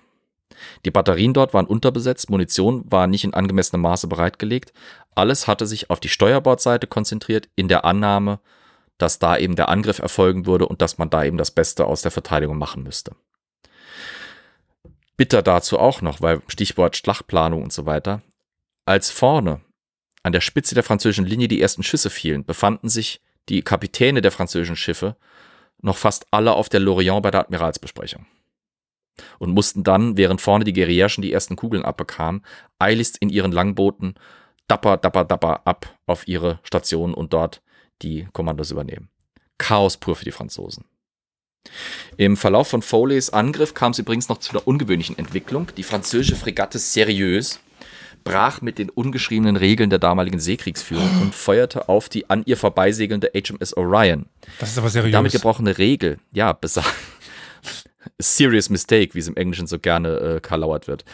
Die 0.84 0.90
Batterien 0.90 1.34
dort 1.34 1.54
waren 1.54 1.66
unterbesetzt, 1.66 2.30
Munition 2.30 2.84
war 2.90 3.06
nicht 3.06 3.24
in 3.24 3.34
angemessenem 3.34 3.82
Maße 3.82 4.06
bereitgelegt. 4.06 4.72
Alles 5.14 5.48
hatte 5.48 5.66
sich 5.66 5.90
auf 5.90 6.00
die 6.00 6.08
Steuerbordseite 6.08 6.86
konzentriert, 6.86 7.48
in 7.56 7.68
der 7.68 7.84
Annahme, 7.84 8.38
dass 8.98 9.18
da 9.18 9.36
eben 9.36 9.56
der 9.56 9.68
Angriff 9.68 9.98
erfolgen 9.98 10.46
würde 10.46 10.66
und 10.66 10.82
dass 10.82 10.98
man 10.98 11.10
da 11.10 11.24
eben 11.24 11.36
das 11.36 11.50
Beste 11.50 11.86
aus 11.86 12.02
der 12.02 12.10
Verteidigung 12.10 12.58
machen 12.58 12.82
müsste. 12.82 13.16
Bitter 15.16 15.42
dazu 15.42 15.78
auch 15.78 16.02
noch, 16.02 16.20
weil 16.20 16.42
Stichwort 16.48 16.96
Schlachtplanung 16.96 17.62
und 17.62 17.72
so 17.72 17.86
weiter. 17.86 18.22
Als 18.84 19.10
vorne 19.10 19.60
an 20.22 20.32
der 20.32 20.40
Spitze 20.40 20.74
der 20.74 20.84
französischen 20.84 21.26
Linie 21.26 21.48
die 21.48 21.60
ersten 21.60 21.82
Schüsse 21.82 22.10
fielen, 22.10 22.44
befanden 22.44 22.88
sich 22.88 23.20
die 23.48 23.62
Kapitäne 23.62 24.22
der 24.22 24.32
französischen 24.32 24.76
Schiffe 24.76 25.16
noch 25.82 25.96
fast 25.96 26.26
alle 26.30 26.54
auf 26.54 26.68
der 26.68 26.80
Lorient 26.80 27.22
bei 27.22 27.30
der 27.30 27.40
Admiralsbesprechung 27.40 28.26
und 29.38 29.50
mussten 29.50 29.84
dann, 29.84 30.16
während 30.16 30.40
vorne 30.40 30.64
die 30.64 30.72
Guerilleren 30.72 31.22
die 31.22 31.32
ersten 31.32 31.56
Kugeln 31.56 31.84
abbekamen, 31.84 32.44
eiligst 32.78 33.18
in 33.18 33.28
ihren 33.28 33.52
Langbooten 33.52 34.14
dapper, 34.66 34.96
dapper, 34.96 35.24
dapper 35.24 35.66
ab 35.66 35.98
auf 36.06 36.26
ihre 36.26 36.58
Station 36.62 37.14
und 37.14 37.32
dort 37.32 37.62
die 38.02 38.28
Kommandos 38.32 38.70
übernehmen. 38.70 39.08
Chaos 39.58 39.96
pur 39.96 40.16
für 40.16 40.24
die 40.24 40.32
Franzosen. 40.32 40.84
Im 42.16 42.36
Verlauf 42.36 42.68
von 42.68 42.82
Foleys 42.82 43.30
Angriff 43.30 43.74
kam 43.74 43.92
es 43.92 43.98
übrigens 43.98 44.28
noch 44.28 44.38
zu 44.38 44.50
einer 44.52 44.66
ungewöhnlichen 44.66 45.18
Entwicklung. 45.18 45.68
Die 45.76 45.82
französische 45.82 46.36
Fregatte 46.36 46.78
Sérieux 46.78 47.58
brach 48.22 48.62
mit 48.62 48.78
den 48.78 48.90
ungeschriebenen 48.90 49.56
Regeln 49.56 49.90
der 49.90 49.98
damaligen 49.98 50.40
Seekriegsführung 50.40 51.08
und 51.22 51.34
feuerte 51.34 51.88
auf 51.88 52.08
die 52.08 52.28
an 52.30 52.42
ihr 52.46 52.56
vorbeisegelnde 52.56 53.30
HMS 53.34 53.76
Orion. 53.76 54.26
Das 54.58 54.70
ist 54.70 54.78
aber 54.78 54.88
seriös. 54.88 55.12
Damit 55.12 55.32
gebrochene 55.32 55.78
Regel, 55.78 56.18
ja, 56.32 56.52
besagt. 56.52 56.88
Serious 58.18 58.70
Mistake, 58.70 59.14
wie 59.14 59.18
es 59.18 59.28
im 59.28 59.36
Englischen 59.36 59.66
so 59.66 59.78
gerne 59.78 60.18
äh, 60.18 60.40
kalauert 60.40 60.88
wird. 60.88 61.04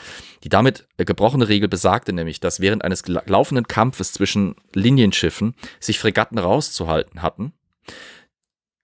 Die 0.45 0.49
damit 0.49 0.87
äh, 0.97 1.05
gebrochene 1.05 1.49
Regel 1.49 1.69
besagte 1.69 2.13
nämlich, 2.13 2.41
dass 2.41 2.61
während 2.61 2.85
eines 2.85 3.07
laufenden 3.07 3.69
Kampfes 3.69 4.13
zwischen 4.13 4.57
Linienschiffen 4.75 5.55
sich 5.79 5.99
Fregatten 5.99 6.39
rauszuhalten 6.39 7.23
hatten, 7.23 7.53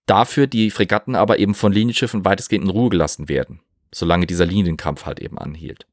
dafür 0.07 0.47
die 0.47 0.71
Fregatten 0.71 1.15
aber 1.15 1.39
eben 1.39 1.55
von 1.55 1.73
Linienschiffen 1.73 2.25
weitestgehend 2.25 2.65
in 2.65 2.71
Ruhe 2.71 2.91
gelassen 2.91 3.29
werden, 3.29 3.61
solange 3.93 4.27
dieser 4.27 4.47
Linienkampf 4.47 5.07
halt 5.07 5.21
eben 5.21 5.39
anhielt. 5.39 5.87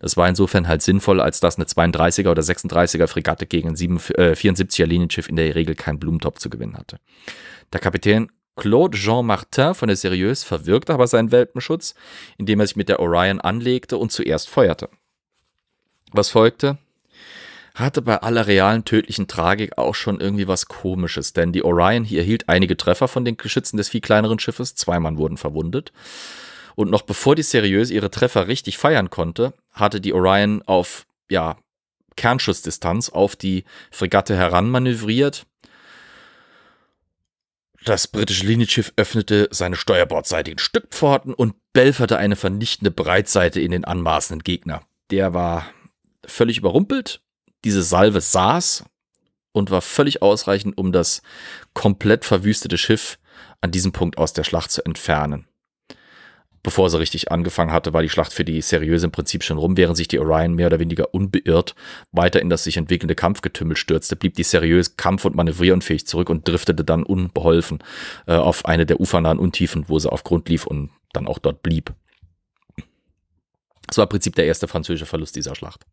Das 0.00 0.16
war 0.16 0.28
insofern 0.28 0.66
halt 0.66 0.82
sinnvoll, 0.82 1.20
als 1.20 1.40
dass 1.40 1.56
eine 1.56 1.66
32er 1.66 2.30
oder 2.30 2.42
36er 2.42 3.06
Fregatte 3.06 3.46
gegen 3.46 3.68
ein 3.68 3.76
74er 3.76 4.86
Linienschiff 4.86 5.28
in 5.28 5.36
der 5.36 5.54
Regel 5.54 5.74
keinen 5.74 6.00
Blumentopf 6.00 6.38
zu 6.38 6.50
gewinnen 6.50 6.76
hatte. 6.76 6.98
Der 7.72 7.80
Kapitän 7.80 8.28
Claude 8.58 8.98
Jean 8.98 9.24
Martin 9.24 9.74
von 9.74 9.88
der 9.88 9.96
Serieuse 9.96 10.44
verwirkte 10.44 10.92
aber 10.92 11.06
seinen 11.06 11.32
Welpenschutz, 11.32 11.94
indem 12.36 12.60
er 12.60 12.66
sich 12.66 12.76
mit 12.76 12.88
der 12.88 13.00
Orion 13.00 13.40
anlegte 13.40 13.96
und 13.96 14.12
zuerst 14.12 14.50
feuerte. 14.50 14.90
Was 16.12 16.28
folgte? 16.28 16.76
Hatte 17.74 18.02
bei 18.02 18.20
aller 18.20 18.48
realen 18.48 18.84
tödlichen 18.84 19.28
Tragik 19.28 19.78
auch 19.78 19.94
schon 19.94 20.20
irgendwie 20.20 20.48
was 20.48 20.66
Komisches, 20.66 21.32
denn 21.32 21.52
die 21.52 21.62
Orion 21.62 22.04
hier 22.04 22.20
erhielt 22.20 22.48
einige 22.48 22.76
Treffer 22.76 23.06
von 23.06 23.24
den 23.24 23.36
Geschützen 23.36 23.76
des 23.76 23.88
viel 23.88 24.00
kleineren 24.00 24.40
Schiffes, 24.40 24.74
zwei 24.74 24.98
Mann 24.98 25.16
wurden 25.16 25.36
verwundet. 25.36 25.92
Und 26.74 26.90
noch 26.90 27.02
bevor 27.02 27.36
die 27.36 27.42
Serieuse 27.42 27.94
ihre 27.94 28.10
Treffer 28.10 28.48
richtig 28.48 28.78
feiern 28.78 29.10
konnte, 29.10 29.52
hatte 29.72 30.00
die 30.00 30.12
Orion 30.12 30.62
auf, 30.66 31.06
ja, 31.30 31.56
Kernschussdistanz 32.16 33.10
auf 33.10 33.36
die 33.36 33.64
Fregatte 33.92 34.36
heranmanövriert 34.36 35.46
das 37.84 38.08
britische 38.08 38.46
Linienschiff 38.46 38.92
öffnete 38.96 39.48
seine 39.50 39.76
steuerbordseitigen 39.76 40.58
Stückpforten 40.58 41.32
und 41.32 41.54
belferte 41.72 42.18
eine 42.18 42.36
vernichtende 42.36 42.90
Breitseite 42.90 43.60
in 43.60 43.70
den 43.70 43.84
anmaßenden 43.84 44.42
Gegner. 44.42 44.82
Der 45.10 45.34
war 45.34 45.66
völlig 46.24 46.58
überrumpelt. 46.58 47.22
Diese 47.64 47.82
Salve 47.82 48.20
saß 48.20 48.84
und 49.52 49.70
war 49.70 49.82
völlig 49.82 50.22
ausreichend, 50.22 50.76
um 50.76 50.92
das 50.92 51.22
komplett 51.74 52.24
verwüstete 52.24 52.78
Schiff 52.78 53.18
an 53.60 53.70
diesem 53.70 53.92
Punkt 53.92 54.18
aus 54.18 54.32
der 54.32 54.44
Schlacht 54.44 54.70
zu 54.70 54.84
entfernen 54.84 55.48
bevor 56.62 56.90
sie 56.90 56.98
richtig 56.98 57.30
angefangen 57.30 57.72
hatte, 57.72 57.92
war 57.92 58.02
die 58.02 58.08
Schlacht 58.08 58.32
für 58.32 58.44
die 58.44 58.60
seriöse 58.60 59.06
im 59.06 59.12
Prinzip 59.12 59.42
schon 59.42 59.58
rum. 59.58 59.76
Während 59.76 59.96
sich 59.96 60.08
die 60.08 60.18
Orion 60.18 60.54
mehr 60.54 60.66
oder 60.66 60.80
weniger 60.80 61.14
unbeirrt 61.14 61.74
weiter 62.12 62.40
in 62.40 62.50
das 62.50 62.64
sich 62.64 62.76
entwickelnde 62.76 63.14
Kampfgetümmel 63.14 63.76
stürzte, 63.76 64.16
blieb 64.16 64.34
die 64.34 64.42
seriös 64.42 64.96
kampf- 64.96 65.24
und 65.24 65.36
manövrierunfähig 65.36 66.06
zurück 66.06 66.30
und 66.30 66.46
driftete 66.46 66.84
dann 66.84 67.02
unbeholfen 67.02 67.78
äh, 68.26 68.34
auf 68.34 68.64
eine 68.64 68.86
der 68.86 69.00
ufernahen 69.00 69.38
Untiefen, 69.38 69.84
wo 69.88 69.98
sie 69.98 70.10
auf 70.10 70.24
Grund 70.24 70.48
lief 70.48 70.66
und 70.66 70.90
dann 71.12 71.26
auch 71.26 71.38
dort 71.38 71.62
blieb. 71.62 71.92
Das 73.86 73.96
war 73.96 74.04
im 74.04 74.10
Prinzip 74.10 74.34
der 74.34 74.46
erste 74.46 74.68
französische 74.68 75.06
Verlust 75.06 75.36
dieser 75.36 75.54
Schlacht. 75.54 75.86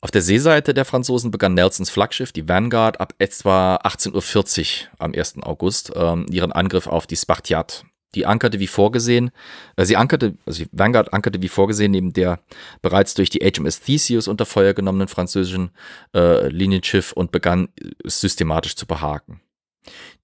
Auf 0.00 0.12
der 0.12 0.22
Seeseite 0.22 0.74
der 0.74 0.84
Franzosen 0.84 1.32
begann 1.32 1.54
Nelsons 1.54 1.90
Flaggschiff, 1.90 2.30
die 2.30 2.48
Vanguard, 2.48 3.00
ab 3.00 3.14
etwa 3.18 3.76
18.40 3.76 4.84
Uhr 4.84 4.88
am 4.98 5.12
1. 5.12 5.42
August 5.42 5.92
ähm, 5.96 6.26
ihren 6.30 6.52
Angriff 6.52 6.86
auf 6.86 7.06
die 7.06 7.16
Spartiate. 7.16 7.82
Die 8.14 8.24
ankerte 8.24 8.58
wie 8.58 8.66
vorgesehen, 8.66 9.30
äh, 9.76 9.84
sie 9.84 9.96
ankerte, 9.96 10.34
also 10.46 10.64
Vanguard 10.72 11.12
ankerte 11.12 11.42
wie 11.42 11.48
vorgesehen 11.48 11.92
neben 11.92 12.12
der 12.12 12.40
bereits 12.80 13.14
durch 13.14 13.30
die 13.30 13.40
HMS 13.40 13.80
Theseus 13.80 14.28
unter 14.28 14.46
Feuer 14.46 14.72
genommenen 14.72 15.08
französischen 15.08 15.70
äh, 16.14 16.48
Linienschiff 16.48 17.12
und 17.12 17.32
begann 17.32 17.68
es 18.04 18.20
systematisch 18.20 18.76
zu 18.76 18.86
behaken. 18.86 19.40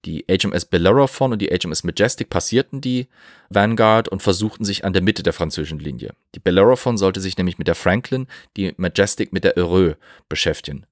Die 0.05 0.25
HMS 0.29 0.65
Bellerophon 0.65 1.33
und 1.33 1.41
die 1.41 1.47
HMS 1.47 1.83
Majestic 1.83 2.29
passierten 2.29 2.81
die 2.81 3.07
Vanguard 3.49 4.09
und 4.09 4.21
versuchten 4.21 4.65
sich 4.65 4.85
an 4.85 4.93
der 4.93 5.01
Mitte 5.01 5.23
der 5.23 5.33
französischen 5.33 5.79
Linie. 5.79 6.13
Die 6.35 6.39
Bellerophon 6.39 6.97
sollte 6.97 7.19
sich 7.19 7.37
nämlich 7.37 7.57
mit 7.57 7.67
der 7.67 7.75
Franklin, 7.75 8.27
die 8.57 8.73
Majestic 8.77 9.33
mit 9.33 9.43
der 9.43 9.55
Heureux 9.55 9.95
beschäftigen. 10.29 10.85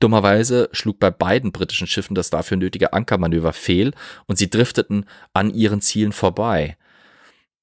Dummerweise 0.00 0.68
schlug 0.72 0.98
bei 0.98 1.10
beiden 1.10 1.52
britischen 1.52 1.86
Schiffen 1.86 2.14
das 2.14 2.30
dafür 2.30 2.56
nötige 2.56 2.92
Ankermanöver 2.92 3.52
fehl 3.52 3.92
und 4.26 4.36
sie 4.36 4.50
drifteten 4.50 5.06
an 5.32 5.52
ihren 5.54 5.80
Zielen 5.80 6.12
vorbei. 6.12 6.76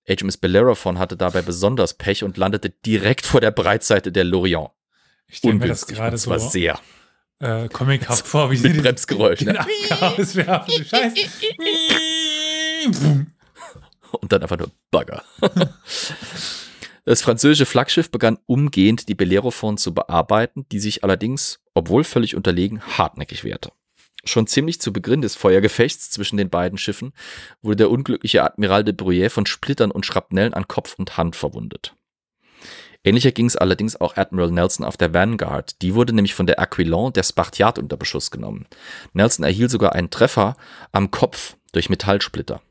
HMS 0.08 0.38
Bellerophon 0.38 0.98
hatte 0.98 1.16
dabei 1.18 1.42
besonders 1.42 1.94
Pech 1.94 2.24
und 2.24 2.38
landete 2.38 2.70
direkt 2.70 3.26
vor 3.26 3.42
der 3.42 3.52
Breitseite 3.52 4.12
der 4.12 4.24
Lorient. 4.24 4.70
Ich 5.28 5.38
stelle 5.38 5.56
mir 5.56 5.68
das 5.68 5.86
gerade 5.86 6.18
so 6.18 6.38
sehr. 6.38 6.80
Äh, 7.40 7.70
comichaft 7.70 8.28
vor, 8.28 8.52
wie 8.52 8.58
Mit 8.60 8.76
sie 8.76 8.82
Bremsgeräuschen. 8.82 9.48
den 9.48 9.58
Anker 9.58 10.20
auswerfen. 10.20 10.86
Scheiße. 10.86 11.28
und 14.20 14.32
dann 14.32 14.42
einfach 14.42 14.58
nur 14.58 14.72
Bagger. 14.92 15.24
Das 17.04 17.24
französische 17.24 17.66
Flaggschiff 17.66 18.12
begann 18.12 18.38
umgehend 18.46 19.10
die 19.10 19.16
Bellerophon 19.16 19.78
zu 19.78 19.94
bearbeiten, 19.94 20.66
die 20.72 20.80
sich 20.80 21.04
allerdings, 21.04 21.60
obwohl 21.74 22.04
völlig 22.04 22.36
unterlegen, 22.36 22.82
hartnäckig 22.98 23.44
wehrte. 23.44 23.72
Schon 24.24 24.46
ziemlich 24.46 24.80
zu 24.80 24.94
Beginn 24.94 25.22
des 25.22 25.36
Feuergefechts 25.36 26.12
zwischen 26.12 26.38
den 26.38 26.52
beiden 26.52 26.78
Schiffen 26.78 27.12
wurde 27.64 27.78
der 27.78 27.90
unglückliche 27.90 28.44
Admiral 28.44 28.84
de 28.84 28.94
Bruyère 28.94 29.32
von 29.32 29.48
Splittern 29.48 29.90
und 29.90 30.06
Schrapnellen 30.06 30.54
an 30.54 30.68
Kopf 30.68 30.94
und 31.00 31.18
Hand 31.18 31.36
verwundet. 31.36 31.96
Ähnlicher 33.04 33.32
ging 33.32 33.48
es 33.48 33.56
allerdings 33.56 34.00
auch 34.00 34.16
Admiral 34.16 34.52
Nelson 34.52 34.86
auf 34.86 34.96
der 34.96 35.12
Vanguard. 35.12 35.82
Die 35.82 35.96
wurde 35.96 36.14
nämlich 36.14 36.36
von 36.36 36.46
der 36.46 36.60
Aquilon 36.60 37.14
der 37.14 37.24
Spartiate 37.24 37.82
unter 37.82 37.98
Beschuss 37.98 38.30
genommen. 38.30 38.68
Nelson 39.14 39.44
erhielt 39.44 39.72
sogar 39.72 39.94
einen 39.94 40.12
Treffer 40.12 40.56
am 40.92 41.10
Kopf 41.10 41.56
durch 41.72 41.90
Metallsplitter 41.90 42.62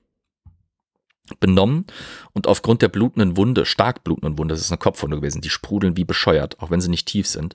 benommen 1.38 1.86
und 2.32 2.46
aufgrund 2.46 2.82
der 2.82 2.88
blutenden 2.88 3.36
Wunde, 3.36 3.64
stark 3.64 4.04
blutenden 4.04 4.38
Wunde, 4.38 4.54
das 4.54 4.62
ist 4.62 4.70
eine 4.70 4.78
Kopfwunde 4.78 5.16
gewesen, 5.16 5.40
die 5.40 5.50
sprudeln 5.50 5.96
wie 5.96 6.04
bescheuert, 6.04 6.60
auch 6.60 6.70
wenn 6.70 6.80
sie 6.80 6.90
nicht 6.90 7.06
tief 7.06 7.26
sind. 7.26 7.54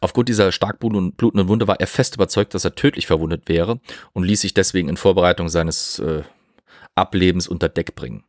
Aufgrund 0.00 0.28
dieser 0.28 0.52
stark 0.52 0.78
blutenden 0.78 1.48
Wunde 1.48 1.68
war 1.68 1.80
er 1.80 1.86
fest 1.86 2.14
überzeugt, 2.14 2.54
dass 2.54 2.64
er 2.64 2.74
tödlich 2.74 3.06
verwundet 3.06 3.48
wäre 3.48 3.80
und 4.12 4.24
ließ 4.24 4.40
sich 4.40 4.54
deswegen 4.54 4.88
in 4.88 4.96
Vorbereitung 4.96 5.48
seines 5.48 5.98
äh, 5.98 6.22
Ablebens 6.94 7.48
unter 7.48 7.68
Deck 7.68 7.94
bringen. 7.94 8.24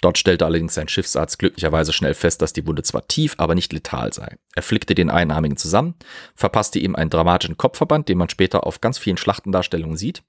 Dort 0.00 0.16
stellte 0.16 0.46
allerdings 0.46 0.74
sein 0.74 0.88
Schiffsarzt 0.88 1.38
glücklicherweise 1.38 1.92
schnell 1.92 2.14
fest, 2.14 2.40
dass 2.40 2.54
die 2.54 2.66
Wunde 2.66 2.82
zwar 2.82 3.06
tief, 3.06 3.34
aber 3.36 3.54
nicht 3.54 3.72
letal 3.72 4.12
sei. 4.12 4.36
Er 4.54 4.62
flickte 4.62 4.94
den 4.94 5.10
Einarmigen 5.10 5.58
zusammen, 5.58 5.94
verpasste 6.34 6.78
ihm 6.78 6.96
einen 6.96 7.10
dramatischen 7.10 7.58
Kopfverband, 7.58 8.08
den 8.08 8.16
man 8.16 8.30
später 8.30 8.66
auf 8.66 8.80
ganz 8.80 8.96
vielen 8.96 9.18
Schlachtendarstellungen 9.18 9.98
sieht, 9.98 10.22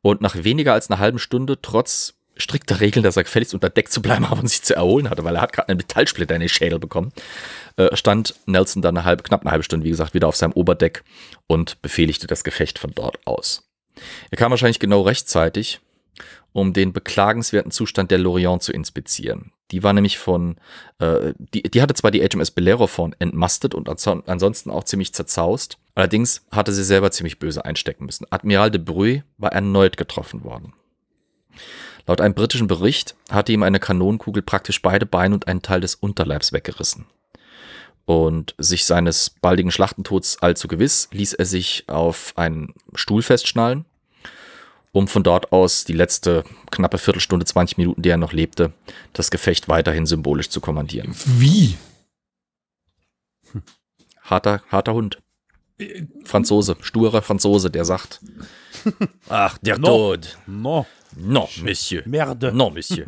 und 0.00 0.20
nach 0.20 0.44
weniger 0.44 0.74
als 0.74 0.90
einer 0.90 1.00
halben 1.00 1.18
Stunde, 1.18 1.60
trotz 1.60 2.14
strikter 2.40 2.80
Regeln, 2.80 3.02
dass 3.02 3.16
er 3.16 3.24
gefälligst 3.24 3.54
unter 3.54 3.70
Deck 3.70 3.90
zu 3.90 4.02
bleiben 4.02 4.28
habe 4.30 4.40
und 4.40 4.48
sich 4.48 4.62
zu 4.62 4.74
erholen 4.74 5.10
hatte, 5.10 5.24
weil 5.24 5.36
er 5.36 5.42
hat 5.42 5.52
gerade 5.52 5.68
einen 5.68 5.78
Metallsplitter 5.78 6.34
in 6.34 6.40
den 6.40 6.48
Schädel 6.48 6.78
bekommen, 6.78 7.12
äh, 7.76 7.94
stand 7.96 8.34
Nelson 8.46 8.82
dann 8.82 8.96
eine 8.96 9.04
halbe, 9.04 9.22
knapp 9.22 9.42
eine 9.42 9.50
halbe 9.50 9.64
Stunde, 9.64 9.84
wie 9.84 9.90
gesagt, 9.90 10.14
wieder 10.14 10.28
auf 10.28 10.36
seinem 10.36 10.52
Oberdeck 10.52 11.04
und 11.46 11.80
befehligte 11.82 12.26
das 12.26 12.44
Gefecht 12.44 12.78
von 12.78 12.92
dort 12.94 13.18
aus. 13.26 13.68
Er 14.30 14.38
kam 14.38 14.50
wahrscheinlich 14.50 14.78
genau 14.78 15.02
rechtzeitig, 15.02 15.80
um 16.52 16.72
den 16.72 16.92
beklagenswerten 16.92 17.70
Zustand 17.70 18.10
der 18.10 18.18
Lorient 18.18 18.62
zu 18.62 18.72
inspizieren. 18.72 19.52
Die 19.70 19.82
war 19.82 19.92
nämlich 19.92 20.18
von, 20.18 20.56
äh, 20.98 21.32
die, 21.38 21.62
die 21.62 21.80
hatte 21.80 21.94
zwar 21.94 22.10
die 22.10 22.26
HMS 22.26 22.50
Bellerophon 22.50 23.14
entmastet 23.18 23.74
und 23.74 23.88
ansonsten 23.88 24.70
auch 24.70 24.84
ziemlich 24.84 25.14
zerzaust, 25.14 25.78
allerdings 25.94 26.44
hatte 26.50 26.72
sie 26.72 26.82
selber 26.82 27.12
ziemlich 27.12 27.38
böse 27.38 27.64
einstecken 27.64 28.06
müssen. 28.06 28.26
Admiral 28.30 28.70
de 28.70 28.80
Bruy 28.80 29.22
war 29.38 29.52
erneut 29.52 29.96
getroffen 29.96 30.42
worden. 30.42 30.72
Laut 32.06 32.20
einem 32.20 32.34
britischen 32.34 32.66
Bericht 32.66 33.14
hatte 33.30 33.52
ihm 33.52 33.62
eine 33.62 33.80
Kanonenkugel 33.80 34.42
praktisch 34.42 34.82
beide 34.82 35.06
Beine 35.06 35.34
und 35.34 35.48
einen 35.48 35.62
Teil 35.62 35.80
des 35.80 35.94
Unterleibs 35.94 36.52
weggerissen. 36.52 37.06
Und 38.04 38.54
sich 38.58 38.86
seines 38.86 39.30
baldigen 39.30 39.70
Schlachtentods 39.70 40.38
allzu 40.42 40.66
gewiss, 40.66 41.08
ließ 41.12 41.34
er 41.34 41.44
sich 41.44 41.84
auf 41.88 42.32
einen 42.36 42.74
Stuhl 42.94 43.22
festschnallen, 43.22 43.84
um 44.92 45.06
von 45.06 45.22
dort 45.22 45.52
aus 45.52 45.84
die 45.84 45.92
letzte 45.92 46.44
knappe 46.70 46.98
Viertelstunde, 46.98 47.46
20 47.46 47.78
Minuten, 47.78 48.02
die 48.02 48.08
er 48.08 48.16
noch 48.16 48.32
lebte, 48.32 48.72
das 49.12 49.30
Gefecht 49.30 49.68
weiterhin 49.68 50.06
symbolisch 50.06 50.48
zu 50.48 50.60
kommandieren. 50.60 51.14
Wie? 51.24 51.76
Harter, 54.22 54.62
harter 54.68 54.94
Hund. 54.94 55.18
Franzose, 56.24 56.76
sturer 56.80 57.22
Franzose, 57.22 57.70
der 57.70 57.84
sagt, 57.84 58.20
ach, 59.28 59.56
der 59.58 59.78
No. 59.78 59.86
Tod. 59.86 60.38
No. 60.46 60.86
Non, 61.16 61.48
Monsieur. 61.62 62.02
Merde. 62.06 62.52
Non, 62.52 62.72
Monsieur. 62.72 63.06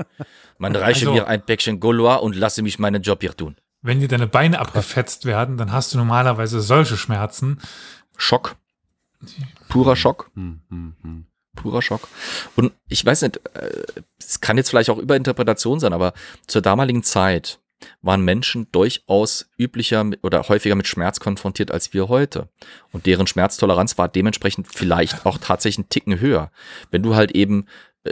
Man 0.59 0.75
reiche 0.77 1.07
Also- 1.07 1.13
mir 1.13 1.27
ein 1.27 1.45
Päckchen 1.45 1.81
Gaulois 1.81 2.17
und 2.17 2.37
lasse 2.37 2.63
mich 2.63 2.79
meinen 2.79 3.03
Job 3.03 3.21
hier 3.21 3.37
tun. 3.37 3.57
Wenn 3.81 4.01
dir 4.01 4.09
deine 4.09 4.27
Beine 4.29 4.61
abgefetzt 4.61 5.25
werden, 5.25 5.57
dann 5.57 5.73
hast 5.73 5.93
du 5.93 5.99
normalerweise 5.99 6.61
solche 6.61 6.97
Schmerzen. 6.97 7.61
Schock. 8.17 8.57
Purer 9.69 9.97
Schock. 9.97 10.31
Hm, 10.35 10.61
hm, 10.69 10.95
hm. 11.03 11.27
Purer 11.57 11.83
Schock. 11.83 12.09
Und 12.57 12.73
ich 12.89 13.05
weiß 13.05 13.23
nicht, 13.23 13.41
äh, 13.55 13.71
es 14.19 14.41
kann 14.41 14.57
jetzt 14.57 14.71
vielleicht 14.71 14.91
auch 14.91 14.99
Überinterpretation 14.99 15.81
sein, 15.81 15.93
aber 15.93 16.13
zur 16.47 16.63
damaligen 16.63 17.03
Zeit 17.03 17.59
waren 18.01 18.25
Menschen 18.25 18.71
durchaus 18.71 19.47
üblicher 19.59 20.09
oder 20.23 20.49
häufiger 20.49 20.77
mit 20.77 20.87
Schmerz 20.87 21.19
konfrontiert 21.21 21.73
als 21.73 21.93
wir 21.93 22.09
heute. 22.09 22.49
Und 22.93 23.07
deren 23.07 23.27
Schmerztoleranz 23.27 23.99
war 23.99 24.09
dementsprechend 24.09 24.69
vielleicht 24.73 25.27
auch 25.27 25.39
tatsächlich 25.39 25.79
einen 25.79 25.89
Ticken 25.89 26.21
höher. 26.21 26.51
Wenn 26.91 27.03
du 27.03 27.17
halt 27.17 27.33
eben 27.33 27.67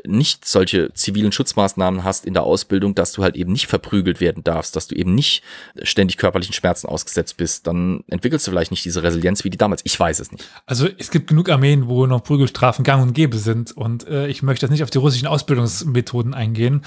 nicht 0.06 0.44
solche 0.44 0.92
zivilen 0.94 1.32
Schutzmaßnahmen 1.32 2.04
hast 2.04 2.24
in 2.24 2.34
der 2.34 2.44
Ausbildung, 2.44 2.94
dass 2.94 3.12
du 3.12 3.22
halt 3.22 3.36
eben 3.36 3.52
nicht 3.52 3.66
verprügelt 3.66 4.20
werden 4.20 4.44
darfst, 4.44 4.76
dass 4.76 4.86
du 4.86 4.94
eben 4.94 5.14
nicht 5.14 5.42
ständig 5.82 6.16
körperlichen 6.16 6.54
Schmerzen 6.54 6.86
ausgesetzt 6.86 7.36
bist, 7.36 7.66
dann 7.66 8.04
entwickelst 8.06 8.46
du 8.46 8.52
vielleicht 8.52 8.70
nicht 8.70 8.84
diese 8.84 9.02
Resilienz 9.02 9.42
wie 9.44 9.50
die 9.50 9.58
damals. 9.58 9.82
Ich 9.84 9.98
weiß 9.98 10.20
es 10.20 10.30
nicht. 10.30 10.48
Also 10.66 10.88
es 10.98 11.10
gibt 11.10 11.26
genug 11.26 11.48
Armeen, 11.48 11.88
wo 11.88 12.06
noch 12.06 12.22
Prügelstrafen 12.22 12.84
gang 12.84 13.02
und 13.02 13.14
gäbe 13.14 13.38
sind. 13.38 13.72
Und 13.72 14.06
äh, 14.06 14.28
ich 14.28 14.42
möchte 14.42 14.66
jetzt 14.66 14.70
nicht 14.70 14.84
auf 14.84 14.90
die 14.90 14.98
russischen 14.98 15.26
Ausbildungsmethoden 15.26 16.34
eingehen. 16.34 16.82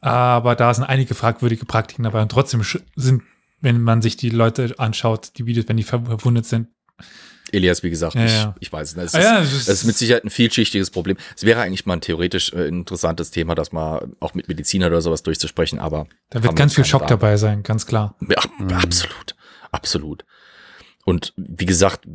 Aber 0.00 0.54
da 0.54 0.74
sind 0.74 0.84
einige 0.84 1.14
fragwürdige 1.14 1.64
Praktiken 1.64 2.02
dabei. 2.02 2.22
Und 2.22 2.32
trotzdem 2.32 2.62
sind 2.96 3.22
wenn 3.62 3.80
man 3.80 4.02
sich 4.02 4.16
die 4.16 4.28
Leute 4.28 4.74
anschaut, 4.78 5.32
die 5.38 5.46
Videos, 5.46 5.68
wenn 5.68 5.76
die 5.76 5.84
ver- 5.84 6.04
verwundet 6.04 6.44
sind. 6.46 6.68
Elias, 7.52 7.82
wie 7.82 7.90
gesagt, 7.90 8.14
Ja, 8.14 8.24
ich, 8.24 8.32
ja. 8.32 8.54
ich 8.60 8.72
weiß 8.72 8.90
es 8.90 8.96
nicht. 8.96 9.04
Es 9.06 9.14
Ah 9.14 9.18
ist, 9.18 9.24
ja, 9.24 9.40
es 9.42 9.52
ist- 9.52 9.68
ist 9.68 9.84
mit 9.84 9.96
Sicherheit 9.96 10.24
ein 10.24 10.30
vielschichtiges 10.30 10.90
Problem. 10.90 11.16
Es 11.36 11.44
wäre 11.44 11.60
eigentlich 11.60 11.86
mal 11.86 11.94
ein 11.94 12.00
theoretisch 12.00 12.52
äh, 12.52 12.66
interessantes 12.66 13.30
Thema, 13.30 13.54
das 13.54 13.72
mal 13.72 14.08
auch 14.20 14.34
mit 14.34 14.48
Medizinern 14.48 14.90
oder 14.90 15.00
sowas 15.02 15.22
durchzusprechen, 15.22 15.78
aber 15.78 16.06
Da 16.30 16.42
wird 16.42 16.52
wir 16.52 16.56
ganz 16.56 16.74
viel 16.74 16.84
Schock 16.84 17.02
da. 17.02 17.08
dabei 17.08 17.36
sein, 17.36 17.62
ganz 17.62 17.86
klar. 17.86 18.16
Ja, 18.28 18.38
absolut. 18.78 19.36
Absolut. 19.70 20.24
Und 21.04 21.32
wie 21.36 21.66
gesagt, 21.66 22.06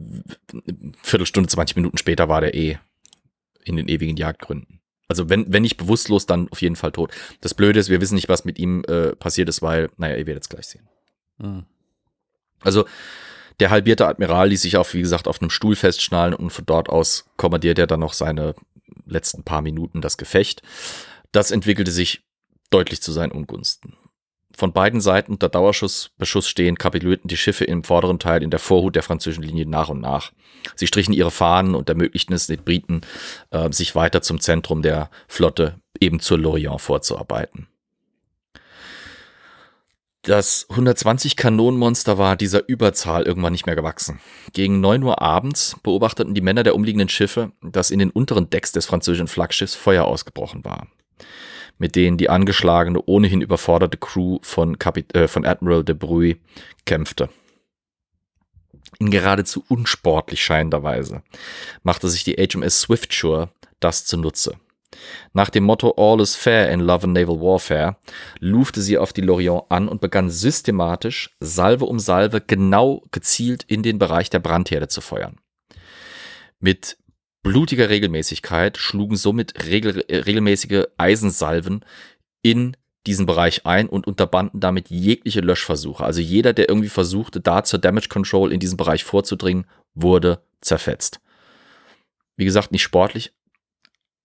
Viertelstunde, 1.04 1.50
20 1.50 1.76
Minuten 1.76 1.98
später 1.98 2.30
war 2.30 2.42
der 2.42 2.54
eh 2.56 2.78
in 3.64 3.76
den 3.76 3.88
ewigen 3.90 4.16
Jagdgründen. 4.18 4.80
Also 5.10 5.30
wenn, 5.30 5.52
wenn 5.52 5.62
nicht 5.62 5.78
bewusstlos, 5.78 6.26
dann 6.26 6.50
auf 6.50 6.62
jeden 6.62 6.76
Fall 6.76 6.92
tot. 6.92 7.12
Das 7.42 7.54
Blöde 7.54 7.80
ist, 7.80 7.90
wir 7.90 8.02
wissen 8.02 8.16
nicht, 8.16 8.30
was 8.30 8.44
mit 8.46 8.60
ihm 8.60 8.84
äh, 8.88 9.16
passiert 9.16 9.48
ist, 9.50 9.62
weil, 9.62 9.90
naja, 9.98 10.16
ihr 10.18 10.26
werdet 10.28 10.44
es 10.44 10.50
gleich 10.50 10.68
sehen. 10.68 10.88
Mhm. 11.38 11.66
Also 12.62 12.86
der 13.60 13.70
halbierte 13.70 14.08
Admiral 14.08 14.50
ließ 14.50 14.62
sich 14.62 14.78
auch, 14.78 14.94
wie 14.94 15.02
gesagt, 15.02 15.28
auf 15.28 15.42
einem 15.42 15.50
Stuhl 15.50 15.76
festschnallen 15.76 16.34
und 16.34 16.52
von 16.52 16.66
dort 16.66 16.90
aus 16.90 17.26
kommandiert 17.38 17.80
er 17.80 17.88
dann 17.88 18.00
noch 18.00 18.14
seine 18.14 18.56
letzten 19.06 19.44
paar 19.44 19.62
Minuten 19.62 20.02
das 20.02 20.18
Gefecht. 20.18 20.62
Das 21.32 21.52
entwickelte 21.52 21.92
sich 21.92 22.22
deutlich 22.70 23.02
zu 23.02 23.12
seinen 23.12 23.32
Ungunsten. 23.32 23.96
Von 24.56 24.74
beiden 24.74 25.02
Seiten 25.02 25.34
unter 25.34 25.50
Dauerschussbeschuss 25.50 26.48
stehen, 26.48 26.80
kapitulierten 26.80 27.28
die 27.28 27.38
Schiffe 27.38 27.64
im 27.66 27.84
vorderen 27.84 28.18
Teil 28.18 28.42
in 28.42 28.50
der 28.50 28.60
Vorhut 28.60 28.96
der 28.96 29.04
französischen 29.04 29.44
Linie 29.44 29.68
nach 29.68 29.90
und 29.90 30.02
nach. 30.02 30.32
Sie 30.76 30.88
strichen 30.88 31.14
ihre 31.14 31.30
Fahnen 31.30 31.76
und 31.76 31.90
ermöglichten 31.90 32.34
es 32.34 32.48
den 32.48 32.64
Briten, 32.64 33.02
äh, 33.52 33.72
sich 33.72 33.94
weiter 33.94 34.24
zum 34.24 34.40
Zentrum 34.40 34.82
der 34.82 35.12
Flotte, 35.28 35.80
eben 36.00 36.20
zur 36.20 36.40
Lorient, 36.40 36.82
vorzuarbeiten. 36.82 37.68
Das 40.28 40.68
120-Kanonenmonster 40.72 42.18
war 42.18 42.36
dieser 42.36 42.68
Überzahl 42.68 43.24
irgendwann 43.24 43.54
nicht 43.54 43.66
mehr 43.66 43.78
gewachsen. 43.78 44.20
Gegen 44.52 44.82
9 44.82 45.02
Uhr 45.04 45.22
abends 45.22 45.78
beobachteten 45.84 46.34
die 46.34 46.42
Männer 46.42 46.64
der 46.64 46.76
umliegenden 46.76 47.08
Schiffe, 47.08 47.54
dass 47.62 47.92
in 47.92 48.00
den 48.00 48.10
unteren 48.10 48.50
Decks 48.50 48.74
des 48.74 48.86
französischen 48.86 49.30
Flaggschiffs 49.30 49.76
Feuer 49.76 50.04
ausgebrochen 50.04 50.66
war, 50.66 50.88
mit 51.78 51.96
denen 51.96 52.18
die 52.18 52.30
angeschlagene, 52.30 53.02
ohnehin 53.06 53.40
überforderte 53.40 53.98
Crew 53.98 54.40
von, 54.42 54.78
Kapit 54.78 55.16
äh, 55.16 55.30
von 55.30 55.46
Admiral 55.46 55.86
de 55.86 55.96
Bruy 55.96 56.42
kämpfte. 56.84 57.30
In 59.00 59.12
geradezu 59.12 59.64
unsportlich 59.70 60.44
scheinender 60.44 60.84
Weise 60.84 61.24
machte 61.84 62.10
sich 62.10 62.26
die 62.26 62.36
HMS 62.36 62.82
Swiftsure 62.82 63.48
das 63.80 64.04
zunutze. 64.04 64.60
Nach 65.34 65.50
dem 65.50 65.66
Motto 65.66 65.94
All 65.98 66.22
is 66.22 66.36
fair 66.36 66.72
in 66.72 66.80
Love 66.80 67.06
and 67.06 67.14
Naval 67.14 67.40
Warfare 67.40 67.98
lufte 68.40 68.82
sie 68.82 68.98
auf 68.98 69.14
die 69.14 69.22
Lorient 69.22 69.64
an 69.70 69.88
und 69.88 70.02
begann 70.02 70.30
systematisch, 70.30 71.36
Salve 71.40 71.86
um 71.86 72.00
Salve, 72.00 72.42
genau 72.42 73.04
gezielt 73.12 73.64
in 73.68 73.84
den 73.84 74.00
Bereich 74.00 74.30
der 74.30 74.40
Brandherde 74.40 74.88
zu 74.88 75.02
feuern. 75.02 75.38
Mit 76.60 76.98
blutiger 77.44 77.90
Regelmäßigkeit 77.90 78.78
schlugen 78.78 79.16
somit 79.16 79.66
regel 79.66 80.04
äh, 80.08 80.18
regelmäßige 80.18 80.86
Eisensalven 80.98 81.86
in 82.42 82.76
diesen 83.06 83.26
Bereich 83.26 83.66
ein 83.66 83.88
und 83.88 84.06
unterbanden 84.06 84.60
damit 84.60 84.90
jegliche 84.90 85.40
Löschversuche. 85.40 86.04
Also 86.04 86.20
jeder, 86.20 86.54
der 86.54 86.68
irgendwie 86.68 86.90
versuchte, 86.90 87.40
da 87.40 87.64
zur 87.64 87.80
Damage 87.80 88.10
Control 88.10 88.52
in 88.52 88.60
diesen 88.60 88.76
Bereich 88.76 89.04
vorzudringen, 89.04 89.66
wurde 89.94 90.42
zerfetzt. 90.60 91.22
Wie 92.36 92.46
gesagt, 92.46 92.72
nicht 92.72 92.84
sportlich, 92.84 93.34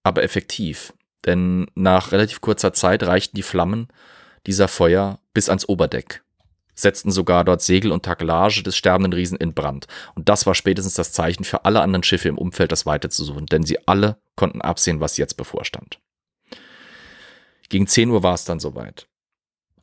aber 0.03 0.23
effektiv. 0.23 0.93
Denn 1.25 1.67
nach 1.75 2.13
relativ 2.13 2.41
kurzer 2.41 2.73
Zeit 2.73 3.03
reichten 3.05 3.37
die 3.37 3.43
Flammen 3.43 3.89
dieser 4.47 4.69
Feuer 4.69 5.21
bis 5.35 5.49
ans 5.49 5.69
Oberdeck, 5.69 6.25
setzten 6.75 7.13
sogar 7.13 7.45
dort 7.45 7.63
Segel 7.63 7.93
und 7.93 8.05
Takelage 8.05 8.63
des 8.63 8.77
sterbenden 8.77 9.13
Riesen 9.13 9.39
in 9.39 9.55
Brand. 9.55 9.87
Und 10.15 10.29
das 10.29 10.47
war 10.47 10.55
spätestens 10.55 10.95
das 10.95 11.13
Zeichen 11.13 11.45
für 11.45 11.65
alle 11.65 11.81
anderen 11.81 12.03
Schiffe 12.03 12.29
im 12.29 12.39
Umfeld, 12.39 12.73
das 12.73 12.87
Weite 12.87 13.09
zu 13.09 13.25
suchen, 13.25 13.47
denn 13.47 13.63
sie 13.63 13.87
alle 13.87 14.19
konnten 14.35 14.61
absehen, 14.63 15.01
was 15.01 15.17
jetzt 15.17 15.37
bevorstand. 15.37 16.01
Gegen 17.69 17.87
10 17.87 18.11
Uhr 18.11 18.23
war 18.23 18.35
es 18.35 18.45
dann 18.45 18.61
soweit. 18.61 19.07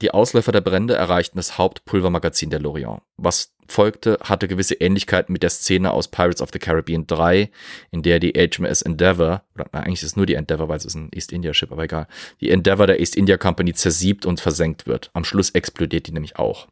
Die 0.02 0.12
Ausläufer 0.12 0.52
der 0.52 0.62
Brände 0.62 0.96
erreichten 0.96 1.38
das 1.38 1.58
Hauptpulvermagazin 1.58 2.50
der 2.50 2.60
Lorient. 2.60 3.02
Was 3.18 3.54
folgte, 3.68 4.18
hatte 4.24 4.48
gewisse 4.48 4.76
Ähnlichkeiten 4.76 5.34
mit 5.34 5.44
der 5.44 5.50
Szene 5.50 5.92
aus 5.92 6.08
Pirates 6.08 6.42
of 6.42 6.50
the 6.54 6.60
Caribbean 6.60 7.06
3, 7.06 7.52
in 7.92 8.02
der 8.02 8.20
die 8.20 8.34
HMS 8.34 8.82
Endeavour, 8.82 9.44
oder 9.56 9.68
na, 9.72 9.82
eigentlich 9.82 10.02
ist 10.02 10.10
es 10.10 10.16
nur 10.16 10.26
die 10.26 10.36
Endeavour, 10.36 10.70
weil 10.70 10.78
es 10.78 10.86
ist 10.86 10.96
ein 10.96 11.10
East 11.14 11.32
India 11.32 11.54
Ship, 11.54 11.72
aber 11.72 11.84
egal, 11.84 12.08
die 12.40 12.50
Endeavour 12.50 12.88
der 12.88 13.00
East 13.00 13.16
India 13.16 13.38
Company 13.38 13.74
zersiebt 13.74 14.26
und 14.26 14.40
versenkt 14.40 14.88
wird. 14.88 15.12
Am 15.14 15.26
Schluss 15.26 15.52
explodiert 15.52 16.08
die 16.08 16.14
nämlich 16.14 16.38
auch. 16.38 16.68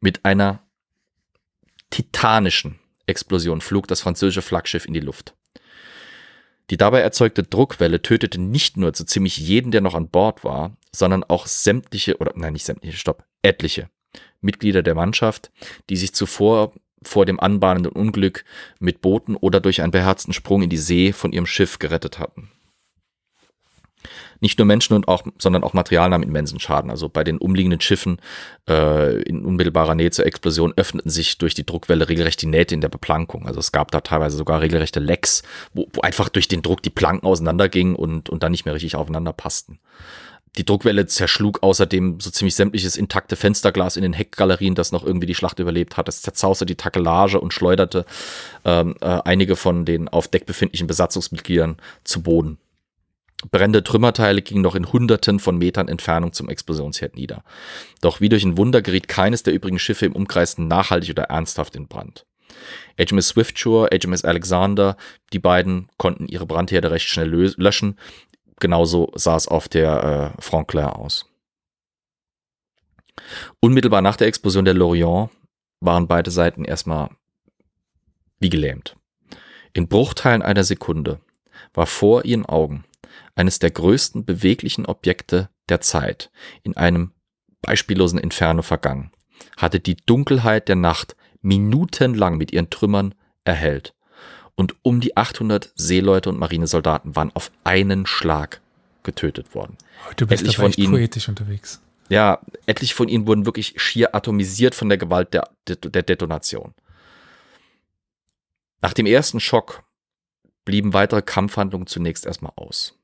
Mit 0.00 0.24
einer 0.24 0.60
titanischen 1.90 2.78
Explosion 3.06 3.60
flog 3.60 3.86
das 3.88 4.00
französische 4.00 4.42
Flaggschiff 4.42 4.86
in 4.86 4.94
die 4.94 5.00
Luft. 5.00 5.34
Die 6.72 6.78
dabei 6.78 7.00
erzeugte 7.00 7.42
Druckwelle 7.42 8.00
tötete 8.00 8.40
nicht 8.40 8.78
nur 8.78 8.94
so 8.94 9.04
ziemlich 9.04 9.36
jeden, 9.36 9.72
der 9.72 9.82
noch 9.82 9.94
an 9.94 10.08
Bord 10.08 10.42
war, 10.42 10.74
sondern 10.90 11.22
auch 11.22 11.46
sämtliche, 11.46 12.16
oder 12.16 12.32
nein, 12.34 12.54
nicht 12.54 12.64
sämtliche, 12.64 12.96
stopp, 12.96 13.26
etliche 13.42 13.90
Mitglieder 14.40 14.82
der 14.82 14.94
Mannschaft, 14.94 15.50
die 15.90 15.96
sich 15.96 16.14
zuvor 16.14 16.72
vor 17.02 17.26
dem 17.26 17.38
anbahnenden 17.40 17.92
Unglück 17.92 18.46
mit 18.80 19.02
Booten 19.02 19.36
oder 19.36 19.60
durch 19.60 19.82
einen 19.82 19.90
beherzten 19.90 20.32
Sprung 20.32 20.62
in 20.62 20.70
die 20.70 20.78
See 20.78 21.12
von 21.12 21.34
ihrem 21.34 21.44
Schiff 21.44 21.78
gerettet 21.78 22.18
hatten. 22.18 22.50
Nicht 24.42 24.58
nur 24.58 24.66
Menschen 24.66 24.94
und 24.94 25.06
auch, 25.06 25.22
sondern 25.38 25.62
auch 25.62 25.72
Material 25.72 26.10
nahm 26.10 26.24
immensen 26.24 26.58
Schaden. 26.58 26.90
Also 26.90 27.08
bei 27.08 27.22
den 27.22 27.38
umliegenden 27.38 27.80
Schiffen 27.80 28.18
äh, 28.68 29.22
in 29.22 29.44
unmittelbarer 29.44 29.94
Nähe 29.94 30.10
zur 30.10 30.26
Explosion 30.26 30.72
öffneten 30.74 31.12
sich 31.12 31.38
durch 31.38 31.54
die 31.54 31.64
Druckwelle 31.64 32.08
regelrecht 32.08 32.42
die 32.42 32.46
Nähte 32.46 32.74
in 32.74 32.80
der 32.80 32.88
Beplankung. 32.88 33.46
Also 33.46 33.60
es 33.60 33.70
gab 33.70 33.92
da 33.92 34.00
teilweise 34.00 34.36
sogar 34.36 34.60
regelrechte 34.60 34.98
Lecks, 34.98 35.44
wo, 35.74 35.86
wo 35.92 36.00
einfach 36.00 36.28
durch 36.28 36.48
den 36.48 36.60
Druck 36.60 36.82
die 36.82 36.90
Planken 36.90 37.24
auseinandergingen 37.24 37.94
und, 37.94 38.30
und 38.30 38.42
dann 38.42 38.50
nicht 38.50 38.64
mehr 38.64 38.74
richtig 38.74 38.96
aufeinander 38.96 39.32
passten. 39.32 39.78
Die 40.58 40.66
Druckwelle 40.66 41.06
zerschlug 41.06 41.62
außerdem 41.62 42.18
so 42.18 42.30
ziemlich 42.30 42.56
sämtliches 42.56 42.96
intakte 42.96 43.36
Fensterglas 43.36 43.96
in 43.96 44.02
den 44.02 44.12
Heckgalerien, 44.12 44.74
das 44.74 44.90
noch 44.90 45.04
irgendwie 45.04 45.28
die 45.28 45.36
Schlacht 45.36 45.60
überlebt 45.60 45.96
hat. 45.96 46.08
Es 46.08 46.20
zerzauste 46.20 46.66
die 46.66 46.74
Takelage 46.74 47.40
und 47.40 47.54
schleuderte 47.54 48.04
ähm, 48.64 48.96
äh, 49.00 49.20
einige 49.24 49.54
von 49.54 49.84
den 49.84 50.08
auf 50.08 50.26
Deck 50.26 50.46
befindlichen 50.46 50.88
Besatzungsmitgliedern 50.88 51.76
zu 52.02 52.22
Boden. 52.22 52.58
Brennende 53.50 53.82
Trümmerteile 53.82 54.42
gingen 54.42 54.62
noch 54.62 54.74
in 54.74 54.92
Hunderten 54.92 55.40
von 55.40 55.58
Metern 55.58 55.88
Entfernung 55.88 56.32
zum 56.32 56.48
Explosionsherd 56.48 57.16
nieder. 57.16 57.42
Doch 58.00 58.20
wie 58.20 58.28
durch 58.28 58.44
ein 58.44 58.56
Wunder 58.56 58.82
geriet 58.82 59.08
keines 59.08 59.42
der 59.42 59.52
übrigen 59.52 59.78
Schiffe 59.78 60.06
im 60.06 60.14
Umkreis 60.14 60.58
nachhaltig 60.58 61.10
oder 61.10 61.24
ernsthaft 61.24 61.74
in 61.74 61.88
Brand. 61.88 62.24
HMS 62.98 63.28
Swiftsure, 63.28 63.88
HMS 63.92 64.24
Alexander, 64.24 64.96
die 65.32 65.38
beiden 65.38 65.88
konnten 65.96 66.28
ihre 66.28 66.46
Brandherde 66.46 66.90
recht 66.90 67.08
schnell 67.08 67.28
löschen. 67.56 67.98
Genauso 68.60 69.10
sah 69.14 69.36
es 69.36 69.48
auf 69.48 69.68
der 69.68 70.34
äh, 70.38 70.42
Franklin 70.42 70.84
aus. 70.84 71.26
Unmittelbar 73.60 74.02
nach 74.02 74.16
der 74.16 74.28
Explosion 74.28 74.64
der 74.64 74.74
Lorient 74.74 75.30
waren 75.80 76.06
beide 76.06 76.30
Seiten 76.30 76.64
erstmal 76.64 77.10
wie 78.38 78.50
gelähmt. 78.50 78.96
In 79.72 79.88
Bruchteilen 79.88 80.42
einer 80.42 80.64
Sekunde 80.64 81.20
war 81.74 81.86
vor 81.86 82.24
ihren 82.24 82.46
Augen 82.46 82.84
eines 83.34 83.58
der 83.58 83.70
größten 83.70 84.24
beweglichen 84.24 84.86
Objekte 84.86 85.48
der 85.68 85.80
Zeit 85.80 86.30
in 86.62 86.76
einem 86.76 87.12
beispiellosen 87.62 88.18
Inferno 88.18 88.62
vergangen, 88.62 89.12
hatte 89.56 89.80
die 89.80 89.96
Dunkelheit 89.96 90.68
der 90.68 90.76
Nacht 90.76 91.16
minutenlang 91.40 92.36
mit 92.36 92.52
ihren 92.52 92.70
Trümmern 92.70 93.14
erhellt 93.44 93.94
und 94.54 94.76
um 94.82 95.00
die 95.00 95.16
800 95.16 95.72
Seeleute 95.74 96.28
und 96.28 96.38
Marinesoldaten 96.38 97.16
waren 97.16 97.34
auf 97.34 97.50
einen 97.64 98.06
Schlag 98.06 98.60
getötet 99.02 99.54
worden. 99.54 99.76
Du 100.16 100.26
bist 100.26 100.42
Etliche 100.42 100.58
aber 100.58 100.64
von 100.64 100.70
echt 100.70 100.78
ihnen- 100.78 100.92
poetisch 100.92 101.28
unterwegs. 101.28 101.80
Ja, 102.08 102.40
etliche 102.66 102.94
von 102.94 103.08
ihnen 103.08 103.26
wurden 103.26 103.46
wirklich 103.46 103.74
schier 103.80 104.14
atomisiert 104.14 104.74
von 104.74 104.88
der 104.88 104.98
Gewalt 104.98 105.32
der, 105.32 105.48
der, 105.66 105.76
der 105.76 106.02
Detonation. 106.02 106.74
Nach 108.82 108.92
dem 108.92 109.06
ersten 109.06 109.40
Schock 109.40 109.82
blieben 110.64 110.92
weitere 110.92 111.22
Kampfhandlungen 111.22 111.86
zunächst 111.86 112.26
erstmal 112.26 112.52
aus. 112.56 112.98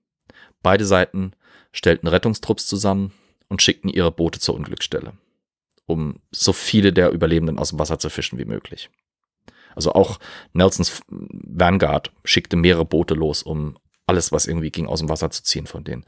Beide 0.62 0.84
Seiten 0.84 1.32
stellten 1.72 2.08
Rettungstrupps 2.08 2.66
zusammen 2.66 3.12
und 3.48 3.62
schickten 3.62 3.90
ihre 3.90 4.12
Boote 4.12 4.40
zur 4.40 4.54
Unglücksstelle, 4.54 5.14
um 5.86 6.20
so 6.30 6.52
viele 6.52 6.92
der 6.92 7.10
Überlebenden 7.10 7.58
aus 7.58 7.70
dem 7.70 7.78
Wasser 7.78 7.98
zu 7.98 8.10
fischen 8.10 8.38
wie 8.38 8.44
möglich. 8.44 8.90
Also 9.74 9.92
auch 9.92 10.18
Nelsons 10.52 11.02
Vanguard 11.08 12.12
schickte 12.24 12.56
mehrere 12.56 12.84
Boote 12.84 13.14
los, 13.14 13.42
um 13.42 13.78
alles, 14.06 14.32
was 14.32 14.46
irgendwie 14.46 14.70
ging, 14.70 14.86
aus 14.86 15.00
dem 15.00 15.08
Wasser 15.08 15.30
zu 15.30 15.42
ziehen 15.42 15.66
von 15.66 15.84
denen. 15.84 16.04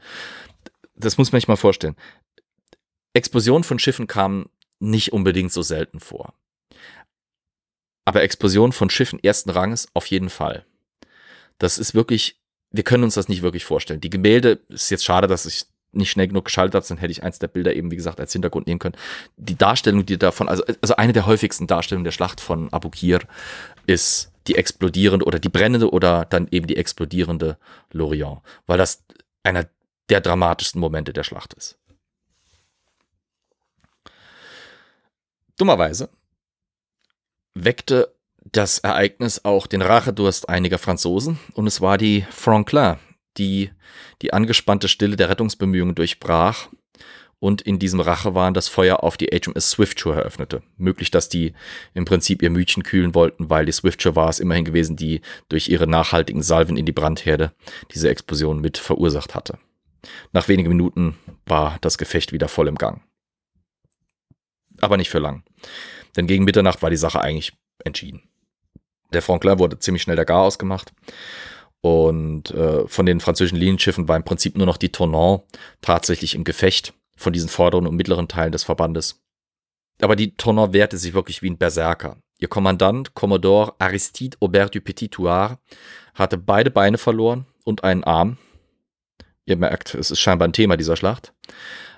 Das 0.95 1.17
muss 1.17 1.31
man 1.31 1.39
sich 1.39 1.47
mal 1.47 1.55
vorstellen. 1.55 1.95
Explosionen 3.13 3.63
von 3.63 3.79
Schiffen 3.79 4.07
kamen 4.07 4.49
nicht 4.79 5.13
unbedingt 5.13 5.51
so 5.51 5.61
selten 5.61 5.99
vor. 5.99 6.33
Aber 8.03 8.23
Explosionen 8.23 8.71
von 8.71 8.89
Schiffen 8.89 9.23
ersten 9.23 9.51
Ranges 9.51 9.87
auf 9.93 10.07
jeden 10.07 10.29
Fall. 10.29 10.65
Das 11.59 11.77
ist 11.77 11.93
wirklich, 11.93 12.40
wir 12.71 12.83
können 12.83 13.03
uns 13.03 13.15
das 13.15 13.27
nicht 13.27 13.41
wirklich 13.41 13.65
vorstellen. 13.65 14.01
Die 14.01 14.09
Gemälde, 14.09 14.59
ist 14.69 14.89
jetzt 14.89 15.05
schade, 15.05 15.27
dass 15.27 15.45
ich 15.45 15.65
nicht 15.93 16.11
schnell 16.11 16.27
genug 16.27 16.45
geschaltet 16.45 16.75
habe, 16.75 16.85
dann 16.87 16.97
hätte 16.97 17.11
ich 17.11 17.23
eins 17.23 17.39
der 17.39 17.47
Bilder 17.47 17.75
eben, 17.75 17.91
wie 17.91 17.97
gesagt, 17.97 18.19
als 18.19 18.31
Hintergrund 18.31 18.67
nehmen 18.67 18.79
können. 18.79 18.95
Die 19.35 19.57
Darstellung, 19.57 20.05
die 20.05 20.17
davon, 20.17 20.47
also, 20.47 20.63
also 20.81 20.95
eine 20.95 21.11
der 21.11 21.25
häufigsten 21.25 21.67
Darstellungen 21.67 22.05
der 22.05 22.11
Schlacht 22.11 22.39
von 22.39 22.71
Abu 22.71 22.89
Qir 22.89 23.19
ist 23.87 24.31
die 24.47 24.55
explodierende 24.55 25.25
oder 25.25 25.39
die 25.39 25.49
brennende 25.49 25.91
oder 25.91 26.25
dann 26.25 26.47
eben 26.49 26.67
die 26.67 26.77
explodierende 26.77 27.57
Lorient, 27.91 28.39
weil 28.67 28.77
das 28.77 29.03
einer 29.43 29.67
der 30.09 30.21
dramatischsten 30.21 30.79
Momente 30.79 31.13
der 31.13 31.23
Schlacht 31.23 31.53
ist. 31.53 31.77
Dummerweise 35.57 36.09
weckte 37.53 38.15
das 38.43 38.79
Ereignis 38.79 39.45
auch 39.45 39.67
den 39.67 39.81
Rachedurst 39.81 40.49
einiger 40.49 40.77
Franzosen 40.77 41.39
und 41.53 41.67
es 41.67 41.81
war 41.81 41.97
die 41.97 42.25
Franklin, 42.31 42.97
die 43.37 43.71
die 44.21 44.33
angespannte 44.33 44.87
Stille 44.87 45.15
der 45.15 45.29
Rettungsbemühungen 45.29 45.95
durchbrach 45.95 46.69
und 47.39 47.61
in 47.61 47.79
diesem 47.79 47.99
Rachewahn 47.99 48.53
das 48.53 48.67
Feuer 48.67 49.03
auf 49.03 49.17
die 49.17 49.27
HMS 49.27 49.71
Swiftsure 49.71 50.15
eröffnete. 50.15 50.61
Möglich, 50.77 51.09
dass 51.09 51.27
die 51.27 51.53
im 51.93 52.05
Prinzip 52.05 52.41
ihr 52.43 52.51
Mütchen 52.51 52.83
kühlen 52.83 53.15
wollten, 53.15 53.49
weil 53.49 53.65
die 53.65 53.71
Swiftsure 53.71 54.15
war 54.15 54.29
es 54.29 54.39
immerhin 54.39 54.65
gewesen, 54.65 54.95
die 54.95 55.21
durch 55.49 55.67
ihre 55.67 55.87
nachhaltigen 55.87 56.43
Salven 56.43 56.77
in 56.77 56.85
die 56.85 56.91
Brandherde 56.91 57.51
diese 57.93 58.09
Explosion 58.09 58.61
mit 58.61 58.77
verursacht 58.77 59.33
hatte. 59.33 59.57
Nach 60.33 60.47
wenigen 60.47 60.69
Minuten 60.69 61.17
war 61.45 61.77
das 61.81 61.97
Gefecht 61.97 62.31
wieder 62.31 62.47
voll 62.47 62.67
im 62.67 62.75
Gang. 62.75 63.01
Aber 64.79 64.97
nicht 64.97 65.09
für 65.09 65.19
lang. 65.19 65.43
Denn 66.15 66.27
gegen 66.27 66.43
Mitternacht 66.43 66.81
war 66.81 66.89
die 66.89 66.97
Sache 66.97 67.21
eigentlich 67.21 67.53
entschieden. 67.83 68.21
Der 69.13 69.21
Franklin 69.21 69.59
wurde 69.59 69.79
ziemlich 69.79 70.03
schnell 70.03 70.15
der 70.15 70.25
Garaus 70.25 70.57
gemacht. 70.59 70.93
Und 71.81 72.51
äh, 72.51 72.87
von 72.87 73.05
den 73.05 73.19
französischen 73.19 73.57
Linienschiffen 73.57 74.07
war 74.07 74.15
im 74.15 74.23
Prinzip 74.23 74.55
nur 74.55 74.67
noch 74.67 74.77
die 74.77 74.91
Tournant 74.91 75.43
tatsächlich 75.81 76.35
im 76.35 76.43
Gefecht 76.43 76.93
von 77.17 77.33
diesen 77.33 77.49
vorderen 77.49 77.87
und 77.87 77.95
mittleren 77.95 78.27
Teilen 78.27 78.51
des 78.51 78.63
Verbandes. 78.63 79.21
Aber 80.01 80.15
die 80.15 80.35
Tournant 80.35 80.73
wehrte 80.73 80.97
sich 80.97 81.13
wirklich 81.13 81.41
wie 81.41 81.49
ein 81.49 81.57
Berserker. 81.57 82.17
Ihr 82.39 82.47
Kommandant, 82.47 83.13
Commodore 83.13 83.75
Aristide 83.79 84.37
Aubert 84.39 84.73
du 84.73 84.81
Petit 84.81 85.13
Thouars, 85.13 85.57
hatte 86.15 86.37
beide 86.37 86.71
Beine 86.71 86.97
verloren 86.97 87.45
und 87.63 87.83
einen 87.83 88.03
Arm. 88.03 88.37
Ihr 89.45 89.57
merkt, 89.57 89.95
es 89.95 90.11
ist 90.11 90.19
scheinbar 90.19 90.47
ein 90.47 90.53
Thema 90.53 90.77
dieser 90.77 90.95
Schlacht. 90.95 91.33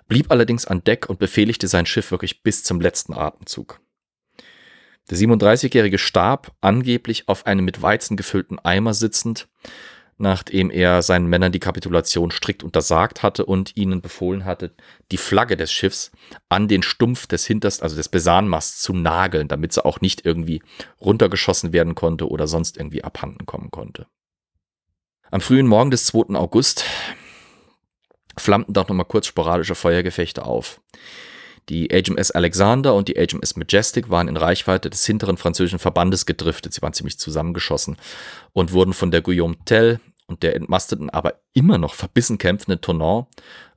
Blieb 0.08 0.32
allerdings 0.32 0.66
an 0.66 0.84
Deck 0.84 1.10
und 1.10 1.20
befehligte 1.20 1.68
sein 1.68 1.86
Schiff 1.86 2.12
wirklich 2.12 2.44
bis 2.44 2.64
zum 2.64 2.82
letzten 2.82 3.14
Atemzug. 3.14 3.80
Der 5.10 5.18
37-Jährige 5.18 5.98
starb 5.98 6.54
angeblich 6.62 7.28
auf 7.28 7.46
einem 7.46 7.66
mit 7.66 7.82
Weizen 7.82 8.16
gefüllten 8.16 8.58
Eimer 8.60 8.94
sitzend, 8.94 9.50
nachdem 10.18 10.70
er 10.70 11.02
seinen 11.02 11.28
Männern 11.28 11.52
die 11.52 11.60
Kapitulation 11.60 12.32
strikt 12.32 12.64
untersagt 12.64 13.24
hatte 13.24 13.46
und 13.46 13.76
ihnen 13.76 14.02
befohlen 14.02 14.46
hatte, 14.46 14.74
die 15.12 15.18
Flagge 15.18 15.58
des 15.58 15.74
Schiffs 15.74 16.12
an 16.50 16.68
den 16.68 16.84
Stumpf 16.84 17.28
des 17.28 17.46
hintersten, 17.46 17.84
also 17.84 17.96
des 17.96 18.10
Besahnmasts 18.10 18.82
zu 18.82 18.94
nageln, 18.94 19.48
damit 19.48 19.74
sie 19.74 19.84
auch 19.84 20.00
nicht 20.00 20.26
irgendwie 20.26 20.62
runtergeschossen 21.02 21.74
werden 21.74 21.96
konnte 21.96 22.30
oder 22.30 22.48
sonst 22.48 22.78
irgendwie 22.78 23.04
abhanden 23.04 23.46
kommen 23.46 23.72
konnte. 23.72 24.08
Am 25.32 25.42
frühen 25.42 25.68
Morgen 25.68 25.92
des 25.92 26.06
2. 26.06 26.36
August 26.36 26.86
flammten 28.38 28.74
doch 28.74 28.88
nochmal 28.88 29.06
kurz 29.06 29.28
sporadische 29.28 29.76
Feuergefechte 29.76 30.46
auf. 30.46 30.80
Die 31.70 31.88
HMS 31.88 32.32
Alexander 32.32 32.94
und 32.94 33.08
die 33.08 33.14
HMS 33.14 33.56
Majestic 33.56 34.10
waren 34.10 34.28
in 34.28 34.38
Reichweite 34.38 34.90
des 34.90 35.06
hinteren 35.06 35.38
französischen 35.38 35.80
Verbandes 35.80 36.26
gedriftet. 36.26 36.74
Sie 36.74 36.82
waren 36.82 36.94
ziemlich 36.94 37.18
zusammengeschossen 37.18 37.98
und 38.52 38.74
wurden 38.74 38.94
von 38.94 39.12
der 39.12 39.22
Guillaume 39.22 39.56
Tell 39.66 40.00
und 40.26 40.44
der 40.44 40.56
entmasteten, 40.56 41.10
aber 41.10 41.36
immer 41.54 41.78
noch 41.78 41.94
verbissen 41.94 42.38
kämpfenden 42.38 42.82
Tonnant 42.82 43.28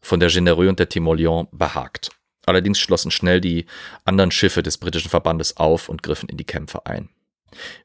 von 0.01 0.21
der 0.21 0.29
Genereux 0.29 0.69
und 0.69 0.79
der 0.79 0.89
Timoleon 0.89 1.49
behagt. 1.53 2.11
Allerdings 2.47 2.79
schlossen 2.79 3.11
schnell 3.11 3.41
die 3.41 3.67
anderen 4.05 4.31
Schiffe 4.31 4.63
des 4.63 4.79
britischen 4.79 5.11
Verbandes 5.11 5.57
auf 5.57 5.89
und 5.89 6.03
griffen 6.03 6.29
in 6.29 6.37
die 6.37 6.45
Kämpfe 6.45 6.87
ein. 6.87 7.09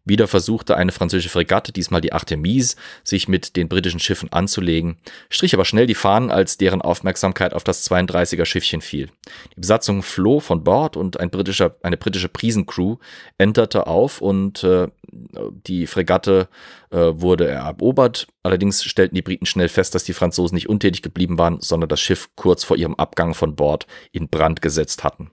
Wieder 0.05 0.27
versuchte 0.27 0.75
eine 0.77 0.91
französische 0.91 1.29
Fregatte, 1.29 1.71
diesmal 1.71 2.01
die 2.01 2.13
Artemise, 2.13 2.75
sich 3.03 3.27
mit 3.27 3.55
den 3.55 3.69
britischen 3.69 3.99
Schiffen 3.99 4.31
anzulegen, 4.31 4.97
strich 5.29 5.53
aber 5.53 5.65
schnell 5.65 5.87
die 5.87 5.95
Fahnen, 5.95 6.31
als 6.31 6.57
deren 6.57 6.81
Aufmerksamkeit 6.81 7.53
auf 7.53 7.63
das 7.63 7.89
32er 7.89 8.45
Schiffchen 8.45 8.81
fiel. 8.81 9.09
Die 9.55 9.59
Besatzung 9.61 10.03
floh 10.03 10.39
von 10.39 10.63
Bord 10.63 10.97
und 10.97 11.19
ein 11.19 11.29
britischer, 11.29 11.75
eine 11.83 11.97
britische 11.97 12.29
Prisencrew 12.29 12.97
enterte 13.37 13.87
auf 13.87 14.21
und 14.21 14.63
äh, 14.63 14.87
die 15.11 15.87
Fregatte 15.87 16.47
äh, 16.89 16.97
wurde 16.97 17.47
erobert. 17.47 18.27
Allerdings 18.43 18.83
stellten 18.83 19.15
die 19.15 19.21
Briten 19.21 19.45
schnell 19.45 19.69
fest, 19.69 19.93
dass 19.95 20.03
die 20.03 20.13
Franzosen 20.13 20.55
nicht 20.55 20.69
untätig 20.69 21.01
geblieben 21.01 21.37
waren, 21.37 21.59
sondern 21.61 21.89
das 21.89 21.99
Schiff 21.99 22.29
kurz 22.35 22.63
vor 22.63 22.77
ihrem 22.77 22.95
Abgang 22.95 23.33
von 23.33 23.55
Bord 23.55 23.87
in 24.11 24.29
Brand 24.29 24.61
gesetzt 24.61 25.03
hatten. 25.03 25.31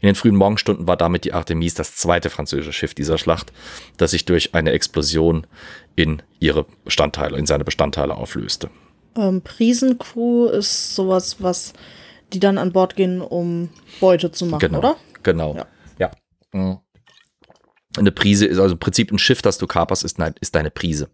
In 0.00 0.06
den 0.06 0.14
frühen 0.14 0.36
Morgenstunden 0.36 0.86
war 0.88 0.96
damit 0.96 1.24
die 1.24 1.32
Artemis 1.32 1.74
das 1.74 1.94
zweite 1.96 2.30
französische 2.30 2.72
Schiff 2.72 2.94
dieser 2.94 3.18
Schlacht, 3.18 3.52
das 3.96 4.10
sich 4.12 4.24
durch 4.24 4.54
eine 4.54 4.72
Explosion 4.72 5.46
in 5.96 6.22
ihre 6.38 6.66
Bestandteile, 6.84 7.38
in 7.38 7.46
seine 7.46 7.64
Bestandteile 7.64 8.14
auflöste. 8.16 8.70
Ähm, 9.16 9.42
Prisencrew 9.42 10.46
ist 10.46 10.94
sowas, 10.94 11.36
was 11.42 11.72
die 12.32 12.40
dann 12.40 12.58
an 12.58 12.72
Bord 12.72 12.96
gehen, 12.96 13.20
um 13.20 13.70
Beute 14.00 14.30
zu 14.30 14.46
machen, 14.46 14.60
Genau. 14.60 14.78
oder? 14.78 14.96
Genau. 15.22 15.54
Ja. 15.56 15.66
Ja. 15.98 16.10
Mhm. 16.52 16.78
Eine 17.96 18.12
Prise 18.12 18.46
ist 18.46 18.58
also 18.58 18.74
im 18.74 18.78
Prinzip 18.78 19.10
ein 19.10 19.18
Schiff, 19.18 19.42
das 19.42 19.58
du 19.58 19.66
kaperst, 19.66 20.04
ist, 20.04 20.18
ist 20.40 20.54
deine 20.54 20.70
Prise. 20.70 21.10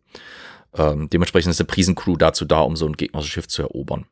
Ähm, 0.75 1.09
dementsprechend 1.11 1.51
ist 1.51 1.61
eine 1.61 1.67
Prisencrew 1.67 2.17
dazu 2.17 2.45
da, 2.45 2.61
um 2.61 2.77
so 2.77 2.87
ein 2.87 2.97
gegnerisches 2.97 3.33
Schiff 3.33 3.49
zu 3.49 3.63
erobern. 3.63 4.07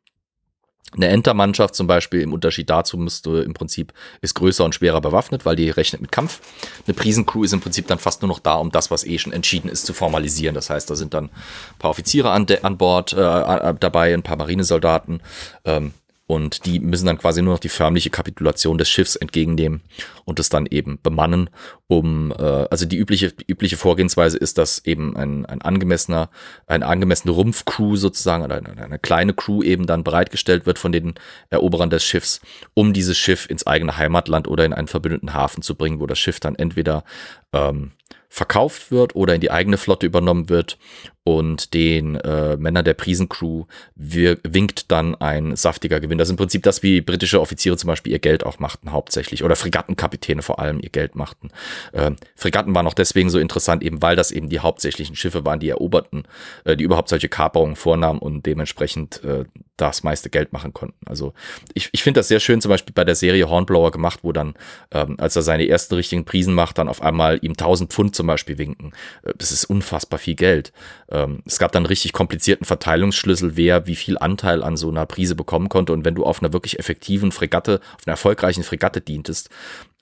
Eine 0.94 1.08
Entermannschaft 1.08 1.74
zum 1.74 1.86
Beispiel, 1.86 2.20
im 2.20 2.32
Unterschied 2.32 2.70
dazu, 2.70 2.96
müsste 2.96 3.42
im 3.42 3.54
Prinzip, 3.54 3.92
ist 4.20 4.34
größer 4.34 4.64
und 4.64 4.74
schwerer 4.74 5.00
bewaffnet, 5.00 5.44
weil 5.44 5.56
die 5.56 5.70
rechnet 5.70 6.00
mit 6.00 6.12
Kampf. 6.12 6.40
Eine 6.86 6.94
Prisencrew 6.94 7.44
ist 7.44 7.52
im 7.52 7.60
Prinzip 7.60 7.86
dann 7.86 7.98
fast 7.98 8.22
nur 8.22 8.28
noch 8.28 8.38
da, 8.38 8.54
um 8.54 8.70
das, 8.70 8.90
was 8.90 9.04
eh 9.04 9.18
schon 9.18 9.32
entschieden 9.32 9.68
ist, 9.68 9.86
zu 9.86 9.92
formalisieren. 9.92 10.54
Das 10.54 10.70
heißt, 10.70 10.88
da 10.88 10.94
sind 10.94 11.14
dann 11.14 11.26
ein 11.26 11.78
paar 11.78 11.90
Offiziere 11.90 12.30
an, 12.30 12.46
an 12.62 12.78
Bord 12.78 13.12
äh, 13.12 13.16
dabei, 13.16 14.14
ein 14.14 14.22
paar 14.22 14.36
Marinesoldaten. 14.36 15.20
Ähm, 15.64 15.92
und 16.26 16.64
die 16.64 16.80
müssen 16.80 17.06
dann 17.06 17.18
quasi 17.18 17.42
nur 17.42 17.54
noch 17.54 17.60
die 17.60 17.68
förmliche 17.68 18.08
Kapitulation 18.08 18.78
des 18.78 18.88
Schiffs 18.88 19.14
entgegennehmen 19.14 19.82
und 20.24 20.40
es 20.40 20.48
dann 20.48 20.66
eben 20.66 20.98
bemannen, 21.02 21.50
um, 21.86 22.32
äh, 22.32 22.42
also 22.42 22.86
die 22.86 22.96
übliche, 22.96 23.32
die 23.32 23.44
übliche 23.46 23.76
Vorgehensweise 23.76 24.38
ist, 24.38 24.56
dass 24.56 24.84
eben 24.86 25.16
ein, 25.16 25.44
ein 25.44 25.60
angemessener, 25.60 26.30
eine 26.66 26.86
angemessene 26.86 27.32
Rumpfcrew 27.32 27.96
sozusagen, 27.96 28.42
oder 28.42 28.56
eine, 28.56 28.82
eine 28.82 28.98
kleine 28.98 29.34
Crew 29.34 29.62
eben 29.62 29.86
dann 29.86 30.02
bereitgestellt 30.02 30.64
wird 30.64 30.78
von 30.78 30.92
den 30.92 31.14
Eroberern 31.50 31.90
des 31.90 32.04
Schiffs, 32.04 32.40
um 32.72 32.94
dieses 32.94 33.18
Schiff 33.18 33.48
ins 33.50 33.66
eigene 33.66 33.98
Heimatland 33.98 34.48
oder 34.48 34.64
in 34.64 34.72
einen 34.72 34.88
verbündeten 34.88 35.34
Hafen 35.34 35.62
zu 35.62 35.74
bringen, 35.74 36.00
wo 36.00 36.06
das 36.06 36.18
Schiff 36.18 36.40
dann 36.40 36.56
entweder 36.56 37.04
ähm, 37.52 37.92
verkauft 38.34 38.90
wird 38.90 39.14
oder 39.14 39.34
in 39.34 39.40
die 39.40 39.50
eigene 39.50 39.76
Flotte 39.76 40.06
übernommen 40.06 40.48
wird 40.48 40.78
und 41.24 41.72
den 41.72 42.16
äh, 42.16 42.58
Männern 42.58 42.84
der 42.84 42.92
Prisencrew 42.92 43.64
winkt 43.96 44.90
dann 44.90 45.14
ein 45.14 45.56
saftiger 45.56 45.98
Gewinn. 45.98 46.18
Das 46.18 46.28
ist 46.28 46.32
im 46.32 46.36
Prinzip 46.36 46.62
das, 46.62 46.82
wie 46.82 47.00
britische 47.00 47.40
Offiziere 47.40 47.78
zum 47.78 47.88
Beispiel 47.88 48.12
ihr 48.12 48.18
Geld 48.18 48.44
auch 48.44 48.58
machten 48.58 48.92
hauptsächlich 48.92 49.42
oder 49.42 49.56
Fregattenkapitäne 49.56 50.42
vor 50.42 50.58
allem 50.58 50.80
ihr 50.80 50.90
Geld 50.90 51.14
machten. 51.14 51.48
Ähm, 51.94 52.16
Fregatten 52.36 52.74
waren 52.74 52.86
auch 52.86 52.94
deswegen 52.94 53.30
so 53.30 53.38
interessant, 53.38 53.82
eben 53.82 54.02
weil 54.02 54.16
das 54.16 54.32
eben 54.32 54.50
die 54.50 54.60
hauptsächlichen 54.60 55.16
Schiffe 55.16 55.46
waren, 55.46 55.60
die 55.60 55.70
eroberten, 55.70 56.24
äh, 56.64 56.76
die 56.76 56.84
überhaupt 56.84 57.08
solche 57.08 57.30
Kaperungen 57.30 57.76
vornahmen 57.76 58.18
und 58.18 58.44
dementsprechend 58.44 59.24
äh, 59.24 59.44
das 59.76 60.04
meiste 60.04 60.30
Geld 60.30 60.52
machen 60.52 60.72
konnten. 60.72 61.06
Also 61.06 61.32
ich, 61.72 61.88
ich 61.92 62.02
finde 62.02 62.20
das 62.20 62.28
sehr 62.28 62.38
schön, 62.38 62.60
zum 62.60 62.68
Beispiel 62.68 62.94
bei 62.94 63.04
der 63.04 63.16
Serie 63.16 63.48
Hornblower 63.48 63.90
gemacht, 63.90 64.20
wo 64.22 64.32
dann, 64.32 64.54
ähm, 64.92 65.16
als 65.18 65.34
er 65.36 65.42
seine 65.42 65.66
ersten 65.66 65.94
richtigen 65.94 66.24
Prisen 66.24 66.54
macht, 66.54 66.78
dann 66.78 66.88
auf 66.88 67.02
einmal 67.02 67.38
ihm 67.42 67.52
1000 67.52 67.92
Pfund 67.92 68.14
zum 68.14 68.26
Beispiel 68.26 68.58
winken. 68.58 68.92
Äh, 69.22 69.32
das 69.36 69.52
ist 69.52 69.64
unfassbar 69.64 70.18
viel 70.18 70.34
Geld. 70.34 70.72
Ähm, 71.14 71.42
es 71.46 71.58
gab 71.58 71.70
dann 71.72 71.86
richtig 71.86 72.12
komplizierten 72.12 72.64
Verteilungsschlüssel, 72.64 73.56
wer 73.56 73.86
wie 73.86 73.94
viel 73.94 74.18
Anteil 74.18 74.62
an 74.64 74.76
so 74.76 74.88
einer 74.90 75.06
Prise 75.06 75.36
bekommen 75.36 75.68
konnte. 75.68 75.92
Und 75.92 76.04
wenn 76.04 76.16
du 76.16 76.24
auf 76.24 76.42
einer 76.42 76.52
wirklich 76.52 76.78
effektiven 76.80 77.30
Fregatte, 77.30 77.80
auf 77.96 78.06
einer 78.06 78.14
erfolgreichen 78.14 78.64
Fregatte 78.64 79.00
dientest, 79.00 79.48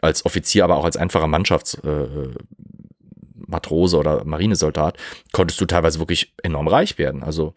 als 0.01 0.25
Offizier, 0.25 0.65
aber 0.65 0.77
auch 0.77 0.85
als 0.85 0.97
einfacher 0.97 1.27
Mannschafts, 1.27 1.75
äh, 1.75 2.29
oder 3.93 4.25
Marinesoldat, 4.25 4.97
konntest 5.33 5.61
du 5.61 5.67
teilweise 5.67 5.99
wirklich 5.99 6.33
enorm 6.43 6.69
reich 6.69 6.97
werden. 6.97 7.23
Also 7.23 7.55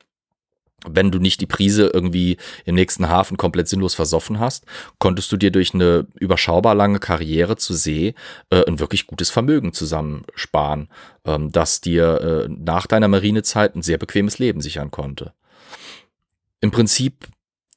wenn 0.87 1.11
du 1.11 1.19
nicht 1.19 1.41
die 1.41 1.47
Prise 1.47 1.89
irgendwie 1.93 2.37
im 2.65 2.75
nächsten 2.75 3.09
Hafen 3.09 3.37
komplett 3.37 3.67
sinnlos 3.67 3.95
versoffen 3.95 4.39
hast, 4.39 4.65
konntest 4.99 5.31
du 5.31 5.37
dir 5.37 5.51
durch 5.51 5.73
eine 5.73 6.07
überschaubar 6.15 6.75
lange 6.75 6.99
Karriere 6.99 7.55
zu 7.57 7.73
See 7.73 8.13
äh, 8.49 8.63
ein 8.65 8.79
wirklich 8.79 9.07
gutes 9.07 9.29
Vermögen 9.29 9.73
zusammensparen, 9.73 10.89
ähm, 11.25 11.51
das 11.51 11.81
dir 11.81 12.21
äh, 12.21 12.49
nach 12.49 12.87
deiner 12.87 13.07
Marinezeit 13.07 13.75
ein 13.75 13.81
sehr 13.81 13.97
bequemes 13.97 14.39
Leben 14.39 14.61
sichern 14.61 14.91
konnte. 14.91 15.33
Im 16.61 16.71
Prinzip 16.71 17.27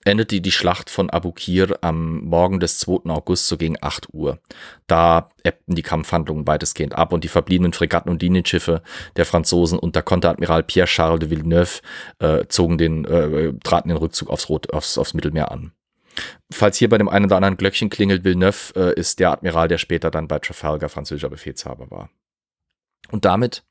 endete 0.04 0.40
die 0.40 0.52
Schlacht 0.52 0.90
von 0.90 1.10
Abukir 1.10 1.78
am 1.82 2.20
Morgen 2.20 2.60
des 2.60 2.78
2. 2.78 3.10
August 3.10 3.48
so 3.48 3.56
gegen 3.56 3.76
8 3.80 4.08
Uhr. 4.12 4.38
Da 4.86 5.30
ebbten 5.42 5.74
die 5.74 5.82
Kampfhandlungen 5.82 6.46
weitestgehend 6.46 6.94
ab 6.94 7.12
und 7.12 7.24
die 7.24 7.28
verbliebenen 7.28 7.72
Fregatten 7.72 8.10
und 8.10 8.22
Linienschiffe 8.22 8.82
der 9.16 9.26
Franzosen 9.26 9.78
unter 9.78 10.02
Konteradmiral 10.02 10.62
Pierre-Charles 10.62 11.20
de 11.20 11.30
Villeneuve 11.30 11.80
äh, 12.20 12.46
zogen 12.48 12.78
den, 12.78 13.04
äh, 13.04 13.52
traten 13.62 13.88
den 13.88 13.98
Rückzug 13.98 14.30
aufs, 14.30 14.48
Rot, 14.48 14.72
aufs, 14.72 14.98
aufs 14.98 15.14
Mittelmeer 15.14 15.50
an. 15.50 15.72
Falls 16.50 16.78
hier 16.78 16.88
bei 16.88 16.98
dem 16.98 17.08
einen 17.08 17.26
oder 17.26 17.36
anderen 17.36 17.56
Glöckchen 17.56 17.90
klingelt, 17.90 18.24
Villeneuve 18.24 18.74
äh, 18.74 18.98
ist 18.98 19.20
der 19.20 19.30
Admiral, 19.30 19.68
der 19.68 19.78
später 19.78 20.10
dann 20.10 20.28
bei 20.28 20.38
Trafalgar 20.38 20.88
französischer 20.88 21.30
Befehlshaber 21.30 21.90
war. 21.90 22.10
Und 23.10 23.24
damit 23.24 23.62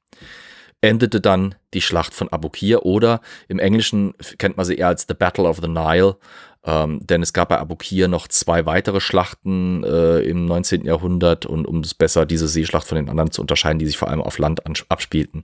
endete 0.81 1.21
dann 1.21 1.55
die 1.73 1.81
Schlacht 1.81 2.13
von 2.13 2.29
Abukir 2.29 2.85
oder 2.85 3.21
im 3.47 3.59
Englischen 3.59 4.13
kennt 4.37 4.57
man 4.57 4.65
sie 4.65 4.75
eher 4.75 4.87
als 4.87 5.05
The 5.07 5.15
Battle 5.15 5.45
of 5.45 5.59
the 5.61 5.67
Nile, 5.67 6.17
ähm, 6.63 6.99
denn 7.05 7.21
es 7.21 7.33
gab 7.33 7.49
bei 7.49 7.57
Abukir 7.57 8.07
noch 8.07 8.27
zwei 8.27 8.65
weitere 8.65 8.99
Schlachten 8.99 9.83
äh, 9.83 10.19
im 10.19 10.45
19. 10.45 10.85
Jahrhundert 10.85 11.45
und 11.45 11.65
um 11.65 11.79
es 11.79 11.93
besser 11.93 12.25
diese 12.25 12.47
Seeschlacht 12.47 12.87
von 12.87 12.97
den 12.97 13.09
anderen 13.09 13.31
zu 13.31 13.41
unterscheiden, 13.41 13.79
die 13.79 13.85
sich 13.85 13.97
vor 13.97 14.09
allem 14.09 14.21
auf 14.21 14.37
Land 14.37 14.61
abspielten, 14.89 15.43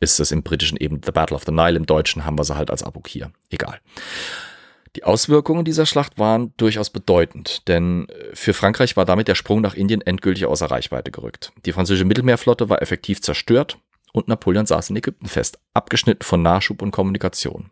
ist 0.00 0.18
es 0.18 0.32
im 0.32 0.42
Britischen 0.42 0.76
eben 0.78 1.00
The 1.04 1.12
Battle 1.12 1.36
of 1.36 1.44
the 1.44 1.52
Nile, 1.52 1.76
im 1.76 1.86
Deutschen 1.86 2.24
haben 2.24 2.38
wir 2.38 2.44
sie 2.44 2.56
halt 2.56 2.70
als 2.70 2.82
Abukir. 2.82 3.30
Egal. 3.50 3.80
Die 4.96 5.04
Auswirkungen 5.04 5.64
dieser 5.64 5.86
Schlacht 5.86 6.18
waren 6.18 6.52
durchaus 6.58 6.90
bedeutend, 6.90 7.66
denn 7.68 8.08
äh, 8.08 8.34
für 8.34 8.52
Frankreich 8.52 8.96
war 8.96 9.04
damit 9.04 9.28
der 9.28 9.36
Sprung 9.36 9.60
nach 9.60 9.74
Indien 9.74 10.00
endgültig 10.00 10.46
außer 10.46 10.66
Reichweite 10.66 11.10
gerückt. 11.10 11.52
Die 11.64 11.72
französische 11.72 12.04
Mittelmeerflotte 12.04 12.68
war 12.68 12.82
effektiv 12.82 13.22
zerstört 13.22 13.78
und 14.12 14.28
Napoleon 14.28 14.66
saß 14.66 14.90
in 14.90 14.96
Ägypten 14.96 15.26
fest, 15.26 15.58
abgeschnitten 15.74 16.24
von 16.24 16.42
Nachschub 16.42 16.82
und 16.82 16.90
Kommunikation. 16.90 17.70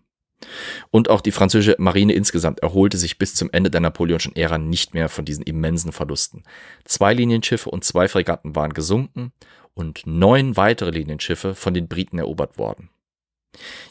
Und 0.90 1.10
auch 1.10 1.20
die 1.20 1.32
französische 1.32 1.76
Marine 1.78 2.14
insgesamt 2.14 2.60
erholte 2.60 2.96
sich 2.96 3.18
bis 3.18 3.34
zum 3.34 3.50
Ende 3.52 3.70
der 3.70 3.80
napoleonischen 3.80 4.34
Ära 4.36 4.58
nicht 4.58 4.94
mehr 4.94 5.08
von 5.08 5.24
diesen 5.24 5.44
immensen 5.44 5.92
Verlusten. 5.92 6.44
Zwei 6.84 7.12
Linienschiffe 7.12 7.70
und 7.70 7.84
zwei 7.84 8.08
Fregatten 8.08 8.56
waren 8.56 8.72
gesunken 8.72 9.32
und 9.74 10.06
neun 10.06 10.56
weitere 10.56 10.90
Linienschiffe 10.90 11.54
von 11.54 11.74
den 11.74 11.88
Briten 11.88 12.18
erobert 12.18 12.58
worden. 12.58 12.90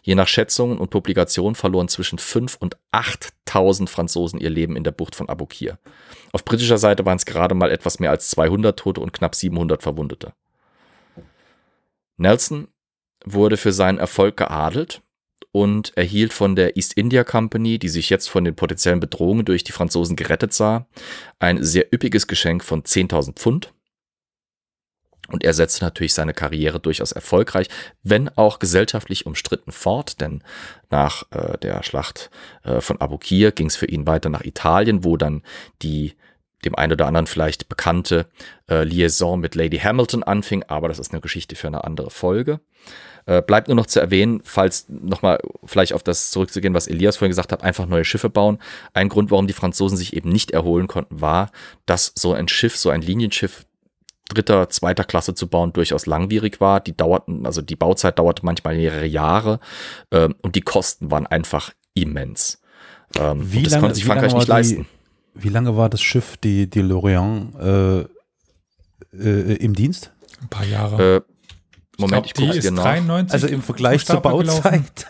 Je 0.04 0.16
nach 0.16 0.28
Schätzungen 0.28 0.78
und 0.78 0.90
Publikationen 0.90 1.56
verloren 1.56 1.90
zwischen 1.90 2.18
5 2.18 2.56
und 2.60 2.78
8000 2.92 3.90
Franzosen 3.90 4.40
ihr 4.40 4.50
Leben 4.50 4.76
in 4.76 4.86
der 4.86 4.92
Bucht 4.92 5.16
von 5.16 5.28
Abukir. 5.28 5.78
Auf 6.32 6.46
britischer 6.46 6.78
Seite 6.78 7.06
waren 7.06 7.18
es 7.18 7.26
gerade 7.26 7.56
mal 7.56 7.70
etwas 7.70 8.00
mehr 8.00 8.10
als 8.10 8.30
200 8.30 8.80
Tote 8.80 9.02
und 9.02 9.12
knapp 9.12 9.36
700 9.36 9.84
Verwundete. 9.84 10.34
Nelson 12.20 12.68
wurde 13.26 13.58
für 13.58 13.72
seinen 13.72 13.98
Erfolg 13.98 14.38
geadelt 14.38 15.02
und 15.52 15.98
erhielt 15.98 16.34
von 16.34 16.56
der 16.56 16.78
East 16.78 16.94
India 16.94 17.24
Company, 17.24 17.80
die 17.80 17.90
sich 17.90 18.10
jetzt 18.10 18.30
von 18.30 18.44
den 18.44 18.56
potenziellen 18.56 19.00
Bedrohungen 19.00 19.46
durch 19.46 19.64
die 19.64 19.72
Franzosen 19.72 20.16
gerettet 20.16 20.54
sah, 20.54 20.88
ein 21.40 21.64
sehr 21.64 21.94
üppiges 21.94 22.28
Geschenk 22.28 22.64
von 22.64 22.84
10.000 22.84 23.34
Pfund. 23.34 23.74
Und 25.28 25.44
er 25.44 25.54
setzte 25.54 25.86
natürlich 25.86 26.16
seine 26.16 26.34
Karriere 26.34 26.80
durchaus 26.80 27.12
erfolgreich, 27.12 27.68
wenn 28.02 28.30
auch 28.30 28.58
gesellschaftlich 28.58 29.28
umstritten 29.28 29.72
fort, 29.72 30.22
denn 30.22 30.44
nach 30.90 31.24
äh, 31.32 31.58
der 31.60 31.84
Schlacht 31.84 32.32
äh, 32.64 32.82
von 32.82 33.00
Abukir 33.00 33.52
ging 33.52 33.68
es 33.68 33.76
für 33.76 33.86
ihn 33.86 34.08
weiter 34.08 34.30
nach 34.30 34.44
Italien, 34.44 35.04
wo 35.04 35.18
dann 35.18 35.44
die 35.84 36.16
dem 36.66 36.76
einen 36.76 36.94
oder 36.94 37.08
anderen 37.08 37.28
vielleicht 37.28 37.70
bekannte 37.70 38.28
äh, 38.70 38.84
Liaison 38.84 39.40
mit 39.40 39.56
Lady 39.56 39.78
Hamilton 39.78 40.24
anfing, 40.24 40.64
aber 40.64 40.88
das 40.88 41.00
ist 41.00 41.12
eine 41.12 41.22
Geschichte 41.22 41.56
für 41.56 41.68
eine 41.68 41.84
andere 41.84 42.10
Folge. 42.10 42.60
Äh, 43.26 43.42
bleibt 43.42 43.68
nur 43.68 43.76
noch 43.76 43.86
zu 43.86 44.00
erwähnen, 44.00 44.42
falls 44.44 44.86
nochmal 44.90 45.40
vielleicht 45.64 45.94
auf 45.94 46.04
das 46.04 46.32
zurückzugehen, 46.32 46.74
was 46.74 46.88
Elias 46.88 47.18
vorhin 47.18 47.32
gesagt 47.32 47.52
hat, 47.52 47.64
einfach 47.64 47.86
neue 47.86 48.06
Schiffe 48.06 48.30
bauen. 48.30 48.60
Ein 48.94 49.10
Grund, 49.10 49.32
warum 49.32 49.48
die 49.48 49.54
Franzosen 49.54 49.98
sich 49.98 50.16
eben 50.16 50.30
nicht 50.30 50.52
erholen 50.52 50.88
konnten, 50.88 51.22
war, 51.22 51.52
dass 51.86 52.12
so 52.16 52.34
ein 52.34 52.48
Schiff, 52.48 52.76
so 52.76 52.90
ein 52.90 53.02
Linienschiff 53.02 53.66
dritter, 54.30 54.70
zweiter 54.70 55.04
Klasse 55.04 55.34
zu 55.34 55.48
bauen 55.48 55.74
durchaus 55.74 56.06
langwierig 56.06 56.62
war. 56.62 56.80
Die 56.80 56.96
dauerten, 56.96 57.46
also 57.46 57.62
die 57.62 57.76
Bauzeit 57.76 58.20
dauerte 58.20 58.46
manchmal 58.46 58.76
mehrere 58.76 59.06
Jahre 59.06 59.60
ähm, 60.12 60.36
und 60.42 60.56
die 60.56 60.62
Kosten 60.62 61.12
waren 61.12 61.28
einfach 61.28 61.72
immens. 61.94 62.62
Ähm, 63.18 63.52
wie 63.52 63.64
das 63.64 63.74
lange, 63.74 63.82
konnte 63.82 63.96
sich 63.96 64.06
Frankreich 64.06 64.34
nicht 64.34 64.48
leisten. 64.48 64.88
Wie 65.42 65.50
lange 65.50 65.78
war 65.78 65.90
das 65.90 66.02
Schiff, 66.02 66.38
die, 66.38 66.70
die 66.70 66.82
Lorient, 66.82 67.56
äh, 67.56 68.00
äh, 69.14 69.56
im 69.56 69.74
Dienst? 69.74 70.12
Ein 70.42 70.50
paar 70.50 70.66
Jahre. 70.66 71.16
Äh, 71.18 71.22
Moment, 72.00 72.28
ich, 72.28 72.34
glaub, 72.34 72.50
ich 72.50 72.62
gucke 72.62 72.62
dir 72.62 72.82
93 72.82 73.34
Also 73.34 73.48
im 73.48 73.62
Vergleich 73.62 74.06
zur 74.06 74.22
Bauzeit. 74.22 75.08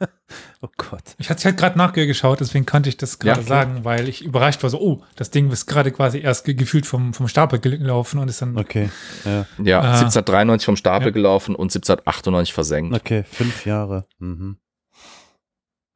oh 0.60 0.68
Gott. 0.76 1.14
Ich 1.18 1.30
hatte 1.30 1.44
halt 1.44 1.56
gerade 1.56 1.78
nachgeschaut, 1.78 2.40
deswegen 2.40 2.66
konnte 2.66 2.88
ich 2.88 2.96
das 2.96 3.20
gerade 3.20 3.42
ja, 3.42 3.46
sagen, 3.46 3.84
weil 3.84 4.08
ich 4.08 4.24
überrascht 4.24 4.62
war 4.64 4.70
so, 4.70 4.80
oh, 4.80 5.02
das 5.14 5.30
Ding 5.30 5.50
ist 5.52 5.66
gerade 5.66 5.92
quasi 5.92 6.18
erst 6.18 6.44
gefühlt 6.44 6.84
vom, 6.84 7.14
vom 7.14 7.28
Stapel 7.28 7.60
gelaufen 7.60 8.18
und 8.18 8.28
ist 8.28 8.42
dann. 8.42 8.58
Okay. 8.58 8.90
Ja, 9.24 9.46
ja 9.62 9.78
äh, 9.78 9.98
1793 10.00 10.66
vom 10.66 10.76
Stapel 10.76 11.08
ja. 11.08 11.12
gelaufen 11.12 11.54
und 11.54 11.70
1798 11.70 12.52
versenkt. 12.52 12.96
Okay, 12.96 13.24
fünf 13.30 13.64
Jahre. 13.64 14.06
Mhm 14.18 14.56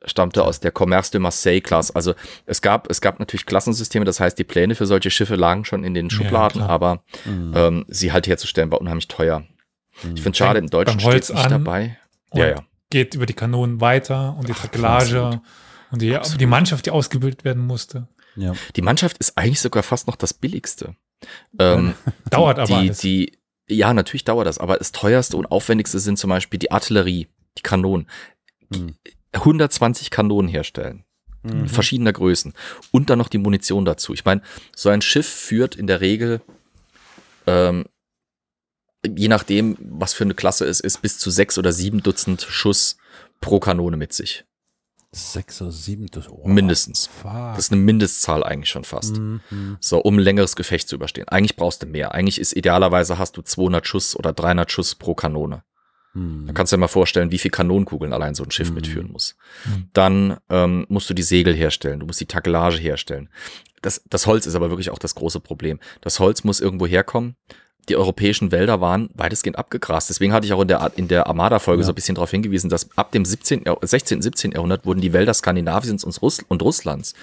stammte 0.06 0.44
aus 0.44 0.60
der 0.60 0.72
Commerce 0.76 1.10
de 1.10 1.20
Marseille 1.20 1.60
Class. 1.60 1.90
Also 1.90 2.14
es 2.46 2.62
gab, 2.62 2.90
es 2.90 3.00
gab 3.00 3.18
natürlich 3.18 3.46
Klassensysteme, 3.46 4.04
das 4.04 4.20
heißt, 4.20 4.38
die 4.38 4.44
Pläne 4.44 4.74
für 4.74 4.86
solche 4.86 5.10
Schiffe 5.10 5.36
lagen 5.36 5.64
schon 5.64 5.84
in 5.84 5.94
den 5.94 6.10
Schubladen, 6.10 6.62
ja, 6.62 6.68
aber 6.68 7.02
mhm. 7.24 7.52
ähm, 7.54 7.84
sie 7.88 8.12
halt 8.12 8.26
herzustellen 8.26 8.70
war 8.70 8.80
unheimlich 8.80 9.08
teuer. 9.08 9.40
Mhm. 10.02 10.14
Ich 10.14 10.22
finde 10.22 10.38
schade, 10.38 10.58
im 10.58 10.68
Deutschen 10.68 11.00
steht 11.00 11.28
nicht 11.28 11.50
dabei. 11.50 11.98
Ja, 12.32 12.48
ja. 12.48 12.56
Geht 12.90 13.14
über 13.14 13.26
die 13.26 13.34
Kanonen 13.34 13.80
weiter 13.80 14.36
und 14.38 14.48
die 14.48 14.52
Takelage 14.52 15.40
und 15.90 16.02
die, 16.02 16.16
die 16.38 16.46
Mannschaft, 16.46 16.86
die 16.86 16.90
ausgebildet 16.90 17.44
werden 17.44 17.64
musste. 17.66 18.08
Ja. 18.36 18.52
Die 18.76 18.82
Mannschaft 18.82 19.18
ist 19.18 19.36
eigentlich 19.36 19.60
sogar 19.60 19.82
fast 19.82 20.06
noch 20.06 20.16
das 20.16 20.34
billigste. 20.34 20.94
Ähm, 21.58 21.94
dauert 22.30 22.58
aber 22.58 22.66
die, 22.66 22.74
alles. 22.74 22.98
Die, 22.98 23.38
ja, 23.68 23.92
natürlich 23.94 24.24
dauert 24.24 24.46
das, 24.46 24.58
aber 24.58 24.76
das 24.76 24.92
teuerste 24.92 25.36
und 25.36 25.46
aufwendigste 25.46 25.98
sind 25.98 26.18
zum 26.18 26.30
Beispiel 26.30 26.58
die 26.58 26.70
Artillerie, 26.70 27.28
die 27.58 27.62
Kanonen. 27.62 28.08
Mhm. 28.70 28.96
120 29.32 30.10
Kanonen 30.10 30.48
herstellen. 30.48 31.04
Mhm. 31.42 31.68
Verschiedener 31.68 32.12
Größen. 32.12 32.54
Und 32.90 33.10
dann 33.10 33.18
noch 33.18 33.28
die 33.28 33.38
Munition 33.38 33.84
dazu. 33.84 34.12
Ich 34.14 34.24
meine, 34.24 34.42
so 34.74 34.88
ein 34.88 35.02
Schiff 35.02 35.28
führt 35.28 35.74
in 35.74 35.86
der 35.86 36.00
Regel, 36.00 36.40
ähm, 37.46 37.84
je 39.06 39.28
nachdem, 39.28 39.76
was 39.80 40.14
für 40.14 40.24
eine 40.24 40.34
Klasse 40.34 40.64
es 40.66 40.80
ist, 40.80 41.02
bis 41.02 41.18
zu 41.18 41.30
sechs 41.30 41.58
oder 41.58 41.72
sieben 41.72 42.02
Dutzend 42.02 42.42
Schuss 42.42 42.96
pro 43.40 43.60
Kanone 43.60 43.96
mit 43.96 44.12
sich. 44.12 44.44
Sechs 45.12 45.62
oder 45.62 45.70
sieben 45.70 46.06
Dutzend? 46.06 46.34
Oh, 46.36 46.48
Mindestens. 46.48 47.06
Fuck. 47.06 47.54
Das 47.54 47.66
ist 47.66 47.72
eine 47.72 47.80
Mindestzahl 47.80 48.42
eigentlich 48.42 48.70
schon 48.70 48.84
fast. 48.84 49.16
Mhm. 49.16 49.40
So, 49.80 50.00
um 50.00 50.16
ein 50.16 50.20
längeres 50.20 50.56
Gefecht 50.56 50.88
zu 50.88 50.96
überstehen. 50.96 51.28
Eigentlich 51.28 51.56
brauchst 51.56 51.82
du 51.82 51.86
mehr. 51.86 52.12
Eigentlich 52.12 52.40
ist 52.40 52.54
idealerweise 52.54 53.18
hast 53.18 53.36
du 53.36 53.42
200 53.42 53.86
Schuss 53.86 54.16
oder 54.16 54.32
300 54.32 54.70
Schuss 54.70 54.94
pro 54.94 55.14
Kanone. 55.14 55.62
Da 56.46 56.52
kannst 56.52 56.72
du 56.72 56.76
dir 56.76 56.80
mal 56.80 56.88
vorstellen, 56.88 57.30
wie 57.30 57.38
viel 57.38 57.50
Kanonenkugeln 57.50 58.12
allein 58.12 58.34
so 58.34 58.42
ein 58.42 58.50
Schiff 58.50 58.70
mhm. 58.70 58.76
mitführen 58.76 59.12
muss. 59.12 59.36
Mhm. 59.64 59.88
Dann 59.92 60.36
ähm, 60.48 60.86
musst 60.88 61.10
du 61.10 61.14
die 61.14 61.22
Segel 61.22 61.54
herstellen, 61.54 62.00
du 62.00 62.06
musst 62.06 62.20
die 62.20 62.26
Takelage 62.26 62.78
herstellen. 62.78 63.28
Das, 63.82 64.02
das 64.08 64.26
Holz 64.26 64.46
ist 64.46 64.54
aber 64.54 64.70
wirklich 64.70 64.90
auch 64.90 64.98
das 64.98 65.14
große 65.14 65.40
Problem. 65.40 65.78
Das 66.00 66.18
Holz 66.18 66.44
muss 66.44 66.60
irgendwo 66.60 66.86
herkommen. 66.86 67.36
Die 67.88 67.96
europäischen 67.96 68.50
Wälder 68.50 68.80
waren 68.80 69.10
weitestgehend 69.14 69.58
abgegrast. 69.58 70.10
Deswegen 70.10 70.32
hatte 70.32 70.46
ich 70.46 70.52
auch 70.52 70.62
in 70.62 70.68
der, 70.68 70.92
in 70.96 71.06
der 71.06 71.26
Armada-Folge 71.28 71.82
ja. 71.82 71.86
so 71.86 71.92
ein 71.92 71.94
bisschen 71.94 72.16
darauf 72.16 72.30
hingewiesen, 72.30 72.68
dass 72.68 72.96
ab 72.96 73.12
dem 73.12 73.24
17., 73.24 73.64
16., 73.80 74.22
17. 74.22 74.52
Jahrhundert 74.52 74.86
wurden 74.86 75.00
die 75.00 75.12
Wälder 75.12 75.34
Skandinaviens 75.34 76.02
und 76.02 76.62
Russlands 76.62 77.14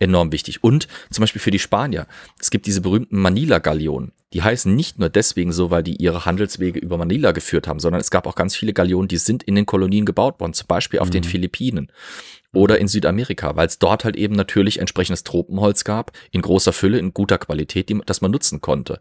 enorm 0.00 0.32
wichtig. 0.32 0.64
Und 0.64 0.88
zum 1.10 1.22
Beispiel 1.22 1.40
für 1.40 1.50
die 1.50 1.58
Spanier. 1.58 2.06
Es 2.40 2.50
gibt 2.50 2.66
diese 2.66 2.80
berühmten 2.80 3.18
Manila-Galionen. 3.18 4.12
Die 4.32 4.42
heißen 4.42 4.74
nicht 4.74 4.98
nur 4.98 5.08
deswegen 5.08 5.52
so, 5.52 5.70
weil 5.70 5.82
die 5.82 5.96
ihre 5.96 6.24
Handelswege 6.24 6.78
über 6.78 6.96
Manila 6.96 7.32
geführt 7.32 7.66
haben, 7.66 7.80
sondern 7.80 8.00
es 8.00 8.10
gab 8.10 8.26
auch 8.26 8.36
ganz 8.36 8.54
viele 8.54 8.72
Galionen, 8.72 9.08
die 9.08 9.16
sind 9.16 9.42
in 9.42 9.56
den 9.56 9.66
Kolonien 9.66 10.06
gebaut 10.06 10.38
worden, 10.40 10.54
zum 10.54 10.68
Beispiel 10.68 11.00
auf 11.00 11.08
mhm. 11.08 11.12
den 11.12 11.24
Philippinen 11.24 11.92
oder 12.52 12.78
in 12.78 12.88
Südamerika, 12.88 13.54
weil 13.56 13.66
es 13.66 13.78
dort 13.78 14.04
halt 14.04 14.16
eben 14.16 14.34
natürlich 14.34 14.78
entsprechendes 14.78 15.24
Tropenholz 15.24 15.84
gab, 15.84 16.12
in 16.30 16.42
großer 16.42 16.72
Fülle, 16.72 16.98
in 16.98 17.14
guter 17.14 17.38
Qualität, 17.38 17.88
die, 17.88 18.00
das 18.06 18.20
man 18.20 18.30
nutzen 18.30 18.60
konnte. 18.60 19.00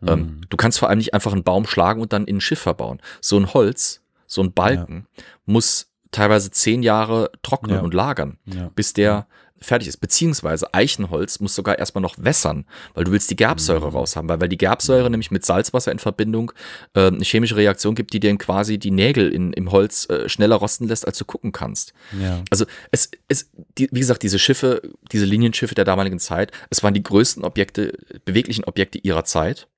Mhm. 0.00 0.08
Ähm, 0.08 0.40
du 0.48 0.56
kannst 0.56 0.78
vor 0.78 0.88
allem 0.88 0.98
nicht 0.98 1.14
einfach 1.14 1.32
einen 1.32 1.44
Baum 1.44 1.66
schlagen 1.66 2.00
und 2.00 2.12
dann 2.12 2.26
in 2.26 2.36
ein 2.36 2.40
Schiff 2.40 2.60
verbauen. 2.60 3.00
So 3.20 3.36
ein 3.36 3.52
Holz, 3.52 4.02
so 4.26 4.42
ein 4.42 4.52
Balken 4.52 5.06
ja. 5.16 5.24
muss 5.46 5.90
teilweise 6.10 6.50
zehn 6.50 6.82
Jahre 6.82 7.30
trocknen 7.42 7.76
ja. 7.76 7.82
und 7.82 7.94
lagern, 7.94 8.38
ja. 8.46 8.70
bis 8.74 8.92
der 8.92 9.26
fertig 9.60 9.88
ist. 9.88 9.98
Beziehungsweise 9.98 10.72
Eichenholz 10.74 11.40
muss 11.40 11.54
sogar 11.54 11.78
erstmal 11.78 12.02
noch 12.02 12.16
wässern, 12.18 12.66
weil 12.94 13.04
du 13.04 13.12
willst 13.12 13.30
die 13.30 13.36
Gerbsäure 13.36 13.88
mhm. 13.88 13.96
raushaben, 13.96 14.28
weil, 14.28 14.40
weil 14.40 14.48
die 14.48 14.58
Gerbsäure 14.58 15.10
nämlich 15.10 15.30
mit 15.30 15.44
Salzwasser 15.44 15.92
in 15.92 15.98
Verbindung 15.98 16.52
äh, 16.94 17.06
eine 17.06 17.24
chemische 17.24 17.56
Reaktion 17.56 17.94
gibt, 17.94 18.12
die 18.12 18.20
dir 18.20 18.36
quasi 18.36 18.78
die 18.78 18.90
Nägel 18.90 19.32
in, 19.32 19.52
im 19.52 19.70
Holz 19.72 20.08
äh, 20.10 20.28
schneller 20.28 20.56
rosten 20.56 20.88
lässt, 20.88 21.06
als 21.06 21.18
du 21.18 21.24
gucken 21.24 21.52
kannst. 21.52 21.94
Ja. 22.20 22.42
Also 22.50 22.66
es, 22.90 23.10
es 23.28 23.50
die, 23.78 23.88
wie 23.90 24.00
gesagt, 24.00 24.22
diese 24.22 24.38
Schiffe, 24.38 24.82
diese 25.12 25.24
Linienschiffe 25.24 25.74
der 25.74 25.84
damaligen 25.84 26.18
Zeit, 26.18 26.52
es 26.70 26.82
waren 26.82 26.94
die 26.94 27.02
größten 27.02 27.44
Objekte, 27.44 27.98
beweglichen 28.24 28.64
Objekte 28.64 28.98
ihrer 28.98 29.24
Zeit. 29.24 29.68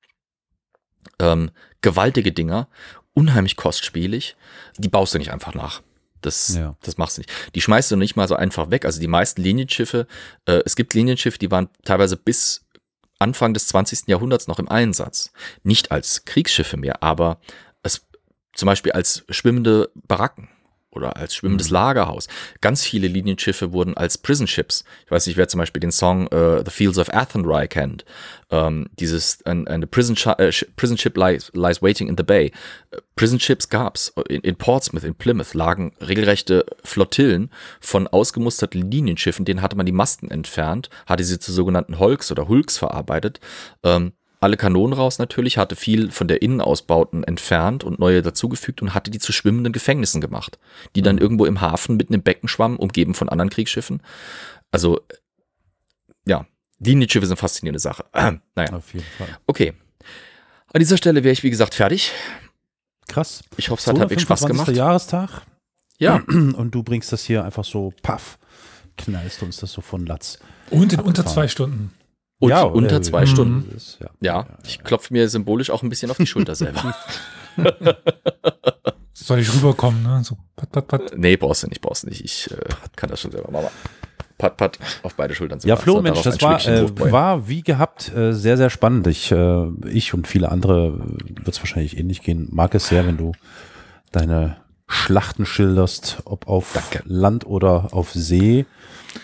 Ähm, 1.19 1.51
gewaltige 1.81 2.33
Dinger, 2.33 2.69
unheimlich 3.15 3.57
kostspielig. 3.57 4.37
Die 4.77 4.89
baust 4.89 5.15
du 5.15 5.19
nicht 5.19 5.33
einfach 5.33 5.55
nach. 5.55 5.83
Das, 6.23 6.55
Ja. 6.57 6.77
das 6.83 6.97
machst 6.97 7.17
du 7.17 7.21
nicht. 7.21 7.33
Die 7.55 7.61
schmeißt 7.61 7.91
du 7.91 7.97
nicht 7.97 8.17
mal 8.17 8.27
so 8.29 8.37
einfach 8.37 8.71
weg. 8.71 8.85
Also 8.85 9.01
die 9.01 9.09
meisten 9.09 9.43
Linienschiffe, 9.43 10.07
äh, 10.47 10.61
es 10.65 10.77
gibt 10.77 10.95
Linienschiffe, 10.95 11.39
die 11.39 11.51
waren 11.51 11.69
teilweise 11.85 12.17
bis 12.17 12.65
Anfang 13.19 13.55
des 13.55 13.69
20. 13.69 14.09
Jahrhunderts 14.09 14.47
noch 14.47 14.59
im 14.59 14.69
Einsatz. 14.69 15.33
Nicht 15.63 15.91
als 15.93 16.25
Kriegsschiffe 16.25 16.77
mehr, 16.77 17.03
aber 17.03 17.39
es, 17.83 18.03
zum 18.55 18.67
Beispiel 18.67 18.93
als 18.93 19.25
schwimmende 19.31 19.91
Baracken 19.95 20.49
oder 20.97 21.17
als 21.17 21.37
schwimmendes 21.37 21.71
Lagerhaus. 21.71 22.27
Ganz 22.61 22.83
viele 22.83 23.07
Linienschiffe 23.07 23.73
wurden 23.73 23.97
als 23.97 24.19
Prison 24.19 24.49
Ships. 24.49 24.85
Ich 25.05 25.11
weiß 25.13 25.27
nicht, 25.27 25.37
wer 25.37 25.47
zum 25.47 25.59
Beispiel 25.59 25.81
den 25.81 25.93
Song 25.93 26.27
äh, 26.29 26.65
The 26.65 26.71
Fields 26.71 26.99
of 26.99 27.13
Athenry 27.15 27.69
kennt. 27.69 28.05
Ähm, 28.51 28.89
dieses, 28.99 29.45
ein, 29.45 29.69
eine 29.69 29.87
Prison, 29.87 30.17
Sh- 30.17 30.67
Prison 30.77 30.97
Ship 30.97 31.17
lies, 31.17 31.51
lies 31.55 31.83
waiting 31.83 32.09
in 32.09 32.17
the 32.17 32.23
bay. 32.23 32.53
Äh, 32.91 32.99
Prison 33.15 33.39
Ships 33.39 33.69
gab's. 33.69 34.13
In, 34.29 34.41
in 34.41 34.57
Portsmouth, 34.57 35.05
in 35.05 35.15
Plymouth 35.15 35.55
lagen 35.55 35.93
regelrechte 36.01 36.65
Flottillen 36.83 37.51
von 37.81 38.07
ausgemusterten 38.07 38.91
Linienschiffen. 38.91 39.45
Denen 39.45 39.63
hatte 39.63 39.77
man 39.77 39.87
die 39.87 39.93
Masten 39.93 40.31
entfernt, 40.31 40.91
hatte 41.07 41.25
sie 41.25 41.39
zu 41.39 41.53
sogenannten 41.53 41.99
Holks 41.99 42.31
oder 42.33 42.49
Hulks 42.49 42.79
verarbeitet. 42.79 43.41
Ähm, 43.83 44.13
alle 44.47 44.57
Kanonen 44.57 44.93
raus 44.93 45.19
natürlich, 45.19 45.59
hatte 45.59 45.75
viel 45.75 46.13
von 46.13 46.29
der 46.29 46.41
Innenausbauten 46.41 47.25
entfernt 47.25 47.83
und 47.83 47.99
neue 47.99 48.23
dazugefügt 48.23 48.81
und 48.81 48.95
hatte 48.95 49.11
die 49.11 49.19
zu 49.19 49.33
schwimmenden 49.33 49.73
Gefängnissen 49.73 50.21
gemacht, 50.21 50.57
die 50.95 51.03
dann 51.03 51.19
irgendwo 51.19 51.47
im 51.47 51.61
Hafen 51.61 51.97
mitten 51.97 52.15
im 52.15 52.23
Becken 52.23 52.49
schwammen, 52.49 52.77
umgeben 52.77 53.15
von 53.15 53.29
anderen 53.29 53.51
Kriegsschiffen. 53.51 54.01
Also, 54.71 55.01
ja, 56.29 56.47
Linienschiffe 56.79 57.27
sind 57.27 57.37
faszinierende 57.39 57.81
Sache. 57.81 58.05
Naja, 58.55 58.73
Auf 58.73 58.95
jeden 58.95 59.05
Fall. 59.19 59.29
okay. 59.49 59.73
An 60.73 60.79
dieser 60.79 60.97
Stelle 60.97 61.25
wäre 61.25 61.33
ich, 61.33 61.43
wie 61.43 61.51
gesagt, 61.51 61.75
fertig. 61.75 62.13
Krass. 63.09 63.43
Ich 63.57 63.71
hoffe, 63.71 63.81
es 63.81 63.87
hat 63.89 63.99
halbwegs 63.99 64.23
Spaß 64.23 64.41
225. 64.41 64.75
gemacht. 64.75 64.77
Jahrestag. 64.77 65.43
Ja, 65.99 66.17
Und 66.29 66.71
du 66.73 66.85
bringst 66.85 67.11
das 67.13 67.25
hier 67.25 67.45
einfach 67.45 67.65
so, 67.65 67.93
paff, 68.03 68.39
knallst 68.97 69.43
uns 69.43 69.57
das 69.57 69.73
so 69.73 69.81
von 69.81 70.07
Latz. 70.07 70.39
Und 70.71 70.93
in 70.93 71.01
unter 71.01 71.23
Abgefahren. 71.23 71.35
zwei 71.35 71.49
Stunden. 71.49 71.93
Und 72.39 72.51
Ja, 72.51 72.63
unter 72.63 72.97
äh, 72.97 73.01
zwei 73.01 73.23
mhm. 73.23 73.27
Stunden. 73.27 73.77
Ist, 73.77 73.99
ja. 74.01 74.09
Ja, 74.21 74.47
ich 74.65 74.83
klopfe 74.83 75.13
mir 75.13 75.29
symbolisch 75.29 75.71
auch 75.71 75.83
ein 75.83 75.89
bisschen 75.89 76.11
auf 76.11 76.19
die 76.19 76.27
Schulter 76.27 76.55
selber. 76.55 76.95
Soll 79.15 79.41
ich 79.41 79.53
rüberkommen, 79.53 80.03
ne? 80.03 80.23
So, 80.23 80.37
pat, 80.55 80.71
pat, 80.71 80.89
pat. 80.89 81.19
nee, 81.19 81.37
brauchst 81.37 81.63
du 81.63 81.69
nicht, 81.69 81.81
brauchst 81.81 82.05
du 82.05 82.09
nicht. 82.09 82.23
Ich 82.23 82.51
äh, 82.51 82.57
kann 82.95 83.11
das 83.11 83.21
schon 83.21 83.33
selber. 83.33 83.51
Mama. 83.51 83.71
Pat, 84.39 84.59
pat 84.59 84.79
auf 85.03 85.15
beide 85.15 85.35
Schultern. 85.35 85.59
Ja. 85.65 85.77
Flo, 85.77 85.95
So, 85.95 86.03
Mensch, 86.03 86.21
das 86.21 86.43
war, 86.43 86.65
äh, 86.69 87.11
war 87.11 87.49
wie 87.49 87.63
gehabt 87.63 88.15
äh, 88.15 88.33
sehr, 88.33 88.59
sehr 88.59 88.69
spannend. 88.69 89.07
Ich, 89.07 89.33
äh, 89.33 89.69
ich 89.91 90.13
und 90.13 90.29
viele 90.29 90.51
andere 90.51 90.99
wird 90.99 91.49
es 91.49 91.59
wahrscheinlich 91.61 91.97
ähnlich 91.97 92.21
gehen. 92.21 92.49
Mag 92.53 92.75
es 92.75 92.89
sehr, 92.89 93.07
wenn 93.07 93.17
du 93.17 93.33
deine 94.13 94.59
Schlachten 94.87 95.47
schilderst, 95.47 96.19
ob 96.27 96.47
auf 96.47 96.73
Danke. 96.75 97.03
Land 97.07 97.47
oder 97.47 97.89
auf 97.93 98.13
See. 98.13 98.67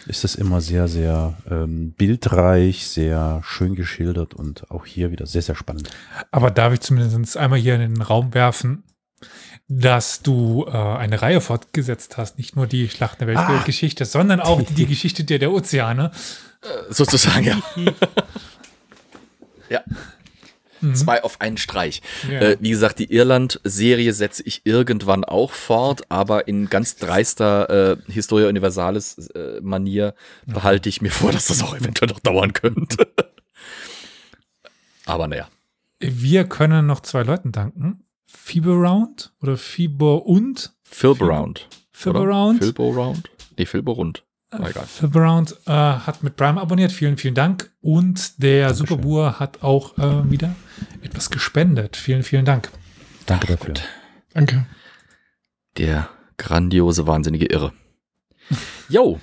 Ist 0.07 0.25
es 0.25 0.35
immer 0.35 0.61
sehr, 0.61 0.89
sehr 0.89 1.35
ähm, 1.51 1.93
bildreich, 1.93 2.87
sehr 2.87 3.41
schön 3.45 3.75
geschildert 3.75 4.35
und 4.35 4.71
auch 4.71 4.87
hier 4.87 5.11
wieder 5.11 5.27
sehr, 5.27 5.43
sehr 5.43 5.55
spannend. 5.55 5.89
Aber 6.31 6.51
darf 6.51 6.73
ich 6.73 6.81
zumindest 6.81 7.37
einmal 7.37 7.59
hier 7.59 7.75
in 7.75 7.81
den 7.81 8.03
Raum 8.03 8.35
werfen, 8.35 8.85
dass 9.69 10.23
du 10.23 10.67
äh, 10.67 10.71
eine 10.71 11.23
Reihe 11.23 11.41
fortgesetzt 11.41 12.17
hast, 12.19 12.39
nicht 12.39 12.57
nur 12.57 12.67
die 12.67 12.89
Schlacht 12.89 13.21
der 13.21 13.29
Ah. 13.37 13.49
Weltgeschichte, 13.49 14.05
sondern 14.05 14.41
auch 14.41 14.61
die, 14.63 14.75
die 14.75 14.87
Geschichte 14.95 15.25
der, 15.25 15.39
der 15.39 15.53
Ozeane. 15.53 16.11
Sozusagen, 16.91 17.45
ja. 17.45 17.61
ja. 19.69 19.83
Mhm. 20.83 20.95
Zwei 20.95 21.23
auf 21.23 21.41
einen 21.41 21.57
Streich. 21.57 22.03
Ja. 22.31 22.41
Äh, 22.41 22.57
wie 22.61 22.71
gesagt, 22.71 22.99
die 22.99 23.13
Irland-Serie 23.13 24.13
setze 24.13 24.43
ich 24.43 24.63
irgendwann 24.65 25.25
auch 25.25 25.53
fort, 25.53 26.03
aber 26.11 26.49
in 26.49 26.69
ganz 26.69 26.97
dreister 26.97 27.93
äh, 27.93 28.13
Historia 28.13 28.49
Universalis 28.49 29.29
äh, 29.29 29.61
Manier 29.61 30.15
behalte 30.47 30.89
ich 30.89 31.01
mir 31.01 31.11
vor, 31.11 31.33
dass 31.33 31.47
das 31.47 31.63
auch 31.63 31.77
eventuell 31.77 32.11
noch 32.11 32.21
dauern 32.21 32.53
könnte. 32.53 33.09
aber 35.07 35.29
naja. 35.29 35.49
Wir 36.01 36.45
können 36.45 36.87
noch 36.87 37.01
zwei 37.01 37.23
Leuten 37.23 37.53
danken. 37.53 38.05
Fiberound 38.27 39.33
oder 39.41 39.57
Fiber 39.57 40.27
und 40.27 40.75
Philboround. 40.83 41.69
Fiberound. 41.93 42.59
Philboround? 42.59 43.31
Nee, 43.57 43.67
Philborund. 43.67 44.25
Na 44.53 44.69
egal. 44.69 44.85
Fiberound 44.87 45.57
äh, 45.67 45.71
hat 45.71 46.23
mit 46.23 46.37
Prime 46.37 46.61
abonniert. 46.61 46.93
Vielen, 46.93 47.17
vielen 47.17 47.35
Dank. 47.35 47.71
Und 47.81 48.43
der 48.43 48.75
Superbur 48.75 49.39
hat 49.39 49.63
auch 49.63 49.97
äh, 49.99 50.31
wieder 50.31 50.55
etwas 51.03 51.31
gespendet. 51.31 51.97
Vielen, 51.97 52.23
vielen 52.23 52.45
Dank. 52.45 52.71
Danke 53.27 53.47
dafür. 53.47 53.75
Danke. 54.35 54.67
Der 55.79 56.09
grandiose, 56.37 57.07
wahnsinnige 57.07 57.47
Irre. 57.47 57.73
Jo. 58.89 59.21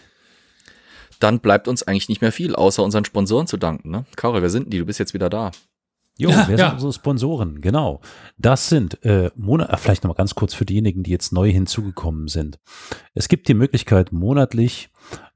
Dann 1.19 1.39
bleibt 1.39 1.67
uns 1.67 1.83
eigentlich 1.83 2.09
nicht 2.09 2.21
mehr 2.21 2.31
viel, 2.31 2.55
außer 2.55 2.81
unseren 2.81 3.05
Sponsoren 3.05 3.45
zu 3.45 3.57
danken. 3.57 3.91
Ne? 3.91 4.05
Karol, 4.15 4.41
wer 4.41 4.49
sind 4.49 4.63
denn 4.65 4.71
die? 4.71 4.79
Du 4.79 4.85
bist 4.85 4.99
jetzt 4.99 5.13
wieder 5.13 5.29
da. 5.29 5.51
Jo, 6.19 6.29
Ja, 6.31 6.45
wer 6.49 6.57
ja. 6.57 6.65
sind 6.65 6.73
unsere 6.75 6.93
Sponsoren? 6.93 7.61
Genau. 7.61 8.01
Das 8.37 8.67
sind 8.67 9.03
äh, 9.05 9.31
Monat, 9.35 9.71
äh, 9.71 9.77
vielleicht 9.77 10.03
noch 10.03 10.09
mal 10.09 10.15
ganz 10.15 10.35
kurz 10.35 10.53
für 10.53 10.65
diejenigen, 10.65 11.01
die 11.01 11.11
jetzt 11.11 11.31
neu 11.31 11.49
hinzugekommen 11.49 12.27
sind. 12.27 12.59
Es 13.13 13.29
gibt 13.29 13.47
die 13.47 13.53
Möglichkeit, 13.53 14.11
monatlich 14.11 14.89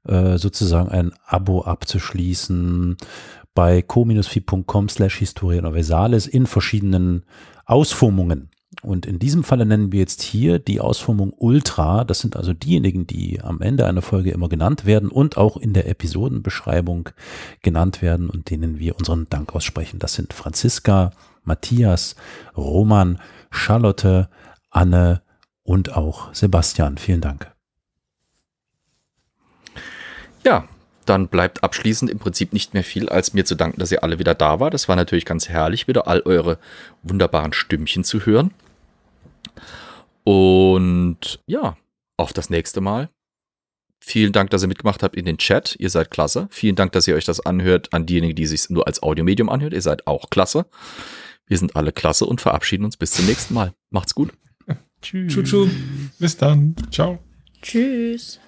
äh, 0.06 0.36
sozusagen 0.36 0.90
ein 0.90 1.12
Abo 1.26 1.62
abzuschließen 1.62 2.98
bei 3.54 3.80
co-fi.com 3.80 4.88
slash 4.90 5.16
Historia 5.16 5.60
Universalis 5.60 6.26
in 6.26 6.46
verschiedenen 6.46 7.24
Ausformungen. 7.64 8.50
Und 8.82 9.06
in 9.06 9.18
diesem 9.18 9.44
Falle 9.44 9.66
nennen 9.66 9.92
wir 9.92 10.00
jetzt 10.00 10.22
hier 10.22 10.58
die 10.58 10.80
Ausformung 10.80 11.32
Ultra. 11.36 12.04
Das 12.04 12.20
sind 12.20 12.36
also 12.36 12.52
diejenigen, 12.52 13.06
die 13.06 13.40
am 13.40 13.60
Ende 13.60 13.86
einer 13.86 14.02
Folge 14.02 14.30
immer 14.30 14.48
genannt 14.48 14.84
werden 14.84 15.10
und 15.10 15.36
auch 15.36 15.56
in 15.56 15.72
der 15.72 15.88
Episodenbeschreibung 15.88 17.10
genannt 17.62 18.02
werden 18.02 18.30
und 18.30 18.50
denen 18.50 18.78
wir 18.78 18.98
unseren 18.98 19.28
Dank 19.28 19.54
aussprechen. 19.54 19.98
Das 19.98 20.14
sind 20.14 20.32
Franziska, 20.32 21.12
Matthias, 21.44 22.16
Roman, 22.56 23.18
Charlotte, 23.50 24.28
Anne 24.70 25.22
und 25.62 25.96
auch 25.96 26.34
Sebastian. 26.34 26.98
Vielen 26.98 27.20
Dank. 27.20 27.52
Ja, 30.44 30.68
dann 31.06 31.28
bleibt 31.28 31.62
abschließend 31.62 32.10
im 32.10 32.18
Prinzip 32.18 32.52
nicht 32.52 32.74
mehr 32.74 32.84
viel, 32.84 33.08
als 33.08 33.34
mir 33.34 33.44
zu 33.44 33.54
danken, 33.54 33.80
dass 33.80 33.92
ihr 33.92 34.02
alle 34.02 34.18
wieder 34.18 34.34
da 34.34 34.60
war. 34.60 34.70
Das 34.70 34.88
war 34.88 34.96
natürlich 34.96 35.24
ganz 35.24 35.48
herrlich, 35.48 35.88
wieder 35.88 36.06
all 36.06 36.22
eure 36.22 36.58
wunderbaren 37.02 37.52
Stimmchen 37.52 38.04
zu 38.04 38.24
hören. 38.24 38.50
Und 40.24 41.40
ja, 41.46 41.76
auf 42.16 42.32
das 42.32 42.50
nächste 42.50 42.80
Mal. 42.80 43.10
Vielen 44.00 44.32
Dank, 44.32 44.50
dass 44.50 44.62
ihr 44.62 44.68
mitgemacht 44.68 45.02
habt 45.02 45.16
in 45.16 45.24
den 45.24 45.38
Chat. 45.38 45.76
Ihr 45.78 45.88
seid 45.88 46.10
klasse. 46.10 46.46
Vielen 46.50 46.76
Dank, 46.76 46.92
dass 46.92 47.08
ihr 47.08 47.14
euch 47.14 47.24
das 47.24 47.40
anhört. 47.40 47.92
An 47.94 48.04
diejenigen, 48.04 48.34
die 48.34 48.46
sich 48.46 48.68
nur 48.68 48.86
als 48.86 49.02
Audiomedium 49.02 49.48
anhört, 49.48 49.72
ihr 49.72 49.80
seid 49.80 50.06
auch 50.06 50.28
klasse. 50.28 50.66
Wir 51.46 51.56
sind 51.56 51.74
alle 51.74 51.92
klasse 51.92 52.26
und 52.26 52.40
verabschieden 52.40 52.84
uns 52.84 52.96
bis 52.96 53.12
zum 53.12 53.26
nächsten 53.26 53.54
Mal. 53.54 53.72
Macht's 53.90 54.14
gut. 54.14 54.32
Tschüss. 55.02 55.32
Tschu, 55.32 55.42
tschu. 55.42 55.68
Bis 56.18 56.36
dann. 56.36 56.76
Ciao. 56.90 57.18
Tschüss. 57.62 58.40